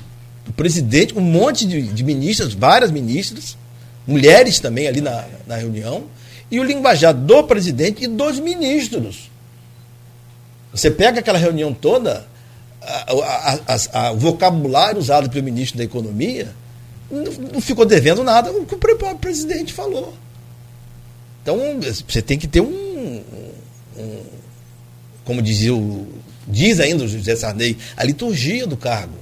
O 0.46 0.52
presidente, 0.52 1.18
um 1.18 1.22
monte 1.22 1.66
de, 1.66 1.82
de 1.84 2.04
ministras, 2.04 2.54
várias 2.54 2.92
ministras, 2.92 3.58
mulheres 4.06 4.60
também 4.60 4.90
ali 4.90 5.00
na, 5.00 5.24
na 5.48 5.56
reunião, 5.56 6.04
e 6.52 6.60
o 6.60 6.66
linguajar 6.66 7.14
do 7.14 7.44
presidente 7.46 8.04
e 8.04 8.08
dos 8.08 8.42
ministros. 8.42 9.32
Você 10.74 10.92
pega 10.92 11.22
aquela 11.22 11.38
reunião 11.38 11.74
toda, 11.74 12.28
o 14.14 14.18
vocabulário 14.18 15.00
usado 15.00 15.30
pelo 15.30 15.46
ministro 15.46 15.78
da 15.78 15.86
Economia 15.86 16.54
não, 17.10 17.24
não 17.54 17.62
ficou 17.62 17.86
devendo 17.86 18.22
nada 18.22 18.52
o 18.52 18.66
que 18.66 18.76
o 18.76 18.78
próprio 18.78 19.16
presidente 19.16 19.72
falou. 19.72 20.14
Então, 21.42 21.58
você 22.06 22.22
tem 22.22 22.38
que 22.38 22.48
ter 22.48 22.60
um, 22.60 22.87
um 23.98 24.24
como 25.28 25.41
dizia 25.41 25.76
o, 25.76 26.07
diz 26.48 26.80
ainda 26.80 27.03
o 27.03 27.07
José 27.07 27.36
Sarney, 27.36 27.78
a 27.98 28.03
liturgia 28.06 28.65
do 28.65 28.78
cargo. 28.78 29.15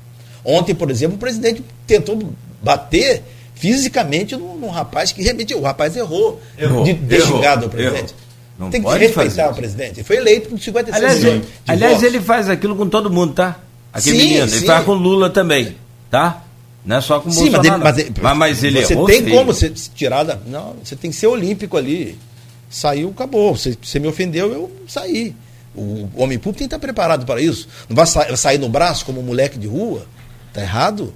Ontem, 0.44 0.76
por 0.76 0.92
exemplo, 0.92 1.16
o 1.16 1.20
presidente 1.20 1.64
tentou 1.88 2.32
bater 2.62 3.24
fisicamente 3.56 4.36
num, 4.36 4.56
num 4.56 4.70
rapaz 4.70 5.12
que 5.12 5.24
realmente 5.24 5.56
o 5.56 5.62
rapaz 5.62 5.96
errou, 5.96 6.40
errou 6.58 6.84
de 6.84 6.94
ter 6.94 7.26
xingado 7.26 7.66
o 7.66 7.70
presidente. 7.70 8.14
Errou. 8.14 8.26
Não 8.58 8.70
Tem 8.70 8.82
que 8.82 8.90
respeitar 8.90 9.50
o 9.50 9.56
presidente. 9.56 10.00
Ele 10.00 10.04
foi 10.04 10.18
eleito 10.18 10.50
com 10.50 10.58
56 10.58 10.96
aliás, 10.96 11.24
milhões. 11.24 11.46
Aliás, 11.68 12.04
ele 12.04 12.22
faz 12.22 12.48
aquilo 12.48 12.76
com 12.76 12.88
todo 12.88 13.10
mundo, 13.10 13.34
tá? 13.34 13.60
Aquele 13.92 14.18
sim, 14.18 14.28
menino. 14.28 14.48
Sim. 14.48 14.58
Ele 14.58 14.66
faz 14.66 14.86
com 14.86 14.94
Lula 14.94 15.30
também, 15.30 15.76
tá? 16.10 16.44
Não 16.86 16.98
é 16.98 17.02
só 17.02 17.20
com 17.20 17.30
o 17.30 17.34
sim, 17.34 17.50
Bolsonaro. 17.50 17.84
Mas, 17.84 17.98
ele, 17.98 18.14
mas, 18.22 18.38
mas 18.38 18.64
ele 18.64 18.86
você 18.86 18.96
tem 18.96 19.30
como 19.30 19.52
você 19.52 19.70
tirar 19.70 20.24
da. 20.24 20.38
Não, 20.46 20.76
você 20.84 20.96
tem 20.96 21.10
que 21.10 21.18
ser 21.18 21.28
olímpico 21.28 21.76
ali. 21.76 22.18
Saiu, 22.70 23.10
acabou. 23.10 23.56
Você, 23.56 23.78
você 23.82 24.00
me 24.00 24.08
ofendeu, 24.08 24.52
eu 24.52 24.72
saí. 24.88 25.36
O 25.76 26.10
homem 26.16 26.38
público 26.38 26.60
tem 26.60 26.68
que 26.68 26.76
estar 26.76 26.80
preparado 26.80 27.26
para 27.26 27.42
isso. 27.42 27.68
Não 27.90 27.96
vai 27.96 28.06
sa 28.06 28.36
sair 28.38 28.58
no 28.58 28.70
braço 28.70 29.06
como 29.06 29.20
um 29.20 29.24
moleque 29.24 29.58
de 29.60 29.68
rua. 29.68 30.06
Está 30.48 30.62
errado. 30.62 31.14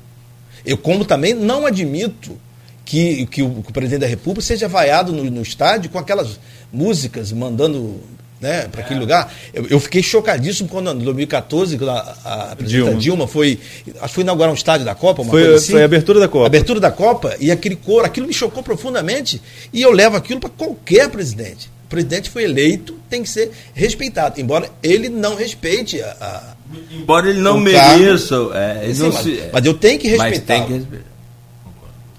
Eu, 0.66 0.78
como 0.78 1.06
também, 1.06 1.34
não 1.34 1.66
admito 1.66 2.38
que, 2.84 3.26
que, 3.28 3.42
o, 3.42 3.64
que 3.64 3.70
o 3.70 3.74
presidente 3.74 4.02
da 4.02 4.08
República 4.08 4.42
seja 4.42 4.68
vaiado 4.68 5.14
no, 5.14 5.24
no 5.24 5.42
estádio 5.42 5.90
com 5.90 5.98
aquelas 5.98 6.40
músicas 6.74 7.32
mandando 7.32 8.02
né, 8.42 8.68
para 8.72 8.82
aquele 8.82 9.00
é. 9.00 9.02
lugar. 9.02 9.34
Eu, 9.54 9.68
eu, 9.68 9.80
fiquei 9.80 10.02
chocadíssimo 10.02 10.70
quando, 10.70 10.92
em 10.92 11.04
2014, 11.04 11.78
quando 11.78 11.90
a, 11.90 12.18
a 12.24 12.56
presidenta 12.56 12.86
Dilma. 12.86 13.02
Dilma, 13.02 13.28
foi. 13.28 13.60
Acho 13.96 14.08
que 14.08 14.14
foi 14.16 14.24
inaugurar 14.24 14.52
um 14.52 14.56
estádio 14.56 14.86
da 14.86 14.96
Copa, 14.96 15.22
uma 15.22 15.32
foi, 15.32 15.44
coisa 15.44 15.58
assim. 15.58 15.72
Foi 15.74 15.82
a 15.82 15.86
abertura 15.86 16.20
da 16.20 16.28
Copa. 16.28 16.46
Abertura 16.46 16.80
da 16.80 16.92
Copa, 16.92 17.36
e 17.40 17.52
aquele 17.52 17.76
coro, 17.76 18.06
aquilo 18.06 18.28
me 18.28 18.34
chocou 18.34 18.64
profundamente. 18.64 19.42
E 19.74 19.82
eu 19.82 19.92
levo 19.92 20.16
aquilo 20.16 20.40
para 20.40 20.50
qualquer 20.50 21.10
presidente. 21.10 21.70
O 21.86 21.90
presidente 21.90 22.30
foi 22.30 22.44
eleito, 22.44 22.96
tem 23.10 23.24
que 23.24 23.30
ser 23.30 23.52
respeitado, 23.74 24.40
embora 24.40 24.70
ele 24.84 25.10
não 25.10 25.36
respeite 25.36 26.00
a. 26.02 26.16
a 26.22 26.44
embora 26.92 27.30
ele 27.30 27.40
não 27.40 27.60
mereça. 27.60 28.36
É, 28.54 28.84
ele 28.84 28.94
Sim, 28.94 29.02
não 29.02 29.12
mas, 29.12 29.24
se, 29.24 29.44
mas, 29.52 29.66
eu 29.66 29.74
tenho 29.74 30.00
que 30.00 30.08
respeitar. 30.08 30.30
Mas 30.30 30.40
tem 30.60 30.68
que 30.68 30.74
respeitar. 30.74 31.19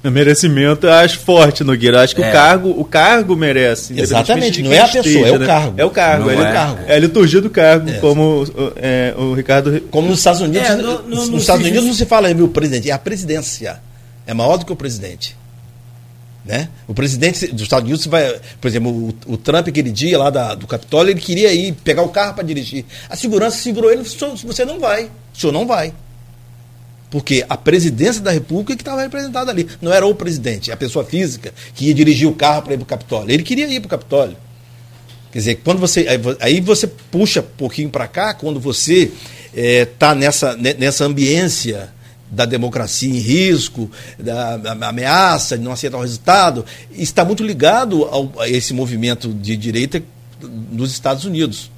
O 0.02 0.10
merecimento 0.10 0.86
eu 0.86 0.92
acho 0.92 1.18
forte, 1.18 1.62
Nogueira. 1.62 1.98
Eu 1.98 2.00
acho 2.00 2.16
que 2.16 2.22
é. 2.22 2.28
o 2.28 2.32
cargo, 2.32 2.70
o 2.70 2.84
cargo 2.84 3.36
merece. 3.36 3.98
Exatamente, 3.98 4.62
não 4.62 4.72
é 4.72 4.78
a 4.78 4.88
pessoa, 4.88 5.04
esteja, 5.06 5.26
é 5.26 5.32
o 5.32 5.38
né? 5.38 5.46
cargo. 5.46 5.74
É 5.76 5.84
o 5.84 5.90
cargo, 5.90 6.30
é, 6.30 6.34
é, 6.34 6.38
o 6.38 6.42
cargo. 6.42 6.78
É 6.86 6.94
a 6.94 6.98
liturgia 6.98 7.40
do 7.40 7.50
cargo, 7.50 7.90
é. 7.90 7.98
como 7.98 8.46
é, 8.76 9.14
o 9.16 9.34
Ricardo. 9.34 9.80
Como 9.90 10.08
nos 10.08 10.18
Estados 10.18 10.40
Unidos. 10.40 10.68
É, 10.68 10.76
no, 10.76 11.02
no, 11.02 11.16
nos 11.16 11.28
no 11.28 11.38
Estados 11.38 11.66
Unidos 11.66 11.84
não 11.84 11.92
se 11.92 12.06
fala 12.06 12.32
meu 12.32 12.48
presidente, 12.48 12.88
é 12.88 12.92
a 12.92 12.98
presidência. 12.98 13.80
É 14.26 14.32
maior 14.32 14.56
do 14.56 14.64
que 14.64 14.72
o 14.72 14.76
presidente. 14.76 15.36
Né? 16.44 16.68
O 16.88 16.94
presidente 16.94 17.48
dos 17.48 17.62
Estados 17.62 17.84
Unidos 17.84 18.06
vai, 18.06 18.40
por 18.58 18.68
exemplo, 18.68 18.90
o, 18.90 19.34
o 19.34 19.36
Trump 19.36 19.68
aquele 19.68 19.90
dia 19.90 20.18
lá 20.18 20.30
da, 20.30 20.54
do 20.54 20.66
Capitólio, 20.66 21.10
ele 21.10 21.20
queria 21.20 21.52
ir 21.52 21.72
pegar 21.72 22.02
o 22.02 22.08
carro 22.08 22.34
para 22.34 22.44
dirigir. 22.44 22.86
A 23.08 23.16
segurança 23.16 23.58
segurou 23.58 23.92
ele, 23.92 24.02
você 24.02 24.64
não 24.64 24.80
vai, 24.80 25.04
o 25.04 25.38
senhor 25.38 25.52
não 25.52 25.66
vai. 25.66 25.92
Porque 27.10 27.44
a 27.48 27.56
presidência 27.56 28.22
da 28.22 28.30
República 28.30 28.76
que 28.76 28.82
estava 28.82 29.02
representada 29.02 29.50
ali. 29.50 29.66
Não 29.82 29.92
era 29.92 30.06
o 30.06 30.14
presidente, 30.14 30.70
a 30.70 30.76
pessoa 30.76 31.04
física 31.04 31.52
que 31.74 31.86
ia 31.86 31.94
dirigir 31.94 32.28
o 32.28 32.34
carro 32.34 32.62
para 32.62 32.74
ir 32.74 32.76
para 32.76 32.84
o 32.84 32.86
Capitólio. 32.86 33.32
Ele 33.32 33.42
queria 33.42 33.66
ir 33.66 33.80
para 33.80 33.86
o 33.86 33.90
Capitólio. 33.90 34.36
Quer 35.32 35.38
dizer, 35.38 35.54
quando 35.64 35.78
você. 35.78 36.06
Aí 36.40 36.60
você 36.60 36.86
puxa 36.86 37.40
um 37.40 37.56
pouquinho 37.56 37.90
para 37.90 38.06
cá, 38.06 38.34
quando 38.34 38.60
você 38.60 39.10
está 39.54 40.12
é, 40.12 40.14
nessa, 40.14 40.56
nessa 40.56 41.04
ambiência 41.04 41.92
da 42.30 42.44
democracia 42.44 43.10
em 43.10 43.18
risco, 43.18 43.90
da, 44.18 44.56
da 44.56 44.88
ameaça 44.88 45.58
de 45.58 45.64
não 45.64 45.72
aceitar 45.72 45.98
o 45.98 46.02
resultado, 46.02 46.64
está 46.92 47.24
muito 47.24 47.42
ligado 47.42 48.04
ao, 48.04 48.32
a 48.38 48.48
esse 48.48 48.72
movimento 48.72 49.32
de 49.32 49.56
direita 49.56 50.00
nos 50.70 50.92
Estados 50.92 51.24
Unidos. 51.24 51.70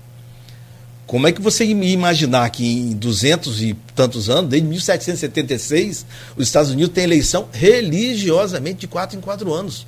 Como 1.06 1.26
é 1.26 1.32
que 1.32 1.42
você 1.42 1.64
imaginar 1.64 2.48
que 2.50 2.64
em 2.64 2.92
200 2.92 3.62
e 3.62 3.76
tantos 3.94 4.30
anos, 4.30 4.50
desde 4.50 4.66
1776, 4.66 6.06
os 6.36 6.46
Estados 6.46 6.70
Unidos 6.70 6.92
têm 6.94 7.04
eleição 7.04 7.48
religiosamente 7.52 8.80
de 8.80 8.86
quatro 8.86 9.18
em 9.18 9.20
quatro 9.20 9.52
anos? 9.52 9.86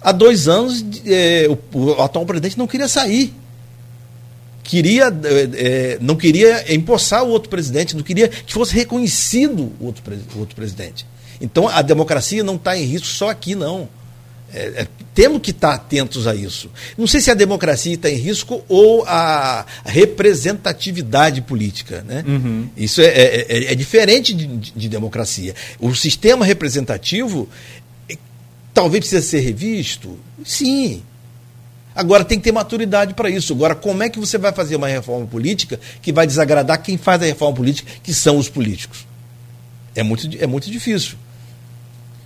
Há 0.00 0.12
dois 0.12 0.48
anos, 0.48 0.84
é, 1.06 1.48
o, 1.48 1.78
o, 1.78 2.02
atual 2.02 2.24
presidente 2.24 2.56
não 2.56 2.66
queria 2.66 2.88
sair. 2.88 3.32
Queria, 4.62 5.12
é, 5.56 5.98
não 6.00 6.16
queria 6.16 6.72
empossar 6.74 7.24
o 7.24 7.28
outro 7.28 7.48
presidente, 7.48 7.96
não 7.96 8.02
queria 8.02 8.28
que 8.28 8.52
fosse 8.52 8.74
reconhecido 8.74 9.72
o 9.80 9.86
outro, 9.86 10.02
o 10.34 10.40
outro 10.40 10.54
presidente. 10.54 11.06
Então 11.40 11.68
a 11.68 11.82
democracia 11.82 12.42
não 12.42 12.56
está 12.56 12.76
em 12.76 12.84
risco 12.84 13.06
só 13.06 13.30
aqui, 13.30 13.54
não. 13.54 13.88
É, 14.52 14.82
é, 14.82 14.88
temos 15.14 15.42
que 15.42 15.50
estar 15.50 15.74
atentos 15.74 16.26
a 16.26 16.34
isso. 16.34 16.70
Não 16.96 17.06
sei 17.06 17.20
se 17.20 17.30
a 17.30 17.34
democracia 17.34 17.94
está 17.94 18.08
em 18.08 18.16
risco 18.16 18.64
ou 18.66 19.04
a 19.06 19.66
representatividade 19.84 21.42
política. 21.42 22.02
Né? 22.06 22.24
Uhum. 22.26 22.68
Isso 22.76 23.02
é, 23.02 23.06
é, 23.06 23.46
é, 23.48 23.72
é 23.72 23.74
diferente 23.74 24.32
de, 24.32 24.46
de, 24.46 24.88
democracia. 24.88 25.54
O 25.78 25.94
sistema 25.94 26.46
representativo 26.46 27.46
é, 28.08 28.16
talvez 28.72 29.00
precise 29.00 29.28
ser 29.28 29.40
revisto? 29.40 30.18
Sim. 30.44 31.02
Agora 31.94 32.24
tem 32.24 32.38
que 32.38 32.44
ter 32.44 32.52
maturidade 32.52 33.12
para 33.12 33.28
isso. 33.28 33.52
Agora, 33.52 33.74
como 33.74 34.02
é 34.02 34.08
que 34.08 34.18
você 34.18 34.38
vai 34.38 34.52
fazer 34.52 34.76
uma 34.76 34.88
reforma 34.88 35.26
política 35.26 35.78
que 36.00 36.12
vai 36.12 36.26
desagradar 36.26 36.80
quem 36.80 36.96
faz 36.96 37.20
a 37.20 37.26
reforma 37.26 37.56
política, 37.56 37.90
que 38.02 38.14
são 38.14 38.38
os 38.38 38.48
políticos? 38.48 39.06
É 39.94 40.02
muito, 40.02 40.28
é 40.40 40.46
muito 40.46 40.70
difícil. 40.70 41.18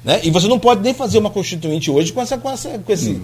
Né? 0.05 0.21
E 0.25 0.31
você 0.31 0.49
não 0.49 0.59
pode 0.59 0.83
nem 0.83 0.93
fazer 0.93 1.19
uma 1.19 1.31
constituinte 1.31 1.91
hoje 1.91 2.13
com 2.13 2.21
essa, 2.21 2.37
com 2.37 2.51
essa, 2.51 2.79
com 2.79 2.93
esse, 2.93 3.11
hum. 3.11 3.23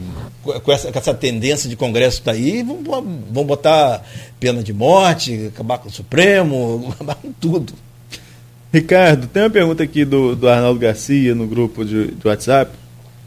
com 0.62 0.72
essa, 0.72 0.92
com 0.92 0.98
essa 0.98 1.12
tendência 1.12 1.68
de 1.68 1.74
Congresso 1.74 2.18
está 2.18 2.32
aí, 2.32 2.62
vão, 2.62 2.78
vão 3.30 3.44
botar 3.44 4.05
pena 4.38 4.62
de 4.62 4.72
morte, 4.72 5.50
acabar 5.52 5.78
com 5.78 5.88
o 5.88 5.92
Supremo, 5.92 6.88
acabar 6.94 7.16
com 7.16 7.32
tudo. 7.32 7.72
Ricardo, 8.72 9.26
tem 9.26 9.42
uma 9.42 9.50
pergunta 9.50 9.82
aqui 9.82 10.05
do, 10.05 10.36
do 10.36 10.48
Arnaldo 10.48 10.78
Garcia 10.78 11.34
no 11.34 11.46
grupo 11.46 11.84
de, 11.84 12.12
de 12.12 12.28
WhatsApp. 12.28 12.70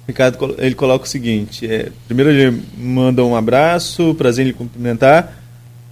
Ricardo, 0.07 0.55
ele 0.57 0.75
coloca 0.75 1.05
o 1.05 1.07
seguinte: 1.07 1.65
é, 1.65 1.91
primeiro 2.07 2.31
ele 2.31 2.63
manda 2.77 3.23
um 3.23 3.35
abraço, 3.35 4.15
prazer 4.15 4.45
em 4.45 4.49
lhe 4.49 4.53
cumprimentar. 4.53 5.37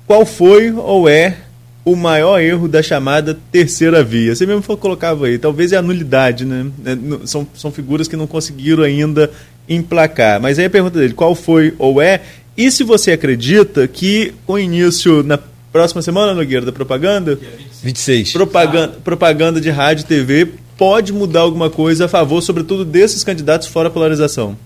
Qual 0.07 0.25
foi 0.25 0.71
ou 0.71 1.09
é 1.09 1.37
o 1.83 1.95
maior 1.95 2.39
erro 2.39 2.67
da 2.67 2.83
chamada 2.83 3.37
terceira 3.51 4.03
via. 4.03 4.35
Você 4.35 4.45
mesmo 4.45 4.77
colocava 4.77 5.25
aí, 5.25 5.37
talvez 5.37 5.71
é 5.71 5.77
a 5.77 5.81
nulidade, 5.81 6.45
né? 6.45 6.67
É, 6.85 7.25
são, 7.25 7.47
são 7.53 7.71
figuras 7.71 8.07
que 8.07 8.15
não 8.15 8.27
conseguiram 8.27 8.83
ainda 8.83 9.31
emplacar. 9.67 10.41
Mas 10.41 10.59
aí 10.59 10.65
a 10.65 10.69
pergunta 10.69 10.99
dele, 10.99 11.13
qual 11.13 11.33
foi 11.33 11.73
ou 11.77 12.01
é? 12.01 12.21
E 12.57 12.69
se 12.71 12.83
você 12.83 13.13
acredita 13.13 13.87
que 13.87 14.33
o 14.45 14.59
início 14.59 15.23
na 15.23 15.39
próxima 15.71 16.01
semana, 16.01 16.33
Nogueira, 16.33 16.65
da 16.65 16.71
propaganda? 16.71 17.39
26. 17.83 18.33
Propaganda, 18.33 18.95
ah. 18.97 19.01
propaganda 19.03 19.61
de 19.61 19.69
rádio 19.69 20.03
e 20.03 20.05
TV 20.05 20.47
pode 20.77 21.13
mudar 21.13 21.41
alguma 21.41 21.69
coisa 21.69 22.05
a 22.05 22.07
favor, 22.07 22.41
sobretudo, 22.41 22.83
desses 22.83 23.23
candidatos 23.23 23.67
fora 23.67 23.89
polarização? 23.89 24.57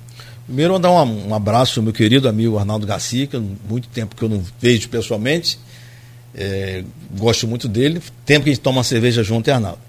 Primeiro, 0.45 0.73
mandar 0.73 0.91
um, 0.91 1.29
um 1.29 1.33
abraço 1.33 1.79
ao 1.79 1.83
meu 1.83 1.93
querido 1.93 2.27
amigo 2.27 2.57
Arnaldo 2.57 2.85
Garcia, 2.85 3.27
que 3.27 3.37
há 3.37 3.41
muito 3.69 3.87
tempo 3.89 4.15
que 4.15 4.23
eu 4.23 4.29
não 4.29 4.43
vejo 4.59 4.89
pessoalmente. 4.89 5.57
É, 6.35 6.83
gosto 7.15 7.47
muito 7.47 7.67
dele. 7.67 8.01
Tempo 8.25 8.43
que 8.43 8.49
a 8.49 8.53
gente 8.53 8.61
toma 8.61 8.77
uma 8.77 8.83
cerveja 8.83 9.23
junto, 9.23 9.49
é 9.49 9.53
Arnaldo. 9.53 9.79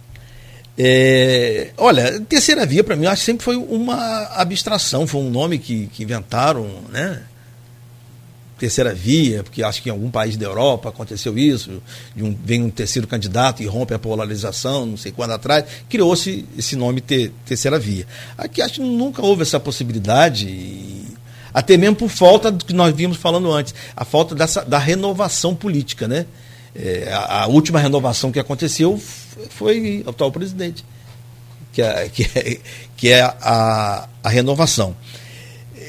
É, 0.77 1.71
olha, 1.77 2.21
terceira 2.23 2.67
via 2.67 2.83
para 2.83 2.97
mim 2.97 3.07
acho 3.07 3.21
que 3.21 3.27
sempre 3.27 3.45
foi 3.45 3.57
uma 3.57 4.25
abstração, 4.33 5.07
foi 5.07 5.21
um 5.21 5.31
nome 5.31 5.59
que, 5.59 5.87
que 5.87 6.03
inventaram, 6.03 6.69
né? 6.91 7.23
Terceira 8.59 8.93
via, 8.93 9.45
porque 9.45 9.63
acho 9.63 9.83
que 9.83 9.89
em 9.89 9.93
algum 9.93 10.11
país 10.11 10.37
da 10.37 10.47
Europa 10.47 10.89
aconteceu 10.89 11.39
isso, 11.39 11.81
um, 12.17 12.37
vem 12.45 12.63
um 12.63 12.71
terceiro 12.71 13.07
candidato 13.07 13.63
e 13.63 13.67
rompe 13.67 13.95
a 13.95 13.99
polarização, 13.99 14.85
não 14.87 14.97
sei 14.97 15.13
quando 15.13 15.33
atrás, 15.33 15.65
criou-se 15.89 16.45
esse 16.59 16.75
nome 16.75 17.01
ter, 17.01 17.33
terceira 17.45 17.79
via. 17.79 18.07
Aqui 18.37 18.61
acho 18.61 18.75
que 18.75 18.81
nunca 18.81 19.23
houve 19.23 19.43
essa 19.43 19.61
possibilidade. 19.61 20.47
E, 20.47 21.05
até 21.55 21.77
mesmo 21.77 21.95
por 21.95 22.09
falta 22.11 22.51
do 22.51 22.65
que 22.65 22.73
nós 22.73 22.93
vimos 22.93 23.17
falando 23.17 23.51
antes, 23.53 23.73
a 23.97 24.05
falta 24.05 24.35
dessa, 24.35 24.65
da 24.65 24.79
renovação 24.79 25.55
política, 25.55 26.09
né? 26.09 26.27
É, 26.75 27.09
a, 27.13 27.45
a, 27.45 27.47
última 27.47 27.79
renovação 27.79 28.33
que 28.33 28.41
aconteceu 28.41 29.01
foi 29.51 30.03
o 30.05 30.11
atual 30.11 30.33
presidente, 30.33 30.85
que 31.73 31.81
é, 31.81 32.09
que 32.09 32.23
é, 32.35 32.61
que 32.97 33.09
é 33.11 33.23
a, 33.23 34.09
a 34.25 34.29
renovação. 34.29 34.97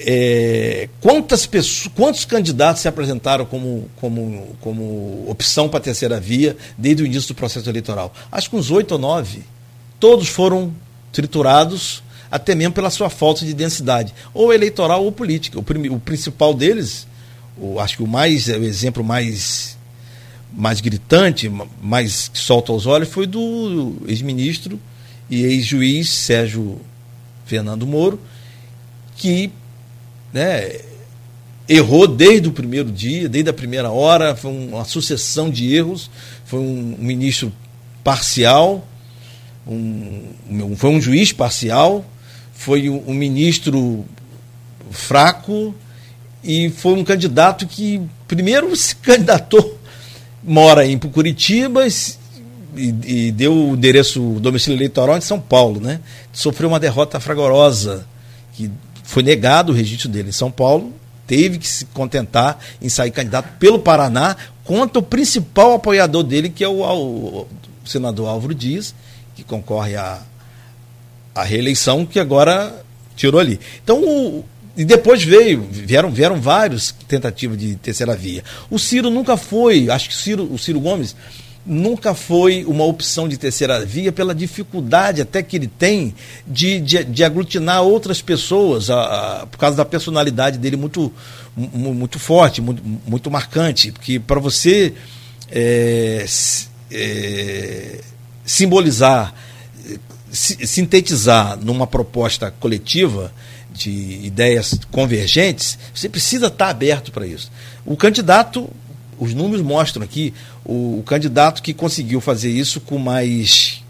É, 0.07 0.87
quantas 1.01 1.47
pessoas, 1.47 1.91
quantos 1.95 2.25
candidatos 2.25 2.83
se 2.83 2.87
apresentaram 2.87 3.45
como, 3.45 3.89
como, 3.95 4.55
como 4.61 5.25
opção 5.27 5.67
para 5.67 5.79
a 5.79 5.81
terceira 5.81 6.19
via 6.19 6.55
desde 6.77 7.01
o 7.01 7.05
início 7.07 7.29
do 7.29 7.35
processo 7.35 7.67
eleitoral? 7.67 8.13
Acho 8.31 8.51
que 8.51 8.55
uns 8.55 8.69
oito 8.69 8.91
ou 8.91 8.99
nove. 8.99 9.43
Todos 9.99 10.27
foram 10.27 10.71
triturados, 11.11 12.03
até 12.29 12.55
mesmo 12.55 12.73
pela 12.73 12.89
sua 12.89 13.09
falta 13.09 13.45
de 13.45 13.53
densidade, 13.53 14.13
ou 14.33 14.53
eleitoral 14.53 15.03
ou 15.03 15.11
política. 15.11 15.59
O, 15.59 15.65
o 15.93 15.99
principal 15.99 16.53
deles, 16.53 17.07
o, 17.57 17.79
acho 17.79 17.97
que 17.97 18.03
o 18.03 18.07
mais, 18.07 18.47
o 18.47 18.63
exemplo 18.63 19.03
mais, 19.03 19.77
mais 20.53 20.81
gritante, 20.81 21.51
mais 21.81 22.27
que 22.27 22.37
solta 22.37 22.71
aos 22.71 22.85
olhos, 22.85 23.09
foi 23.09 23.27
do 23.27 23.95
ex-ministro 24.07 24.79
e 25.29 25.43
ex-juiz 25.43 26.09
Sérgio 26.09 26.79
Fernando 27.45 27.85
Moro, 27.85 28.19
que 29.15 29.51
né, 30.33 30.79
errou 31.67 32.07
desde 32.07 32.47
o 32.47 32.51
primeiro 32.51 32.91
dia, 32.91 33.27
desde 33.27 33.49
a 33.49 33.53
primeira 33.53 33.89
hora, 33.91 34.35
foi 34.35 34.51
uma 34.51 34.85
sucessão 34.85 35.49
de 35.49 35.73
erros, 35.73 36.09
foi 36.45 36.59
um 36.59 36.95
ministro 36.99 37.51
parcial, 38.03 38.87
um, 39.67 40.75
foi 40.75 40.91
um 40.91 41.01
juiz 41.01 41.31
parcial, 41.31 42.05
foi 42.55 42.89
um, 42.89 43.13
ministro 43.13 44.05
fraco 44.89 45.75
e 46.43 46.69
foi 46.69 46.93
um 46.93 47.03
candidato 47.03 47.67
que 47.67 48.01
primeiro 48.27 48.75
se 48.75 48.95
candidatou, 48.97 49.77
mora 50.43 50.85
em 50.85 50.97
Curitiba 50.97 51.85
e, 51.85 52.95
e 53.05 53.31
deu 53.31 53.53
o 53.53 53.73
endereço 53.73 54.21
o 54.21 54.39
domicílio 54.39 54.77
eleitoral 54.77 55.17
em 55.17 55.21
São 55.21 55.39
Paulo, 55.39 55.79
né? 55.79 55.99
Sofreu 56.33 56.69
uma 56.69 56.79
derrota 56.79 57.19
fragorosa, 57.19 58.07
que 58.53 58.71
foi 59.03 59.21
negado 59.21 59.71
o 59.71 59.75
registro 59.75 60.09
dele 60.09 60.29
em 60.29 60.33
São 60.33 60.49
Paulo, 60.49 60.93
teve 61.27 61.57
que 61.57 61.67
se 61.67 61.85
contentar 61.85 62.59
em 62.81 62.89
sair 62.89 63.11
candidato 63.11 63.57
pelo 63.59 63.79
Paraná 63.79 64.35
contra 64.63 64.99
o 64.99 65.03
principal 65.03 65.73
apoiador 65.73 66.23
dele, 66.23 66.49
que 66.49 66.63
é 66.63 66.67
o, 66.67 66.81
o, 66.81 67.41
o 67.41 67.47
senador 67.87 68.27
Álvaro 68.27 68.55
Dias, 68.55 68.95
que 69.35 69.43
concorre 69.43 69.95
à, 69.95 70.21
à 71.35 71.43
reeleição, 71.43 72.05
que 72.05 72.19
agora 72.19 72.83
tirou 73.15 73.39
ali. 73.39 73.59
Então, 73.83 74.01
o, 74.01 74.45
e 74.77 74.83
depois 74.83 75.23
veio, 75.23 75.67
vieram, 75.69 76.09
vieram 76.09 76.41
vários 76.41 76.93
tentativas 77.07 77.57
de 77.57 77.75
terceira 77.75 78.15
via. 78.15 78.43
O 78.69 78.79
Ciro 78.79 79.09
nunca 79.09 79.37
foi, 79.37 79.89
acho 79.89 80.09
que 80.09 80.15
o 80.15 80.17
Ciro, 80.17 80.51
o 80.51 80.57
Ciro 80.57 80.79
Gomes 80.79 81.15
nunca 81.65 82.13
foi 82.13 82.63
uma 82.65 82.83
opção 82.83 83.27
de 83.27 83.37
terceira 83.37 83.83
via 83.83 84.11
pela 84.11 84.35
dificuldade 84.35 85.21
até 85.21 85.41
que 85.41 85.55
ele 85.55 85.67
tem 85.67 86.13
de, 86.45 86.79
de, 86.79 87.03
de 87.03 87.23
aglutinar 87.23 87.81
outras 87.81 88.21
pessoas, 88.21 88.89
a, 88.89 89.41
a, 89.41 89.47
por 89.47 89.57
causa 89.57 89.75
da 89.75 89.83
personalidade 89.83 90.59
dele 90.59 90.75
muito, 90.75 91.11
muito 91.55 92.19
forte, 92.19 92.61
muito, 92.61 92.83
muito 93.07 93.31
marcante. 93.31 93.91
Porque 93.91 94.19
para 94.19 94.39
você 94.39 94.93
é, 95.51 96.25
é, 96.91 98.01
simbolizar, 98.45 99.33
sintetizar 100.35 101.57
numa 101.57 101.87
proposta 101.87 102.51
coletiva 102.51 103.33
de 103.71 104.19
ideias 104.23 104.79
convergentes, 104.91 105.77
você 105.93 106.07
precisa 106.07 106.47
estar 106.47 106.69
aberto 106.69 107.11
para 107.11 107.25
isso. 107.25 107.51
O 107.85 107.95
candidato, 107.95 108.69
os 109.19 109.33
números 109.33 109.65
mostram 109.65 110.03
aqui, 110.03 110.33
o, 110.63 110.99
o 110.99 111.03
candidato 111.05 111.61
que 111.61 111.73
conseguiu 111.73 112.21
fazer 112.21 112.49
isso 112.49 112.79
com 112.79 112.97
mais 112.97 113.83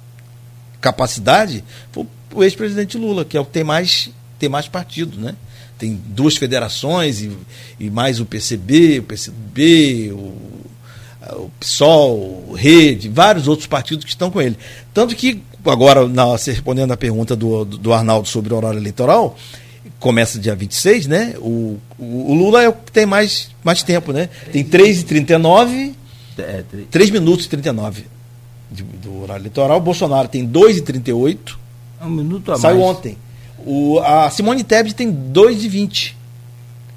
capacidade 0.81 1.63
foi 1.91 2.05
o 2.33 2.43
ex-presidente 2.43 2.97
Lula, 2.97 3.23
que 3.25 3.37
é 3.37 3.39
o 3.39 3.45
que 3.45 3.51
tem 3.51 3.63
mais, 3.63 4.09
tem 4.37 4.49
mais 4.49 4.67
partido, 4.67 5.19
né? 5.19 5.35
Tem 5.77 5.99
duas 6.07 6.37
federações 6.37 7.21
e, 7.21 7.31
e 7.79 7.89
mais 7.89 8.19
o 8.19 8.25
PCB, 8.25 8.99
o 8.99 9.03
PCB, 9.03 10.11
o 10.13 10.55
o 11.33 11.49
PSOL, 11.59 12.53
Rede, 12.53 13.09
vários 13.09 13.47
outros 13.47 13.67
partidos 13.67 14.05
que 14.05 14.11
estão 14.11 14.29
com 14.29 14.41
ele. 14.41 14.57
Tanto 14.93 15.15
que, 15.15 15.41
agora, 15.69 16.07
na, 16.07 16.35
respondendo 16.35 16.91
a 16.91 16.97
pergunta 16.97 17.35
do, 17.35 17.65
do 17.65 17.93
Arnaldo 17.93 18.27
sobre 18.27 18.53
o 18.53 18.57
horário 18.57 18.79
eleitoral, 18.79 19.35
começa 19.99 20.39
dia 20.39 20.55
26, 20.55 21.07
né? 21.07 21.35
O, 21.37 21.77
o, 21.97 22.31
o 22.31 22.33
Lula 22.33 22.63
é 22.63 22.69
o 22.69 22.73
que 22.73 22.91
tem 22.91 23.05
mais, 23.05 23.49
mais 23.63 23.83
tempo, 23.83 24.11
né? 24.11 24.29
Tem 24.51 24.63
3h39, 24.63 25.93
é, 26.37 26.63
3 26.89 27.09
minutos 27.09 27.45
e 27.45 27.49
39 27.49 28.05
de, 28.71 28.83
do 28.83 29.21
horário 29.21 29.41
eleitoral. 29.41 29.77
O 29.77 29.81
Bolsonaro 29.81 30.27
tem 30.27 30.47
2h38. 30.47 31.37
Um 32.01 32.09
minuto 32.09 32.51
a 32.51 32.57
Saiu 32.57 32.79
mais. 32.79 32.89
ontem. 32.89 33.17
O, 33.65 33.99
a 33.99 34.29
Simone 34.29 34.63
Tebet 34.63 34.93
tem 34.93 35.11
2h20. 35.11 36.13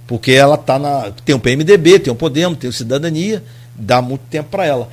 Porque 0.06 0.32
ela 0.32 0.56
tá 0.56 0.78
na. 0.78 1.12
Tem 1.24 1.34
o 1.34 1.38
PMDB, 1.38 1.98
tem 1.98 2.12
o 2.12 2.16
Podemos, 2.16 2.58
tem 2.58 2.68
o 2.68 2.72
Cidadania 2.72 3.42
dá 3.78 4.02
muito 4.02 4.22
tempo 4.28 4.50
para 4.50 4.66
ela. 4.66 4.88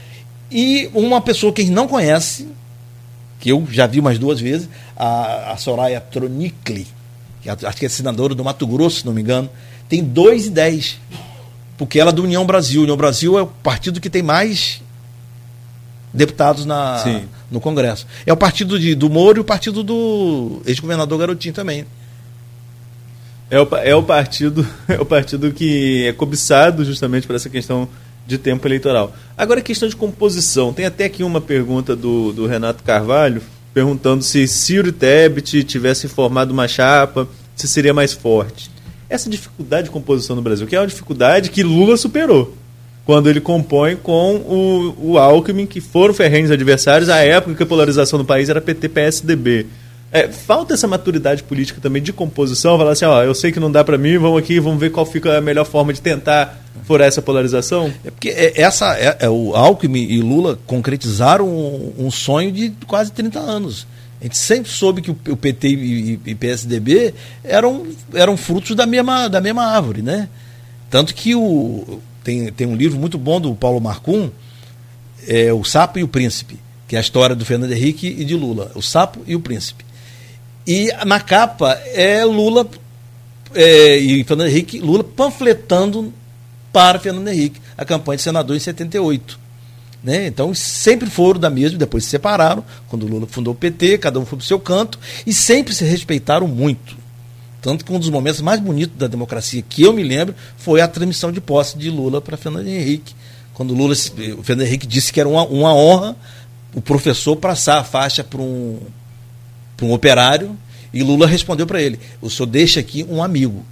E 0.52 0.90
uma 0.94 1.20
pessoa 1.20 1.52
que 1.52 1.62
a 1.62 1.66
gente 1.66 1.74
não 1.74 1.88
conhece, 1.88 2.48
que 3.46 3.52
eu 3.52 3.64
já 3.70 3.86
vi 3.86 4.00
umas 4.00 4.18
duas 4.18 4.40
vezes, 4.40 4.68
a, 4.98 5.52
a 5.52 5.58
Soraya 5.58 6.02
Tronicli, 6.02 6.88
que 7.44 7.48
é, 7.48 7.52
acho 7.52 7.78
que 7.78 7.86
é 7.86 7.90
senadora 7.90 8.34
do 8.34 8.44
Mato 8.44 8.66
Grosso, 8.66 9.02
se 9.02 9.06
não 9.06 9.14
me 9.14 9.22
engano, 9.22 9.48
tem 9.88 10.04
2 10.04 10.48
e 10.48 10.50
10. 10.50 11.00
Porque 11.78 12.00
ela 12.00 12.10
é 12.10 12.14
do 12.14 12.24
União 12.24 12.44
Brasil. 12.44 12.82
União 12.82 12.98
Brasil 12.98 13.38
é 13.38 13.44
o 13.44 13.46
partido 13.46 14.02
que 14.02 14.10
tem 14.10 14.24
mais 14.24 14.82
deputados 16.12 16.66
na, 16.66 17.04
no 17.52 17.62
Congresso. 17.62 18.08
É 18.26 18.34
o 18.34 18.38
partido 18.38 18.80
de, 18.80 18.96
do 18.96 19.12
Moro 19.12 19.38
e 19.38 19.42
o 19.42 19.46
partido 19.46 19.84
do 19.84 20.64
ex-governador 20.66 21.20
Garotinho 21.20 21.54
também. 21.54 21.86
É 23.52 23.62
o, 23.62 23.68
é 23.76 23.96
o 23.96 24.02
partido 24.02 24.68
é 24.90 25.00
o 25.00 25.06
partido 25.06 25.54
que 25.54 26.08
é 26.08 26.14
cobiçado 26.14 26.84
justamente 26.84 27.28
por 27.28 27.36
essa 27.36 27.48
questão 27.48 27.88
de 28.26 28.38
tempo 28.38 28.68
eleitoral. 28.68 29.14
Agora, 29.38 29.62
questão 29.62 29.88
de 29.88 29.96
composição. 29.96 30.74
Tem 30.74 30.86
até 30.86 31.06
aqui 31.06 31.24
uma 31.24 31.42
pergunta 31.42 31.96
do, 31.96 32.34
do 32.34 32.48
Renato 32.48 32.84
Carvalho, 32.84 33.42
perguntando 33.74 34.24
se 34.24 34.48
Ciro 34.48 34.88
e 34.90 34.92
Tebet 34.92 35.64
tivessem 35.64 36.10
formado 36.10 36.52
uma 36.52 36.68
chapa, 36.68 37.28
se 37.56 37.68
seria 37.68 37.94
mais 37.94 38.14
forte. 38.14 38.72
Essa 39.10 39.30
dificuldade 39.30 39.86
de 39.86 39.92
composição 39.92 40.36
no 40.36 40.42
Brasil, 40.42 40.66
que 40.66 40.76
é 40.76 40.80
uma 40.80 40.88
dificuldade 40.88 41.50
que 41.50 41.64
Lula 41.64 41.96
superou 41.98 42.56
quando 43.06 43.30
ele 43.30 43.40
compõe 43.40 43.96
com 43.96 44.36
o, 44.38 45.12
o 45.12 45.18
Alckmin, 45.20 45.68
que 45.68 45.80
foram 45.80 46.14
ferrenhos 46.14 46.50
adversários 46.50 47.08
à 47.08 47.18
época 47.18 47.56
que 47.56 47.64
a 47.64 47.66
polarização 47.66 48.18
do 48.18 48.26
país 48.26 48.50
era 48.50 48.60
PT-PSDB. 48.60 49.68
É, 50.12 50.28
falta 50.28 50.74
essa 50.74 50.88
maturidade 50.88 51.44
política 51.44 51.80
também 51.80 52.02
de 52.02 52.12
composição, 52.12 52.78
falar 52.78 52.92
assim, 52.92 53.06
ó, 53.06 53.22
eu 53.22 53.36
sei 53.36 53.52
que 53.52 53.60
não 53.60 53.72
dá 53.72 53.84
para 53.84 53.98
mim, 53.98 54.18
vamos 54.18 54.40
aqui, 54.40 54.60
vamos 54.60 54.80
ver 54.80 54.92
qual 54.92 55.06
fica 55.06 55.38
a 55.38 55.42
melhor 55.42 55.66
forma 55.66 55.94
de 55.94 56.02
tentar 56.02 56.65
furar 56.86 57.08
essa 57.08 57.22
polarização? 57.22 57.94
É 58.04 58.12
porque 58.12 58.30
é, 58.30 58.62
essa 58.62 58.98
é, 58.98 59.18
é, 59.22 59.30
o 59.30 59.56
Alckmin 59.56 60.04
e 60.04 60.22
Lula 60.22 60.58
concretizaram 60.66 61.48
um, 61.48 61.94
um, 61.98 62.12
sonho 62.12 62.52
de 62.52 62.72
quase 62.88 63.12
30 63.12 63.40
anos. 63.40 63.88
A 64.22 64.24
gente 64.24 64.38
sempre 64.38 64.72
soube 64.72 65.02
que 65.02 65.12
o, 65.12 65.36
PT 65.36 65.68
e, 65.68 66.20
e, 66.26 66.36
PSDB 66.36 67.14
eram, 67.44 67.86
eram 68.14 68.38
frutos 68.38 68.76
da 68.76 68.86
mesma, 68.86 69.28
da 69.28 69.42
mesma 69.42 69.66
árvore, 69.66 70.02
né? 70.02 70.30
Tanto 70.90 71.14
que 71.14 71.36
o, 71.36 72.00
tem, 72.24 72.52
tem 72.52 72.66
um 72.66 72.76
livro 72.76 72.98
muito 73.00 73.18
bom 73.18 73.42
do 73.42 73.54
Paulo 73.56 73.82
Marcum, 73.82 74.32
é 75.28 75.52
O 75.52 75.64
Sapo 75.64 76.00
e 76.00 76.04
o 76.04 76.08
Príncipe, 76.08 76.58
que 76.88 76.96
é 76.96 77.00
a 77.00 77.02
história 77.02 77.36
do 77.36 77.46
Fernando 77.46 77.72
Henrique 77.72 78.08
e 78.08 78.24
de 78.24 78.36
Lula. 78.36 78.72
O 78.76 78.82
Sapo 78.82 79.20
e 79.28 79.36
o 79.36 79.40
Príncipe. 79.40 79.84
E 80.66 80.92
na 81.06 81.20
capa 81.20 81.74
é 81.94 82.24
Lula 82.26 82.68
é, 83.54 83.98
e 83.98 84.24
Fernando 84.24 84.50
Henrique, 84.50 84.80
Lula 84.80 85.04
panfletando 85.04 86.14
para 86.76 87.00
Fernando 87.00 87.30
Henrique, 87.30 87.62
a 87.78 87.86
campanha 87.86 88.18
de 88.18 88.24
senador 88.24 88.54
em 88.54 88.60
78. 88.60 89.40
Né? 90.04 90.28
Então 90.28 90.54
sempre 90.54 91.10
foram 91.10 91.40
da 91.40 91.50
mesma, 91.50 91.78
depois 91.78 92.04
se 92.04 92.10
separaram, 92.10 92.66
quando 92.90 93.04
o 93.04 93.08
Lula 93.08 93.26
fundou 93.28 93.54
o 93.54 93.56
PT, 93.56 93.98
cada 94.00 94.20
um 94.20 94.26
foi 94.26 94.38
para 94.38 94.44
o 94.44 94.46
seu 94.46 94.60
canto, 94.60 95.00
e 95.26 95.34
sempre 95.34 95.74
se 95.74 95.86
respeitaram 95.86 96.50
muito. 96.50 96.98
Tanto 97.62 97.86
que 97.86 97.94
um 97.94 97.98
dos 97.98 98.10
momentos 98.10 98.42
mais 98.42 98.60
bonitos 98.60 98.98
da 98.98 99.08
democracia 99.08 99.62
que 99.62 99.84
eu 99.84 99.94
me 99.94 100.04
lembro 100.04 100.36
foi 100.58 100.82
a 100.82 100.88
transmissão 100.88 101.32
de 101.32 101.40
posse 101.40 101.78
de 101.78 101.90
Lula 101.90 102.20
para 102.20 102.36
Fernando 102.36 102.68
Henrique. 102.68 103.16
Quando 103.54 103.74
Lula, 103.74 103.94
o 104.38 104.44
Fernando 104.44 104.68
Henrique 104.68 104.86
disse 104.86 105.14
que 105.14 105.20
era 105.22 105.30
uma, 105.30 105.46
uma 105.46 105.74
honra 105.74 106.14
o 106.74 106.82
professor 106.82 107.38
passar 107.38 107.78
a 107.78 107.86
faixa 107.86 108.22
para 108.22 108.42
um, 108.42 108.82
um 109.82 109.94
operário, 109.94 110.58
e 110.94 111.02
Lula 111.02 111.26
respondeu 111.26 111.66
para 111.66 111.82
ele: 111.82 111.98
o 112.22 112.30
senhor 112.30 112.48
deixa 112.48 112.82
aqui 112.82 113.06
um 113.10 113.24
amigo. 113.24 113.66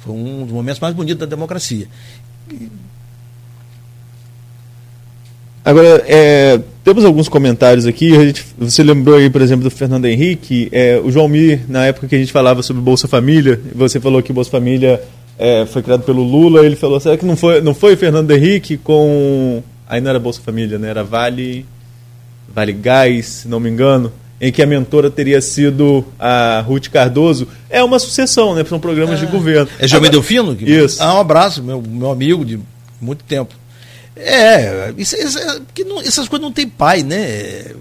Foi 0.00 0.14
um 0.14 0.44
dos 0.44 0.52
momentos 0.52 0.80
mais 0.80 0.94
bonitos 0.94 1.20
da 1.20 1.26
democracia. 1.26 1.86
Agora, 5.64 6.02
é, 6.06 6.60
temos 6.82 7.04
alguns 7.04 7.28
comentários 7.28 7.86
aqui. 7.86 8.10
Gente, 8.14 8.46
você 8.58 8.82
lembrou 8.82 9.16
aí, 9.16 9.28
por 9.28 9.42
exemplo, 9.42 9.64
do 9.64 9.70
Fernando 9.70 10.06
Henrique. 10.06 10.68
É, 10.72 11.00
o 11.02 11.10
João 11.10 11.28
Mir, 11.28 11.60
na 11.68 11.86
época 11.86 12.08
que 12.08 12.16
a 12.16 12.18
gente 12.18 12.32
falava 12.32 12.62
sobre 12.62 12.82
Bolsa 12.82 13.06
Família, 13.06 13.60
você 13.74 14.00
falou 14.00 14.22
que 14.22 14.32
Bolsa 14.32 14.50
Família 14.50 15.02
é, 15.38 15.66
foi 15.66 15.82
criado 15.82 16.02
pelo 16.02 16.22
Lula. 16.22 16.64
Ele 16.64 16.76
falou: 16.76 16.98
será 16.98 17.16
que 17.16 17.26
não 17.26 17.36
foi, 17.36 17.60
não 17.60 17.74
foi 17.74 17.94
Fernando 17.94 18.30
Henrique 18.30 18.76
com 18.78 19.62
Aí 19.90 20.00
não 20.00 20.10
era 20.10 20.20
Bolsa 20.20 20.40
Família, 20.40 20.78
né? 20.78 20.88
Era 20.88 21.02
Vale. 21.02 21.66
Vale 22.54 22.72
Gás, 22.72 23.26
se 23.26 23.48
não 23.48 23.58
me 23.58 23.68
engano. 23.68 24.12
Em 24.40 24.50
que 24.50 24.62
a 24.62 24.66
mentora 24.66 25.10
teria 25.10 25.40
sido 25.40 26.04
a 26.18 26.60
Ruth 26.60 26.88
Cardoso. 26.88 27.46
É 27.68 27.82
uma 27.84 27.98
sucessão, 27.98 28.54
né? 28.54 28.64
São 28.64 28.80
programas 28.80 29.20
de 29.20 29.26
governo. 29.26 29.68
É 29.78 29.86
João 29.86 30.02
Delfino? 30.02 30.56
Isso. 30.58 31.02
Ah, 31.02 31.14
um 31.14 31.20
abraço, 31.20 31.62
meu, 31.62 31.82
meu 31.82 32.10
amigo 32.10 32.44
de 32.44 32.58
muito 33.00 33.22
tempo. 33.24 33.54
É, 34.16 34.92
isso, 34.98 35.16
isso, 35.16 35.38
é, 35.38 35.60
não, 35.84 36.00
essas 36.00 36.28
coisas 36.28 36.42
não 36.42 36.52
tem 36.52 36.68
pai, 36.68 37.02
né? 37.02 37.72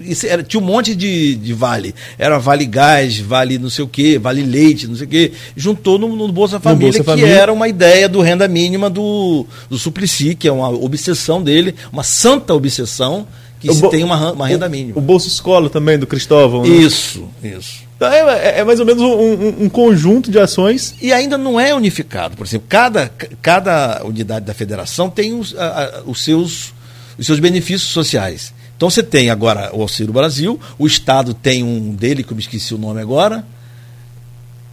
Isso 0.00 0.26
era, 0.26 0.42
tinha 0.42 0.60
um 0.60 0.64
monte 0.64 0.94
de, 0.94 1.36
de 1.36 1.52
vale. 1.52 1.94
Era 2.18 2.38
Vale 2.38 2.64
Gás, 2.64 3.18
Vale 3.18 3.58
não 3.58 3.68
sei 3.70 3.84
o 3.84 3.88
quê, 3.88 4.18
Vale 4.18 4.42
Leite, 4.42 4.86
não 4.86 4.96
sei 4.96 5.06
o 5.06 5.08
quê. 5.08 5.32
Juntou 5.56 5.98
no, 5.98 6.08
no 6.16 6.32
Bolsa 6.32 6.58
Família, 6.58 6.86
Bolsa 6.86 6.98
que 7.00 7.04
Família. 7.04 7.28
era 7.28 7.52
uma 7.52 7.68
ideia 7.68 8.08
do 8.08 8.20
renda 8.20 8.48
mínima 8.48 8.88
do, 8.88 9.46
do 9.68 9.78
Suplicy, 9.78 10.34
que 10.34 10.48
é 10.48 10.52
uma 10.52 10.68
obsessão 10.68 11.42
dele, 11.42 11.74
uma 11.92 12.02
santa 12.02 12.54
obsessão, 12.54 13.26
que 13.68 13.74
se 13.74 13.88
tem 13.90 14.04
uma, 14.04 14.32
uma 14.32 14.46
renda 14.46 14.68
mínima. 14.68 14.98
O 14.98 15.00
Bolsa 15.00 15.28
Escola 15.28 15.70
também, 15.70 15.98
do 15.98 16.06
Cristóvão. 16.06 16.62
Né? 16.62 16.68
Isso, 16.68 17.28
isso. 17.42 17.82
Então 17.96 18.12
é, 18.12 18.18
é, 18.18 18.58
é 18.60 18.64
mais 18.64 18.80
ou 18.80 18.86
menos 18.86 19.02
um, 19.02 19.06
um, 19.06 19.64
um, 19.64 19.68
conjunto 19.68 20.30
de 20.30 20.38
ações. 20.38 20.94
E 21.00 21.12
ainda 21.12 21.38
não 21.38 21.58
é 21.58 21.74
unificado. 21.74 22.36
Por 22.36 22.46
exemplo, 22.46 22.66
cada, 22.68 23.10
cada 23.40 24.02
unidade 24.04 24.44
da 24.44 24.54
federação 24.54 25.08
tem 25.08 25.32
os, 25.32 25.56
a, 25.56 25.84
a, 25.84 26.02
os, 26.04 26.22
seus, 26.22 26.72
os 27.18 27.26
seus 27.26 27.38
benefícios 27.38 27.90
sociais. 27.90 28.52
Então 28.76 28.90
você 28.90 29.02
tem 29.02 29.30
agora 29.30 29.70
o 29.72 29.80
Auxílio 29.80 30.12
Brasil, 30.12 30.60
o 30.78 30.86
Estado 30.86 31.32
tem 31.32 31.62
um 31.62 31.94
dele, 31.94 32.22
que 32.22 32.32
eu 32.32 32.36
me 32.36 32.42
esqueci 32.42 32.74
o 32.74 32.78
nome 32.78 33.00
agora. 33.00 33.44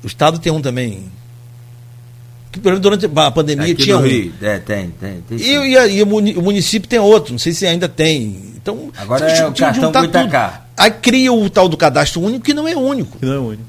O 0.03 0.07
Estado 0.07 0.39
tem 0.39 0.51
um 0.51 0.61
também. 0.61 1.05
Que 2.51 2.59
durante 2.59 3.05
a 3.05 3.31
pandemia 3.31 3.71
Aqui 3.71 3.75
tinha 3.75 3.97
um. 3.97 4.01
Rio. 4.01 4.33
É, 4.41 4.59
tem, 4.59 4.89
tem. 4.99 5.21
tem 5.21 5.37
e, 5.37 5.73
e, 5.73 5.97
e, 5.99 6.03
o 6.03 6.41
município 6.41 6.89
tem 6.89 6.99
outro, 6.99 7.31
não 7.31 7.39
sei 7.39 7.53
se 7.53 7.65
ainda 7.65 7.87
tem. 7.87 8.51
Então, 8.57 8.91
agora 8.97 9.25
é 9.25 9.47
o 9.47 9.53
cartão 9.53 9.91
Goitacá. 9.91 10.65
Aí 10.77 10.91
cria 10.91 11.31
o 11.31 11.49
tal 11.49 11.69
do 11.69 11.77
cadastro 11.77 12.21
único, 12.21 12.43
que 12.43 12.53
não 12.53 12.67
é 12.67 12.75
único. 12.75 13.17
Que 13.17 13.25
não 13.25 13.33
é 13.33 13.39
único. 13.39 13.63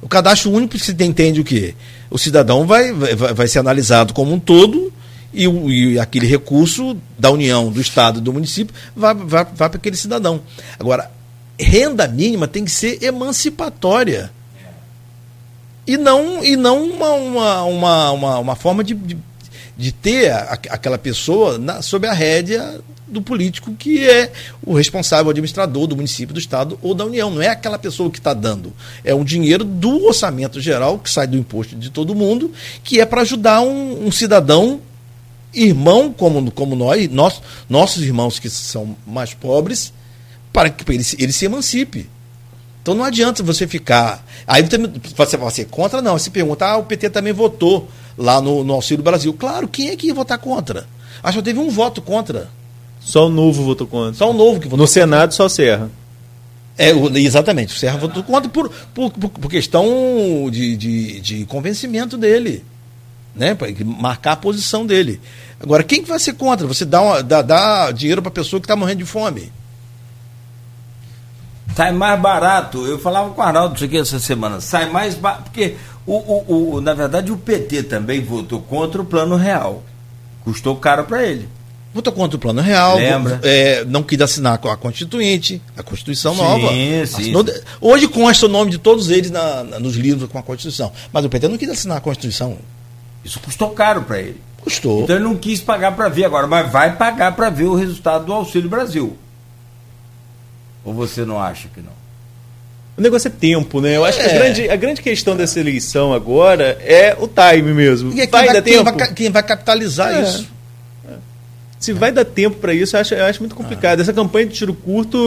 O 0.00 0.08
cadastro 0.08 0.50
único, 0.50 0.76
você 0.76 0.92
entende 1.04 1.40
o 1.40 1.44
quê? 1.44 1.74
O 2.10 2.18
cidadão 2.18 2.66
vai, 2.66 2.92
vai, 2.92 3.14
vai 3.14 3.46
ser 3.46 3.60
analisado 3.60 4.12
como 4.12 4.32
um 4.32 4.40
todo 4.40 4.92
e, 5.32 5.46
e, 5.46 5.98
aquele 5.98 6.26
recurso 6.26 6.96
da 7.18 7.30
União, 7.30 7.70
do 7.70 7.80
Estado 7.80 8.18
e 8.18 8.22
do 8.22 8.32
município 8.32 8.74
vai, 8.94 9.14
vai, 9.14 9.44
vai 9.44 9.68
para 9.68 9.76
aquele 9.76 9.96
cidadão. 9.96 10.42
Agora, 10.78 11.10
renda 11.58 12.06
mínima 12.08 12.48
tem 12.48 12.64
que 12.64 12.70
ser 12.70 13.02
emancipatória. 13.02 14.30
E 15.86 15.96
não, 15.96 16.44
e 16.44 16.56
não 16.56 16.84
uma, 16.84 17.10
uma, 17.12 17.62
uma, 17.64 18.10
uma, 18.12 18.38
uma 18.38 18.56
forma 18.56 18.84
de, 18.84 18.94
de, 18.94 19.16
de 19.76 19.92
ter 19.92 20.30
a, 20.30 20.52
aquela 20.70 20.96
pessoa 20.96 21.58
na, 21.58 21.82
sob 21.82 22.06
a 22.06 22.12
rédea 22.12 22.80
do 23.12 23.20
político 23.20 23.74
que 23.74 24.08
é 24.08 24.32
o 24.64 24.72
responsável 24.72 25.30
administrador 25.30 25.86
do 25.86 25.94
município, 25.94 26.32
do 26.32 26.40
estado 26.40 26.78
ou 26.80 26.94
da 26.94 27.04
União. 27.04 27.30
Não 27.30 27.42
é 27.42 27.48
aquela 27.48 27.78
pessoa 27.78 28.10
que 28.10 28.18
está 28.18 28.32
dando. 28.32 28.72
É 29.04 29.14
um 29.14 29.22
dinheiro 29.22 29.64
do 29.64 30.06
orçamento 30.06 30.60
geral, 30.60 30.98
que 30.98 31.10
sai 31.10 31.26
do 31.26 31.36
imposto 31.36 31.76
de 31.76 31.90
todo 31.90 32.14
mundo, 32.14 32.50
que 32.82 33.00
é 33.00 33.06
para 33.06 33.20
ajudar 33.20 33.60
um, 33.60 34.06
um, 34.06 34.10
cidadão, 34.10 34.80
irmão 35.52 36.12
como, 36.12 36.50
como 36.50 36.74
nós, 36.74 37.08
nós, 37.10 37.42
nossos 37.68 38.02
irmãos 38.02 38.38
que 38.38 38.48
são 38.48 38.96
mais 39.06 39.34
pobres, 39.34 39.92
para 40.52 40.70
que 40.70 40.90
ele, 40.90 41.04
ele 41.18 41.32
se 41.32 41.44
emancipe. 41.44 42.08
Então 42.82 42.94
não 42.94 43.04
adianta 43.04 43.44
você 43.44 43.66
ficar. 43.66 44.26
Aí 44.44 44.62
você 45.16 45.36
vai 45.36 45.50
ser 45.52 45.66
contra, 45.66 46.02
não. 46.02 46.18
Você 46.18 46.30
pergunta, 46.30 46.66
ah, 46.66 46.76
o 46.78 46.84
PT 46.84 47.10
também 47.10 47.32
votou 47.32 47.88
lá 48.18 48.40
no, 48.40 48.64
no 48.64 48.74
Auxílio 48.74 49.04
Brasil. 49.04 49.32
Claro, 49.32 49.68
quem 49.68 49.90
é 49.90 49.96
que 49.96 50.08
ia 50.08 50.14
votar 50.14 50.36
contra? 50.38 50.86
Acho 51.22 51.38
que 51.38 51.44
teve 51.44 51.60
um 51.60 51.70
voto 51.70 52.02
contra. 52.02 52.50
Só 53.00 53.28
o 53.28 53.30
Novo 53.30 53.62
votou 53.62 53.86
contra. 53.86 54.14
Só 54.14 54.30
o 54.30 54.32
Novo 54.32 54.58
que 54.58 54.66
votou 54.66 54.78
No 54.78 54.88
Senado, 54.88 55.32
só 55.32 55.48
Serra. 55.48 55.90
É, 56.76 56.90
exatamente. 57.20 57.74
O 57.74 57.78
Serra 57.78 57.98
votou 57.98 58.22
contra 58.24 58.50
por, 58.50 58.68
por, 58.92 59.10
por, 59.10 59.50
questão 59.50 59.86
de, 60.50 60.76
de, 60.76 61.20
de, 61.20 61.44
convencimento 61.46 62.18
dele. 62.18 62.64
Né? 63.34 63.54
Para 63.54 63.68
marcar 63.84 64.32
a 64.32 64.36
posição 64.36 64.84
dele. 64.84 65.20
Agora, 65.60 65.84
quem 65.84 66.02
que 66.02 66.08
vai 66.08 66.18
ser 66.18 66.32
contra? 66.32 66.66
Você 66.66 66.84
dá, 66.84 67.00
uma, 67.00 67.22
dá, 67.22 67.42
dá 67.42 67.92
dinheiro 67.92 68.20
para 68.20 68.30
a 68.30 68.34
pessoa 68.34 68.60
que 68.60 68.64
está 68.64 68.74
morrendo 68.74 68.98
de 68.98 69.04
fome. 69.04 69.52
Sai 71.74 71.92
mais 71.92 72.20
barato. 72.20 72.86
Eu 72.86 72.98
falava 72.98 73.30
com 73.30 73.40
o 73.40 73.44
Arnaldo 73.44 73.74
isso 73.74 73.84
aqui 73.84 73.98
essa 73.98 74.18
semana. 74.18 74.60
Sai 74.60 74.90
mais 74.90 75.14
barato. 75.14 75.44
Porque, 75.44 75.76
o, 76.06 76.14
o, 76.14 76.74
o, 76.74 76.80
na 76.80 76.94
verdade, 76.94 77.30
o 77.32 77.36
PT 77.36 77.84
também 77.84 78.20
votou 78.20 78.60
contra 78.60 79.00
o 79.00 79.04
plano 79.04 79.36
real. 79.36 79.82
Custou 80.44 80.76
caro 80.76 81.04
para 81.04 81.22
ele 81.22 81.48
votou 81.92 82.12
contra 82.12 82.36
o 82.36 82.40
plano 82.40 82.60
real, 82.60 82.96
Lembra? 82.96 83.40
É, 83.42 83.84
não 83.84 84.02
quis 84.02 84.20
assinar 84.20 84.58
com 84.58 84.68
a 84.68 84.76
Constituinte, 84.76 85.60
a 85.76 85.82
Constituição 85.82 86.34
sim, 86.34 86.40
nova. 86.40 86.68
Sim, 86.68 87.00
assinou, 87.00 87.44
hoje 87.80 88.08
consta 88.08 88.46
o 88.46 88.48
nome 88.48 88.70
de 88.70 88.78
todos 88.78 89.10
eles 89.10 89.30
na, 89.30 89.64
na, 89.64 89.78
nos 89.78 89.94
livros 89.94 90.30
com 90.30 90.38
a 90.38 90.42
Constituição. 90.42 90.90
Mas 91.12 91.24
o 91.24 91.28
PT 91.28 91.48
não 91.48 91.58
quis 91.58 91.68
assinar 91.68 91.98
a 91.98 92.00
Constituição. 92.00 92.56
Isso 93.24 93.38
custou 93.40 93.70
caro 93.70 94.02
para 94.02 94.20
ele. 94.20 94.40
Custou. 94.62 95.02
Então 95.02 95.16
ele 95.16 95.24
não 95.24 95.36
quis 95.36 95.60
pagar 95.60 95.92
para 95.92 96.08
ver 96.08 96.24
agora, 96.24 96.46
mas 96.46 96.70
vai 96.70 96.96
pagar 96.96 97.32
para 97.32 97.50
ver 97.50 97.64
o 97.64 97.74
resultado 97.74 98.24
do 98.24 98.32
Auxílio 98.32 98.70
Brasil. 98.70 99.16
Ou 100.84 100.92
você 100.92 101.24
não 101.24 101.40
acha 101.40 101.68
que 101.68 101.80
não? 101.80 101.92
O 102.96 103.00
negócio 103.00 103.28
é 103.28 103.30
tempo, 103.30 103.80
né? 103.80 103.96
Eu 103.96 104.04
acho 104.04 104.20
é. 104.20 104.24
que 104.24 104.30
a 104.30 104.32
é. 104.32 104.38
grande, 104.38 104.70
a 104.70 104.76
grande 104.76 105.02
questão 105.02 105.36
dessa 105.36 105.58
eleição 105.58 106.12
agora 106.12 106.78
é 106.82 107.16
o 107.18 107.26
time 107.26 107.72
mesmo. 107.72 108.12
E 108.12 108.20
é 108.20 108.26
quem 108.26 108.30
vai, 108.30 108.46
vai, 108.46 108.62
quem 108.62 108.82
vai, 108.82 109.14
quem 109.14 109.30
vai 109.30 109.42
capitalizar 109.42 110.14
é. 110.14 110.22
isso? 110.22 110.52
se 111.82 111.92
vai 111.92 112.12
dar 112.12 112.24
tempo 112.24 112.58
para 112.58 112.72
isso, 112.72 112.94
eu 112.94 113.00
acho, 113.00 113.14
eu 113.14 113.24
acho 113.24 113.40
muito 113.40 113.56
complicado. 113.56 113.98
Ah. 113.98 114.02
Essa 114.02 114.12
campanha 114.12 114.46
de 114.46 114.54
tiro 114.54 114.72
curto 114.72 115.18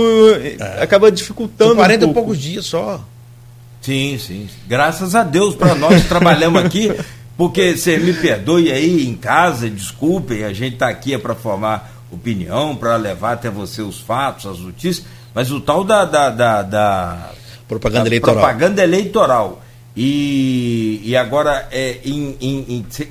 é. 0.41 0.81
acaba 0.81 1.11
dificultando. 1.11 1.71
São 1.71 1.77
40 1.77 2.05
um 2.05 2.11
e 2.11 2.13
poucos 2.13 2.37
dias 2.37 2.65
só. 2.65 3.03
Sim, 3.81 4.17
sim. 4.17 4.47
Graças 4.65 5.15
a 5.15 5.23
Deus 5.23 5.53
para 5.53 5.75
nós 5.75 6.01
que 6.01 6.07
trabalhamos 6.07 6.63
aqui, 6.63 6.91
porque 7.35 7.75
você 7.75 7.99
me 7.99 8.13
perdoe 8.13 8.71
aí 8.71 9.05
em 9.05 9.15
casa, 9.15 9.69
desculpem, 9.69 10.45
a 10.45 10.53
gente 10.53 10.75
está 10.75 10.87
aqui 10.87 11.13
é 11.13 11.17
para 11.17 11.35
formar 11.35 11.93
opinião, 12.09 12.73
para 12.73 12.95
levar 12.95 13.33
até 13.33 13.49
você 13.49 13.81
os 13.81 13.99
fatos, 13.99 14.45
as 14.45 14.59
notícias, 14.59 15.05
mas 15.35 15.51
o 15.51 15.59
tal 15.59 15.83
da, 15.83 16.05
da, 16.05 16.29
da, 16.29 16.61
da 16.61 17.31
propaganda 17.67 18.03
da 18.03 18.07
eleitoral. 18.07 18.35
Propaganda 18.35 18.83
eleitoral. 18.83 19.61
E, 19.97 21.01
e 21.03 21.15
agora 21.15 21.67
é, 21.71 21.99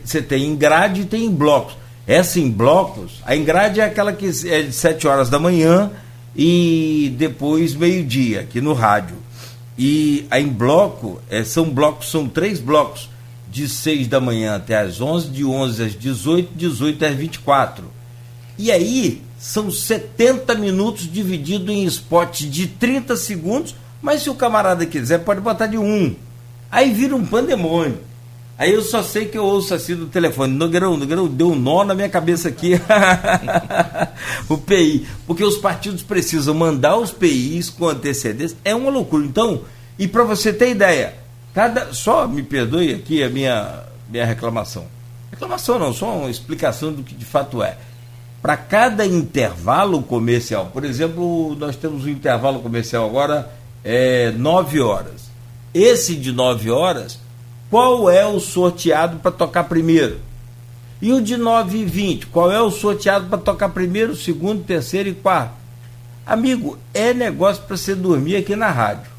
você 0.03 0.23
tem 0.23 0.47
em 0.47 0.57
grade 0.57 1.03
e 1.03 1.05
tem 1.05 1.27
em 1.27 1.31
blocos. 1.31 1.77
Essa 2.07 2.41
em 2.41 2.51
blocos, 2.51 3.23
a 3.25 3.35
engrade 3.35 3.81
é 3.81 3.85
aquela 3.85 4.13
que 4.13 4.27
é 4.47 4.63
de 4.63 4.73
7 4.73 5.07
horas 5.07 5.31
da 5.31 5.39
manhã 5.39 5.91
e 6.37 7.15
depois 7.17 7.75
meio-dia, 7.75 8.41
aqui 8.41 8.61
no 8.61 8.75
rádio. 8.75 9.17
E 9.79 10.27
a 10.31 10.39
em 10.39 10.49
bloco, 10.49 11.21
é, 11.31 11.43
são 11.45 11.71
blocos, 11.71 12.11
são 12.11 12.29
três 12.29 12.61
blocos, 12.61 13.09
de 13.51 13.69
6 13.69 14.09
da 14.09 14.21
manhã 14.21 14.57
até 14.57 14.77
as 14.77 15.01
11, 15.01 15.29
de 15.29 15.45
11 15.45 15.83
às 15.83 15.95
18, 15.95 16.51
18 16.55 17.05
às 17.05 17.15
24. 17.15 17.85
E 18.59 18.71
aí, 18.71 19.23
são 19.45 19.71
70 19.71 20.55
minutos 20.55 21.07
dividido 21.13 21.71
em 21.71 21.85
spots 21.85 22.51
de 22.51 22.67
30 22.67 23.15
segundos, 23.15 23.77
mas 24.01 24.23
se 24.23 24.31
o 24.31 24.35
camarada 24.35 24.87
quiser, 24.87 25.19
pode 25.19 25.43
botar 25.43 25.67
de 25.67 25.77
um. 25.77 26.17
Aí 26.71 26.95
vira 26.95 27.15
um 27.15 27.27
pandemônio. 27.27 27.99
Aí 28.57 28.73
eu 28.73 28.81
só 28.81 29.03
sei 29.03 29.27
que 29.27 29.37
eu 29.37 29.45
ouço 29.45 29.75
assim 29.75 29.95
do 29.97 30.07
telefone, 30.07 30.55
Nogueirão, 30.55 30.97
Nogueirão, 30.97 31.29
deu 31.29 31.51
um 31.51 31.55
nó 31.57 31.85
na 31.85 31.95
minha 31.95 32.09
cabeça 32.09 32.49
aqui, 32.49 32.81
o 34.49 34.57
PI, 34.57 35.07
porque 35.27 35.45
os 35.45 35.59
partidos 35.59 36.03
precisam 36.03 36.55
mandar 36.55 36.97
os 36.97 37.13
PIs 37.13 37.69
com 37.69 37.87
antecedência, 37.87 38.57
é 38.65 38.75
uma 38.75 38.91
loucura. 38.91 39.27
Então, 39.27 39.61
e 39.99 40.09
para 40.09 40.25
você 40.25 40.55
ter 40.55 40.71
ideia, 40.71 41.17
cada, 41.53 41.93
só 41.93 42.27
me 42.27 42.43
perdoe 42.43 42.95
aqui 42.95 43.23
a 43.23 43.29
minha, 43.29 43.83
minha 44.09 44.25
reclamação, 44.25 44.87
reclamação 45.31 45.79
não, 45.79 45.93
só 45.93 46.17
uma 46.17 46.31
explicação 46.31 46.95
do 46.95 47.03
que 47.03 47.15
de 47.15 47.27
fato 47.27 47.63
é. 47.63 47.77
Para 48.45 48.59
cada 48.59 49.07
intervalo 49.07 50.03
comercial, 50.03 50.67
por 50.71 50.85
exemplo, 50.85 51.57
nós 51.59 51.77
temos 51.77 52.05
um 52.05 52.11
intervalo 52.11 52.61
comercial 52.61 53.09
agora, 53.09 53.51
é 53.83 54.31
9 54.33 54.83
horas. 54.83 55.31
Esse 55.73 56.15
de 56.15 56.31
9 56.31 56.71
horas 56.71 57.19
qual 57.71 58.11
é 58.11 58.27
o 58.27 58.39
sorteado 58.39 59.17
para 59.17 59.31
tocar 59.31 59.65
primeiro? 59.65 60.21
E 61.01 61.11
o 61.11 61.23
de 61.23 61.39
9 61.39 61.79
e 61.79 61.85
20, 61.87 62.27
qual 62.27 62.53
é 62.53 62.61
o 62.61 62.71
sorteado 62.71 63.29
para 63.29 63.39
tocar 63.39 63.71
primeiro, 63.71 64.15
segundo, 64.15 64.63
terceiro 64.63 65.09
e 65.09 65.15
quarto? 65.15 65.55
Amigo, 66.27 66.79
é 66.93 67.15
negócio 67.15 67.63
para 67.63 67.79
você 67.79 67.95
dormir 67.95 68.37
aqui 68.37 68.55
na 68.55 68.71
rádio. 68.71 69.11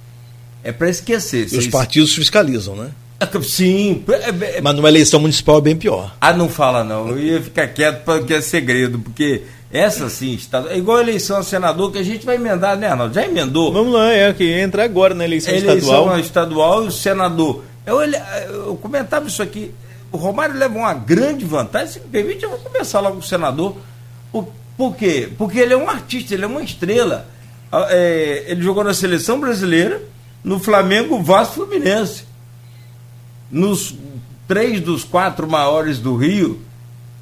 É 0.64 0.72
para 0.72 0.88
esquecer. 0.88 1.52
E 1.52 1.58
os 1.58 1.68
partidos 1.68 2.14
fiscalizam, 2.14 2.76
né? 2.76 2.92
É 3.20 3.42
sim. 3.42 4.04
É, 4.10 4.58
é, 4.58 4.62
Mas 4.62 4.76
numa 4.76 4.90
eleição 4.90 5.20
municipal 5.20 5.60
é 5.60 5.62
bem 5.62 5.76
pior. 5.76 6.16
Ah, 6.20 6.34
não 6.34 6.50
fala 6.50 6.84
não. 6.84 7.10
Eu 7.10 7.20
ia 7.20 7.42
ficar 7.42 7.68
quieto 7.68 8.04
porque 8.04 8.34
é 8.34 8.42
segredo, 8.42 9.00
porque 9.00 9.44
essa 9.72 10.10
sim 10.10 10.34
está. 10.34 10.66
É 10.70 10.78
igual 10.78 10.98
a 10.98 11.02
eleição 11.02 11.38
a 11.38 11.44
senador 11.44 11.92
que 11.92 11.98
a 11.98 12.04
gente 12.04 12.26
vai 12.26 12.36
emendar, 12.36 12.78
né, 12.78 12.88
Arnaldo? 12.88 13.14
Já 13.14 13.26
emendou? 13.26 13.72
Vamos 13.72 13.94
lá, 13.94 14.12
é 14.12 14.34
que 14.34 14.44
entra 14.44 14.84
agora 14.84 15.14
na 15.14 15.24
eleição, 15.24 15.54
eleição 15.54 15.78
estadual. 15.78 16.04
Eleição 16.04 16.26
estadual 16.26 16.84
e 16.84 16.88
o 16.88 16.92
senador 16.92 17.64
eu, 17.86 18.02
eu 18.02 18.76
comentava 18.78 19.28
isso 19.28 19.44
aqui. 19.44 19.72
O 20.12 20.18
Romário 20.18 20.58
leva 20.58 20.76
uma 20.78 20.94
grande 20.94 21.46
vantagem. 21.46 21.94
Se 21.94 22.00
me 22.00 22.08
permite, 22.08 22.44
eu 22.44 22.50
vou 22.50 22.60
começar 22.60 23.00
logo 23.00 23.16
com 23.18 23.22
o 23.22 23.28
senador. 23.28 23.78
O, 24.34 24.44
Por 24.76 24.96
quê? 24.96 25.30
Porque 25.38 25.60
ele 25.60 25.74
é 25.74 25.78
um 25.78 25.90
artista, 25.90 26.34
ele 26.34 26.44
é 26.44 26.48
uma 26.48 26.64
estrela. 26.64 27.28
Ah, 27.72 27.88
é, 27.90 28.46
ele 28.48 28.62
jogou 28.62 28.84
na 28.84 28.94
seleção 28.94 29.40
brasileira, 29.40 30.02
no 30.44 30.60
Flamengo, 30.60 31.22
Vasco 31.22 31.56
Fluminense. 31.56 32.24
Nos 33.52 33.96
três 34.48 34.80
dos 34.80 35.04
quatro 35.04 35.48
maiores 35.48 36.00
do 36.00 36.16
Rio. 36.16 36.62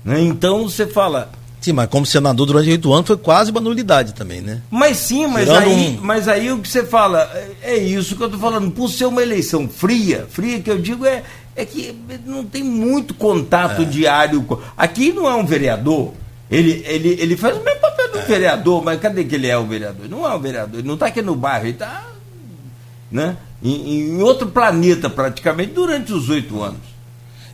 Né? 0.04 0.22
Então 0.22 0.64
você 0.64 0.86
fala. 0.86 1.32
Sim, 1.62 1.74
mas 1.74 1.88
como 1.88 2.06
senador 2.06 2.46
durante 2.46 2.70
oito 2.70 2.94
anos 2.94 3.08
foi 3.08 3.16
quase 3.16 3.50
uma 3.50 3.62
nulidade 3.62 4.14
também, 4.14 4.42
né? 4.42 4.62
Mas 4.70 4.98
sim, 4.98 5.28
mas 5.28 5.50
aí, 5.50 5.98
um... 5.98 6.02
mas 6.02 6.28
aí 6.28 6.52
o 6.52 6.60
que 6.60 6.68
você 6.68 6.84
fala, 6.84 7.22
é, 7.34 7.76
é 7.76 7.78
isso 7.78 8.18
que 8.18 8.22
eu 8.22 8.28
estou 8.28 8.42
falando, 8.42 8.70
por 8.70 8.90
ser 8.90 9.06
uma 9.06 9.22
eleição 9.22 9.70
fria, 9.70 10.28
fria 10.30 10.60
que 10.60 10.70
eu 10.70 10.78
digo 10.78 11.06
é, 11.06 11.24
é 11.56 11.64
que 11.64 11.96
não 12.26 12.44
tem 12.44 12.62
muito 12.64 13.14
contato 13.14 13.84
é. 13.84 13.86
diário. 13.86 14.46
Aqui 14.76 15.14
não 15.14 15.26
é 15.26 15.34
um 15.36 15.46
vereador, 15.46 16.12
ele, 16.52 16.84
ele, 16.86 17.18
ele 17.18 17.38
faz 17.38 17.56
o 17.56 17.64
mesmo 17.64 17.80
papel 17.80 18.12
do 18.12 18.20
é. 18.20 18.26
vereador, 18.26 18.84
mas 18.84 19.00
cadê 19.00 19.24
que 19.24 19.36
ele 19.36 19.48
é 19.48 19.58
o 19.58 19.66
vereador? 19.66 20.10
Não 20.10 20.30
é 20.30 20.36
o 20.36 20.40
vereador, 20.40 20.80
ele 20.80 20.88
não 20.88 20.96
está 20.96 21.06
aqui 21.06 21.22
no 21.22 21.34
bairro, 21.34 21.64
ele 21.64 21.76
está 21.76 22.08
né, 23.10 23.38
em, 23.64 24.18
em 24.18 24.22
outro 24.22 24.48
planeta 24.48 25.10
praticamente 25.10 25.74
durante 25.74 26.12
os 26.12 26.30
oito 26.30 26.62
anos. 26.62 26.94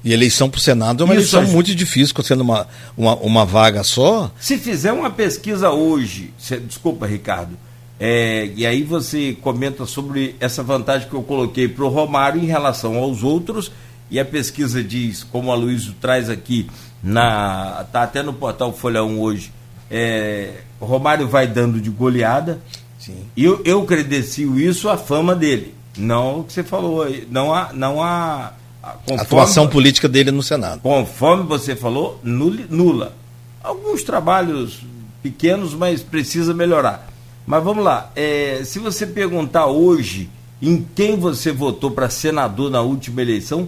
E 0.03 0.14
eleição 0.14 0.49
para 0.49 0.57
o 0.57 0.61
Senado 0.61 1.03
é 1.03 1.06
uma 1.06 1.15
Isso, 1.15 1.36
eleição 1.36 1.53
muito 1.53 1.76
difícil, 1.76 2.15
sendo 2.23 2.41
uma, 2.41 2.68
uma, 2.98 3.15
uma 3.15 3.45
vaga 3.45 3.84
só. 3.84 4.31
Se 4.40 4.57
fizer 4.57 4.94
uma 4.94 5.10
pesquisa 5.10 5.72
hoje, 5.72 6.34
se, 6.38 6.57
desculpa, 6.57 7.06
Ricardo, 7.06 7.57
é, 7.99 8.49
e 8.56 8.65
aí 8.65 8.81
você 8.81 9.38
comenta 9.41 9.86
sobre 9.86 10.36
essa 10.40 10.64
vantagem 10.64 11.10
que 11.10 11.14
eu 11.14 11.22
coloquei 11.22 11.68
para 11.68 11.84
o 11.84 11.90
Romário 11.90 12.41
em 12.41 12.45
relação 12.45 12.98
aos 12.98 13.23
outros, 13.23 13.72
e 14.10 14.19
a 14.19 14.26
pesquisa 14.26 14.81
diz, 14.81 15.23
como 15.23 15.52
a 15.52 15.56
Luísa 15.56 15.94
traz 15.99 16.30
aqui, 16.30 16.68
na 17.03 17.86
tá 17.91 18.03
até 18.03 18.23
no 18.23 18.34
portal 18.34 18.73
Folha 18.73 19.03
1 19.03 19.19
hoje, 19.19 19.52
é, 19.91 20.61
Romário 20.80 21.27
vai 21.27 21.45
dando 21.45 21.80
de 21.80 21.90
goleada, 21.90 22.60
Sim. 22.98 23.26
e 23.36 23.44
eu, 23.44 23.61
eu 23.65 23.84
credencio 23.84 24.57
isso 24.60 24.88
à 24.90 24.98
fama 24.98 25.36
dele. 25.36 25.73
Não 25.98 26.41
o 26.41 26.44
que 26.44 26.53
você 26.53 26.64
falou, 26.64 27.06
não 27.30 27.53
há, 27.53 27.74
não 27.74 28.02
há 28.02 28.53
Conforme, 28.82 29.22
atuação 29.22 29.68
política 29.68 30.07
dele 30.07 30.32
no 30.32 30.41
Senado. 30.41 30.82
Conforme 30.82 31.44
você 31.44 31.76
falou, 31.76 32.20
nula. 32.24 33.14
Alguns 33.61 34.03
trabalhos 34.03 34.80
pequenos, 35.22 35.74
mas 35.74 36.02
precisa 36.02 36.53
melhorar. 36.53 37.10
Mas 37.45 37.64
vamos 37.64 37.84
lá, 37.84 38.11
é, 38.16 38.61
se 38.64 38.80
você 38.80 39.07
perguntar 39.07 39.66
hoje 39.66 40.30
em 40.61 40.86
quem 40.95 41.18
você 41.18 41.52
votou 41.52 41.91
para 41.91 42.10
senador 42.10 42.70
na 42.70 42.82
última 42.82 43.22
eleição, 43.22 43.68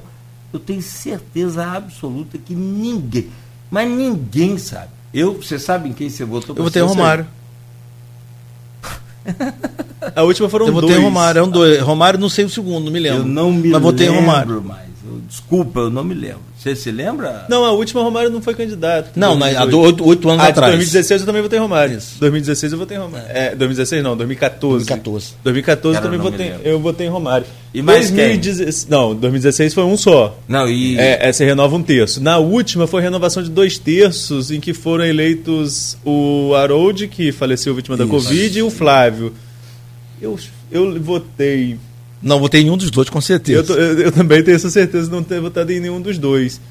eu 0.54 0.60
tenho 0.60 0.82
certeza 0.82 1.66
absoluta 1.66 2.38
que 2.38 2.54
ninguém, 2.54 3.30
mas 3.70 3.90
ninguém 3.90 4.58
sabe. 4.58 4.90
Eu, 5.14 5.34
você 5.34 5.58
sabe 5.58 5.90
em 5.90 5.94
quem 5.94 6.10
você 6.10 6.24
votou? 6.24 6.56
Eu 6.56 6.64
votei 6.64 6.82
Romário. 6.82 7.28
A 10.16 10.24
última 10.24 10.50
foram 10.50 10.68
eu 10.68 10.74
dois. 10.74 10.84
Eu 10.84 10.90
votei 10.90 11.04
Romário, 11.04 11.40
é 11.40 11.44
um 11.44 11.50
dois. 11.50 11.80
Romário 11.82 12.20
não 12.20 12.30
sei 12.30 12.46
o 12.46 12.50
segundo, 12.50 12.86
não 12.86 12.92
me 12.92 13.00
lembro. 13.00 13.20
Eu 13.20 13.26
não 13.26 13.52
me 13.52 13.70
mas 13.70 13.82
votei 13.82 14.08
Romário. 14.08 14.62
mais. 14.62 14.82
Desculpa, 15.28 15.82
eu 15.82 15.90
não 15.90 16.04
me 16.04 16.14
lembro. 16.16 16.51
Você 16.62 16.76
se 16.76 16.92
lembra? 16.92 17.48
Não, 17.50 17.66
a 17.66 17.72
última 17.72 18.04
Romário 18.04 18.30
não 18.30 18.40
foi 18.40 18.54
candidato. 18.54 19.10
Não, 19.16 19.36
mas 19.36 19.58
há 19.58 19.64
oito, 19.66 20.30
anos 20.30 20.46
ah, 20.46 20.50
atrás. 20.50 20.72
Em 20.72 20.78
2016 20.78 21.22
eu 21.22 21.26
também 21.26 21.42
votei 21.42 21.58
Romário. 21.58 21.98
Isso. 21.98 22.20
2016 22.20 22.74
eu 22.74 22.78
votei 22.78 22.98
Romário. 23.00 23.28
É, 23.30 23.56
2016 23.56 24.04
não, 24.04 24.16
2014. 24.16 24.86
2014. 24.86 25.34
2014 25.44 25.98
eu 25.98 26.04
também 26.04 26.20
votei, 26.20 26.54
eu 26.64 26.80
votei 26.80 27.08
em 27.08 27.10
Romário. 27.10 27.48
E 27.74 27.82
mais 27.82 28.12
2016, 28.12 28.84
quem? 28.84 28.92
Não, 28.92 29.16
2016 29.16 29.74
foi 29.74 29.84
um 29.86 29.98
só. 29.98 30.38
Não, 30.48 30.70
e... 30.70 31.00
É, 31.00 31.28
essa 31.28 31.44
renova 31.44 31.76
um 31.76 31.82
terço. 31.82 32.22
Na 32.22 32.38
última 32.38 32.86
foi 32.86 33.02
renovação 33.02 33.42
de 33.42 33.50
dois 33.50 33.80
terços, 33.80 34.52
em 34.52 34.60
que 34.60 34.72
foram 34.72 35.04
eleitos 35.04 35.98
o 36.06 36.54
Harold, 36.54 37.08
que 37.08 37.32
faleceu 37.32 37.74
vítima 37.74 37.98
da 37.98 38.04
Isso. 38.04 38.14
Covid, 38.14 38.60
e 38.60 38.62
o 38.62 38.70
Flávio. 38.70 39.34
Eu, 40.22 40.38
eu 40.72 41.02
votei 41.02 41.80
não 42.22 42.40
votei 42.40 42.62
em 42.62 42.66
nenhum 42.66 42.78
dos 42.78 42.92
dois, 42.92 43.10
com 43.10 43.20
certeza. 43.20 43.74
Eu, 43.74 43.78
eu, 43.78 44.00
eu, 44.02 44.12
também 44.12 44.44
tenho 44.44 44.56
essa 44.56 44.70
certeza 44.70 45.06
de 45.06 45.12
não 45.12 45.24
ter 45.24 45.40
votado 45.42 45.72
em 45.72 45.80
nenhum 45.80 46.00
dos 46.00 46.18
dois. 46.18 46.62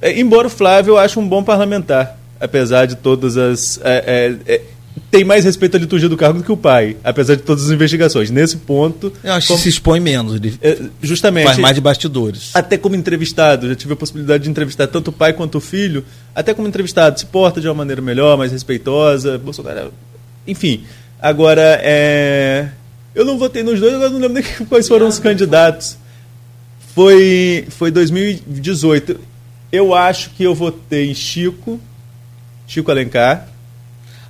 É, 0.00 0.18
embora 0.18 0.46
o 0.46 0.50
Flávio 0.50 0.92
eu 0.92 0.98
acho 0.98 1.18
um 1.18 1.28
bom 1.28 1.42
parlamentar, 1.42 2.18
apesar 2.38 2.86
de 2.86 2.96
todas 2.96 3.36
as. 3.36 3.80
É, 3.82 4.36
é, 4.46 4.54
é, 4.54 4.62
tem 5.10 5.24
mais 5.24 5.44
respeito 5.44 5.76
à 5.76 5.80
liturgia 5.80 6.08
do 6.08 6.16
cargo 6.16 6.38
do 6.38 6.44
que 6.44 6.52
o 6.52 6.56
pai, 6.56 6.96
apesar 7.02 7.34
de 7.34 7.42
todas 7.42 7.64
as 7.64 7.70
investigações. 7.70 8.30
Nesse 8.30 8.56
ponto. 8.58 9.12
Eu 9.24 9.32
acho 9.32 9.48
como, 9.48 9.58
que 9.58 9.64
se 9.64 9.68
expõe 9.68 9.98
menos. 9.98 10.36
Ele 10.36 10.56
é, 10.62 10.78
justamente. 11.02 11.46
Faz 11.46 11.58
mais 11.58 11.74
de 11.74 11.80
bastidores. 11.80 12.50
Até 12.54 12.78
como 12.78 12.94
entrevistado, 12.94 13.68
já 13.68 13.74
tive 13.74 13.92
a 13.94 13.96
possibilidade 13.96 14.44
de 14.44 14.50
entrevistar 14.50 14.86
tanto 14.86 15.08
o 15.08 15.12
pai 15.12 15.32
quanto 15.32 15.58
o 15.58 15.60
filho. 15.60 16.04
Até 16.32 16.54
como 16.54 16.68
entrevistado, 16.68 17.18
se 17.18 17.26
porta 17.26 17.60
de 17.60 17.66
uma 17.66 17.74
maneira 17.74 18.00
melhor, 18.00 18.38
mais 18.38 18.52
respeitosa. 18.52 19.36
Bolsonaro. 19.36 19.92
Enfim. 20.46 20.84
Agora, 21.20 21.78
é 21.82 22.70
eu 23.14 23.24
não 23.24 23.38
votei 23.38 23.62
nos 23.62 23.80
dois, 23.80 23.94
agora 23.94 24.10
não 24.10 24.18
lembro 24.18 24.42
nem 24.42 24.44
quais 24.66 24.86
foram 24.86 25.08
os 25.08 25.18
candidatos. 25.18 25.96
Foi, 26.94 27.66
foi 27.70 27.90
2018. 27.90 29.18
Eu 29.72 29.94
acho 29.94 30.30
que 30.30 30.42
eu 30.42 30.54
votei 30.54 31.10
em 31.10 31.14
Chico, 31.14 31.80
Chico 32.66 32.90
Alencar. 32.90 33.48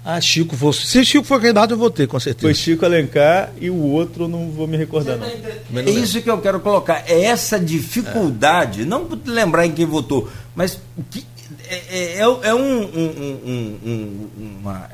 Ah, 0.05 0.20
Chico, 0.20 0.57
você. 0.57 0.86
Se 0.86 1.05
Chico 1.05 1.24
for 1.24 1.40
candidato, 1.40 1.73
eu 1.73 1.78
votei, 1.78 2.07
com 2.07 2.19
certeza. 2.19 2.47
Foi 2.47 2.55
Chico 2.55 2.85
Alencar 2.85 3.51
e 3.61 3.69
o 3.70 3.77
outro 3.77 4.28
não 4.28 4.51
vou 4.51 4.66
me 4.66 4.77
recordar. 4.77 5.19
Não. 5.19 5.81
É 5.81 5.90
isso 5.90 6.20
que 6.23 6.31
eu 6.31 6.40
quero 6.40 6.61
colocar. 6.61 7.05
É 7.07 7.24
essa 7.24 7.59
dificuldade, 7.59 8.82
é. 8.82 8.85
não 8.85 9.07
lembrar 9.27 9.66
em 9.66 9.73
quem 9.73 9.85
votou, 9.85 10.28
mas 10.55 10.78
que, 11.11 11.27
é, 11.69 11.74
é, 11.90 12.05
é, 12.16 12.20
é 12.20 12.55
um, 12.55 12.82
um, 12.82 13.39
um, 13.44 13.78
um 13.85 14.31
uma, 14.61 14.89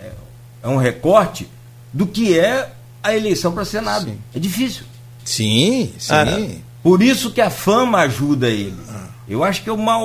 é 0.63 0.69
um 0.69 0.77
recorte 0.77 1.49
do 1.93 2.07
que 2.07 2.39
é 2.39 2.71
a 3.07 3.17
eleição 3.17 3.53
para 3.53 3.65
Senado. 3.65 4.07
Sim. 4.07 4.19
É 4.35 4.39
difícil. 4.39 4.85
Sim, 5.25 5.93
sim. 5.99 6.13
Ah, 6.13 6.49
por 6.83 7.03
isso 7.03 7.31
que 7.31 7.41
a 7.41 7.51
fama 7.51 8.01
ajuda 8.01 8.49
ele. 8.49 8.77
Eu 9.29 9.43
acho 9.43 9.63
que 9.63 9.69
é 9.69 9.73
uma 9.73 9.99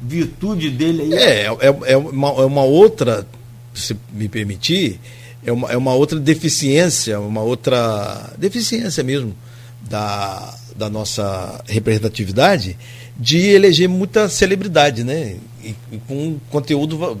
virtude 0.00 0.70
dele 0.70 1.02
aí. 1.02 1.12
É, 1.14 1.46
é, 1.46 1.92
é, 1.92 1.96
uma, 1.96 2.28
é 2.28 2.44
uma 2.44 2.62
outra, 2.62 3.26
se 3.74 3.96
me 4.12 4.28
permitir, 4.28 4.98
é 5.44 5.52
uma, 5.52 5.70
é 5.70 5.76
uma 5.76 5.92
outra 5.92 6.18
deficiência, 6.18 7.20
uma 7.20 7.42
outra 7.42 8.32
deficiência 8.38 9.02
mesmo 9.02 9.34
da, 9.82 10.54
da 10.74 10.88
nossa 10.88 11.62
representatividade 11.66 12.78
de 13.16 13.38
eleger 13.38 13.88
muita 13.88 14.28
celebridade, 14.28 15.04
né? 15.04 15.36
E, 15.62 15.74
e 15.92 15.98
com 16.08 16.38
conteúdo 16.50 17.20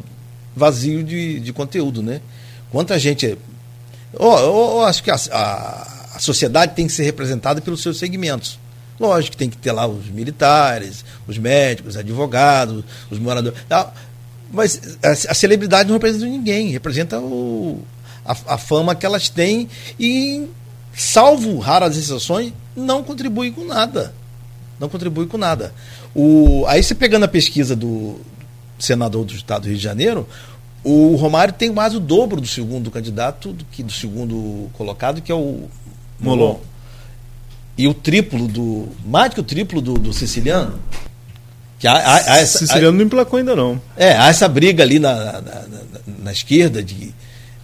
vazio 0.56 1.04
de, 1.04 1.38
de 1.40 1.52
conteúdo, 1.52 2.02
né? 2.02 2.20
Quanta 2.70 2.98
gente 2.98 3.36
Oh, 4.18 4.38
eu, 4.38 4.80
acho 4.82 5.02
que 5.02 5.10
a, 5.10 5.16
a, 5.32 6.16
a, 6.16 6.18
sociedade 6.18 6.74
tem 6.74 6.86
que 6.86 6.92
ser 6.92 7.04
representada 7.04 7.60
pelos 7.60 7.82
seus 7.82 7.98
segmentos. 7.98 8.58
Lógico 8.98 9.32
que 9.32 9.36
tem 9.36 9.50
que 9.50 9.56
ter 9.56 9.72
lá 9.72 9.86
os 9.86 10.06
militares, 10.06 11.04
os 11.26 11.36
médicos, 11.36 11.94
os 11.94 11.96
advogados, 11.96 12.84
os 13.10 13.18
moradores. 13.18 13.58
Tal, 13.68 13.92
mas 14.52 14.98
a, 15.02 15.10
a 15.10 15.34
celebridade 15.34 15.88
não 15.88 15.94
representa 15.94 16.26
ninguém, 16.26 16.68
representa 16.68 17.18
o, 17.18 17.82
a, 18.24 18.54
a 18.54 18.58
fama 18.58 18.94
que 18.94 19.04
elas 19.04 19.28
têm 19.28 19.68
e, 19.98 20.48
salvo 20.96 21.58
raras 21.58 21.96
exceções, 21.96 22.52
não 22.76 23.02
contribui 23.02 23.50
com 23.50 23.64
nada. 23.64 24.14
Não 24.78 24.88
contribui 24.88 25.26
com 25.26 25.38
nada. 25.38 25.72
O, 26.14 26.64
aí 26.66 26.82
você 26.82 26.94
pegando 26.94 27.24
a 27.24 27.28
pesquisa 27.28 27.74
do 27.74 28.20
senador 28.78 29.24
do 29.24 29.34
estado 29.34 29.62
do 29.62 29.68
Rio 29.68 29.76
de 29.76 29.82
Janeiro, 29.82 30.28
o 30.84 31.16
Romário 31.16 31.54
tem 31.54 31.72
mais 31.72 31.94
o 31.94 32.00
dobro 32.00 32.40
do 32.40 32.46
segundo 32.46 32.90
candidato 32.90 33.52
do 33.52 33.64
que 33.64 33.82
do 33.82 33.92
segundo 33.92 34.68
colocado, 34.74 35.22
que 35.22 35.32
é 35.32 35.34
o 35.34 35.62
Molon. 36.20 36.58
E 37.76 37.88
o 37.88 37.94
triplo 37.94 38.46
do. 38.46 38.88
Mais 39.04 39.32
que 39.32 39.40
o 39.40 39.42
triplo 39.42 39.80
do, 39.80 39.94
do 39.94 40.12
siciliano. 40.12 40.78
Que 41.78 41.88
há, 41.88 41.94
há, 41.94 42.14
há 42.16 42.36
essa, 42.36 42.58
siciliano 42.58 42.96
há, 42.96 42.98
não 42.98 43.02
emplacou 43.04 43.38
ainda, 43.38 43.56
não. 43.56 43.80
É, 43.96 44.12
há 44.12 44.28
essa 44.28 44.46
briga 44.46 44.82
ali 44.82 44.98
na, 44.98 45.14
na, 45.14 45.40
na, 45.40 45.62
na 46.22 46.32
esquerda 46.32 46.82
de. 46.82 47.12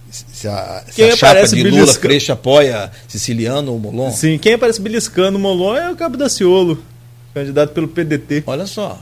Se 0.09 0.47
a, 0.47 0.83
se 0.87 0.95
quem 0.95 1.11
a 1.11 1.15
chapa 1.15 1.47
de 1.47 1.63
Lula. 1.63 1.93
Freixo 1.93 2.33
apoia 2.33 2.91
siciliano 3.07 3.71
ou 3.71 3.79
Molon. 3.79 4.11
Sim, 4.11 4.37
quem 4.37 4.55
aparece 4.55 4.81
beliscando 4.81 5.37
o 5.37 5.41
Molon 5.41 5.75
é 5.77 5.89
o 5.91 5.95
Cabo 5.95 6.17
da 6.17 6.27
Ciolo, 6.27 6.83
candidato 7.33 7.71
pelo 7.71 7.87
PDT. 7.87 8.43
Olha 8.47 8.65
só. 8.65 8.99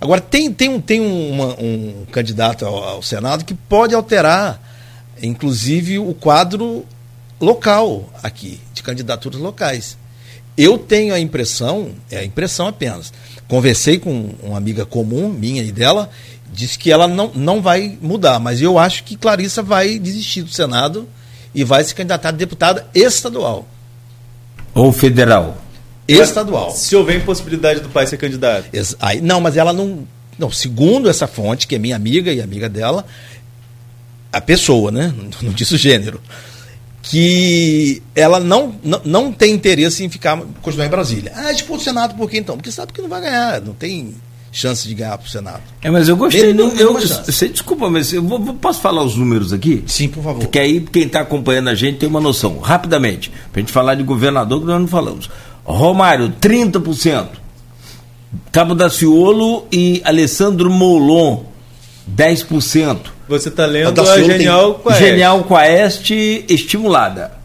Agora, 0.00 0.20
tem, 0.20 0.52
tem, 0.52 0.68
um, 0.68 0.80
tem 0.80 1.00
uma, 1.00 1.56
um 1.60 2.06
candidato 2.12 2.64
ao, 2.64 2.84
ao, 2.84 3.02
Senado 3.02 3.44
que 3.44 3.54
pode 3.54 3.94
alterar, 3.94 4.60
inclusive, 5.22 5.98
o 5.98 6.14
quadro 6.14 6.84
local 7.40 8.08
aqui, 8.22 8.60
de 8.72 8.82
candidaturas 8.82 9.40
locais. 9.40 9.96
Eu 10.56 10.78
tenho 10.78 11.14
a 11.14 11.20
impressão, 11.20 11.92
é 12.10 12.18
a 12.18 12.24
impressão 12.24 12.66
apenas, 12.66 13.12
conversei 13.46 13.98
com 13.98 14.30
uma 14.42 14.56
amiga 14.56 14.84
comum, 14.84 15.28
minha 15.28 15.62
e 15.62 15.72
dela, 15.72 16.10
disse 16.52 16.78
que 16.78 16.90
ela 16.90 17.06
não, 17.06 17.30
não 17.34 17.62
vai 17.62 17.98
mudar, 18.00 18.38
mas 18.38 18.60
eu 18.60 18.78
acho 18.78 19.04
que 19.04 19.16
Clarissa 19.16 19.62
vai 19.62 19.98
desistir 19.98 20.42
do 20.42 20.50
Senado 20.50 21.08
e 21.54 21.64
vai 21.64 21.82
se 21.82 21.94
candidatar 21.94 22.30
a 22.30 22.32
deputada 22.32 22.86
estadual. 22.94 23.66
Ou 24.74 24.92
federal 24.92 25.67
estadual. 26.08 26.70
Se 26.70 26.94
houver 26.96 27.24
possibilidade 27.24 27.80
do 27.80 27.88
pai 27.88 28.06
ser 28.06 28.16
candidato. 28.16 28.66
Aí, 29.00 29.20
não, 29.20 29.40
mas 29.40 29.56
ela 29.56 29.72
não. 29.72 30.06
Não, 30.38 30.50
segundo 30.50 31.08
essa 31.10 31.26
fonte, 31.26 31.66
que 31.66 31.74
é 31.74 31.78
minha 31.78 31.96
amiga 31.96 32.32
e 32.32 32.40
amiga 32.40 32.68
dela, 32.68 33.04
a 34.32 34.40
pessoa, 34.40 34.90
né? 34.92 35.12
Não 35.42 35.52
disse 35.52 35.74
o 35.74 35.78
gênero. 35.78 36.20
Que 37.02 38.02
ela 38.14 38.38
não, 38.38 38.74
não, 38.84 39.00
não 39.04 39.32
tem 39.32 39.52
interesse 39.54 40.04
em 40.04 40.08
ficar, 40.08 40.36
continuar 40.60 40.86
em 40.86 40.90
Brasília. 40.90 41.32
Ah, 41.34 41.52
disputa 41.52 41.80
o 41.80 41.84
Senado 41.84 42.14
por 42.14 42.28
quê 42.28 42.38
então? 42.38 42.56
Porque 42.56 42.70
sabe 42.70 42.92
que 42.92 43.00
não 43.00 43.08
vai 43.08 43.20
ganhar, 43.22 43.60
não 43.62 43.72
tem 43.72 44.14
chance 44.52 44.86
de 44.86 44.94
ganhar 44.94 45.16
para 45.16 45.26
o 45.26 45.30
Senado. 45.30 45.62
É, 45.82 45.90
mas 45.90 46.08
eu 46.08 46.16
gostei. 46.16 46.40
Ele 46.40 46.52
Não, 46.54 46.68
não- 46.68 46.76
eu, 46.76 46.92
não 46.92 47.00
você, 47.00 47.48
desculpa, 47.48 47.88
mas 47.88 48.12
eu 48.12 48.22
vou- 48.22 48.54
posso 48.54 48.80
falar 48.80 49.02
os 49.02 49.14
números 49.16 49.52
aqui? 49.52 49.82
Sim, 49.86 50.08
por 50.08 50.22
favor. 50.22 50.40
Porque 50.40 50.58
aí 50.58 50.80
quem 50.80 51.04
está 51.04 51.20
acompanhando 51.20 51.68
a 51.68 51.74
gente 51.74 51.98
tem 51.98 52.08
uma 52.08 52.20
noção. 52.20 52.58
Rapidamente, 52.58 53.30
para 53.52 53.60
a 53.60 53.60
gente 53.60 53.72
falar 53.72 53.94
de 53.94 54.02
governador 54.02 54.60
que 54.60 54.66
nós 54.66 54.80
não 54.80 54.88
falamos. 54.88 55.30
Romário, 55.72 56.32
30%. 56.40 57.28
Cabo 58.50 58.74
Daciolo 58.74 59.66
e 59.70 60.00
Alessandro 60.04 60.70
Molon, 60.70 61.44
10%. 62.16 62.98
Você 63.28 63.48
está 63.48 63.66
lendo 63.66 63.86
A 63.88 63.88
a, 63.90 63.92
Daciolo 63.92 64.20
tem- 64.28 64.38
Genial 64.38 64.74
Quaest. 64.76 65.00
Genial 65.00 65.44
Quaest 65.44 66.10
estimulada. 66.48 67.37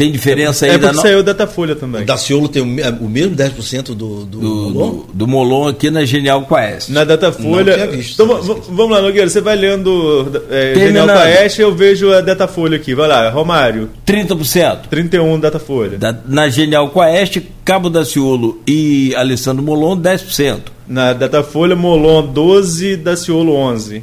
Tem 0.00 0.10
diferença 0.10 0.64
aí 0.64 0.70
É 0.70 0.78
da 0.78 0.86
porque 0.88 0.96
no- 0.96 1.02
saiu 1.02 1.18
o 1.18 1.22
Datafolha 1.22 1.76
também. 1.76 2.00
O 2.02 2.06
Daciolo 2.06 2.48
tem 2.48 2.62
o, 2.62 3.04
o 3.04 3.08
mesmo 3.08 3.36
10% 3.36 3.82
do, 3.88 3.94
do, 3.94 4.24
do, 4.24 4.40
Molon? 4.40 4.90
do, 4.90 5.06
do 5.12 5.28
Molon 5.28 5.68
aqui 5.68 5.90
na 5.90 6.06
Genial 6.06 6.40
Quaest. 6.46 6.88
Na 6.88 7.04
Datafolha. 7.04 7.76
Não 7.76 7.84
tinha 7.84 7.96
visto 7.98 8.22
Então, 8.22 8.26
vamos 8.70 8.96
lá, 8.96 9.02
Nogueira. 9.02 9.28
Você 9.28 9.42
vai 9.42 9.56
lendo 9.56 10.26
é. 10.50 10.74
Genial 10.74 11.06
Quaest 11.06 11.58
eu 11.58 11.74
vejo 11.74 12.10
a 12.14 12.22
Datafolha 12.22 12.76
aqui. 12.78 12.94
Vai 12.94 13.08
lá, 13.08 13.28
Romário, 13.28 13.90
30%. 14.06 14.86
31 14.88 15.38
Datafolha. 15.38 15.98
Da- 15.98 16.16
na 16.26 16.48
Genial 16.48 16.88
Quaest, 16.88 17.42
Cabo 17.62 17.90
Daciolo 17.90 18.58
e 18.66 19.14
Alessandro 19.16 19.62
Molon, 19.62 19.98
10%. 19.98 20.60
Na 20.88 21.12
Datafolha, 21.12 21.76
Molon 21.76 22.26
12, 22.26 22.96
Daciolo 22.96 23.52
11. 23.52 24.02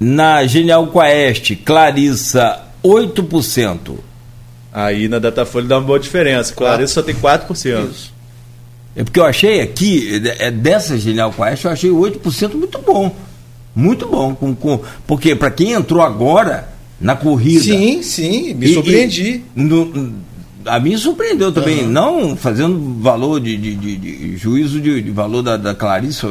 Na 0.00 0.46
Genial 0.46 0.86
Quaest, 0.86 1.56
Clarissa, 1.62 2.60
8%. 2.82 3.98
Aí 4.74 5.06
na 5.06 5.20
Datafolha 5.20 5.68
dá 5.68 5.78
uma 5.78 5.86
boa 5.86 6.00
diferença. 6.00 6.52
Claro, 6.52 6.82
isso 6.82 6.94
só 6.94 7.02
tem 7.02 7.14
4%. 7.14 7.86
É 8.96 9.04
porque 9.04 9.20
eu 9.20 9.24
achei 9.24 9.60
aqui, 9.60 10.20
é 10.38 10.50
dessa 10.50 10.98
Genial 10.98 11.32
Quest, 11.32 11.64
eu 11.64 11.70
achei 11.70 11.90
8% 11.90 12.54
muito 12.54 12.78
bom. 12.80 13.14
Muito 13.74 14.06
bom. 14.08 14.34
Com, 14.34 14.54
com, 14.54 14.80
porque 15.06 15.34
para 15.36 15.50
quem 15.50 15.72
entrou 15.72 16.02
agora 16.02 16.68
na 17.00 17.14
corrida. 17.16 17.62
Sim, 17.64 18.02
sim, 18.02 18.54
me 18.54 18.66
e- 18.66 18.74
surpreendi. 18.74 19.42
e 19.56 19.62
no- 19.62 20.12
a 20.66 20.80
mim 20.80 20.96
surpreendeu 20.96 21.52
também, 21.52 21.86
não 21.86 22.36
fazendo 22.36 23.00
valor 23.00 23.40
de, 23.40 23.56
de- 23.56 23.74
de- 23.74 23.96
de 23.96 24.36
juízo 24.36 24.80
de, 24.80 25.00
valor 25.10 25.42
da, 25.42 25.56
da 25.56 25.74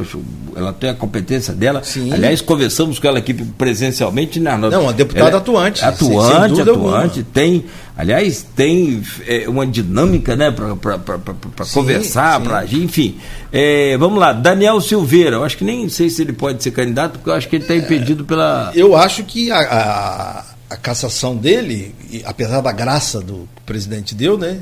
acho- 0.01 0.21
ela 0.55 0.71
tem 0.71 0.89
a 0.89 0.93
competência 0.93 1.53
dela. 1.53 1.81
Sim. 1.83 2.13
Aliás, 2.13 2.39
conversamos 2.41 2.99
com 2.99 3.07
ela 3.07 3.17
aqui 3.19 3.33
presencialmente. 3.33 4.39
Né, 4.39 4.51
Arnaldo? 4.51 4.75
Não, 4.75 4.83
uma 4.83 4.93
deputada 4.93 5.31
é 5.31 5.39
atuante, 5.39 5.83
Atuante, 5.83 6.61
atuante. 6.61 6.69
alguma. 6.69 7.25
Tem, 7.33 7.65
aliás, 7.97 8.45
tem 8.55 9.01
é, 9.27 9.45
uma 9.49 9.65
dinâmica, 9.65 10.35
né, 10.35 10.51
para 10.51 11.65
conversar, 11.73 12.39
para 12.41 12.59
agir, 12.59 12.83
enfim. 12.83 13.17
É, 13.51 13.97
vamos 13.97 14.19
lá, 14.19 14.31
Daniel 14.33 14.79
Silveira, 14.81 15.37
eu 15.37 15.43
acho 15.43 15.57
que 15.57 15.63
nem 15.63 15.87
sei 15.89 16.09
se 16.09 16.21
ele 16.21 16.33
pode 16.33 16.61
ser 16.63 16.71
candidato, 16.71 17.13
porque 17.13 17.29
eu 17.29 17.33
acho 17.33 17.47
que 17.49 17.55
ele 17.55 17.63
está 17.63 17.75
impedido 17.75 18.23
pela. 18.25 18.71
Eu 18.75 18.95
acho 18.95 19.23
que 19.23 19.51
a, 19.51 19.59
a, 19.59 20.43
a 20.73 20.77
cassação 20.77 21.35
dele, 21.35 21.93
apesar 22.25 22.61
da 22.61 22.71
graça 22.71 23.19
do 23.21 23.47
presidente 23.65 24.13
deu, 24.15 24.37
né? 24.37 24.59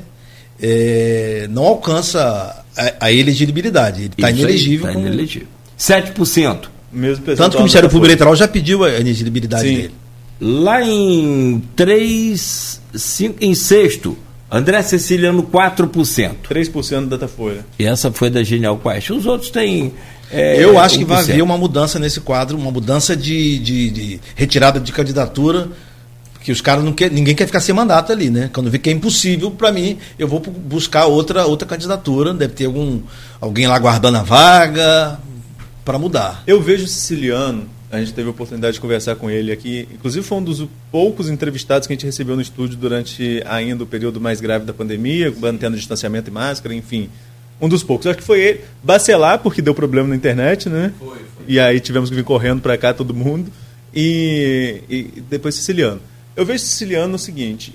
é, 0.60 1.46
não 1.50 1.64
alcança 1.64 2.64
a, 2.76 3.06
a 3.06 3.12
elegibilidade. 3.12 4.02
Ele 4.02 4.06
está 4.16 4.30
Isso 4.30 4.38
aí, 4.38 4.42
inelegível. 4.44 4.92
com- 4.92 5.00
inelegível. 5.00 5.48
7%. 5.78 6.68
Mesmo 6.92 7.24
Tanto 7.24 7.50
que 7.52 7.56
o 7.56 7.60
Ministério 7.60 7.88
Público 7.88 8.06
Eleitoral 8.06 8.36
já 8.36 8.46
pediu 8.46 8.84
a 8.84 8.90
elegibilidade 8.90 9.66
Sim. 9.68 9.74
dele. 9.76 9.94
Lá 10.40 10.82
em 10.82 11.62
3, 11.74 12.80
5, 12.94 13.36
em 13.40 13.54
sexto, 13.54 14.16
André 14.50 14.82
Ceciliano 14.82 15.42
4%. 15.44 16.34
3% 16.48 17.00
do 17.00 17.06
Datafolha. 17.06 17.64
E 17.78 17.84
essa 17.86 18.12
foi 18.12 18.28
da 18.28 18.42
Genial 18.42 18.76
Quest. 18.78 19.10
Os 19.10 19.24
outros 19.24 19.50
têm. 19.50 19.94
é, 20.30 20.62
Eu 20.62 20.78
acho 20.78 20.98
que 20.98 21.04
vai 21.04 21.18
1%. 21.24 21.30
haver 21.30 21.42
uma 21.42 21.56
mudança 21.56 21.98
nesse 21.98 22.20
quadro, 22.20 22.56
uma 22.58 22.70
mudança 22.70 23.16
de, 23.16 23.58
de- 23.58 23.90
de 23.90 24.20
retirada 24.36 24.78
de 24.78 24.92
candidatura, 24.92 25.68
porque 26.42 26.50
os 26.50 26.60
caras 26.60 26.82
não 26.82 26.92
quer, 26.92 27.08
ninguém 27.08 27.36
quer 27.36 27.46
ficar 27.46 27.60
sem 27.60 27.72
mandato 27.72 28.10
ali, 28.10 28.28
né? 28.28 28.50
Quando 28.52 28.68
vê 28.68 28.76
que 28.76 28.90
é 28.90 28.92
impossível, 28.92 29.48
para 29.48 29.70
mim, 29.70 29.96
eu 30.18 30.26
vou 30.26 30.40
buscar 30.40 31.06
outra 31.06 31.46
outra 31.46 31.68
candidatura, 31.68 32.34
deve 32.34 32.52
ter 32.52 32.64
algum 32.64 33.00
alguém 33.40 33.68
lá 33.68 33.78
guardando 33.78 34.16
a 34.16 34.24
vaga 34.24 35.20
para 35.84 36.00
mudar. 36.00 36.42
Eu 36.44 36.60
vejo 36.60 36.84
o 36.84 36.88
Siciliano, 36.88 37.68
a 37.92 38.00
gente 38.00 38.12
teve 38.12 38.26
a 38.26 38.32
oportunidade 38.32 38.74
de 38.74 38.80
conversar 38.80 39.14
com 39.14 39.30
ele 39.30 39.52
aqui, 39.52 39.88
inclusive 39.94 40.26
foi 40.26 40.38
um 40.38 40.42
dos 40.42 40.66
poucos 40.90 41.30
entrevistados 41.30 41.86
que 41.86 41.92
a 41.92 41.94
gente 41.94 42.06
recebeu 42.06 42.34
no 42.34 42.42
estúdio 42.42 42.76
durante 42.76 43.40
ainda 43.46 43.84
o 43.84 43.86
período 43.86 44.20
mais 44.20 44.40
grave 44.40 44.64
da 44.64 44.72
pandemia, 44.72 45.32
mantendo 45.38 45.76
distanciamento 45.76 46.28
e 46.28 46.32
máscara, 46.32 46.74
enfim. 46.74 47.08
Um 47.60 47.68
dos 47.68 47.84
poucos. 47.84 48.08
Acho 48.08 48.18
que 48.18 48.24
foi 48.24 48.40
ele. 48.40 48.60
Bacelar, 48.82 49.38
porque 49.38 49.62
deu 49.62 49.72
problema 49.72 50.08
na 50.08 50.16
internet, 50.16 50.68
né? 50.68 50.92
Foi, 50.98 51.18
E 51.46 51.60
aí 51.60 51.78
tivemos 51.78 52.10
que 52.10 52.16
vir 52.16 52.24
correndo 52.24 52.60
para 52.60 52.76
cá 52.76 52.92
todo 52.92 53.14
mundo. 53.14 53.48
E, 53.94 54.82
e 54.88 55.22
depois 55.30 55.54
Siciliano. 55.54 56.00
Eu 56.36 56.44
vejo 56.46 56.64
Siciliano 56.64 57.12
no 57.12 57.18
seguinte: 57.18 57.74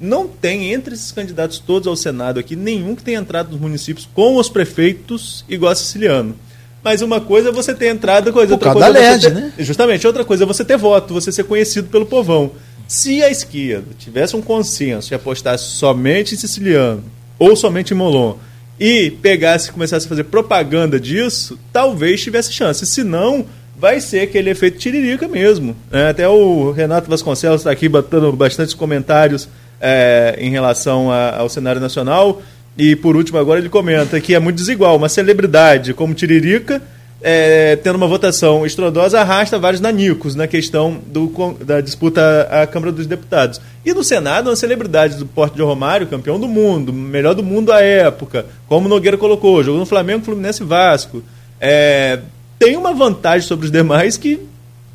não 0.00 0.26
tem 0.26 0.72
entre 0.72 0.94
esses 0.94 1.12
candidatos 1.12 1.58
todos 1.58 1.86
ao 1.86 1.96
Senado 1.96 2.40
aqui 2.40 2.56
nenhum 2.56 2.94
que 2.94 3.02
tenha 3.02 3.18
entrado 3.18 3.50
nos 3.50 3.60
municípios 3.60 4.08
com 4.14 4.36
os 4.36 4.48
prefeitos 4.48 5.44
igual 5.48 5.72
a 5.72 5.74
Siciliano. 5.74 6.34
Mas 6.82 7.02
uma 7.02 7.20
coisa 7.20 7.50
é 7.50 7.52
você 7.52 7.74
ter 7.74 7.88
entrado, 7.88 8.32
coisa, 8.32 8.54
outra 8.54 8.72
causa 8.72 8.86
coisa 8.86 8.98
da 8.98 9.04
é 9.04 9.10
LED, 9.12 9.22
ter- 9.24 9.34
né? 9.34 9.52
Justamente, 9.58 10.06
outra 10.06 10.24
coisa 10.24 10.44
é 10.44 10.46
você 10.46 10.64
ter 10.64 10.78
voto, 10.78 11.12
você 11.12 11.30
ser 11.30 11.44
conhecido 11.44 11.88
pelo 11.88 12.06
povão. 12.06 12.52
Se 12.88 13.22
a 13.22 13.30
esquerda 13.30 13.88
tivesse 13.98 14.34
um 14.34 14.40
consenso 14.40 15.12
e 15.12 15.14
apostasse 15.14 15.64
somente 15.72 16.34
em 16.34 16.38
Siciliano 16.38 17.04
ou 17.38 17.54
somente 17.54 17.92
em 17.92 17.96
Molon 17.96 18.36
e 18.80 19.10
pegasse 19.10 19.68
e 19.68 19.72
começasse 19.72 20.06
a 20.06 20.08
fazer 20.08 20.24
propaganda 20.24 20.98
disso, 20.98 21.58
talvez 21.70 22.22
tivesse 22.22 22.50
chance. 22.50 22.84
Se 22.86 23.04
não, 23.04 23.44
vai 23.80 24.00
ser 24.00 24.20
aquele 24.20 24.50
efeito 24.50 24.78
tiririca 24.78 25.26
mesmo. 25.26 25.74
né? 25.90 26.10
até 26.10 26.28
o 26.28 26.70
Renato 26.70 27.08
Vasconcelos 27.08 27.62
está 27.62 27.70
aqui 27.70 27.88
batendo 27.88 28.30
bastantes 28.32 28.74
comentários 28.74 29.48
é, 29.80 30.36
em 30.38 30.50
relação 30.50 31.10
a- 31.10 31.38
ao 31.38 31.48
cenário 31.48 31.80
nacional. 31.80 32.42
E 32.76 32.94
por 32.94 33.16
último, 33.16 33.38
agora 33.38 33.58
ele 33.58 33.68
comenta 33.68 34.20
que 34.20 34.34
é 34.34 34.38
muito 34.38 34.56
desigual. 34.56 34.96
Uma 34.96 35.08
celebridade 35.08 35.92
como 35.94 36.14
Tiririca, 36.14 36.80
é, 37.22 37.76
tendo 37.76 37.96
uma 37.96 38.06
votação 38.06 38.64
estrondosa, 38.64 39.20
arrasta 39.20 39.58
vários 39.58 39.80
nanicos 39.80 40.34
na 40.34 40.46
questão 40.46 40.98
do, 41.06 41.30
da 41.64 41.80
disputa 41.80 42.48
à 42.50 42.66
Câmara 42.66 42.92
dos 42.92 43.06
Deputados. 43.06 43.60
E 43.84 43.92
no 43.92 44.04
Senado, 44.04 44.48
uma 44.50 44.56
celebridade 44.56 45.16
do 45.16 45.26
porte 45.26 45.56
de 45.56 45.62
Romário, 45.62 46.06
campeão 46.06 46.38
do 46.38 46.46
mundo, 46.48 46.92
melhor 46.92 47.34
do 47.34 47.42
mundo 47.42 47.72
à 47.72 47.80
época, 47.82 48.46
como 48.68 48.88
Nogueira 48.88 49.18
colocou, 49.18 49.62
jogou 49.62 49.80
no 49.80 49.86
Flamengo, 49.86 50.24
Fluminense 50.24 50.62
e 50.62 50.66
Vasco. 50.66 51.22
É, 51.60 52.20
tem 52.60 52.76
uma 52.76 52.92
vantagem 52.92 53.48
sobre 53.48 53.64
os 53.64 53.72
demais 53.72 54.18
que 54.18 54.38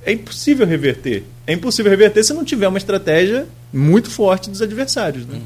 é 0.06 0.14
impossível 0.14 0.68
reverter. 0.68 1.24
É 1.48 1.54
impossível 1.54 1.90
reverter 1.90 2.24
se 2.24 2.32
não 2.32 2.46
tiver 2.46 2.68
uma 2.68 2.78
estratégia 2.78 3.48
muito 3.74 4.10
forte 4.12 4.52
dos 4.52 4.62
adversários. 4.62 5.26
Né? 5.26 5.42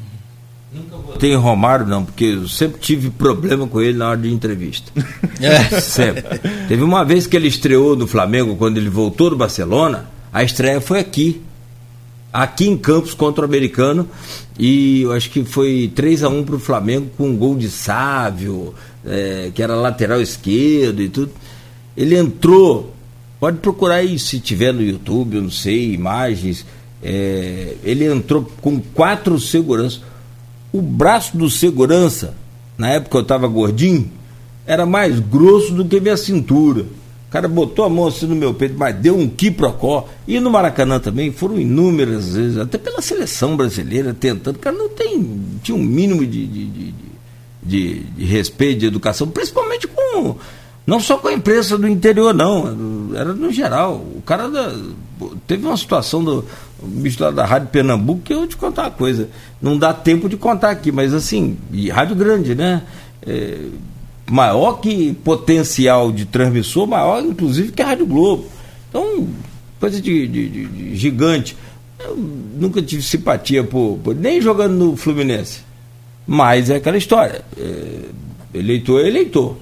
Tem 1.18 1.34
Romário, 1.34 1.86
não, 1.86 2.04
porque 2.04 2.26
eu 2.26 2.46
sempre 2.46 2.78
tive 2.78 3.08
problema 3.08 3.66
com 3.66 3.80
ele 3.80 3.96
na 3.96 4.10
hora 4.10 4.20
de 4.20 4.30
entrevista. 4.30 4.92
É. 5.40 5.80
Sempre. 5.80 6.38
Teve 6.68 6.82
uma 6.82 7.02
vez 7.02 7.26
que 7.26 7.34
ele 7.34 7.48
estreou 7.48 7.96
no 7.96 8.06
Flamengo, 8.06 8.56
quando 8.56 8.76
ele 8.76 8.90
voltou 8.90 9.30
do 9.30 9.36
Barcelona, 9.36 10.10
a 10.30 10.44
estreia 10.44 10.82
foi 10.82 11.00
aqui. 11.00 11.40
Aqui 12.30 12.68
em 12.68 12.76
Campos 12.76 13.14
contra 13.14 13.40
o 13.40 13.46
americano. 13.46 14.06
E 14.58 15.00
eu 15.00 15.12
acho 15.12 15.30
que 15.30 15.42
foi 15.42 15.90
3 15.94 16.24
a 16.24 16.28
1 16.28 16.44
para 16.44 16.56
o 16.56 16.58
Flamengo 16.58 17.10
com 17.16 17.30
um 17.30 17.36
gol 17.38 17.56
de 17.56 17.70
Sávio, 17.70 18.74
é, 19.02 19.50
que 19.54 19.62
era 19.62 19.74
lateral 19.74 20.20
esquerdo 20.20 21.00
e 21.00 21.08
tudo. 21.08 21.32
Ele 22.00 22.16
entrou, 22.16 22.94
pode 23.38 23.58
procurar 23.58 23.96
aí 23.96 24.18
se 24.18 24.40
tiver 24.40 24.72
no 24.72 24.80
YouTube, 24.80 25.36
eu 25.36 25.42
não 25.42 25.50
sei, 25.50 25.92
imagens. 25.92 26.64
é, 27.02 27.76
ele 27.84 28.06
entrou 28.06 28.50
com 28.62 28.80
quatro 28.80 29.38
seguranças. 29.38 30.00
O 30.72 30.80
braço 30.80 31.36
do 31.36 31.50
segurança, 31.50 32.34
na 32.78 32.88
época 32.88 33.18
eu 33.18 33.22
estava 33.22 33.46
gordinho, 33.46 34.10
era 34.66 34.86
mais 34.86 35.20
grosso 35.20 35.74
do 35.74 35.84
que 35.84 36.00
minha 36.00 36.16
cintura. 36.16 36.86
O 37.28 37.30
cara 37.30 37.46
botou 37.46 37.84
a 37.84 37.88
mão 37.90 38.06
assim 38.06 38.26
no 38.26 38.34
meu 38.34 38.54
peito, 38.54 38.76
mas 38.78 38.96
deu 38.96 39.14
um 39.14 39.28
quiprocó. 39.28 40.08
E 40.26 40.40
no 40.40 40.50
Maracanã 40.50 40.98
também 40.98 41.30
foram 41.30 41.60
inúmeras 41.60 42.34
vezes, 42.34 42.56
até 42.56 42.78
pela 42.78 43.02
seleção 43.02 43.58
brasileira 43.58 44.14
tentando. 44.14 44.56
O 44.56 44.58
cara 44.58 44.74
não 44.74 44.88
tem, 44.88 45.38
tinha 45.62 45.76
um 45.76 45.82
mínimo 45.82 46.24
de, 46.26 46.46
de, 46.46 46.64
de, 46.66 46.94
de, 47.62 48.00
de 48.04 48.24
respeito, 48.24 48.80
de 48.80 48.86
educação, 48.86 49.28
principalmente 49.28 49.86
com. 49.86 50.36
Não 50.90 50.98
só 50.98 51.16
com 51.16 51.28
a 51.28 51.32
imprensa 51.32 51.78
do 51.78 51.86
interior, 51.86 52.34
não. 52.34 53.14
Era 53.14 53.32
no 53.32 53.52
geral. 53.52 54.04
O 54.16 54.20
cara 54.26 54.48
da, 54.48 54.74
teve 55.46 55.64
uma 55.64 55.76
situação 55.76 56.24
do 56.24 56.44
bicho 56.82 57.30
da 57.30 57.46
Rádio 57.46 57.68
Pernambuco 57.68 58.22
que 58.22 58.34
eu 58.34 58.44
te 58.44 58.56
contar 58.56 58.82
uma 58.82 58.90
coisa. 58.90 59.28
Não 59.62 59.78
dá 59.78 59.94
tempo 59.94 60.28
de 60.28 60.36
contar 60.36 60.70
aqui, 60.70 60.90
mas 60.90 61.14
assim, 61.14 61.56
e 61.70 61.88
rádio 61.88 62.16
grande, 62.16 62.56
né? 62.56 62.82
É, 63.24 63.66
maior 64.28 64.80
que 64.80 65.12
potencial 65.22 66.10
de 66.10 66.24
transmissor, 66.24 66.88
maior 66.88 67.22
inclusive 67.22 67.70
que 67.70 67.82
a 67.82 67.86
Rádio 67.86 68.06
Globo. 68.06 68.46
Então, 68.88 69.28
coisa 69.78 70.00
de, 70.00 70.26
de, 70.26 70.48
de, 70.48 70.66
de 70.66 70.96
gigante. 70.96 71.56
Eu 72.00 72.16
nunca 72.16 72.82
tive 72.82 73.02
simpatia 73.02 73.62
por, 73.62 73.96
por, 74.02 74.16
nem 74.16 74.40
jogando 74.40 74.72
no 74.72 74.96
Fluminense. 74.96 75.60
Mas 76.26 76.68
é 76.68 76.74
aquela 76.74 76.96
história. 76.96 77.44
É, 77.56 78.58
eleitor 78.58 79.04
é 79.04 79.06
eleitor. 79.06 79.56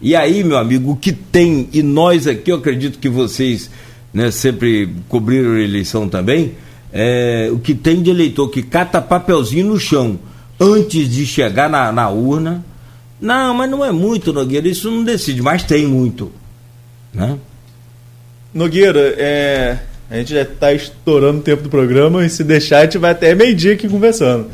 E 0.00 0.16
aí, 0.16 0.42
meu 0.42 0.58
amigo, 0.58 0.92
o 0.92 0.96
que 0.96 1.12
tem, 1.12 1.68
e 1.72 1.82
nós 1.82 2.26
aqui, 2.26 2.50
eu 2.50 2.56
acredito 2.56 2.98
que 2.98 3.08
vocês 3.08 3.70
né, 4.12 4.30
sempre 4.30 4.90
cobriram 5.08 5.52
a 5.52 5.60
eleição 5.60 6.08
também, 6.08 6.52
é, 6.92 7.48
o 7.52 7.58
que 7.58 7.74
tem 7.74 8.02
de 8.02 8.10
eleitor 8.10 8.48
que 8.48 8.62
cata 8.62 9.00
papelzinho 9.00 9.66
no 9.66 9.78
chão 9.78 10.18
antes 10.60 11.08
de 11.08 11.24
chegar 11.24 11.70
na, 11.70 11.90
na 11.92 12.08
urna. 12.08 12.64
Não, 13.20 13.54
mas 13.54 13.70
não 13.70 13.84
é 13.84 13.92
muito, 13.92 14.32
Nogueira, 14.32 14.68
isso 14.68 14.90
não 14.90 15.04
decide, 15.04 15.40
mas 15.40 15.62
tem 15.62 15.86
muito. 15.86 16.32
Né? 17.14 17.38
Nogueira, 18.52 19.14
é, 19.16 19.78
a 20.10 20.16
gente 20.16 20.34
já 20.34 20.42
está 20.42 20.72
estourando 20.72 21.38
o 21.38 21.42
tempo 21.42 21.62
do 21.62 21.70
programa 21.70 22.24
e 22.24 22.28
se 22.28 22.42
deixar 22.44 22.80
a 22.80 22.84
gente 22.84 22.98
vai 22.98 23.12
até 23.12 23.34
meio-dia 23.34 23.74
aqui 23.74 23.88
conversando. 23.88 24.50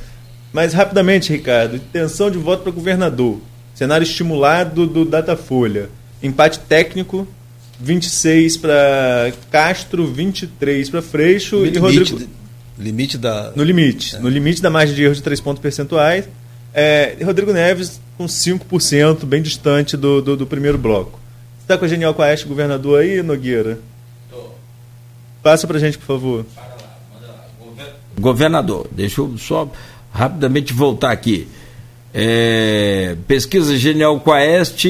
Mas 0.52 0.72
rapidamente, 0.72 1.32
Ricardo, 1.32 1.76
intenção 1.76 2.30
de 2.30 2.38
voto 2.38 2.62
para 2.62 2.72
governador. 2.72 3.38
Cenário 3.78 4.02
estimulado 4.02 4.88
do 4.88 5.04
Datafolha. 5.04 5.88
Empate 6.20 6.58
técnico, 6.58 7.28
26 7.78 8.56
para 8.56 9.32
Castro, 9.52 10.04
23 10.04 10.90
para 10.90 11.00
Freixo 11.00 11.58
limite, 11.58 11.76
e 11.76 11.80
Rodrigo. 11.80 12.28
Limite 12.76 13.16
da. 13.16 13.52
No 13.54 13.62
limite. 13.62 14.16
É. 14.16 14.18
No 14.18 14.28
limite 14.28 14.60
da 14.60 14.68
margem 14.68 14.96
de 14.96 15.04
erro 15.04 15.14
de 15.14 15.22
3 15.22 15.40
pontos 15.40 15.62
percentuais. 15.62 16.28
É, 16.74 17.16
Rodrigo 17.24 17.52
Neves 17.52 18.00
com 18.16 18.26
5%, 18.26 19.24
bem 19.24 19.40
distante 19.40 19.96
do, 19.96 20.20
do, 20.20 20.36
do 20.36 20.44
primeiro 20.44 20.76
bloco. 20.76 21.20
Você 21.58 21.62
está 21.62 21.78
com 21.78 21.84
a 21.84 21.88
Genial 21.88 22.12
Quaest, 22.14 22.48
governador 22.48 23.00
aí, 23.00 23.22
Nogueira? 23.22 23.78
Passa 25.40 25.68
para 25.68 25.76
a 25.76 25.80
gente, 25.80 25.98
por 25.98 26.06
favor. 26.06 26.46
Governador, 28.18 28.88
deixa 28.90 29.20
eu 29.20 29.38
só 29.38 29.70
rapidamente 30.10 30.72
voltar 30.72 31.12
aqui. 31.12 31.46
É, 32.12 33.16
pesquisa 33.26 33.76
Genial 33.76 34.18
Quaest 34.20 34.86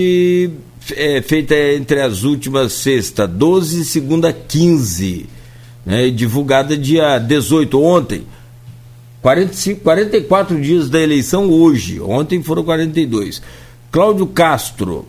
é, 0.94 1.20
feita 1.22 1.54
entre 1.54 2.00
as 2.00 2.22
últimas 2.22 2.72
sexta 2.72 3.26
12 3.26 3.82
e 3.82 3.84
segunda 3.84 4.32
15, 4.32 5.26
né, 5.84 6.10
divulgada 6.10 6.76
dia 6.76 7.18
18, 7.18 7.82
ontem. 7.82 8.22
45, 9.20 9.80
44 9.80 10.60
dias 10.60 10.88
da 10.88 11.00
eleição 11.00 11.50
hoje, 11.50 12.00
ontem 12.00 12.42
foram 12.42 12.62
42. 12.62 13.42
Cláudio 13.90 14.26
Castro 14.26 15.06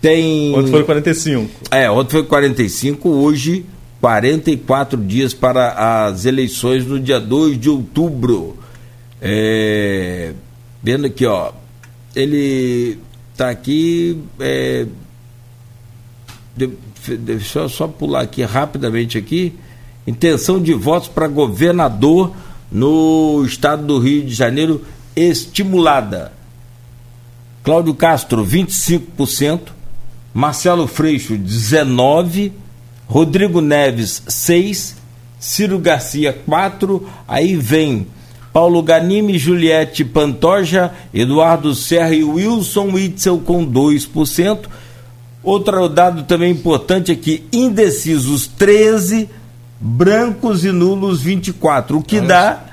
tem. 0.00 0.54
Ontem 0.54 0.70
foi 0.70 0.84
45. 0.84 1.50
É, 1.70 1.90
ontem 1.90 2.10
foi 2.10 2.24
45, 2.24 3.08
hoje 3.08 3.64
44 4.00 5.00
dias 5.00 5.32
para 5.32 6.06
as 6.06 6.24
eleições 6.24 6.84
no 6.84 6.98
dia 6.98 7.20
2 7.20 7.58
de 7.58 7.70
outubro. 7.70 8.56
É, 9.20 10.32
vendo 10.82 11.06
aqui, 11.06 11.24
ó, 11.24 11.52
ele 12.14 12.98
está 13.32 13.50
aqui. 13.50 14.22
É, 14.40 14.86
deixa 17.18 17.60
eu 17.60 17.68
só 17.68 17.86
pular 17.88 18.22
aqui 18.22 18.42
rapidamente 18.42 19.16
aqui. 19.16 19.54
Intenção 20.06 20.60
de 20.60 20.74
votos 20.74 21.08
para 21.08 21.28
governador 21.28 22.34
no 22.70 23.44
estado 23.44 23.86
do 23.86 23.98
Rio 23.98 24.24
de 24.24 24.34
Janeiro 24.34 24.84
estimulada. 25.14 26.32
Cláudio 27.62 27.94
Castro, 27.94 28.44
25%, 28.44 29.68
Marcelo 30.34 30.88
Freixo, 30.88 31.34
19%, 31.34 32.52
Rodrigo 33.06 33.60
Neves, 33.60 34.22
6%, 34.26 34.94
Ciro 35.38 35.78
Garcia, 35.78 36.36
4%, 36.48 37.02
aí 37.26 37.56
vem 37.56 38.06
Paulo 38.52 38.82
Ganime, 38.82 39.38
Juliette 39.38 40.04
Pantoja, 40.04 40.92
Eduardo 41.12 41.74
Serra 41.74 42.14
e 42.14 42.22
Wilson 42.22 42.92
Witzel 42.92 43.38
com 43.38 43.66
2%. 43.66 44.58
Outro 45.42 45.88
dado 45.88 46.22
também 46.24 46.52
importante 46.52 47.10
é 47.10 47.16
que 47.16 47.44
indecisos 47.52 48.46
13, 48.46 49.28
brancos 49.80 50.64
e 50.64 50.70
nulos 50.70 51.22
24, 51.22 51.98
o 51.98 52.02
que 52.02 52.16
Nossa. 52.16 52.28
dá 52.28 52.64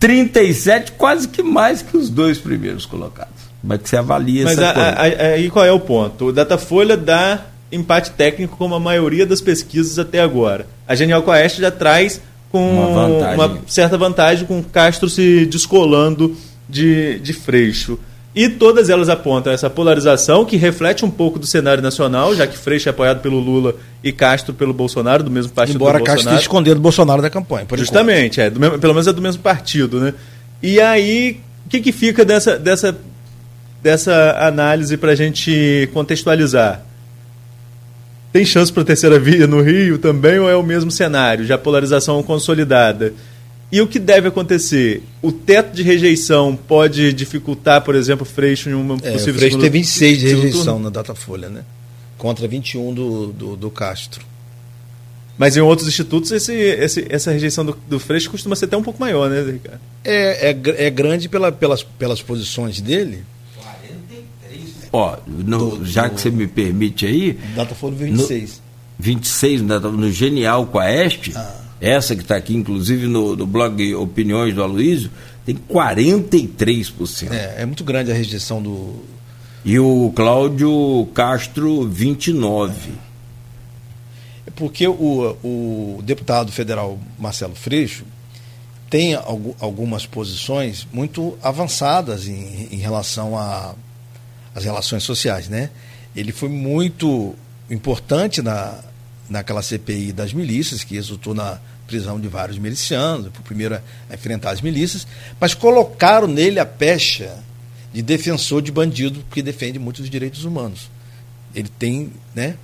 37, 0.00 0.92
quase 0.92 1.28
que 1.28 1.42
mais 1.42 1.82
que 1.82 1.96
os 1.96 2.08
dois 2.08 2.38
primeiros 2.38 2.86
colocados. 2.86 3.34
Como 3.60 3.72
é 3.72 3.78
que 3.78 3.88
você 3.88 3.96
avalia 3.96 4.44
Mas 4.44 4.58
essa 4.58 4.70
a, 4.70 5.02
aí 5.02 5.50
qual 5.50 5.64
é 5.64 5.72
o 5.72 5.80
ponto? 5.80 6.26
O 6.26 6.32
Datafolha 6.32 6.96
dá 6.96 7.46
empate 7.70 8.12
técnico 8.12 8.56
como 8.56 8.74
a 8.74 8.80
maioria 8.80 9.26
das 9.26 9.40
pesquisas 9.40 9.98
até 9.98 10.20
agora. 10.20 10.66
A 10.86 10.94
Genial 10.94 11.22
Coeste 11.22 11.60
já 11.60 11.70
traz 11.70 12.20
com 12.50 12.70
uma, 12.70 13.34
uma, 13.34 13.58
certa 13.66 13.98
vantagem 13.98 14.46
com 14.46 14.62
Castro 14.62 15.08
se 15.08 15.46
descolando 15.46 16.36
de, 16.68 17.18
de 17.20 17.32
Freixo. 17.32 17.98
E 18.34 18.48
todas 18.48 18.88
elas 18.88 19.08
apontam 19.08 19.52
essa 19.52 19.68
polarização 19.68 20.44
que 20.44 20.56
reflete 20.56 21.04
um 21.04 21.10
pouco 21.10 21.38
do 21.38 21.46
cenário 21.46 21.82
nacional, 21.82 22.34
já 22.34 22.46
que 22.46 22.56
Freixo 22.56 22.88
é 22.88 22.90
apoiado 22.90 23.20
pelo 23.20 23.40
Lula 23.40 23.74
e 24.04 24.12
Castro 24.12 24.54
pelo 24.54 24.72
Bolsonaro, 24.72 25.24
do 25.24 25.30
mesmo 25.30 25.50
partido 25.50 25.76
Embora 25.76 25.98
do 25.98 26.04
Castro 26.04 26.24
esteja 26.24 26.42
escondendo 26.42 26.76
o 26.76 26.80
Bolsonaro 26.80 27.20
da 27.20 27.30
campanha. 27.30 27.66
Justamente, 27.74 28.40
é, 28.40 28.50
mesmo, 28.50 28.78
pelo 28.78 28.94
menos 28.94 29.06
é 29.08 29.12
do 29.12 29.22
mesmo 29.22 29.42
partido. 29.42 29.98
Né? 29.98 30.14
E 30.62 30.80
aí, 30.80 31.40
o 31.66 31.68
que, 31.68 31.80
que 31.80 31.90
fica 31.90 32.24
dessa, 32.24 32.58
dessa, 32.58 32.96
dessa 33.82 34.36
análise 34.40 34.96
para 34.96 35.12
a 35.12 35.16
gente 35.16 35.88
contextualizar? 35.92 36.82
Tem 38.38 38.44
chance 38.44 38.72
para 38.72 38.84
a 38.84 38.86
terceira 38.86 39.18
via 39.18 39.48
no 39.48 39.60
Rio 39.60 39.98
também 39.98 40.38
ou 40.38 40.48
é 40.48 40.54
o 40.54 40.62
mesmo 40.62 40.92
cenário, 40.92 41.44
já 41.44 41.58
polarização 41.58 42.22
consolidada? 42.22 43.12
E 43.72 43.80
o 43.80 43.86
que 43.88 43.98
deve 43.98 44.28
acontecer? 44.28 45.02
O 45.20 45.32
teto 45.32 45.74
de 45.74 45.82
rejeição 45.82 46.54
pode 46.54 47.12
dificultar, 47.12 47.82
por 47.82 47.96
exemplo, 47.96 48.24
Freixo 48.24 48.70
em 48.70 48.74
uma 48.74 48.94
é, 49.02 49.10
possível. 49.10 49.34
O 49.34 49.38
Freixo 49.38 49.58
tem 49.58 49.68
26 49.68 50.18
de 50.20 50.26
rejeição 50.28 50.64
turno? 50.64 50.84
na 50.84 50.90
Datafolha, 50.90 51.48
né? 51.48 51.64
Contra 52.16 52.46
21 52.46 52.94
do, 52.94 53.26
do, 53.32 53.56
do, 53.56 53.70
Castro. 53.72 54.24
Mas 55.36 55.56
em 55.56 55.60
outros 55.60 55.88
institutos, 55.88 56.30
esse, 56.30 56.54
esse, 56.54 57.06
essa 57.10 57.32
rejeição 57.32 57.66
do, 57.66 57.76
do 57.88 57.98
Freixo 57.98 58.30
costuma 58.30 58.54
ser 58.54 58.66
até 58.66 58.76
um 58.76 58.84
pouco 58.84 59.00
maior, 59.00 59.28
né, 59.28 59.42
Ricardo? 59.42 59.80
É, 60.04 60.50
é, 60.50 60.86
é 60.86 60.90
grande 60.90 61.28
pela, 61.28 61.50
pelas, 61.50 61.82
pelas 61.82 62.22
posições 62.22 62.80
dele. 62.80 63.24
Ó, 64.92 65.16
no, 65.26 65.76
do, 65.76 65.86
já 65.86 66.08
do, 66.08 66.14
que 66.14 66.20
você 66.20 66.30
me 66.30 66.46
permite 66.46 67.06
aí. 67.06 67.38
Datafolha 67.54 67.94
26. 67.96 68.50
No, 68.50 69.04
26, 69.04 69.62
no, 69.62 69.80
no 69.92 70.10
Genial 70.10 70.66
com 70.66 70.78
a 70.78 70.90
Este. 70.90 71.32
Ah 71.36 71.68
essa 71.80 72.16
que 72.16 72.22
está 72.22 72.36
aqui, 72.36 72.54
inclusive 72.54 73.06
no, 73.06 73.36
no 73.36 73.46
blog 73.46 73.94
Opiniões 73.94 74.54
do 74.54 74.62
Aloysio, 74.62 75.10
tem 75.44 75.54
43%. 75.54 77.30
É, 77.30 77.62
é 77.62 77.66
muito 77.66 77.84
grande 77.84 78.10
a 78.10 78.14
rejeição 78.14 78.60
do. 78.62 78.96
E 79.64 79.78
o 79.78 80.12
Cláudio 80.14 81.08
Castro, 81.14 81.88
29%. 81.88 82.72
É 84.46 84.50
porque 84.50 84.88
o, 84.88 85.36
o 85.42 86.02
deputado 86.02 86.50
federal 86.50 86.98
Marcelo 87.18 87.54
Freixo 87.54 88.04
tem 88.88 89.14
algumas 89.60 90.06
posições 90.06 90.88
muito 90.90 91.38
avançadas 91.42 92.26
em, 92.26 92.68
em 92.72 92.78
relação 92.78 93.36
às 94.54 94.64
relações 94.64 95.02
sociais, 95.02 95.48
né? 95.48 95.70
Ele 96.14 96.32
foi 96.32 96.48
muito 96.48 97.34
importante 97.70 98.42
na, 98.42 98.78
naquela 99.28 99.62
CPI 99.62 100.12
das 100.12 100.32
milícias, 100.32 100.82
que 100.82 100.94
resultou 100.94 101.34
na 101.34 101.58
prisão 101.86 102.20
de 102.20 102.28
vários 102.28 102.58
milicianos, 102.58 103.26
o 103.26 103.42
primeiro 103.42 103.80
a 104.10 104.14
enfrentar 104.14 104.50
as 104.50 104.60
milícias, 104.60 105.06
mas 105.40 105.54
colocaram 105.54 106.26
nele 106.26 106.60
a 106.60 106.66
pecha 106.66 107.38
de 107.92 108.02
defensor 108.02 108.60
de 108.62 108.70
bandido, 108.70 109.24
que 109.30 109.42
defende 109.42 109.78
muitos 109.78 110.08
direitos 110.08 110.44
humanos. 110.44 110.90
Ele 111.54 111.68
tem, 111.78 112.12
né? 112.34 112.56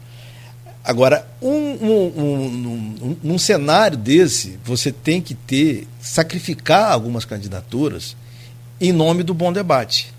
Agora, 0.85 1.27
um, 1.41 1.49
um, 1.51 2.07
um, 2.19 3.17
num 3.23 3.39
cenário 3.39 3.97
desse, 3.97 4.59
você 4.63 4.93
tem 4.93 5.23
que 5.23 5.35
ter, 5.35 5.89
sacrificar 6.01 6.93
algumas 6.93 7.25
candidaturas 7.25 8.15
em 8.79 8.93
nome 8.93 9.23
do 9.23 9.33
bom 9.33 9.51
debate. 9.51 10.14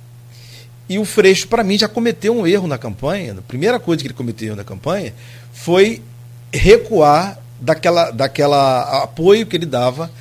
E 0.88 1.00
o 1.00 1.06
Freixo, 1.06 1.48
para 1.48 1.64
mim, 1.64 1.78
já 1.78 1.88
cometeu 1.88 2.38
um 2.38 2.46
erro 2.46 2.68
na 2.68 2.78
campanha. 2.78 3.34
A 3.34 3.42
primeira 3.42 3.80
coisa 3.80 4.02
que 4.02 4.08
ele 4.08 4.14
cometeu 4.14 4.56
na 4.56 4.64
campanha 4.64 5.14
foi 5.52 6.02
recuar 6.54 7.40
daquela, 7.60 8.12
daquela 8.12 9.04
apoio 9.04 9.46
que 9.46 9.56
ele 9.56 9.66
dava 9.66 10.12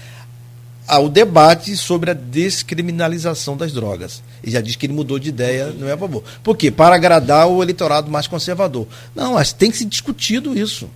ao 0.87 1.09
debate 1.09 1.77
sobre 1.77 2.11
a 2.11 2.15
descriminalização 2.15 3.57
das 3.57 3.73
drogas. 3.73 4.23
Ele 4.43 4.53
já 4.53 4.61
diz 4.61 4.77
que 4.77 4.87
ele 4.87 4.93
mudou 4.93 5.19
de 5.19 5.29
ideia, 5.29 5.69
não 5.71 5.89
é 5.89 5.93
a 5.93 5.97
favor. 5.97 6.23
Por 6.43 6.57
quê? 6.57 6.71
Para 6.71 6.95
agradar 6.95 7.49
o 7.49 7.63
eleitorado 7.63 8.11
mais 8.11 8.27
conservador. 8.27 8.87
Não, 9.15 9.35
mas 9.35 9.53
tem 9.53 9.71
que 9.71 9.79
ser 9.79 9.87
discutido 9.87 10.59
isso. 10.59 10.89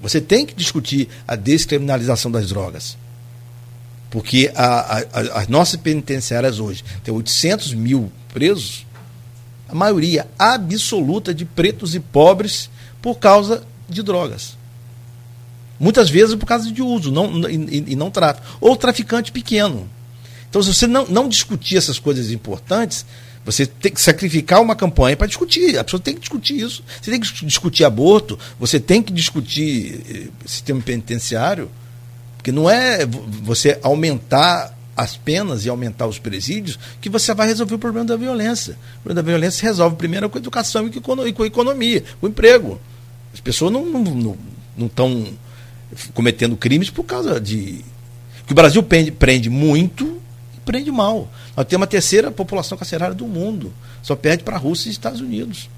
Você 0.00 0.20
tem 0.20 0.46
que 0.46 0.54
discutir 0.54 1.08
a 1.26 1.36
descriminalização 1.36 2.30
das 2.30 2.48
drogas. 2.48 2.96
Porque 4.10 4.50
a, 4.54 4.98
a, 4.98 5.20
as 5.40 5.48
nossas 5.48 5.76
penitenciárias 5.76 6.58
hoje 6.58 6.84
têm 7.04 7.12
800 7.12 7.74
mil 7.74 8.10
presos, 8.32 8.86
a 9.68 9.74
maioria 9.74 10.26
absoluta 10.38 11.34
de 11.34 11.44
pretos 11.44 11.94
e 11.94 12.00
pobres 12.00 12.70
por 13.02 13.18
causa 13.18 13.62
de 13.88 14.02
drogas. 14.02 14.56
Muitas 15.78 16.10
vezes 16.10 16.34
por 16.34 16.46
causa 16.46 16.72
de 16.72 16.82
uso 16.82 17.12
não, 17.12 17.48
e, 17.48 17.84
e 17.88 17.96
não 17.96 18.10
tráfico. 18.10 18.46
Ou 18.60 18.76
traficante 18.76 19.30
pequeno. 19.30 19.88
Então, 20.48 20.62
se 20.62 20.72
você 20.72 20.86
não, 20.86 21.06
não 21.06 21.28
discutir 21.28 21.76
essas 21.76 21.98
coisas 21.98 22.30
importantes, 22.30 23.04
você 23.44 23.64
tem 23.66 23.92
que 23.92 24.00
sacrificar 24.00 24.60
uma 24.60 24.74
campanha 24.74 25.16
para 25.16 25.26
discutir. 25.26 25.78
A 25.78 25.84
pessoa 25.84 26.00
tem 26.00 26.14
que 26.14 26.20
discutir 26.20 26.58
isso. 26.58 26.82
Você 27.00 27.10
tem 27.10 27.20
que 27.20 27.44
discutir 27.44 27.84
aborto, 27.84 28.38
você 28.58 28.80
tem 28.80 29.02
que 29.02 29.12
discutir 29.12 30.00
eh, 30.10 30.26
sistema 30.46 30.80
penitenciário, 30.80 31.70
porque 32.48 32.52
não 32.52 32.68
é 32.68 33.04
você 33.04 33.78
aumentar 33.82 34.74
as 34.96 35.16
penas 35.16 35.64
e 35.64 35.68
aumentar 35.68 36.06
os 36.06 36.18
presídios 36.18 36.78
que 37.00 37.08
você 37.10 37.34
vai 37.34 37.46
resolver 37.46 37.74
o 37.74 37.78
problema 37.78 38.06
da 38.06 38.16
violência. 38.16 38.72
O 38.72 39.02
problema 39.02 39.22
da 39.22 39.30
violência 39.30 39.60
se 39.60 39.64
resolve 39.64 39.96
primeiro 39.96 40.30
com 40.30 40.38
a 40.38 40.40
educação 40.40 40.88
e 40.88 41.00
com 41.32 41.42
a 41.42 41.46
economia, 41.46 42.02
com 42.20 42.26
o 42.26 42.30
emprego. 42.30 42.80
As 43.34 43.40
pessoas 43.40 43.70
não 43.70 43.84
estão 43.86 44.02
não, 44.02 44.38
não, 44.76 44.90
não 44.96 45.26
cometendo 46.14 46.56
crimes 46.56 46.88
por 46.88 47.04
causa 47.04 47.38
de. 47.38 47.84
Que 48.46 48.52
o 48.52 48.54
Brasil 48.54 48.82
prende, 48.82 49.10
prende 49.10 49.50
muito 49.50 50.20
e 50.56 50.60
prende 50.60 50.90
mal. 50.90 51.30
Nós 51.54 51.66
temos 51.66 51.84
a 51.84 51.88
terceira 51.88 52.30
população 52.30 52.78
carcerária 52.78 53.14
do 53.14 53.26
mundo. 53.26 53.72
Só 54.02 54.16
perde 54.16 54.42
para 54.42 54.56
a 54.56 54.58
Rússia 54.58 54.88
e 54.88 54.92
Estados 54.92 55.20
Unidos. 55.20 55.68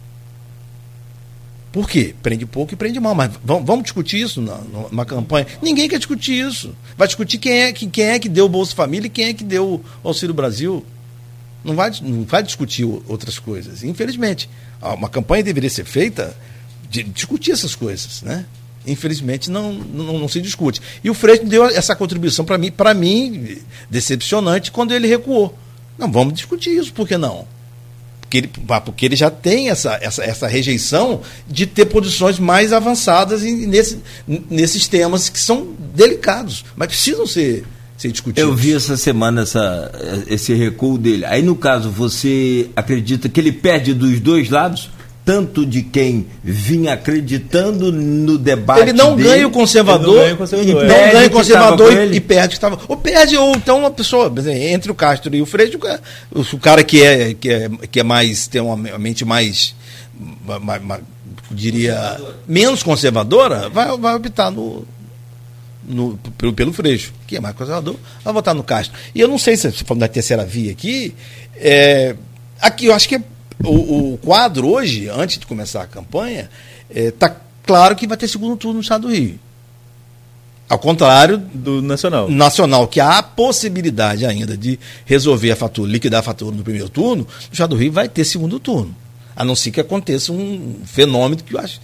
Por 1.73 1.89
quê? 1.89 2.15
Prende 2.23 2.45
pouco 2.45 2.75
e 2.75 2.77
prende 2.77 2.99
mal. 2.99 3.15
Mas 3.15 3.31
vamos, 3.45 3.65
vamos 3.65 3.85
discutir 3.85 4.21
isso 4.21 4.41
na, 4.41 4.57
numa 4.91 5.05
campanha? 5.05 5.47
Ninguém 5.63 5.89
quer 5.89 5.99
discutir 5.99 6.47
isso. 6.47 6.75
Vai 6.97 7.07
discutir 7.07 7.39
quem 7.39 7.53
é, 7.53 7.73
quem 7.73 8.05
é 8.05 8.19
que 8.19 8.29
deu 8.29 8.47
o 8.47 8.49
Bolsa 8.49 8.75
Família 8.75 9.07
e 9.07 9.11
quem 9.11 9.27
é 9.27 9.35
que 9.35 9.45
deu 9.45 9.83
o 10.03 10.09
Auxílio 10.09 10.35
Brasil. 10.35 10.85
Não 11.65 11.77
vai, 11.77 11.93
não 12.03 12.25
vai 12.25 12.43
discutir 12.43 12.85
outras 12.85 13.39
coisas. 13.39 13.85
Infelizmente. 13.85 14.49
Uma 14.83 15.09
campanha 15.09 15.43
deveria 15.43 15.69
ser 15.69 15.85
feita 15.85 16.35
de 16.89 17.03
discutir 17.03 17.53
essas 17.53 17.75
coisas, 17.75 18.23
né? 18.23 18.47
Infelizmente 18.87 19.51
não, 19.51 19.73
não, 19.75 20.19
não, 20.19 20.29
se 20.29 20.41
discute. 20.41 20.81
E 21.05 21.11
o 21.11 21.15
Freixo 21.15 21.45
deu 21.45 21.67
essa 21.67 21.95
contribuição 21.95 22.45
para 22.45 22.57
mim, 22.57 22.73
para 22.73 22.95
mim, 22.95 23.59
decepcionante 23.91 24.73
quando 24.73 24.93
ele 24.93 25.07
recuou. 25.07 25.57
Não, 25.99 26.11
vamos 26.11 26.33
discutir 26.33 26.71
isso, 26.71 26.93
por 26.93 27.07
que 27.07 27.19
não? 27.19 27.47
Porque 28.31 28.39
ele, 28.39 28.51
porque 28.85 29.07
ele 29.07 29.16
já 29.16 29.28
tem 29.28 29.70
essa, 29.70 29.98
essa, 30.01 30.23
essa 30.23 30.47
rejeição 30.47 31.20
de 31.48 31.66
ter 31.66 31.86
posições 31.86 32.39
mais 32.39 32.73
avançadas 32.73 33.43
em, 33.44 33.66
nesse, 33.66 33.98
nesses 34.48 34.86
temas 34.86 35.28
que 35.28 35.40
são 35.40 35.74
delicados, 35.93 36.65
mas 36.77 36.86
precisam 36.86 37.27
ser, 37.27 37.65
ser 37.97 38.12
discutidos. 38.12 38.48
Eu 38.48 38.55
vi 38.55 38.73
essa 38.73 38.97
semana 38.97 39.43
essa, 39.43 39.90
esse 40.28 40.55
recuo 40.55 40.97
dele. 40.97 41.24
Aí, 41.24 41.43
no 41.43 41.57
caso, 41.57 41.90
você 41.90 42.70
acredita 42.77 43.28
que 43.28 43.40
ele 43.40 43.51
perde 43.51 43.93
dos 43.93 44.20
dois 44.20 44.48
lados? 44.48 44.90
Tanto 45.25 45.67
de 45.67 45.83
quem 45.83 46.27
vinha 46.43 46.95
acreditando 46.95 47.93
no 47.93 48.39
debate. 48.39 48.81
Ele 48.81 48.93
não 48.93 49.15
dele, 49.15 49.29
ganha 49.29 49.49
o 49.49 49.51
conservador, 49.51 50.15
não 50.15 50.23
ganha 50.23 50.35
o 50.35 50.39
conservador, 50.39 50.85
e, 50.85 50.89
não 50.89 51.13
ganha 51.13 51.27
o 51.27 51.31
conservador 51.31 51.93
e, 51.93 52.17
e, 52.17 52.21
perde 52.21 52.49
que 52.49 52.55
estava. 52.55 52.79
Ou 52.89 52.97
perde, 52.97 53.37
ou 53.37 53.55
então 53.55 53.79
uma 53.81 53.91
pessoa, 53.91 54.33
entre 54.49 54.91
o 54.91 54.95
Castro 54.95 55.35
e 55.35 55.43
o 55.43 55.47
Freixo, 55.47 55.79
o 56.35 56.59
cara 56.59 56.83
que 56.83 57.03
é, 57.03 57.35
que 57.35 57.51
é, 57.51 57.71
que 57.91 58.01
é 58.01 58.03
mais, 58.03 58.47
tem 58.47 58.61
uma 58.61 58.77
mente 58.77 59.25
mais, 59.25 59.75
mais, 60.63 60.83
mais 60.83 61.03
diria, 61.51 62.21
menos 62.47 62.83
conservadora, 62.83 63.69
vai, 63.69 63.97
vai 63.99 64.15
optar 64.15 64.51
no, 64.51 64.87
no, 65.85 66.19
pelo, 66.39 66.53
pelo 66.53 66.73
Freixo, 66.73 67.13
que 67.27 67.37
é 67.37 67.41
mais 67.41 67.55
conservador, 67.55 67.97
vai 68.25 68.33
votar 68.33 68.55
no 68.55 68.63
Castro. 68.63 68.99
E 69.15 69.21
eu 69.21 69.29
não 69.29 69.39
sei 69.39 69.57
se, 69.57 69.71
se 69.71 69.85
falando 69.85 70.01
da 70.01 70.09
terceira 70.09 70.45
via 70.45 70.73
aqui, 70.73 71.15
é, 71.57 72.17
aqui 72.61 72.87
eu 72.87 72.95
acho 72.95 73.09
que 73.09 73.17
é 73.17 73.23
o, 73.65 74.15
o 74.15 74.19
quadro 74.19 74.69
hoje, 74.69 75.09
antes 75.09 75.39
de 75.39 75.47
começar 75.47 75.82
a 75.82 75.87
campanha, 75.87 76.51
está 76.89 77.27
é, 77.28 77.37
claro 77.65 77.95
que 77.95 78.07
vai 78.07 78.16
ter 78.16 78.28
segundo 78.28 78.57
turno 78.57 78.74
no 78.74 78.81
estado 78.81 79.09
do 79.09 79.15
Rio. 79.15 79.39
Ao 80.69 80.78
contrário 80.78 81.37
do 81.37 81.82
Nacional. 81.82 82.31
Nacional, 82.31 82.87
que 82.87 83.01
há 83.01 83.19
a 83.19 83.23
possibilidade 83.23 84.24
ainda 84.24 84.57
de 84.57 84.78
resolver 85.05 85.51
a 85.51 85.57
fatura, 85.57 85.91
liquidar 85.91 86.20
a 86.20 86.23
fatura 86.23 86.55
no 86.55 86.62
primeiro 86.62 86.89
turno, 86.89 87.24
no 87.27 87.53
estado 87.53 87.70
do 87.70 87.77
Rio 87.77 87.91
vai 87.91 88.09
ter 88.09 88.24
segundo 88.24 88.61
turno. 88.61 88.95
A 89.35 89.45
não 89.45 89.57
ser 89.57 89.73
que 89.73 89.81
aconteça 89.81 90.32
um 90.32 90.77
fenômeno 90.85 91.43
que 91.43 91.55
eu 91.55 91.59
acho 91.59 91.81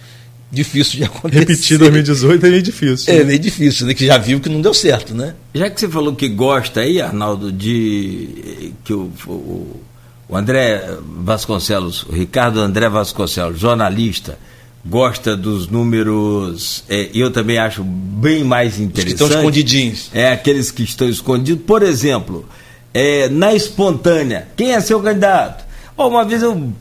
difícil 0.49 0.99
de 0.99 1.03
acontecer. 1.05 1.39
Repetir 1.39 1.77
2018 1.77 2.45
é 2.45 2.49
meio 2.49 2.61
difícil. 2.61 3.13
É 3.13 3.23
meio 3.23 3.39
difícil, 3.39 3.87
né? 3.87 3.93
Que 3.93 4.05
já 4.05 4.17
viu 4.17 4.39
que 4.39 4.47
não 4.47 4.61
deu 4.61 4.73
certo, 4.73 5.13
né? 5.13 5.35
Já 5.53 5.69
que 5.69 5.79
você 5.79 5.89
falou 5.89 6.15
que 6.15 6.29
gosta 6.29 6.79
aí, 6.79 7.01
Arnaldo, 7.01 7.51
de 7.51 8.73
que 8.85 8.93
o, 8.93 9.11
o 9.27 9.81
o 10.29 10.35
André 10.35 10.97
Vasconcelos, 11.01 12.03
o 12.03 12.11
Ricardo 12.11 12.59
André 12.59 12.89
Vasconcelos, 12.89 13.59
jornalista, 13.59 14.37
gosta 14.85 15.35
dos 15.35 15.67
números, 15.67 16.83
é, 16.89 17.09
eu 17.13 17.31
também 17.31 17.57
acho 17.57 17.83
bem 17.83 18.43
mais 18.43 18.79
interessante. 18.79 19.13
Os 19.13 19.19
que 19.19 19.23
estão 19.23 19.39
escondidinhos. 19.39 20.09
É, 20.13 20.31
aqueles 20.31 20.71
que 20.71 20.83
estão 20.83 21.07
escondidos. 21.07 21.63
Por 21.65 21.83
exemplo, 21.83 22.45
é, 22.93 23.29
na 23.29 23.53
espontânea, 23.53 24.47
quem 24.55 24.73
é 24.73 24.79
seu 24.79 25.01
candidato? 25.01 25.65
Oh, 25.95 26.07
uma 26.07 26.23
vez 26.25 26.41
eu, 26.41 26.71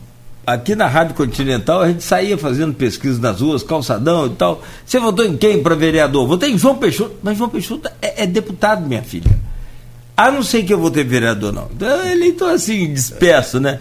aqui 0.46 0.74
na 0.74 0.86
Rádio 0.86 1.14
Continental, 1.14 1.82
a 1.82 1.88
gente 1.88 2.02
saía 2.02 2.36
fazendo 2.36 2.74
pesquisa 2.74 3.20
nas 3.20 3.40
ruas, 3.40 3.62
calçadão 3.62 4.26
e 4.26 4.30
tal. 4.30 4.62
Você 4.84 4.98
votou 4.98 5.24
em 5.24 5.36
quem 5.36 5.62
para 5.62 5.74
vereador? 5.74 6.26
Votei 6.26 6.50
em 6.50 6.58
João 6.58 6.76
Peixoto. 6.76 7.14
Mas 7.22 7.38
João 7.38 7.50
Peixoto 7.50 7.88
é, 8.02 8.24
é 8.24 8.26
deputado, 8.26 8.86
minha 8.86 9.02
filha. 9.02 9.45
A 10.16 10.30
não 10.30 10.42
ser 10.42 10.62
que 10.62 10.72
eu 10.72 10.78
vou 10.78 10.90
ter 10.90 11.04
vereador, 11.04 11.52
não. 11.52 11.68
Então, 11.74 12.10
eleitor 12.10 12.50
assim, 12.50 12.92
disperso, 12.92 13.60
né? 13.60 13.80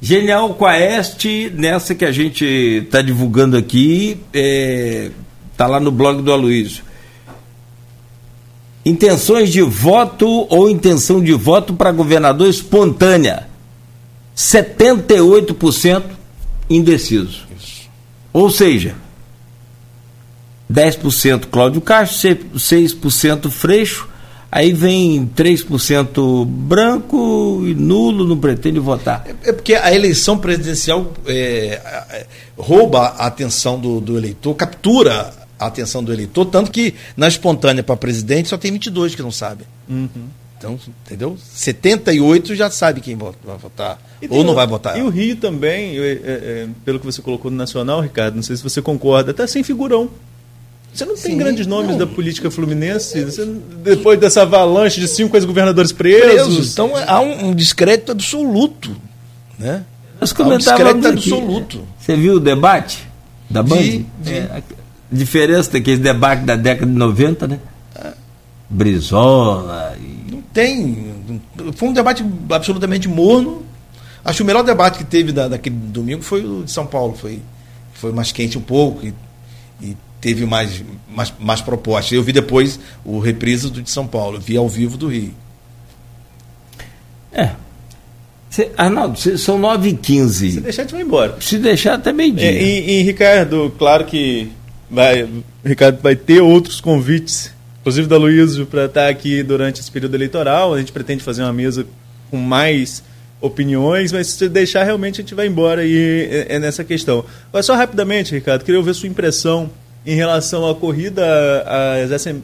Genial 0.00 0.54
Quaest, 0.54 1.24
nessa 1.54 1.94
que 1.94 2.04
a 2.04 2.12
gente 2.12 2.44
está 2.44 3.00
divulgando 3.00 3.56
aqui, 3.56 4.20
está 4.32 5.64
é, 5.64 5.68
lá 5.68 5.78
no 5.78 5.90
blog 5.90 6.22
do 6.22 6.32
Aloysio. 6.32 6.84
Intenções 8.84 9.50
de 9.50 9.62
voto 9.62 10.46
ou 10.48 10.68
intenção 10.68 11.22
de 11.22 11.32
voto 11.32 11.72
para 11.74 11.92
governador 11.92 12.48
espontânea. 12.48 13.48
78% 14.36 16.02
indeciso. 16.68 17.46
Ou 18.32 18.50
seja, 18.50 18.94
10% 20.70 21.46
Cláudio 21.46 21.80
Castro, 21.80 22.36
6% 22.54 23.50
Freixo, 23.50 24.08
Aí 24.56 24.72
vem 24.72 25.30
3% 25.36 26.46
branco 26.46 27.60
e 27.66 27.74
nulo, 27.74 28.26
não 28.26 28.38
pretende 28.38 28.78
votar. 28.80 29.22
É, 29.26 29.50
é 29.50 29.52
porque 29.52 29.74
a 29.74 29.94
eleição 29.94 30.38
presidencial 30.38 31.12
é, 31.26 31.78
é, 32.10 32.26
rouba 32.56 33.00
a 33.18 33.26
atenção 33.26 33.78
do, 33.78 34.00
do, 34.00 34.16
eleitor, 34.16 34.54
captura 34.54 35.34
a 35.58 35.66
atenção 35.66 36.02
do 36.02 36.10
eleitor, 36.10 36.46
tanto 36.46 36.70
que 36.70 36.94
na 37.14 37.28
espontânea 37.28 37.82
para 37.82 37.98
presidente 37.98 38.48
só 38.48 38.56
tem 38.56 38.72
22 38.72 39.14
que 39.14 39.20
não 39.20 39.30
sabem. 39.30 39.66
Uhum. 39.86 40.08
Então, 40.56 40.80
entendeu? 41.04 41.36
78 41.38 42.54
já 42.54 42.70
sabe 42.70 43.02
quem 43.02 43.14
vai 43.14 43.58
votar 43.58 43.98
ou 44.30 44.42
não 44.42 44.54
vai 44.54 44.66
votar. 44.66 44.98
E 44.98 45.02
o 45.02 45.10
Rio 45.10 45.36
também, 45.36 45.98
é, 45.98 46.12
é, 46.22 46.68
pelo 46.82 46.98
que 46.98 47.04
você 47.04 47.20
colocou 47.20 47.50
no 47.50 47.58
Nacional, 47.58 48.00
Ricardo, 48.00 48.36
não 48.36 48.42
sei 48.42 48.56
se 48.56 48.62
você 48.62 48.80
concorda, 48.80 49.32
até 49.32 49.46
sem 49.46 49.62
figurão. 49.62 50.08
Você 50.96 51.04
não 51.04 51.14
tem 51.14 51.32
Sim, 51.32 51.36
grandes 51.36 51.66
nomes 51.66 51.90
não. 51.90 51.98
da 51.98 52.06
política 52.06 52.50
fluminense 52.50 53.22
você, 53.22 53.44
depois 53.84 54.18
dessa 54.18 54.42
avalanche 54.42 54.98
de 54.98 55.06
cinco 55.06 55.36
ex-governadores 55.36 55.92
presos. 55.92 56.46
presos. 56.46 56.72
Então 56.72 56.92
há 57.06 57.20
um, 57.20 57.48
um 57.48 57.54
descrédito 57.54 58.12
absoluto. 58.12 58.96
Né? 59.58 59.84
Nós 60.18 60.32
comentávamos 60.32 61.04
um 61.04 61.08
absoluto. 61.08 61.86
Você 61.98 62.16
viu 62.16 62.36
o 62.36 62.40
debate 62.40 63.06
da 63.50 63.62
Band? 63.62 63.76
Vi, 63.76 64.06
vi. 64.22 64.32
É, 64.32 64.50
a 64.50 64.62
diferença 65.12 65.72
daquele 65.72 65.98
debate 65.98 66.44
da 66.44 66.56
década 66.56 66.90
de 66.90 66.96
90, 66.96 67.46
né? 67.46 67.60
É. 67.94 68.12
Brizola. 68.70 69.94
E... 70.00 70.32
Não 70.32 70.40
tem. 70.40 71.14
Foi 71.74 71.90
um 71.90 71.92
debate 71.92 72.24
absolutamente 72.50 73.06
morno. 73.06 73.66
Acho 74.24 74.38
que 74.38 74.42
o 74.42 74.46
melhor 74.46 74.62
debate 74.62 74.96
que 74.96 75.04
teve 75.04 75.30
da, 75.30 75.46
daquele 75.46 75.76
domingo 75.76 76.22
foi 76.22 76.42
o 76.42 76.64
de 76.64 76.70
São 76.70 76.86
Paulo. 76.86 77.14
Foi, 77.14 77.38
foi 77.92 78.12
mais 78.12 78.32
quente 78.32 78.56
um 78.56 78.62
pouco. 78.62 79.06
E 79.06 79.12
teve 80.20 80.44
mais, 80.46 80.82
mais, 81.08 81.32
mais 81.38 81.60
propostas. 81.60 82.12
Eu 82.12 82.22
vi 82.22 82.32
depois 82.32 82.78
o 83.04 83.18
reprise 83.18 83.70
do 83.70 83.82
de 83.82 83.90
São 83.90 84.06
Paulo, 84.06 84.40
vi 84.40 84.56
ao 84.56 84.68
vivo 84.68 84.96
do 84.96 85.08
Rio. 85.08 85.34
É. 87.32 87.50
Cê, 88.48 88.70
Arnaldo, 88.76 89.18
cê, 89.18 89.36
são 89.36 89.60
9h15. 89.60 90.30
Se 90.30 90.60
deixar, 90.60 90.82
a 90.82 90.84
gente 90.84 90.94
vai 90.94 91.02
embora. 91.02 91.36
Se 91.40 91.58
deixar, 91.58 91.94
até 91.94 92.12
meio-dia. 92.12 92.50
É, 92.50 92.62
e, 92.62 93.00
e, 93.00 93.02
Ricardo, 93.02 93.74
claro 93.78 94.04
que 94.04 94.50
vai, 94.90 95.28
Ricardo 95.64 96.00
vai 96.00 96.16
ter 96.16 96.40
outros 96.40 96.80
convites, 96.80 97.52
inclusive 97.80 98.08
da 98.08 98.16
Luísio, 98.16 98.64
para 98.64 98.86
estar 98.86 99.08
aqui 99.08 99.42
durante 99.42 99.80
esse 99.80 99.90
período 99.90 100.14
eleitoral. 100.14 100.72
A 100.72 100.78
gente 100.78 100.92
pretende 100.92 101.22
fazer 101.22 101.42
uma 101.42 101.52
mesa 101.52 101.86
com 102.30 102.38
mais 102.38 103.02
opiniões, 103.40 104.12
mas 104.12 104.28
se 104.28 104.48
deixar, 104.48 104.84
realmente 104.84 105.20
a 105.20 105.22
gente 105.22 105.34
vai 105.34 105.46
embora 105.46 105.82
aí 105.82 106.26
é, 106.30 106.56
é 106.56 106.58
nessa 106.58 106.82
questão. 106.82 107.24
Mas 107.52 107.66
só 107.66 107.74
rapidamente, 107.74 108.34
Ricardo, 108.34 108.64
queria 108.64 108.78
ouvir 108.78 108.94
sua 108.94 109.08
impressão 109.08 109.70
em 110.06 110.14
relação 110.14 110.68
à 110.68 110.74
corrida 110.74 111.24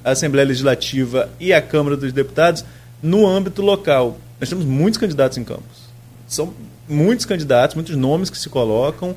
à 0.04 0.10
Assembleia 0.10 0.46
Legislativa 0.46 1.30
e 1.38 1.52
à 1.52 1.62
Câmara 1.62 1.96
dos 1.96 2.12
Deputados 2.12 2.64
no 3.02 3.26
âmbito 3.26 3.62
local. 3.62 4.18
Nós 4.40 4.48
temos 4.48 4.64
muitos 4.64 4.98
candidatos 4.98 5.38
em 5.38 5.44
Campos. 5.44 5.92
São 6.26 6.52
muitos 6.88 7.24
candidatos, 7.24 7.76
muitos 7.76 7.96
nomes 7.96 8.28
que 8.28 8.36
se 8.38 8.48
colocam. 8.48 9.14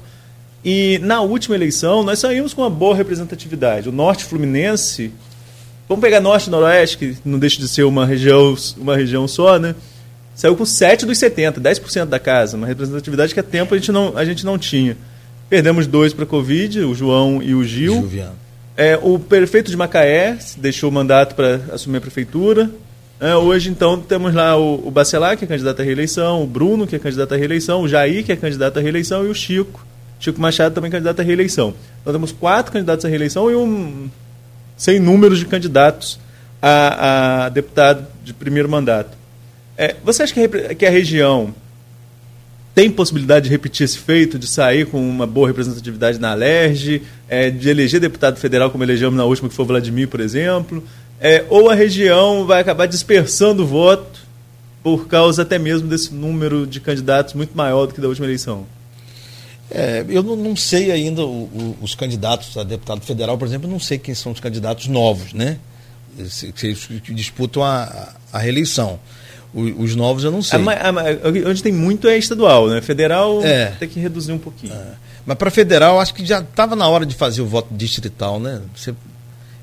E 0.64 1.00
na 1.02 1.22
última 1.22 1.56
eleição 1.56 2.04
nós 2.04 2.20
saímos 2.20 2.54
com 2.54 2.62
uma 2.62 2.70
boa 2.70 2.96
representatividade. 2.96 3.90
O 3.90 3.92
Norte 3.92 4.24
Fluminense 4.24 5.12
Vamos 5.88 6.02
pegar 6.02 6.20
Norte 6.20 6.48
e 6.48 6.50
Noroeste, 6.50 6.98
que 6.98 7.16
não 7.24 7.38
deixa 7.38 7.60
de 7.60 7.68
ser 7.68 7.84
uma 7.84 8.08
região, 8.08 8.56
uma 8.76 8.96
região 8.96 9.28
só, 9.28 9.60
né? 9.60 9.76
Saiu 10.34 10.56
com 10.56 10.66
7 10.66 11.06
dos 11.06 11.18
70, 11.20 11.62
10% 11.62 12.06
da 12.06 12.20
casa, 12.20 12.58
uma 12.58 12.66
representatividade 12.66 13.34
que 13.34 13.40
há 13.40 13.44
tempo 13.44 13.74
a 13.74 13.78
gente 13.78 13.92
não, 13.92 14.18
a 14.18 14.26
gente 14.26 14.44
não 14.44 14.58
tinha. 14.58 14.98
Perdemos 15.50 15.86
dois 15.86 16.14
para 16.14 16.24
a 16.24 16.28
Covid, 16.28 16.82
o 16.82 16.96
João 16.96 17.42
e 17.42 17.54
o 17.54 17.64
Gil. 17.64 18.10
É, 18.76 19.00
o 19.02 19.18
prefeito 19.20 19.72
de 19.72 19.78
Macaé 19.78 20.38
deixou 20.58 20.90
o 20.90 20.94
mandato 20.94 21.36
para 21.36 21.62
assumir 21.72 21.98
a 21.98 22.02
prefeitura. 22.02 22.70
É, 23.20 23.36
hoje, 23.36 23.70
então, 23.70 24.00
temos 24.02 24.34
lá 24.34 24.58
o, 24.58 24.88
o 24.88 24.92
Bacelar, 24.92 25.38
que 25.38 25.46
é 25.46 25.48
candidato 25.48 25.82
à 25.82 25.86
reeleição, 25.86 26.44
o 26.44 26.48
Bruno, 26.48 26.86
que 26.86 26.96
é 26.96 27.00
candidato 27.00 27.34
à 27.34 27.38
reeleição, 27.38 27.82
o 27.82 27.88
Jair, 27.88 28.26
que 28.26 28.32
é 28.32 28.36
candidato 28.36 28.78
à 28.78 28.82
reeleição, 28.82 29.26
e 29.26 29.30
o 29.30 29.36
Chico, 29.36 29.86
Chico 30.20 30.42
Machado, 30.42 30.76
também 30.76 30.92
candidato 30.92 31.22
à 31.22 31.24
reeleição. 31.24 31.74
Então, 32.02 32.12
temos 32.12 32.32
quatro 32.34 32.74
candidatos 32.74 33.06
à 33.06 33.08
reeleição 33.08 33.50
e 33.50 33.56
um 33.56 34.10
sem 34.76 35.00
números 35.00 35.40
de 35.40 35.46
candidatos 35.46 36.20
a, 36.62 37.46
a 37.46 37.50
deputado 37.50 38.06
de 38.24 38.34
primeiro 38.34 38.68
mandato. 38.68 39.16
É, 39.78 39.96
você 40.04 40.24
acha 40.24 40.34
que 40.34 40.42
a, 40.42 40.76
que 40.76 40.86
a 40.86 40.90
região 40.90 41.54
tem 42.76 42.92
possibilidade 42.92 43.46
de 43.46 43.50
repetir 43.50 43.86
esse 43.86 43.98
feito, 43.98 44.38
de 44.38 44.46
sair 44.46 44.86
com 44.86 45.00
uma 45.00 45.26
boa 45.26 45.48
representatividade 45.48 46.20
na 46.20 46.32
Alerj, 46.32 47.02
é, 47.30 47.50
de 47.50 47.70
eleger 47.70 48.02
deputado 48.02 48.38
federal 48.38 48.70
como 48.70 48.84
elegemos 48.84 49.16
na 49.16 49.24
última, 49.24 49.48
que 49.48 49.56
foi 49.56 49.64
Vladimir, 49.64 50.10
por 50.10 50.20
exemplo? 50.20 50.84
É, 51.20 51.46
ou 51.50 51.70
a 51.70 51.74
região 51.74 52.46
vai 52.46 52.60
acabar 52.60 52.86
dispersando 52.86 53.64
o 53.64 53.66
voto 53.66 54.20
por 54.84 55.08
causa 55.08 55.44
até 55.44 55.58
mesmo 55.58 55.88
desse 55.88 56.14
número 56.14 56.68
de 56.68 56.82
candidatos 56.82 57.34
muito 57.34 57.56
maior 57.56 57.88
do 57.88 57.94
que 57.94 58.02
da 58.02 58.10
última 58.10 58.28
eleição? 58.28 58.66
É, 59.72 60.06
eu 60.10 60.22
não, 60.22 60.36
não, 60.36 60.56
sei 60.56 60.92
ainda 60.92 61.26
o, 61.26 61.44
o, 61.44 61.78
os 61.82 61.96
candidatos 61.96 62.58
a 62.58 62.64
deputado 62.64 63.02
federal, 63.02 63.38
por 63.38 63.48
exemplo, 63.48 63.70
não 63.70 63.80
sei 63.80 63.98
quem 63.98 64.14
são 64.14 64.34
os 64.34 64.40
candidatos 64.42 64.88
novos, 64.88 65.34
né? 65.34 65.60
Que 66.56 67.14
disputam 67.14 67.64
a, 67.64 68.14
a 68.32 68.38
reeleição. 68.38 69.00
Os, 69.56 69.96
novos 69.96 70.26
eu 70.26 70.32
não 70.32 70.42
sei. 70.42 70.60
A, 70.60 70.90
a, 70.90 71.50
onde 71.50 71.64
tem 71.64 71.72
muito 71.72 72.10
é 72.10 72.18
estadual, 72.18 72.68
né? 72.68 72.82
Federal 72.82 73.42
é. 73.42 73.68
tem 73.80 73.88
que 73.88 74.02
reduzir 74.02 74.34
um 74.34 74.38
pouquinho. 74.38 74.74
É. 74.74 74.96
Mas 75.26 75.38
para 75.38 75.50
federal, 75.50 75.98
acho 75.98 76.14
que 76.14 76.26
já 76.26 76.40
estava 76.40 76.76
na 76.76 76.86
hora 76.90 77.06
de 77.06 77.16
fazer 77.16 77.42
o 77.42 77.46
voto 77.46 77.70
distrital, 77.72 78.38
né? 78.38 78.62
Você 78.76 78.94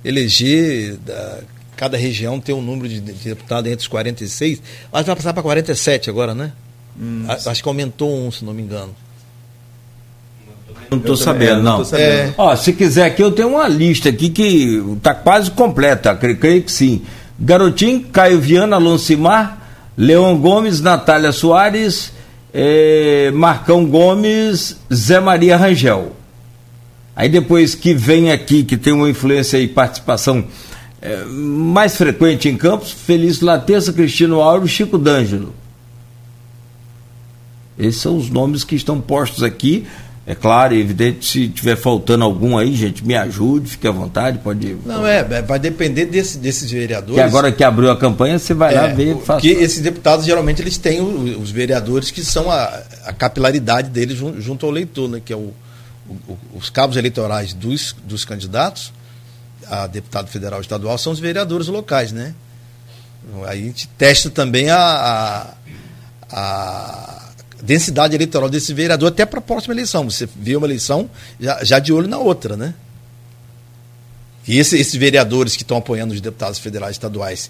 eleger 0.02 0.96
da, 0.96 1.40
cada 1.76 1.98
região 1.98 2.40
ter 2.40 2.54
um 2.54 2.62
número 2.62 2.88
de, 2.88 3.00
de 3.00 3.12
deputados 3.12 3.70
entre 3.70 3.82
os 3.82 3.88
46. 3.88 4.62
Acho 4.92 5.04
que 5.04 5.06
vai 5.06 5.16
passar 5.16 5.34
para 5.34 5.42
47 5.42 6.08
agora, 6.08 6.34
né? 6.34 6.52
Hum, 6.98 7.26
acho 7.28 7.62
que 7.62 7.68
aumentou 7.68 8.10
um, 8.16 8.32
se 8.32 8.44
não 8.46 8.54
me 8.54 8.62
engano. 8.62 8.94
Não 10.90 10.98
estou 10.98 11.16
sabendo, 11.16 11.62
não. 11.62 11.78
não. 11.82 11.98
É. 11.98 12.32
Ó, 12.36 12.56
se 12.56 12.72
quiser 12.72 13.04
aqui, 13.04 13.22
eu 13.22 13.30
tenho 13.30 13.48
uma 13.48 13.68
lista 13.68 14.08
aqui 14.08 14.30
que 14.30 14.82
está 14.96 15.14
quase 15.14 15.50
completa, 15.50 16.14
creio 16.16 16.62
que 16.62 16.72
sim. 16.72 17.02
Garotinho, 17.38 18.04
Caio 18.08 18.40
Viana, 18.40 18.76
Alonso 18.76 19.12
Leon 19.96 20.36
Gomes, 20.36 20.80
Natália 20.80 21.32
Soares, 21.32 22.12
eh, 22.52 23.30
Marcão 23.34 23.84
Gomes, 23.86 24.76
Zé 24.92 25.20
Maria 25.20 25.56
Rangel. 25.56 26.12
Aí 27.14 27.28
depois 27.28 27.74
que 27.74 27.94
vem 27.94 28.30
aqui, 28.30 28.64
que 28.64 28.76
tem 28.76 28.92
uma 28.92 29.08
influência 29.08 29.58
e 29.58 29.68
participação 29.68 30.44
eh, 31.00 31.24
mais 31.26 31.96
frequente 31.96 32.48
em 32.48 32.56
campos, 32.56 32.90
Felício 32.90 33.44
Latessa, 33.44 33.92
Cristino 33.92 34.40
Auro, 34.40 34.66
Chico 34.66 34.96
D'Angelo. 34.96 35.54
Esses 37.78 38.00
são 38.00 38.16
os 38.16 38.30
nomes 38.30 38.64
que 38.64 38.74
estão 38.74 39.00
postos 39.00 39.42
aqui. 39.42 39.86
É 40.24 40.36
claro, 40.36 40.72
é 40.72 40.78
evidente, 40.78 41.26
se 41.26 41.48
tiver 41.48 41.74
faltando 41.74 42.22
algum 42.22 42.56
aí, 42.56 42.76
gente, 42.76 43.04
me 43.04 43.16
ajude, 43.16 43.70
fique 43.70 43.88
à 43.88 43.90
vontade, 43.90 44.38
pode. 44.38 44.76
Não, 44.86 45.04
é, 45.04 45.18
é 45.18 45.42
vai 45.42 45.58
depender 45.58 46.06
desse, 46.06 46.38
desses 46.38 46.70
vereadores. 46.70 47.16
Que 47.16 47.20
agora 47.20 47.50
que 47.50 47.64
abriu 47.64 47.90
a 47.90 47.96
campanha, 47.96 48.38
você 48.38 48.54
vai 48.54 48.72
é, 48.72 48.80
lá 48.80 48.86
ver. 48.88 49.16
Porque 49.16 49.48
esses 49.48 49.80
deputados, 49.80 50.24
geralmente, 50.24 50.62
eles 50.62 50.78
têm 50.78 51.00
os, 51.00 51.50
vereadores 51.50 52.12
que 52.12 52.24
são 52.24 52.48
a, 52.48 52.82
a 53.04 53.12
capilaridade 53.12 53.90
deles 53.90 54.16
junto, 54.16 54.40
junto, 54.40 54.64
ao 54.64 54.70
eleitor, 54.70 55.08
né? 55.08 55.20
Que 55.24 55.32
é 55.32 55.36
o, 55.36 55.52
o, 56.08 56.38
os 56.54 56.70
cabos 56.70 56.96
eleitorais 56.96 57.52
dos, 57.52 57.96
dos 58.04 58.24
candidatos 58.24 58.92
a 59.68 59.86
deputado 59.86 60.28
federal 60.28 60.60
e 60.60 60.62
estadual 60.62 60.98
são 60.98 61.12
os 61.12 61.18
vereadores 61.18 61.66
locais, 61.66 62.12
né? 62.12 62.34
Aí 63.46 63.62
a 63.62 63.66
gente 63.66 63.88
testa 63.88 64.28
também 64.30 64.68
a, 64.68 64.78
a, 64.78 65.54
a 66.30 67.31
densidade 67.62 68.14
eleitoral 68.14 68.50
desse 68.50 68.74
vereador 68.74 69.08
até 69.08 69.24
para 69.24 69.38
a 69.38 69.42
próxima 69.42 69.72
eleição. 69.72 70.10
Você 70.10 70.28
vê 70.36 70.56
uma 70.56 70.66
eleição 70.66 71.08
já, 71.40 71.62
já 71.64 71.78
de 71.78 71.92
olho 71.92 72.08
na 72.08 72.18
outra, 72.18 72.56
né? 72.56 72.74
E 74.46 74.58
esse, 74.58 74.76
esses 74.76 74.96
vereadores 74.96 75.54
que 75.54 75.62
estão 75.62 75.76
apoiando 75.76 76.12
os 76.12 76.20
deputados 76.20 76.58
federais 76.58 76.96
e 76.96 76.98
estaduais, 76.98 77.48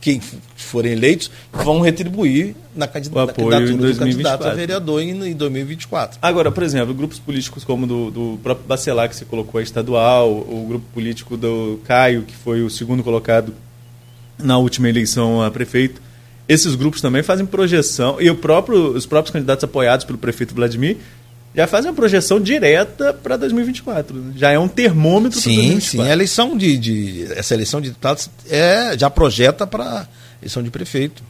quem 0.00 0.20
forem 0.56 0.92
eleitos, 0.92 1.30
vão 1.52 1.80
retribuir 1.80 2.56
na, 2.74 2.88
candidatura, 2.88 3.60
do 3.60 3.96
candidato 3.96 4.44
a 4.44 4.52
vereador 4.52 5.00
em, 5.00 5.10
em 5.10 5.32
2024. 5.32 6.18
Agora, 6.20 6.50
por 6.50 6.64
exemplo, 6.64 6.92
grupos 6.92 7.20
políticos 7.20 7.62
como 7.62 7.86
do, 7.86 8.10
do 8.10 8.40
próprio 8.42 8.66
Bacelar, 8.66 9.08
que 9.08 9.14
você 9.14 9.24
colocou 9.24 9.60
a 9.60 9.62
estadual, 9.62 10.28
o 10.28 10.66
grupo 10.68 10.86
político 10.92 11.36
do 11.36 11.80
Caio, 11.84 12.22
que 12.22 12.34
foi 12.34 12.62
o 12.62 12.70
segundo 12.70 13.04
colocado 13.04 13.54
na 14.36 14.58
última 14.58 14.88
eleição 14.88 15.40
a 15.40 15.52
prefeito, 15.52 16.02
esses 16.48 16.74
grupos 16.74 17.00
também 17.00 17.22
fazem 17.22 17.46
projeção, 17.46 18.20
e 18.20 18.28
o 18.28 18.34
próprio, 18.34 18.92
os 18.92 19.06
próprios 19.06 19.32
candidatos 19.32 19.64
apoiados 19.64 20.04
pelo 20.04 20.18
prefeito 20.18 20.54
Vladimir 20.54 20.98
já 21.54 21.66
fazem 21.66 21.90
uma 21.90 21.94
projeção 21.96 22.40
direta 22.40 23.14
para 23.14 23.36
2024. 23.36 24.16
Né? 24.16 24.32
Já 24.36 24.50
é 24.50 24.58
um 24.58 24.66
termômetro 24.66 25.40
para 25.40 25.52
2024. 25.52 25.90
Sim, 25.90 26.10
a 26.10 26.12
eleição 26.12 26.56
de, 26.56 26.76
de, 26.76 27.32
essa 27.32 27.54
eleição 27.54 27.80
de 27.80 27.90
deputados 27.90 28.28
é, 28.50 28.98
já 28.98 29.08
projeta 29.08 29.66
para 29.66 30.08
eleição 30.42 30.62
de 30.62 30.70
prefeito, 30.70 31.22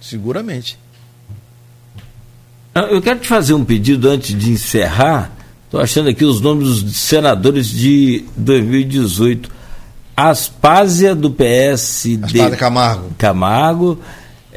seguramente. 0.00 0.78
Ah, 2.74 2.88
eu 2.90 3.00
quero 3.00 3.20
te 3.20 3.28
fazer 3.28 3.54
um 3.54 3.64
pedido 3.64 4.10
antes 4.10 4.36
de 4.36 4.50
encerrar. 4.50 5.30
Estou 5.64 5.80
achando 5.80 6.10
aqui 6.10 6.24
os 6.24 6.40
nomes 6.40 6.82
dos 6.82 6.96
senadores 6.96 7.70
de 7.70 8.24
2018. 8.36 9.50
Aspásia 10.16 11.14
do 11.14 11.30
PSD. 11.30 12.40
Aspásia 12.40 12.56
Camargo. 12.56 13.10
Camargo 13.16 13.98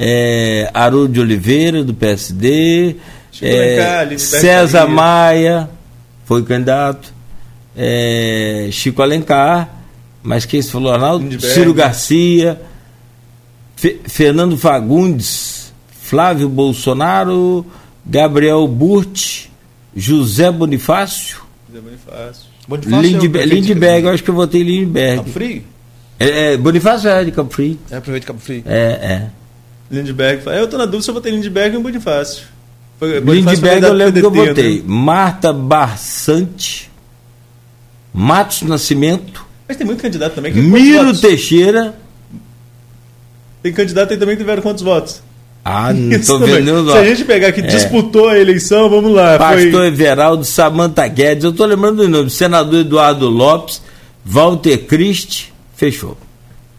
é, 0.01 0.71
Haroldo 0.73 1.11
de 1.11 1.19
Oliveira, 1.19 1.83
do 1.83 1.93
PSD, 1.93 2.95
é, 3.41 4.17
César 4.17 4.87
Maia, 4.87 5.69
foi 6.23 6.41
candidato, 6.43 7.13
é, 7.75 8.69
Chico 8.71 9.01
Alencar, 9.01 9.69
mas 10.23 10.45
quem 10.45 10.61
se 10.61 10.71
falou, 10.71 10.93
Arnaldo? 10.93 11.25
Lindbergh. 11.25 11.53
Ciro 11.53 11.73
Garcia, 11.73 12.61
Fe, 13.75 13.99
Fernando 14.05 14.57
Fagundes, 14.57 15.73
Flávio 15.91 16.47
Bolsonaro, 16.47 17.65
Gabriel 18.05 18.65
Burti, 18.69 19.51
José 19.93 20.49
Bonifácio. 20.49 21.41
José 21.67 21.81
Bonifácio. 21.81 22.49
Bonifácio 22.69 23.01
Lindbergh, 23.01 23.51
é 23.51 23.53
Lindbergh, 23.53 24.05
eu 24.05 24.13
acho 24.13 24.23
que 24.23 24.29
eu 24.29 24.35
votei 24.35 24.63
Lindbergh. 24.63 25.17
Campo 25.17 25.31
Frio? 25.31 25.63
É, 26.17 26.53
é, 26.53 26.57
Bonifácio 26.57 27.09
é 27.09 27.25
de 27.25 27.31
Campo 27.31 27.53
Frio. 27.53 27.77
É, 27.91 27.99
prefeito 27.99 28.21
de 28.21 28.27
Campo 28.27 28.39
Frio. 28.39 28.63
É, 28.65 28.77
é. 28.77 29.38
Lindbergh. 29.91 30.47
Eu 30.47 30.67
tô 30.67 30.77
na 30.77 30.85
dúvida 30.85 31.03
se 31.03 31.09
eu 31.09 31.13
votei 31.13 31.31
Lindbergh 31.31 31.75
ou 31.77 31.83
Bonifácio. 31.83 32.43
Lindbergh 33.01 33.85
eu 33.85 33.93
lembro 33.93 34.13
que 34.19 34.25
eu 34.25 34.31
votei. 34.31 34.77
Né? 34.77 34.83
Marta 34.85 35.53
Barçante, 35.53 36.91
Matos 38.13 38.61
Nascimento. 38.63 39.45
Mas 39.67 39.77
tem 39.77 39.85
muito 39.85 40.01
candidato 40.01 40.35
também. 40.35 40.51
Que 40.51 40.61
Miro 40.61 41.17
Teixeira. 41.17 41.95
Tem 43.61 43.73
candidato 43.73 44.11
aí 44.11 44.17
também 44.17 44.35
que 44.35 44.41
tiveram 44.41 44.61
quantos 44.61 44.83
votos? 44.83 45.21
Ah, 45.63 45.91
não 45.93 46.19
tô 46.21 46.39
vendo. 46.39 46.91
Se 46.91 46.97
a 46.97 47.03
gente 47.03 47.25
pegar 47.25 47.51
que 47.51 47.61
é. 47.61 47.67
disputou 47.67 48.29
a 48.29 48.37
eleição, 48.37 48.89
vamos 48.89 49.13
lá. 49.13 49.37
Pastor 49.37 49.71
foi... 49.71 49.87
Everaldo, 49.87 50.45
Samanta 50.45 51.07
Guedes, 51.07 51.43
eu 51.43 51.53
tô 51.53 51.65
lembrando 51.65 51.97
do 51.97 52.09
nome. 52.09 52.29
Senador 52.29 52.81
Eduardo 52.81 53.29
Lopes, 53.29 53.81
Walter 54.25 54.77
Christ, 54.85 55.47
fechou. 55.75 56.17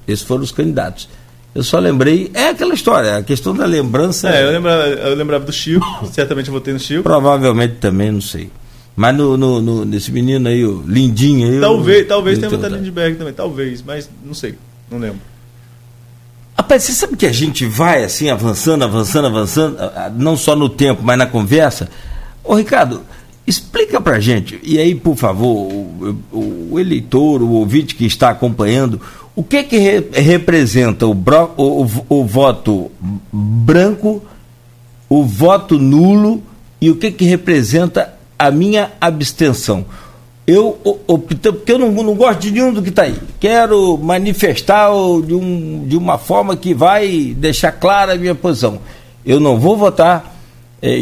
Esses 0.08 0.24
foram 0.24 0.42
os 0.42 0.52
candidatos. 0.52 1.08
Eu 1.54 1.62
só 1.62 1.78
lembrei. 1.78 2.30
É 2.32 2.50
aquela 2.50 2.74
história, 2.74 3.16
a 3.16 3.22
questão 3.22 3.54
da 3.54 3.66
lembrança. 3.66 4.28
É, 4.28 4.44
eu 4.44 4.50
lembrava, 4.50 4.86
eu 4.86 5.14
lembrava 5.14 5.44
do 5.44 5.52
Chico, 5.52 5.84
certamente 6.12 6.48
eu 6.48 6.54
votei 6.54 6.72
no 6.72 6.80
Chico. 6.80 7.02
Provavelmente 7.02 7.76
também, 7.76 8.10
não 8.12 8.20
sei. 8.20 8.50
Mas 8.94 9.16
no, 9.16 9.36
no, 9.36 9.62
no 9.62 9.84
nesse 9.84 10.12
menino 10.12 10.48
aí, 10.48 10.64
o 10.64 10.82
Lindinho 10.86 11.50
aí. 11.50 11.60
Talvez, 11.60 12.00
eu, 12.00 12.08
talvez 12.08 12.38
tenha 12.38 12.50
votado 12.50 12.76
Lindbergh 12.76 13.16
também, 13.16 13.32
talvez, 13.32 13.82
mas 13.82 14.08
não 14.24 14.34
sei, 14.34 14.54
não 14.90 14.98
lembro. 14.98 15.20
Rapaz, 16.56 16.82
você 16.82 16.92
sabe 16.92 17.16
que 17.16 17.24
a 17.24 17.32
gente 17.32 17.64
vai 17.64 18.04
assim, 18.04 18.28
avançando, 18.28 18.84
avançando, 18.84 19.26
avançando, 19.26 19.78
não 20.16 20.36
só 20.36 20.54
no 20.54 20.68
tempo, 20.68 21.02
mas 21.02 21.16
na 21.16 21.26
conversa. 21.26 21.88
Ô 22.44 22.54
Ricardo, 22.54 23.02
explica 23.46 24.00
pra 24.00 24.20
gente, 24.20 24.60
e 24.62 24.78
aí, 24.78 24.94
por 24.94 25.16
favor, 25.16 25.72
o, 25.72 26.16
o, 26.30 26.68
o 26.72 26.78
eleitor, 26.78 27.40
o 27.40 27.52
ouvinte 27.52 27.94
que 27.94 28.04
está 28.04 28.28
acompanhando, 28.28 29.00
o 29.34 29.42
que 29.42 29.62
que 29.62 29.78
re, 29.78 30.08
representa 30.12 31.06
o, 31.06 31.14
bro, 31.14 31.52
o, 31.56 31.84
o, 31.84 32.20
o, 32.20 32.24
voto 32.24 32.90
branco, 33.32 34.22
o 35.08 35.24
voto 35.24 35.78
nulo 35.78 36.42
e 36.80 36.90
o 36.90 36.96
que 36.96 37.10
que 37.10 37.24
representa 37.24 38.14
a 38.38 38.50
minha 38.50 38.92
abstenção? 39.00 39.84
eu 40.50 40.80
optei, 41.06 41.52
porque 41.52 41.70
eu 41.70 41.78
não, 41.78 41.92
não 41.92 42.14
gosto 42.14 42.40
de 42.40 42.50
nenhum 42.50 42.72
do 42.72 42.82
que 42.82 42.88
está 42.88 43.02
aí. 43.02 43.14
Quero 43.38 43.96
manifestar 43.96 44.88
de, 45.24 45.34
um, 45.34 45.86
de 45.86 45.96
uma 45.96 46.18
forma 46.18 46.56
que 46.56 46.74
vai 46.74 47.34
deixar 47.36 47.70
clara 47.70 48.14
a 48.14 48.16
minha 48.16 48.34
posição. 48.34 48.80
Eu 49.24 49.38
não 49.38 49.60
vou 49.60 49.76
votar, 49.76 50.34
é, 50.82 50.98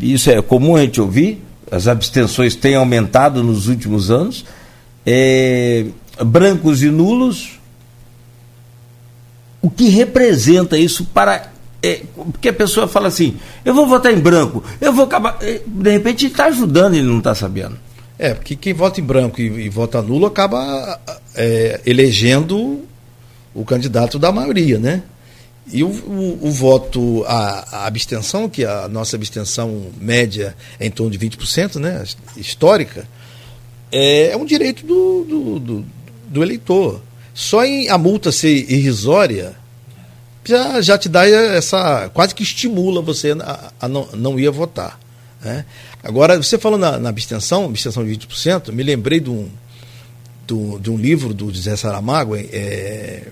isso 0.00 0.30
é 0.30 0.40
comum 0.40 0.76
a 0.76 0.82
gente 0.82 1.00
ouvir, 1.00 1.42
as 1.70 1.88
abstenções 1.88 2.54
têm 2.54 2.76
aumentado 2.76 3.42
nos 3.42 3.66
últimos 3.66 4.12
anos. 4.12 4.44
É, 5.04 5.86
brancos 6.24 6.82
e 6.82 6.88
nulos, 6.88 7.58
o 9.64 9.70
que 9.70 9.88
representa 9.88 10.76
isso 10.76 11.06
para. 11.06 11.50
É, 11.82 12.02
porque 12.14 12.50
a 12.50 12.52
pessoa 12.52 12.86
fala 12.86 13.08
assim, 13.08 13.36
eu 13.64 13.74
vou 13.74 13.86
votar 13.86 14.12
em 14.12 14.18
branco, 14.18 14.62
eu 14.78 14.92
vou 14.92 15.06
acabar. 15.06 15.38
É, 15.40 15.62
de 15.66 15.90
repente 15.90 16.26
está 16.26 16.46
ajudando 16.46 16.96
e 16.96 17.02
não 17.02 17.18
está 17.18 17.34
sabendo. 17.34 17.78
É, 18.18 18.34
porque 18.34 18.54
quem 18.54 18.74
vota 18.74 19.00
em 19.00 19.04
branco 19.04 19.40
e, 19.40 19.44
e 19.44 19.68
vota 19.70 20.02
nulo 20.02 20.26
acaba 20.26 21.00
é, 21.34 21.80
elegendo 21.86 22.84
o 23.54 23.64
candidato 23.64 24.18
da 24.18 24.30
maioria, 24.30 24.78
né? 24.78 25.02
E 25.72 25.82
o, 25.82 25.88
o, 25.88 26.48
o 26.48 26.50
voto, 26.50 27.24
a, 27.26 27.78
a, 27.78 27.86
abstenção, 27.86 28.50
que 28.50 28.66
a 28.66 28.86
nossa 28.86 29.16
abstenção 29.16 29.86
média 29.98 30.54
é 30.78 30.86
em 30.86 30.90
torno 30.90 31.10
de 31.10 31.18
20%, 31.18 31.76
né? 31.76 32.04
Histórica, 32.36 33.08
é, 33.90 34.28
é 34.28 34.36
um 34.36 34.44
direito 34.44 34.84
do, 34.84 35.24
do, 35.24 35.58
do, 35.58 35.84
do, 36.28 36.42
eleitor. 36.42 37.00
Só 37.34 37.64
em 37.64 37.88
a 37.88 37.98
multa 37.98 38.30
ser 38.30 38.70
irrisória 38.70 39.56
já, 40.44 40.80
já 40.80 40.98
te 40.98 41.08
dá 41.08 41.26
essa. 41.26 42.08
quase 42.12 42.34
que 42.34 42.42
estimula 42.42 43.02
você 43.02 43.32
a, 43.32 43.72
a 43.80 43.88
não, 43.88 44.06
não 44.12 44.38
ir 44.38 44.50
votar. 44.50 45.00
Né? 45.42 45.64
Agora, 46.02 46.36
você 46.36 46.58
falou 46.58 46.78
na, 46.78 46.98
na, 46.98 47.08
abstenção, 47.08 47.66
abstenção 47.66 48.04
de 48.04 48.16
20%, 48.16 48.70
me 48.72 48.82
lembrei 48.82 49.20
de 49.20 49.30
um, 49.30 49.48
do, 50.46 50.78
de 50.78 50.90
um 50.90 50.96
livro 50.96 51.34
do 51.34 51.52
José 51.52 51.76
Saramago, 51.76 52.36
é, 52.36 53.24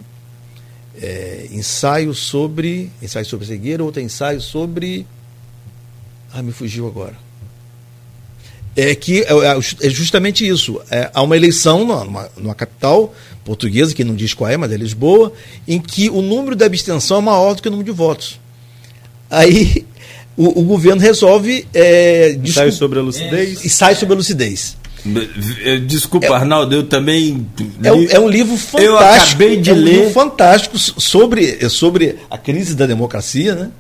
é, 1.00 1.48
ensaio 1.52 2.14
sobre. 2.14 2.90
Ensaio 3.00 3.26
sobre 3.26 3.46
cegueira, 3.46 3.84
outro 3.84 4.02
ensaio 4.02 4.40
sobre. 4.40 5.06
Ah, 6.32 6.42
me 6.42 6.52
fugiu 6.52 6.86
agora. 6.86 7.16
É 8.74 8.94
que 8.94 9.20
é, 9.20 9.32
é, 9.32 9.86
é 9.86 9.90
justamente 9.90 10.46
isso. 10.46 10.80
É, 10.90 11.10
há 11.12 11.22
uma 11.22 11.36
eleição 11.36 11.84
numa, 11.84 12.30
numa, 12.36 12.54
capital 12.54 13.14
portuguesa, 13.44 13.94
que 13.94 14.02
não 14.02 14.14
diz 14.14 14.32
qual 14.32 14.50
é, 14.50 14.56
mas 14.56 14.72
é 14.72 14.76
Lisboa, 14.76 15.32
em 15.68 15.78
que 15.78 16.08
o 16.08 16.22
número 16.22 16.56
de 16.56 16.64
abstenção 16.64 17.18
é 17.18 17.20
maior 17.20 17.54
do 17.54 17.62
que 17.62 17.68
o 17.68 17.70
número 17.70 17.90
de 17.90 17.96
votos. 17.96 18.40
Aí 19.30 19.84
o, 20.36 20.60
o 20.60 20.64
governo 20.64 21.00
resolve. 21.00 21.66
É, 21.74 22.32
ensaio 22.42 22.72
sobre 22.72 22.98
a 22.98 23.02
lucidez? 23.02 23.64
Ensaio 23.64 23.96
sobre 23.96 24.14
a 24.14 24.16
lucidez. 24.16 24.76
Desculpa, 25.86 26.26
é, 26.26 26.32
Arnaldo, 26.32 26.74
eu 26.74 26.84
também. 26.84 27.46
É, 27.82 28.16
é, 28.16 28.20
um 28.20 28.28
livro 28.28 28.56
fantástico. 28.56 28.82
Eu 28.82 28.98
acabei 28.98 29.56
de 29.56 29.70
é 29.70 29.72
um 29.72 29.76
ler. 29.76 29.92
livro 29.94 30.10
fantástico 30.10 30.78
sobre, 30.78 31.68
sobre 31.68 32.16
a 32.30 32.38
crise 32.38 32.74
da 32.74 32.86
democracia, 32.86 33.54
né? 33.54 33.70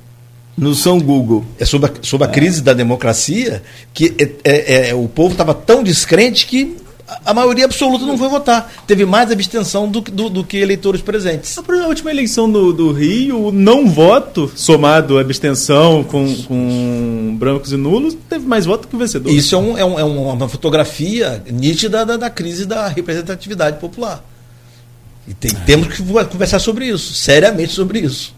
No 0.56 0.74
São 0.74 1.00
Google. 1.00 1.44
É 1.58 1.64
sobre 1.64 1.90
a, 1.90 1.92
sobre 2.02 2.26
a 2.26 2.30
crise 2.30 2.62
da 2.62 2.72
democracia, 2.72 3.62
que 3.92 4.14
é, 4.18 4.30
é, 4.44 4.88
é 4.90 4.94
o 4.94 5.08
povo 5.08 5.32
estava 5.32 5.54
tão 5.54 5.82
descrente 5.82 6.46
que 6.46 6.76
a 7.24 7.34
maioria 7.34 7.64
absoluta 7.64 8.06
não 8.06 8.16
foi 8.16 8.28
votar. 8.28 8.72
Teve 8.86 9.04
mais 9.04 9.30
abstenção 9.30 9.88
do, 9.88 10.00
do, 10.00 10.30
do 10.30 10.44
que 10.44 10.56
eleitores 10.56 11.00
presentes. 11.00 11.54
Na 11.68 11.86
última 11.86 12.10
eleição 12.10 12.50
do, 12.50 12.72
do 12.72 12.92
Rio, 12.92 13.48
o 13.48 13.52
não 13.52 13.88
voto, 13.88 14.50
somado 14.54 15.18
à 15.18 15.20
abstenção 15.20 16.04
com, 16.04 16.34
com 16.44 17.36
brancos 17.38 17.72
e 17.72 17.76
nulos, 17.76 18.16
teve 18.28 18.46
mais 18.46 18.64
voto 18.64 18.88
que 18.88 18.96
o 18.96 18.98
vencedor. 18.98 19.30
Isso 19.30 19.54
é, 19.54 19.58
um, 19.58 19.78
é, 19.78 19.84
um, 19.84 19.98
é 19.98 20.04
uma 20.04 20.48
fotografia 20.48 21.42
nítida 21.50 22.04
da, 22.06 22.16
da 22.16 22.30
crise 22.30 22.64
da 22.64 22.88
representatividade 22.88 23.78
popular. 23.78 24.24
E 25.26 25.34
tem, 25.34 25.50
temos 25.66 25.88
que 25.88 26.02
conversar 26.02 26.58
sobre 26.58 26.86
isso, 26.86 27.14
seriamente 27.14 27.72
sobre 27.72 28.00
isso. 28.00 28.34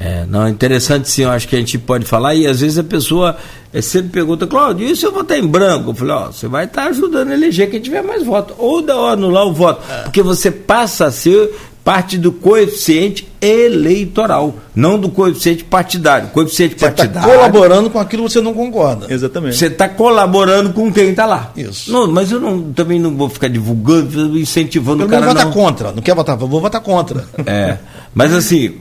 É, 0.00 0.24
não, 0.26 0.46
é 0.46 0.50
interessante 0.50 1.10
sim, 1.10 1.22
eu 1.22 1.30
acho 1.30 1.48
que 1.48 1.56
a 1.56 1.58
gente 1.58 1.76
pode 1.76 2.04
falar, 2.04 2.32
e 2.36 2.46
às 2.46 2.60
vezes 2.60 2.78
a 2.78 2.84
pessoa 2.84 3.36
é, 3.72 3.82
sempre 3.82 4.10
pergunta, 4.10 4.46
Cláudio, 4.46 4.88
e 4.88 4.94
se 4.94 5.04
eu 5.04 5.12
votar 5.12 5.36
em 5.36 5.44
branco? 5.44 5.90
Eu 5.90 5.94
falei, 5.94 6.14
ó, 6.14 6.26
você 6.26 6.46
vai 6.46 6.66
estar 6.66 6.84
tá 6.84 6.88
ajudando 6.88 7.30
a 7.30 7.34
eleger 7.34 7.68
quem 7.68 7.80
tiver 7.80 8.00
mais 8.02 8.24
voto, 8.24 8.54
ou 8.58 8.80
da 8.80 8.94
anular 8.94 9.44
o 9.44 9.52
voto, 9.52 9.82
é. 9.90 10.02
porque 10.02 10.22
você 10.22 10.52
passa 10.52 11.06
a 11.06 11.10
ser 11.10 11.52
parte 11.88 12.18
do 12.18 12.30
coeficiente 12.30 13.26
eleitoral, 13.40 14.54
não 14.74 14.98
do 14.98 15.08
coeficiente 15.08 15.64
partidário. 15.64 16.28
Coeficiente 16.28 16.74
você 16.74 16.80
tá 16.80 16.92
partidário. 16.92 17.28
Está 17.30 17.38
colaborando 17.38 17.90
com 17.90 17.98
aquilo 17.98 18.24
que 18.24 18.32
você 18.32 18.40
não 18.42 18.52
concorda. 18.52 19.06
Exatamente. 19.08 19.56
Você 19.56 19.66
está 19.66 19.88
colaborando 19.88 20.70
com 20.74 20.92
quem 20.92 21.10
está 21.10 21.24
lá. 21.24 21.50
Isso. 21.56 21.90
Não, 21.90 22.06
mas 22.06 22.30
eu 22.30 22.38
não, 22.38 22.72
também 22.74 23.00
não 23.00 23.16
vou 23.16 23.30
ficar 23.30 23.48
divulgando, 23.48 24.38
incentivando 24.38 25.06
o 25.06 25.08
cara. 25.08 25.24
Não 25.24 25.34
votar 25.34 25.50
contra, 25.50 25.90
não 25.92 26.02
quer 26.02 26.14
votar, 26.14 26.36
vou 26.36 26.60
votar 26.60 26.82
contra. 26.82 27.24
É. 27.46 27.78
Mas 28.14 28.34
assim, 28.34 28.74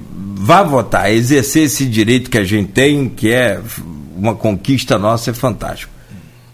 vá 0.47 0.63
votar, 0.63 1.11
exercer 1.11 1.63
esse 1.63 1.85
direito 1.85 2.29
que 2.29 2.37
a 2.37 2.43
gente 2.45 2.69
tem, 2.69 3.09
que 3.09 3.33
é 3.33 3.59
uma 4.15 4.33
conquista 4.33 4.97
nossa, 4.97 5.31
é 5.31 5.33
fantástico. 5.33 5.91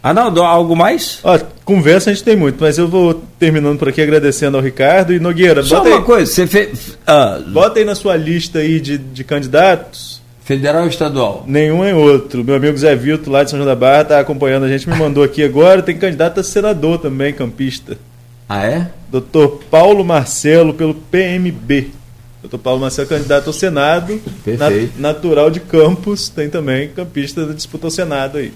Arnaldo, 0.02 0.42
algo 0.42 0.76
mais? 0.76 1.20
Ó, 1.24 1.40
conversa 1.64 2.10
a 2.10 2.14
gente 2.14 2.26
tem 2.26 2.36
muito, 2.36 2.58
mas 2.60 2.80
eu 2.80 2.88
vou 2.88 3.24
terminando 3.38 3.78
por 3.78 3.90
aqui 3.90 4.02
agradecendo 4.02 4.58
ao 4.58 4.64
Ricardo 4.64 5.14
e 5.14 5.20
Nogueira. 5.20 5.62
Só 5.62 5.84
uma 5.84 5.98
aí, 5.98 6.02
coisa, 6.02 6.30
você 6.30 6.48
fez. 6.48 6.98
Ah, 7.06 7.40
bota 7.48 7.78
aí 7.78 7.86
na 7.86 7.94
sua 7.94 8.18
lista 8.18 8.60
aí 8.60 8.80
de, 8.80 8.98
de 8.98 9.24
candidatos. 9.24 10.24
Federal 10.44 10.82
ou 10.82 10.90
estadual? 10.90 11.44
Nenhum 11.48 11.86
é 11.86 11.94
outro. 11.94 12.44
Meu 12.44 12.56
amigo 12.56 12.76
Zé 12.76 12.96
Vilto, 12.96 13.30
lá 13.30 13.44
de 13.44 13.52
São 13.52 13.60
João 13.60 13.70
da 13.70 13.76
Barra, 13.76 14.02
está 14.02 14.20
acompanhando 14.20 14.66
a 14.66 14.68
gente, 14.68 14.90
me 14.90 14.96
mandou 14.98 15.24
aqui 15.24 15.44
agora. 15.44 15.84
Tem 15.84 15.96
candidato 15.96 16.40
a 16.40 16.44
senador 16.44 16.98
também, 16.98 17.32
campista. 17.32 17.96
Ah, 18.50 18.66
é? 18.66 18.88
Doutor 19.12 19.62
Paulo 19.70 20.04
Marcelo, 20.04 20.74
pelo 20.74 20.96
PMB. 20.96 22.03
Doutor 22.44 22.58
Paulo 22.58 22.82
Marcelo, 22.82 23.08
candidato 23.08 23.48
ao 23.48 23.54
Senado, 23.54 24.22
Perfeito. 24.44 24.60
Nat 24.60 24.90
natural 25.00 25.50
de 25.50 25.62
Campos, 25.62 26.28
tem 26.28 26.50
também 26.50 26.90
campista 26.90 27.46
da 27.46 27.54
disputa 27.54 27.88
ao 27.88 27.92
Senado 27.92 28.38
aí. 28.38 28.52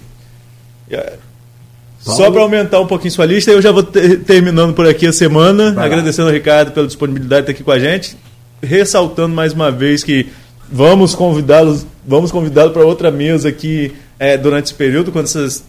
Só 1.98 2.30
para 2.30 2.42
aumentar 2.42 2.80
um 2.80 2.86
pouquinho 2.86 3.10
sua 3.10 3.24
lista, 3.24 3.50
eu 3.50 3.62
já 3.62 3.72
vou 3.72 3.82
ter, 3.82 4.20
terminando 4.20 4.74
por 4.74 4.86
aqui 4.86 5.06
a 5.06 5.12
semana, 5.12 5.72
Vai 5.72 5.86
agradecendo 5.86 6.26
lá. 6.26 6.30
ao 6.30 6.34
Ricardo 6.34 6.72
pela 6.72 6.86
disponibilidade 6.86 7.46
de 7.46 7.50
estar 7.50 7.52
aqui 7.52 7.64
com 7.64 7.70
a 7.70 7.78
gente, 7.78 8.16
ressaltando 8.62 9.34
mais 9.34 9.54
uma 9.54 9.70
vez 9.70 10.04
que 10.04 10.26
vamos 10.70 11.14
convidá-los, 11.14 11.86
vamos 12.06 12.30
convidá-lo 12.30 12.72
para 12.72 12.84
outra 12.84 13.10
mesa 13.10 13.48
aqui 13.48 13.92
é, 14.18 14.36
durante 14.36 14.66
esse 14.66 14.74
período, 14.74 15.10
quando 15.10 15.24
essas, 15.24 15.64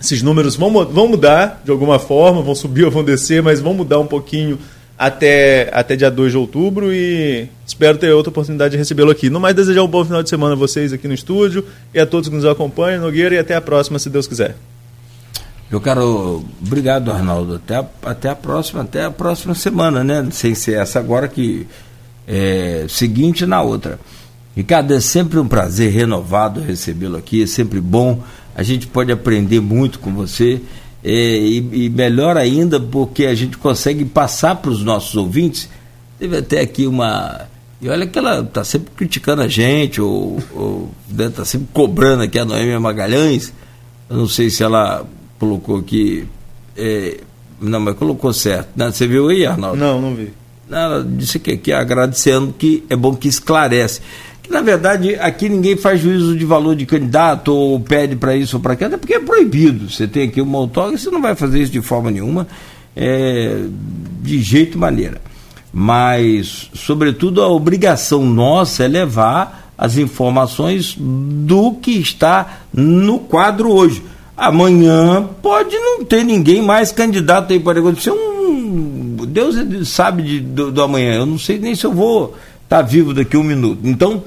esses 0.00 0.22
números 0.22 0.56
vão, 0.56 0.72
vão 0.86 1.06
mudar 1.06 1.60
de 1.62 1.70
alguma 1.70 1.98
forma, 1.98 2.40
vão 2.40 2.54
subir 2.54 2.84
ou 2.84 2.90
vão 2.90 3.04
descer, 3.04 3.42
mas 3.42 3.60
vão 3.60 3.74
mudar 3.74 3.98
um 3.98 4.06
pouquinho 4.06 4.58
até, 5.02 5.68
até 5.72 5.96
dia 5.96 6.08
2 6.08 6.30
de 6.30 6.38
outubro 6.38 6.92
e 6.92 7.48
espero 7.66 7.98
ter 7.98 8.12
outra 8.12 8.30
oportunidade 8.30 8.70
de 8.70 8.76
recebê-lo 8.76 9.10
aqui. 9.10 9.28
No 9.28 9.40
mais, 9.40 9.52
desejar 9.52 9.82
um 9.82 9.88
bom 9.88 10.04
final 10.04 10.22
de 10.22 10.28
semana 10.28 10.52
a 10.52 10.56
vocês 10.56 10.92
aqui 10.92 11.08
no 11.08 11.14
estúdio 11.14 11.66
e 11.92 11.98
a 11.98 12.06
todos 12.06 12.28
que 12.28 12.34
nos 12.36 12.44
acompanham, 12.44 13.02
Nogueira, 13.02 13.34
e 13.34 13.38
até 13.38 13.56
a 13.56 13.60
próxima, 13.60 13.98
se 13.98 14.08
Deus 14.08 14.28
quiser. 14.28 14.54
Eu 15.68 15.80
quero. 15.80 16.44
Obrigado, 16.64 17.10
Arnaldo. 17.10 17.56
Até 17.56 17.76
a, 17.76 17.84
até 18.04 18.28
a 18.28 18.36
próxima, 18.36 18.82
até 18.82 19.04
a 19.04 19.10
próxima 19.10 19.56
semana, 19.56 20.04
né? 20.04 20.24
Sem 20.30 20.54
ser 20.54 20.74
essa 20.74 21.00
agora 21.00 21.26
que 21.26 21.66
é 22.28 22.86
seguinte 22.88 23.44
na 23.44 23.60
outra. 23.60 23.98
Ricardo, 24.54 24.94
é 24.94 25.00
sempre 25.00 25.40
um 25.40 25.48
prazer 25.48 25.90
renovado 25.90 26.60
recebê-lo 26.60 27.16
aqui, 27.16 27.42
é 27.42 27.46
sempre 27.46 27.80
bom. 27.80 28.22
A 28.54 28.62
gente 28.62 28.86
pode 28.86 29.10
aprender 29.10 29.60
muito 29.60 29.98
com 29.98 30.12
você. 30.12 30.60
É, 31.04 31.10
e, 31.10 31.86
e, 31.86 31.90
melhor 31.90 32.36
ainda 32.36 32.78
porque 32.78 33.26
a 33.26 33.34
gente 33.34 33.58
consegue 33.58 34.04
passar 34.04 34.56
para 34.56 34.70
os 34.70 34.84
nossos 34.84 35.16
ouvintes. 35.16 35.68
Teve 36.18 36.36
até 36.36 36.60
aqui 36.60 36.86
uma. 36.86 37.48
E 37.80 37.88
olha 37.88 38.06
que 38.06 38.16
ela 38.16 38.40
está 38.40 38.62
sempre 38.62 38.92
criticando 38.94 39.42
a 39.42 39.48
gente, 39.48 40.00
ou 40.00 40.38
está 41.10 41.40
né, 41.40 41.44
sempre 41.44 41.68
cobrando 41.72 42.22
aqui 42.22 42.38
a 42.38 42.44
Noêmia 42.44 42.78
Magalhães. 42.78 43.52
Eu 44.08 44.18
não 44.18 44.28
sei 44.28 44.48
se 44.48 44.62
ela 44.62 45.04
colocou 45.38 45.78
aqui. 45.78 46.26
É, 46.76 47.18
não, 47.60 47.80
mas 47.80 47.96
colocou 47.96 48.32
certo. 48.32 48.68
Né? 48.76 48.90
Você 48.90 49.06
viu 49.06 49.28
aí, 49.28 49.44
Arnaldo? 49.44 49.76
Não, 49.76 50.00
não 50.00 50.14
vi. 50.14 50.32
Ela 50.70 51.04
disse 51.04 51.38
que 51.40 51.52
aqui 51.52 51.72
agradecendo 51.72 52.54
que 52.56 52.84
é 52.88 52.94
bom 52.94 53.14
que 53.14 53.28
esclarece 53.28 54.00
na 54.52 54.60
verdade, 54.60 55.16
aqui 55.16 55.48
ninguém 55.48 55.76
faz 55.76 56.00
juízo 56.00 56.36
de 56.36 56.44
valor 56.44 56.76
de 56.76 56.84
candidato 56.86 57.48
ou 57.48 57.80
pede 57.80 58.14
para 58.14 58.36
isso 58.36 58.56
ou 58.56 58.62
para 58.62 58.74
aquilo, 58.74 58.88
até 58.88 58.96
porque 58.98 59.14
é 59.14 59.20
proibido. 59.20 59.90
Você 59.90 60.06
tem 60.06 60.28
aqui 60.28 60.40
uma 60.40 60.58
autógrafa, 60.58 60.98
você 60.98 61.10
não 61.10 61.22
vai 61.22 61.34
fazer 61.34 61.60
isso 61.60 61.72
de 61.72 61.80
forma 61.80 62.10
nenhuma, 62.10 62.46
é, 62.94 63.64
de 64.20 64.42
jeito 64.42 64.78
maneira. 64.78 65.20
Mas, 65.72 66.70
sobretudo, 66.74 67.42
a 67.42 67.48
obrigação 67.48 68.26
nossa 68.26 68.84
é 68.84 68.88
levar 68.88 69.72
as 69.76 69.96
informações 69.96 70.94
do 70.98 71.72
que 71.72 71.92
está 71.92 72.60
no 72.72 73.18
quadro 73.18 73.72
hoje. 73.72 74.02
Amanhã 74.36 75.26
pode 75.40 75.74
não 75.76 76.04
ter 76.04 76.24
ninguém 76.24 76.60
mais 76.60 76.92
candidato 76.92 77.52
aí 77.52 77.58
para 77.58 77.80
ser 77.96 78.12
um. 78.12 79.16
Deus 79.26 79.56
sabe 79.88 80.22
de, 80.22 80.40
do, 80.40 80.70
do 80.70 80.82
amanhã. 80.82 81.14
Eu 81.14 81.26
não 81.26 81.38
sei 81.38 81.58
nem 81.58 81.74
se 81.74 81.86
eu 81.86 81.92
vou 81.92 82.34
estar 82.72 82.76
tá 82.78 82.82
vivo 82.82 83.12
daqui 83.12 83.36
a 83.36 83.38
um 83.38 83.42
minuto. 83.42 83.80
Então, 83.84 84.24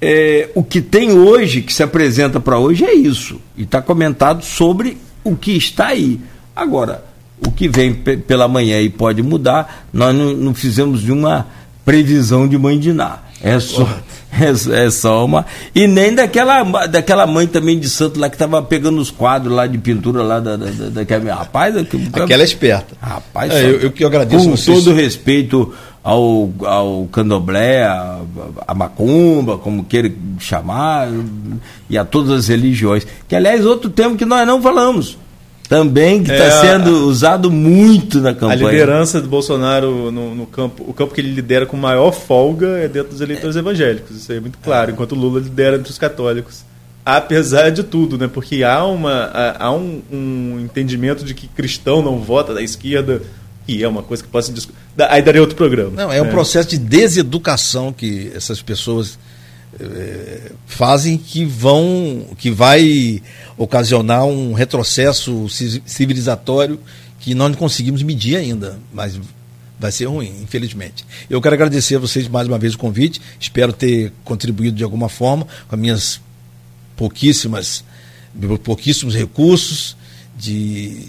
é, 0.00 0.50
o 0.54 0.62
que 0.62 0.82
tem 0.82 1.12
hoje, 1.12 1.62
que 1.62 1.72
se 1.72 1.82
apresenta 1.82 2.38
para 2.38 2.58
hoje, 2.58 2.84
é 2.84 2.92
isso. 2.92 3.40
E 3.56 3.62
está 3.62 3.80
comentado 3.80 4.44
sobre 4.44 4.98
o 5.24 5.34
que 5.34 5.52
está 5.52 5.86
aí. 5.86 6.20
Agora, 6.54 7.04
o 7.44 7.50
que 7.50 7.68
vem 7.68 7.94
pela 7.94 8.46
manhã 8.46 8.80
e 8.80 8.90
pode 8.90 9.22
mudar, 9.22 9.86
nós 9.92 10.14
não, 10.14 10.32
não 10.34 10.54
fizemos 10.54 11.02
nenhuma 11.02 11.46
previsão 11.84 12.46
de 12.46 12.58
mãe 12.58 12.78
de 12.78 12.92
Ná. 12.92 13.20
É 13.42 13.58
só, 13.58 13.88
é, 14.30 14.84
é, 14.84 14.90
só 14.90 15.24
uma. 15.24 15.46
E 15.74 15.88
nem 15.88 16.14
daquela, 16.14 16.62
daquela 16.86 17.26
mãe 17.26 17.46
também 17.46 17.78
de 17.78 17.88
santo 17.88 18.20
lá 18.20 18.28
que 18.28 18.36
estava 18.36 18.62
pegando 18.62 19.00
os 19.00 19.10
quadros 19.10 19.52
lá 19.52 19.66
de 19.66 19.78
pintura 19.78 20.22
lá 20.22 20.38
da, 20.38 20.56
da, 20.56 20.66
da, 20.66 20.88
daquela. 20.90 21.34
Rapaz, 21.34 21.74
aquela 21.76 22.42
é 22.42 22.44
esperta. 22.44 22.94
Rapaz, 23.00 23.52
é, 23.52 23.64
eu, 23.64 23.80
eu 23.80 23.90
que 23.90 24.04
agradeço 24.04 24.44
Com 24.44 24.56
vocês. 24.56 24.84
todo 24.84 24.94
respeito 24.94 25.74
ao, 26.02 26.52
ao 26.64 27.08
candomblé, 27.12 27.84
a, 27.84 28.20
a 28.66 28.74
macumba, 28.74 29.56
como 29.58 29.84
queira 29.84 30.10
chamar, 30.38 31.08
e 31.88 31.96
a 31.96 32.04
todas 32.04 32.30
as 32.32 32.48
religiões. 32.48 33.06
Que, 33.28 33.36
aliás, 33.36 33.64
outro 33.64 33.88
tema 33.88 34.16
que 34.16 34.24
nós 34.24 34.46
não 34.46 34.60
falamos. 34.60 35.16
Também 35.68 36.22
que 36.22 36.30
está 36.30 36.44
é, 36.44 36.50
sendo 36.50 37.08
usado 37.08 37.50
muito 37.50 38.20
na 38.20 38.34
campanha. 38.34 38.68
A 38.68 38.70
liderança 38.70 39.22
do 39.22 39.28
Bolsonaro 39.28 40.10
no, 40.10 40.34
no, 40.34 40.46
campo, 40.46 40.84
o 40.86 40.92
campo 40.92 41.14
que 41.14 41.20
ele 41.20 41.32
lidera 41.32 41.64
com 41.64 41.78
maior 41.78 42.12
folga 42.12 42.66
é 42.78 42.88
dentro 42.88 43.12
dos 43.12 43.22
eleitores 43.22 43.56
é. 43.56 43.60
evangélicos. 43.60 44.14
Isso 44.14 44.32
aí 44.32 44.38
é 44.38 44.40
muito 44.40 44.58
claro, 44.58 44.90
é. 44.90 44.92
enquanto 44.92 45.14
Lula 45.14 45.40
lidera 45.40 45.76
entre 45.76 45.90
os 45.90 45.96
católicos. 45.96 46.62
Apesar 47.06 47.70
de 47.70 47.82
tudo, 47.82 48.18
né? 48.18 48.28
Porque 48.28 48.62
há, 48.62 48.84
uma, 48.84 49.30
há 49.58 49.72
um, 49.72 50.02
um 50.12 50.60
entendimento 50.60 51.24
de 51.24 51.32
que 51.32 51.48
cristão 51.48 52.02
não 52.02 52.18
vota 52.18 52.52
da 52.52 52.60
esquerda 52.60 53.22
e 53.66 53.82
é 53.82 53.88
uma 53.88 54.02
coisa 54.02 54.22
que 54.22 54.28
pode 54.28 54.46
se 54.46 54.52
discutir. 54.52 54.81
Aí 55.08 55.22
daria 55.22 55.40
outro 55.40 55.56
programa. 55.56 55.90
Não, 55.96 56.12
é 56.12 56.20
um 56.20 56.26
é. 56.26 56.30
processo 56.30 56.68
de 56.68 56.78
deseducação 56.78 57.92
que 57.92 58.30
essas 58.34 58.60
pessoas 58.60 59.18
é, 59.80 60.52
fazem 60.66 61.16
que 61.16 61.44
vão 61.44 62.26
que 62.38 62.50
vai 62.50 63.22
ocasionar 63.56 64.24
um 64.24 64.52
retrocesso 64.52 65.46
civilizatório 65.86 66.78
que 67.20 67.34
nós 67.34 67.50
não 67.50 67.56
conseguimos 67.56 68.02
medir 68.02 68.36
ainda, 68.36 68.78
mas 68.92 69.18
vai 69.78 69.90
ser 69.90 70.06
ruim, 70.06 70.42
infelizmente. 70.42 71.04
Eu 71.30 71.40
quero 71.40 71.54
agradecer 71.54 71.96
a 71.96 71.98
vocês 71.98 72.28
mais 72.28 72.46
uma 72.46 72.58
vez 72.58 72.74
o 72.74 72.78
convite, 72.78 73.20
espero 73.40 73.72
ter 73.72 74.12
contribuído 74.24 74.76
de 74.76 74.84
alguma 74.84 75.08
forma 75.08 75.46
com 75.68 75.74
as 75.74 75.80
minhas 75.80 76.20
pouquíssimas 76.96 77.84
pouquíssimos 78.64 79.14
recursos 79.14 79.96
de, 80.36 81.06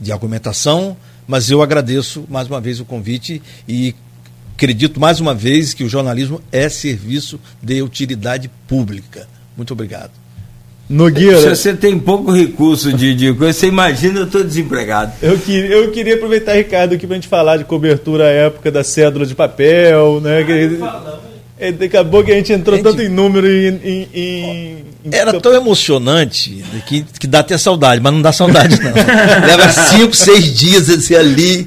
de 0.00 0.12
argumentação 0.12 0.96
mas 1.26 1.50
eu 1.50 1.62
agradeço 1.62 2.24
mais 2.28 2.48
uma 2.48 2.60
vez 2.60 2.80
o 2.80 2.84
convite 2.84 3.42
e 3.68 3.94
acredito 4.54 4.98
mais 4.98 5.20
uma 5.20 5.34
vez 5.34 5.74
que 5.74 5.84
o 5.84 5.88
jornalismo 5.88 6.40
é 6.50 6.68
serviço 6.68 7.38
de 7.62 7.82
utilidade 7.82 8.50
pública. 8.66 9.28
Muito 9.56 9.72
obrigado. 9.72 10.12
Nogueira. 10.88 11.40
Se 11.40 11.48
você 11.48 11.74
tem 11.74 11.98
pouco 11.98 12.30
recurso 12.30 12.92
de, 12.92 13.14
de 13.14 13.34
coisa, 13.34 13.52
você 13.52 13.66
imagina 13.66 14.20
eu 14.20 14.26
estou 14.26 14.44
desempregado. 14.44 15.12
Eu 15.20 15.36
queria, 15.36 15.70
eu 15.70 15.90
queria 15.90 16.14
aproveitar, 16.14 16.54
Ricardo, 16.54 16.94
aqui 16.94 17.06
para 17.06 17.16
a 17.16 17.18
gente 17.18 17.28
falar 17.28 17.56
de 17.56 17.64
cobertura 17.64 18.24
à 18.24 18.28
época 18.28 18.70
da 18.70 18.84
cédula 18.84 19.26
de 19.26 19.34
papel, 19.34 20.20
né? 20.20 20.44
Ah, 20.82 21.18
é, 21.58 21.72
daqui 21.72 21.96
a 21.96 22.04
pouco 22.04 22.30
a 22.30 22.34
gente 22.34 22.52
entrou 22.52 22.76
gente, 22.76 22.84
tanto 22.84 23.00
em 23.00 23.08
número 23.08 23.46
e 23.46 23.68
em, 23.68 24.08
em, 24.14 24.84
em, 25.04 25.10
Era 25.10 25.40
tão 25.40 25.54
emocionante 25.54 26.62
que, 26.86 27.02
que 27.18 27.26
dá 27.26 27.40
até 27.40 27.56
saudade, 27.56 28.00
mas 28.00 28.12
não 28.12 28.20
dá 28.20 28.32
saudade, 28.32 28.78
não. 28.80 28.92
Leva 29.46 29.70
cinco, 29.70 30.14
seis 30.14 30.52
dias 30.52 30.90
assim, 30.90 31.14
ali. 31.14 31.66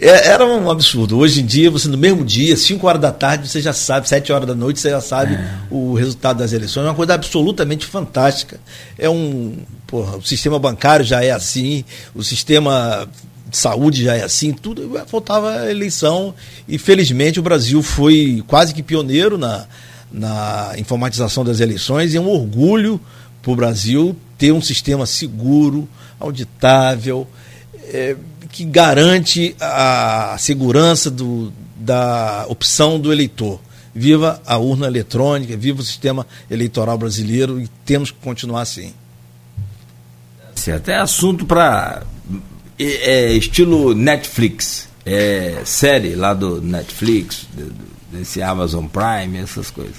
É, 0.00 0.28
era 0.28 0.46
um 0.46 0.70
absurdo. 0.70 1.18
Hoje 1.18 1.40
em 1.40 1.46
dia, 1.46 1.70
você 1.70 1.88
no 1.88 1.98
mesmo 1.98 2.24
dia, 2.24 2.56
5 2.56 2.86
horas 2.86 3.00
da 3.00 3.10
tarde, 3.10 3.48
você 3.48 3.60
já 3.60 3.72
sabe, 3.72 4.08
7 4.08 4.32
horas 4.32 4.46
da 4.46 4.54
noite, 4.54 4.78
você 4.78 4.90
já 4.90 5.00
sabe 5.00 5.34
é. 5.34 5.48
o 5.70 5.94
resultado 5.94 6.38
das 6.38 6.52
eleições. 6.52 6.84
É 6.84 6.88
uma 6.88 6.94
coisa 6.94 7.14
absolutamente 7.14 7.84
fantástica. 7.84 8.60
É 8.96 9.10
um. 9.10 9.56
Porra, 9.86 10.16
o 10.16 10.22
sistema 10.22 10.58
bancário 10.58 11.04
já 11.04 11.24
é 11.24 11.30
assim, 11.30 11.84
o 12.14 12.22
sistema 12.22 13.08
saúde 13.56 14.04
já 14.04 14.16
é 14.16 14.24
assim, 14.24 14.52
tudo. 14.52 15.00
Faltava 15.06 15.70
eleição 15.70 16.34
e 16.66 16.78
felizmente 16.78 17.38
o 17.38 17.42
Brasil 17.42 17.82
foi 17.82 18.42
quase 18.46 18.74
que 18.74 18.82
pioneiro 18.82 19.38
na, 19.38 19.66
na 20.10 20.72
informatização 20.78 21.44
das 21.44 21.60
eleições 21.60 22.14
e 22.14 22.16
é 22.16 22.20
um 22.20 22.28
orgulho 22.28 23.00
para 23.42 23.52
o 23.52 23.56
Brasil 23.56 24.16
ter 24.36 24.52
um 24.52 24.60
sistema 24.60 25.06
seguro, 25.06 25.88
auditável, 26.20 27.26
é, 27.92 28.16
que 28.50 28.64
garante 28.64 29.54
a 29.60 30.36
segurança 30.38 31.10
do, 31.10 31.52
da 31.76 32.46
opção 32.48 32.98
do 32.98 33.12
eleitor. 33.12 33.60
Viva 33.94 34.40
a 34.46 34.56
urna 34.58 34.86
eletrônica, 34.86 35.56
viva 35.56 35.80
o 35.80 35.84
sistema 35.84 36.26
eleitoral 36.48 36.96
brasileiro 36.96 37.60
e 37.60 37.66
temos 37.84 38.10
que 38.10 38.18
continuar 38.18 38.62
assim. 38.62 38.92
Certo, 40.54 40.88
é 40.88 40.96
assunto 40.96 41.44
para 41.44 42.02
é, 42.78 43.32
estilo 43.32 43.94
Netflix, 43.94 44.88
é, 45.04 45.62
série 45.64 46.14
lá 46.14 46.32
do 46.32 46.60
Netflix, 46.60 47.46
desse 48.12 48.40
Amazon 48.42 48.86
Prime, 48.86 49.38
essas 49.38 49.70
coisas. 49.70 49.96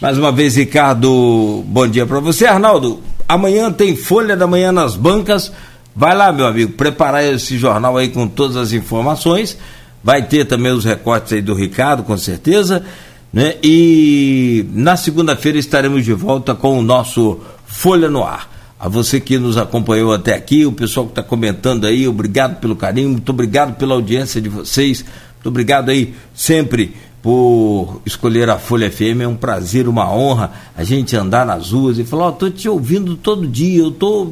Mais 0.00 0.18
uma 0.18 0.32
vez, 0.32 0.56
Ricardo, 0.56 1.62
bom 1.66 1.86
dia 1.86 2.06
para 2.06 2.20
você. 2.20 2.46
Arnaldo, 2.46 3.00
amanhã 3.28 3.70
tem 3.70 3.94
Folha 3.96 4.36
da 4.36 4.46
Manhã 4.46 4.72
nas 4.72 4.96
bancas. 4.96 5.52
Vai 5.94 6.14
lá, 6.14 6.32
meu 6.32 6.46
amigo, 6.46 6.72
preparar 6.72 7.24
esse 7.24 7.56
jornal 7.56 7.96
aí 7.96 8.08
com 8.08 8.26
todas 8.26 8.56
as 8.56 8.72
informações. 8.72 9.56
Vai 10.02 10.22
ter 10.22 10.44
também 10.44 10.72
os 10.72 10.84
recortes 10.84 11.32
aí 11.32 11.40
do 11.40 11.54
Ricardo, 11.54 12.02
com 12.02 12.16
certeza. 12.18 12.84
Né? 13.32 13.54
E 13.62 14.66
na 14.72 14.96
segunda-feira 14.96 15.58
estaremos 15.58 16.04
de 16.04 16.12
volta 16.12 16.54
com 16.54 16.78
o 16.78 16.82
nosso 16.82 17.40
Folha 17.66 18.08
no 18.08 18.24
Ar 18.24 18.53
a 18.84 18.88
você 18.90 19.18
que 19.18 19.38
nos 19.38 19.56
acompanhou 19.56 20.12
até 20.12 20.34
aqui, 20.34 20.66
o 20.66 20.70
pessoal 20.70 21.06
que 21.06 21.12
está 21.12 21.22
comentando 21.22 21.86
aí, 21.86 22.06
obrigado 22.06 22.60
pelo 22.60 22.76
carinho, 22.76 23.08
muito 23.08 23.30
obrigado 23.30 23.78
pela 23.78 23.94
audiência 23.94 24.42
de 24.42 24.50
vocês, 24.50 25.02
muito 25.36 25.48
obrigado 25.48 25.88
aí 25.88 26.12
sempre 26.34 26.94
por 27.22 28.02
escolher 28.04 28.50
a 28.50 28.58
Folha 28.58 28.90
FM, 28.90 29.22
é 29.22 29.26
um 29.26 29.36
prazer, 29.36 29.88
uma 29.88 30.14
honra 30.14 30.52
a 30.76 30.84
gente 30.84 31.16
andar 31.16 31.46
nas 31.46 31.70
ruas 31.70 31.98
e 31.98 32.04
falar, 32.04 32.26
ó, 32.26 32.28
oh, 32.28 32.32
tô 32.32 32.50
te 32.50 32.68
ouvindo 32.68 33.16
todo 33.16 33.48
dia, 33.48 33.80
eu 33.80 33.90
tô 33.90 34.30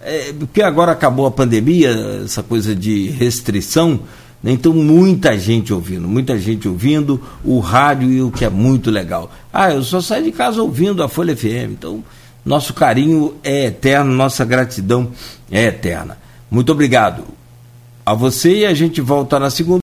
é, 0.00 0.32
porque 0.32 0.62
agora 0.62 0.92
acabou 0.92 1.26
a 1.26 1.32
pandemia, 1.32 1.90
essa 2.24 2.40
coisa 2.40 2.76
de 2.76 3.08
restrição, 3.08 3.98
né? 4.40 4.52
então 4.52 4.72
muita 4.72 5.36
gente 5.36 5.74
ouvindo, 5.74 6.06
muita 6.06 6.38
gente 6.38 6.68
ouvindo 6.68 7.20
o 7.44 7.58
rádio 7.58 8.12
e 8.12 8.22
o 8.22 8.30
que 8.30 8.44
é 8.44 8.48
muito 8.48 8.92
legal. 8.92 9.28
Ah, 9.52 9.72
eu 9.72 9.82
só 9.82 10.00
saio 10.00 10.22
de 10.22 10.30
casa 10.30 10.62
ouvindo 10.62 11.02
a 11.02 11.08
Folha 11.08 11.36
FM, 11.36 11.72
então 11.72 12.04
nosso 12.44 12.74
carinho 12.74 13.34
é 13.42 13.66
eterno, 13.66 14.12
nossa 14.12 14.44
gratidão 14.44 15.12
é 15.50 15.64
eterna. 15.64 16.18
Muito 16.50 16.72
obrigado 16.72 17.24
a 18.04 18.14
você 18.14 18.58
e 18.58 18.66
a 18.66 18.74
gente 18.74 19.00
volta 19.00 19.38
na 19.38 19.48
segunda. 19.48 19.80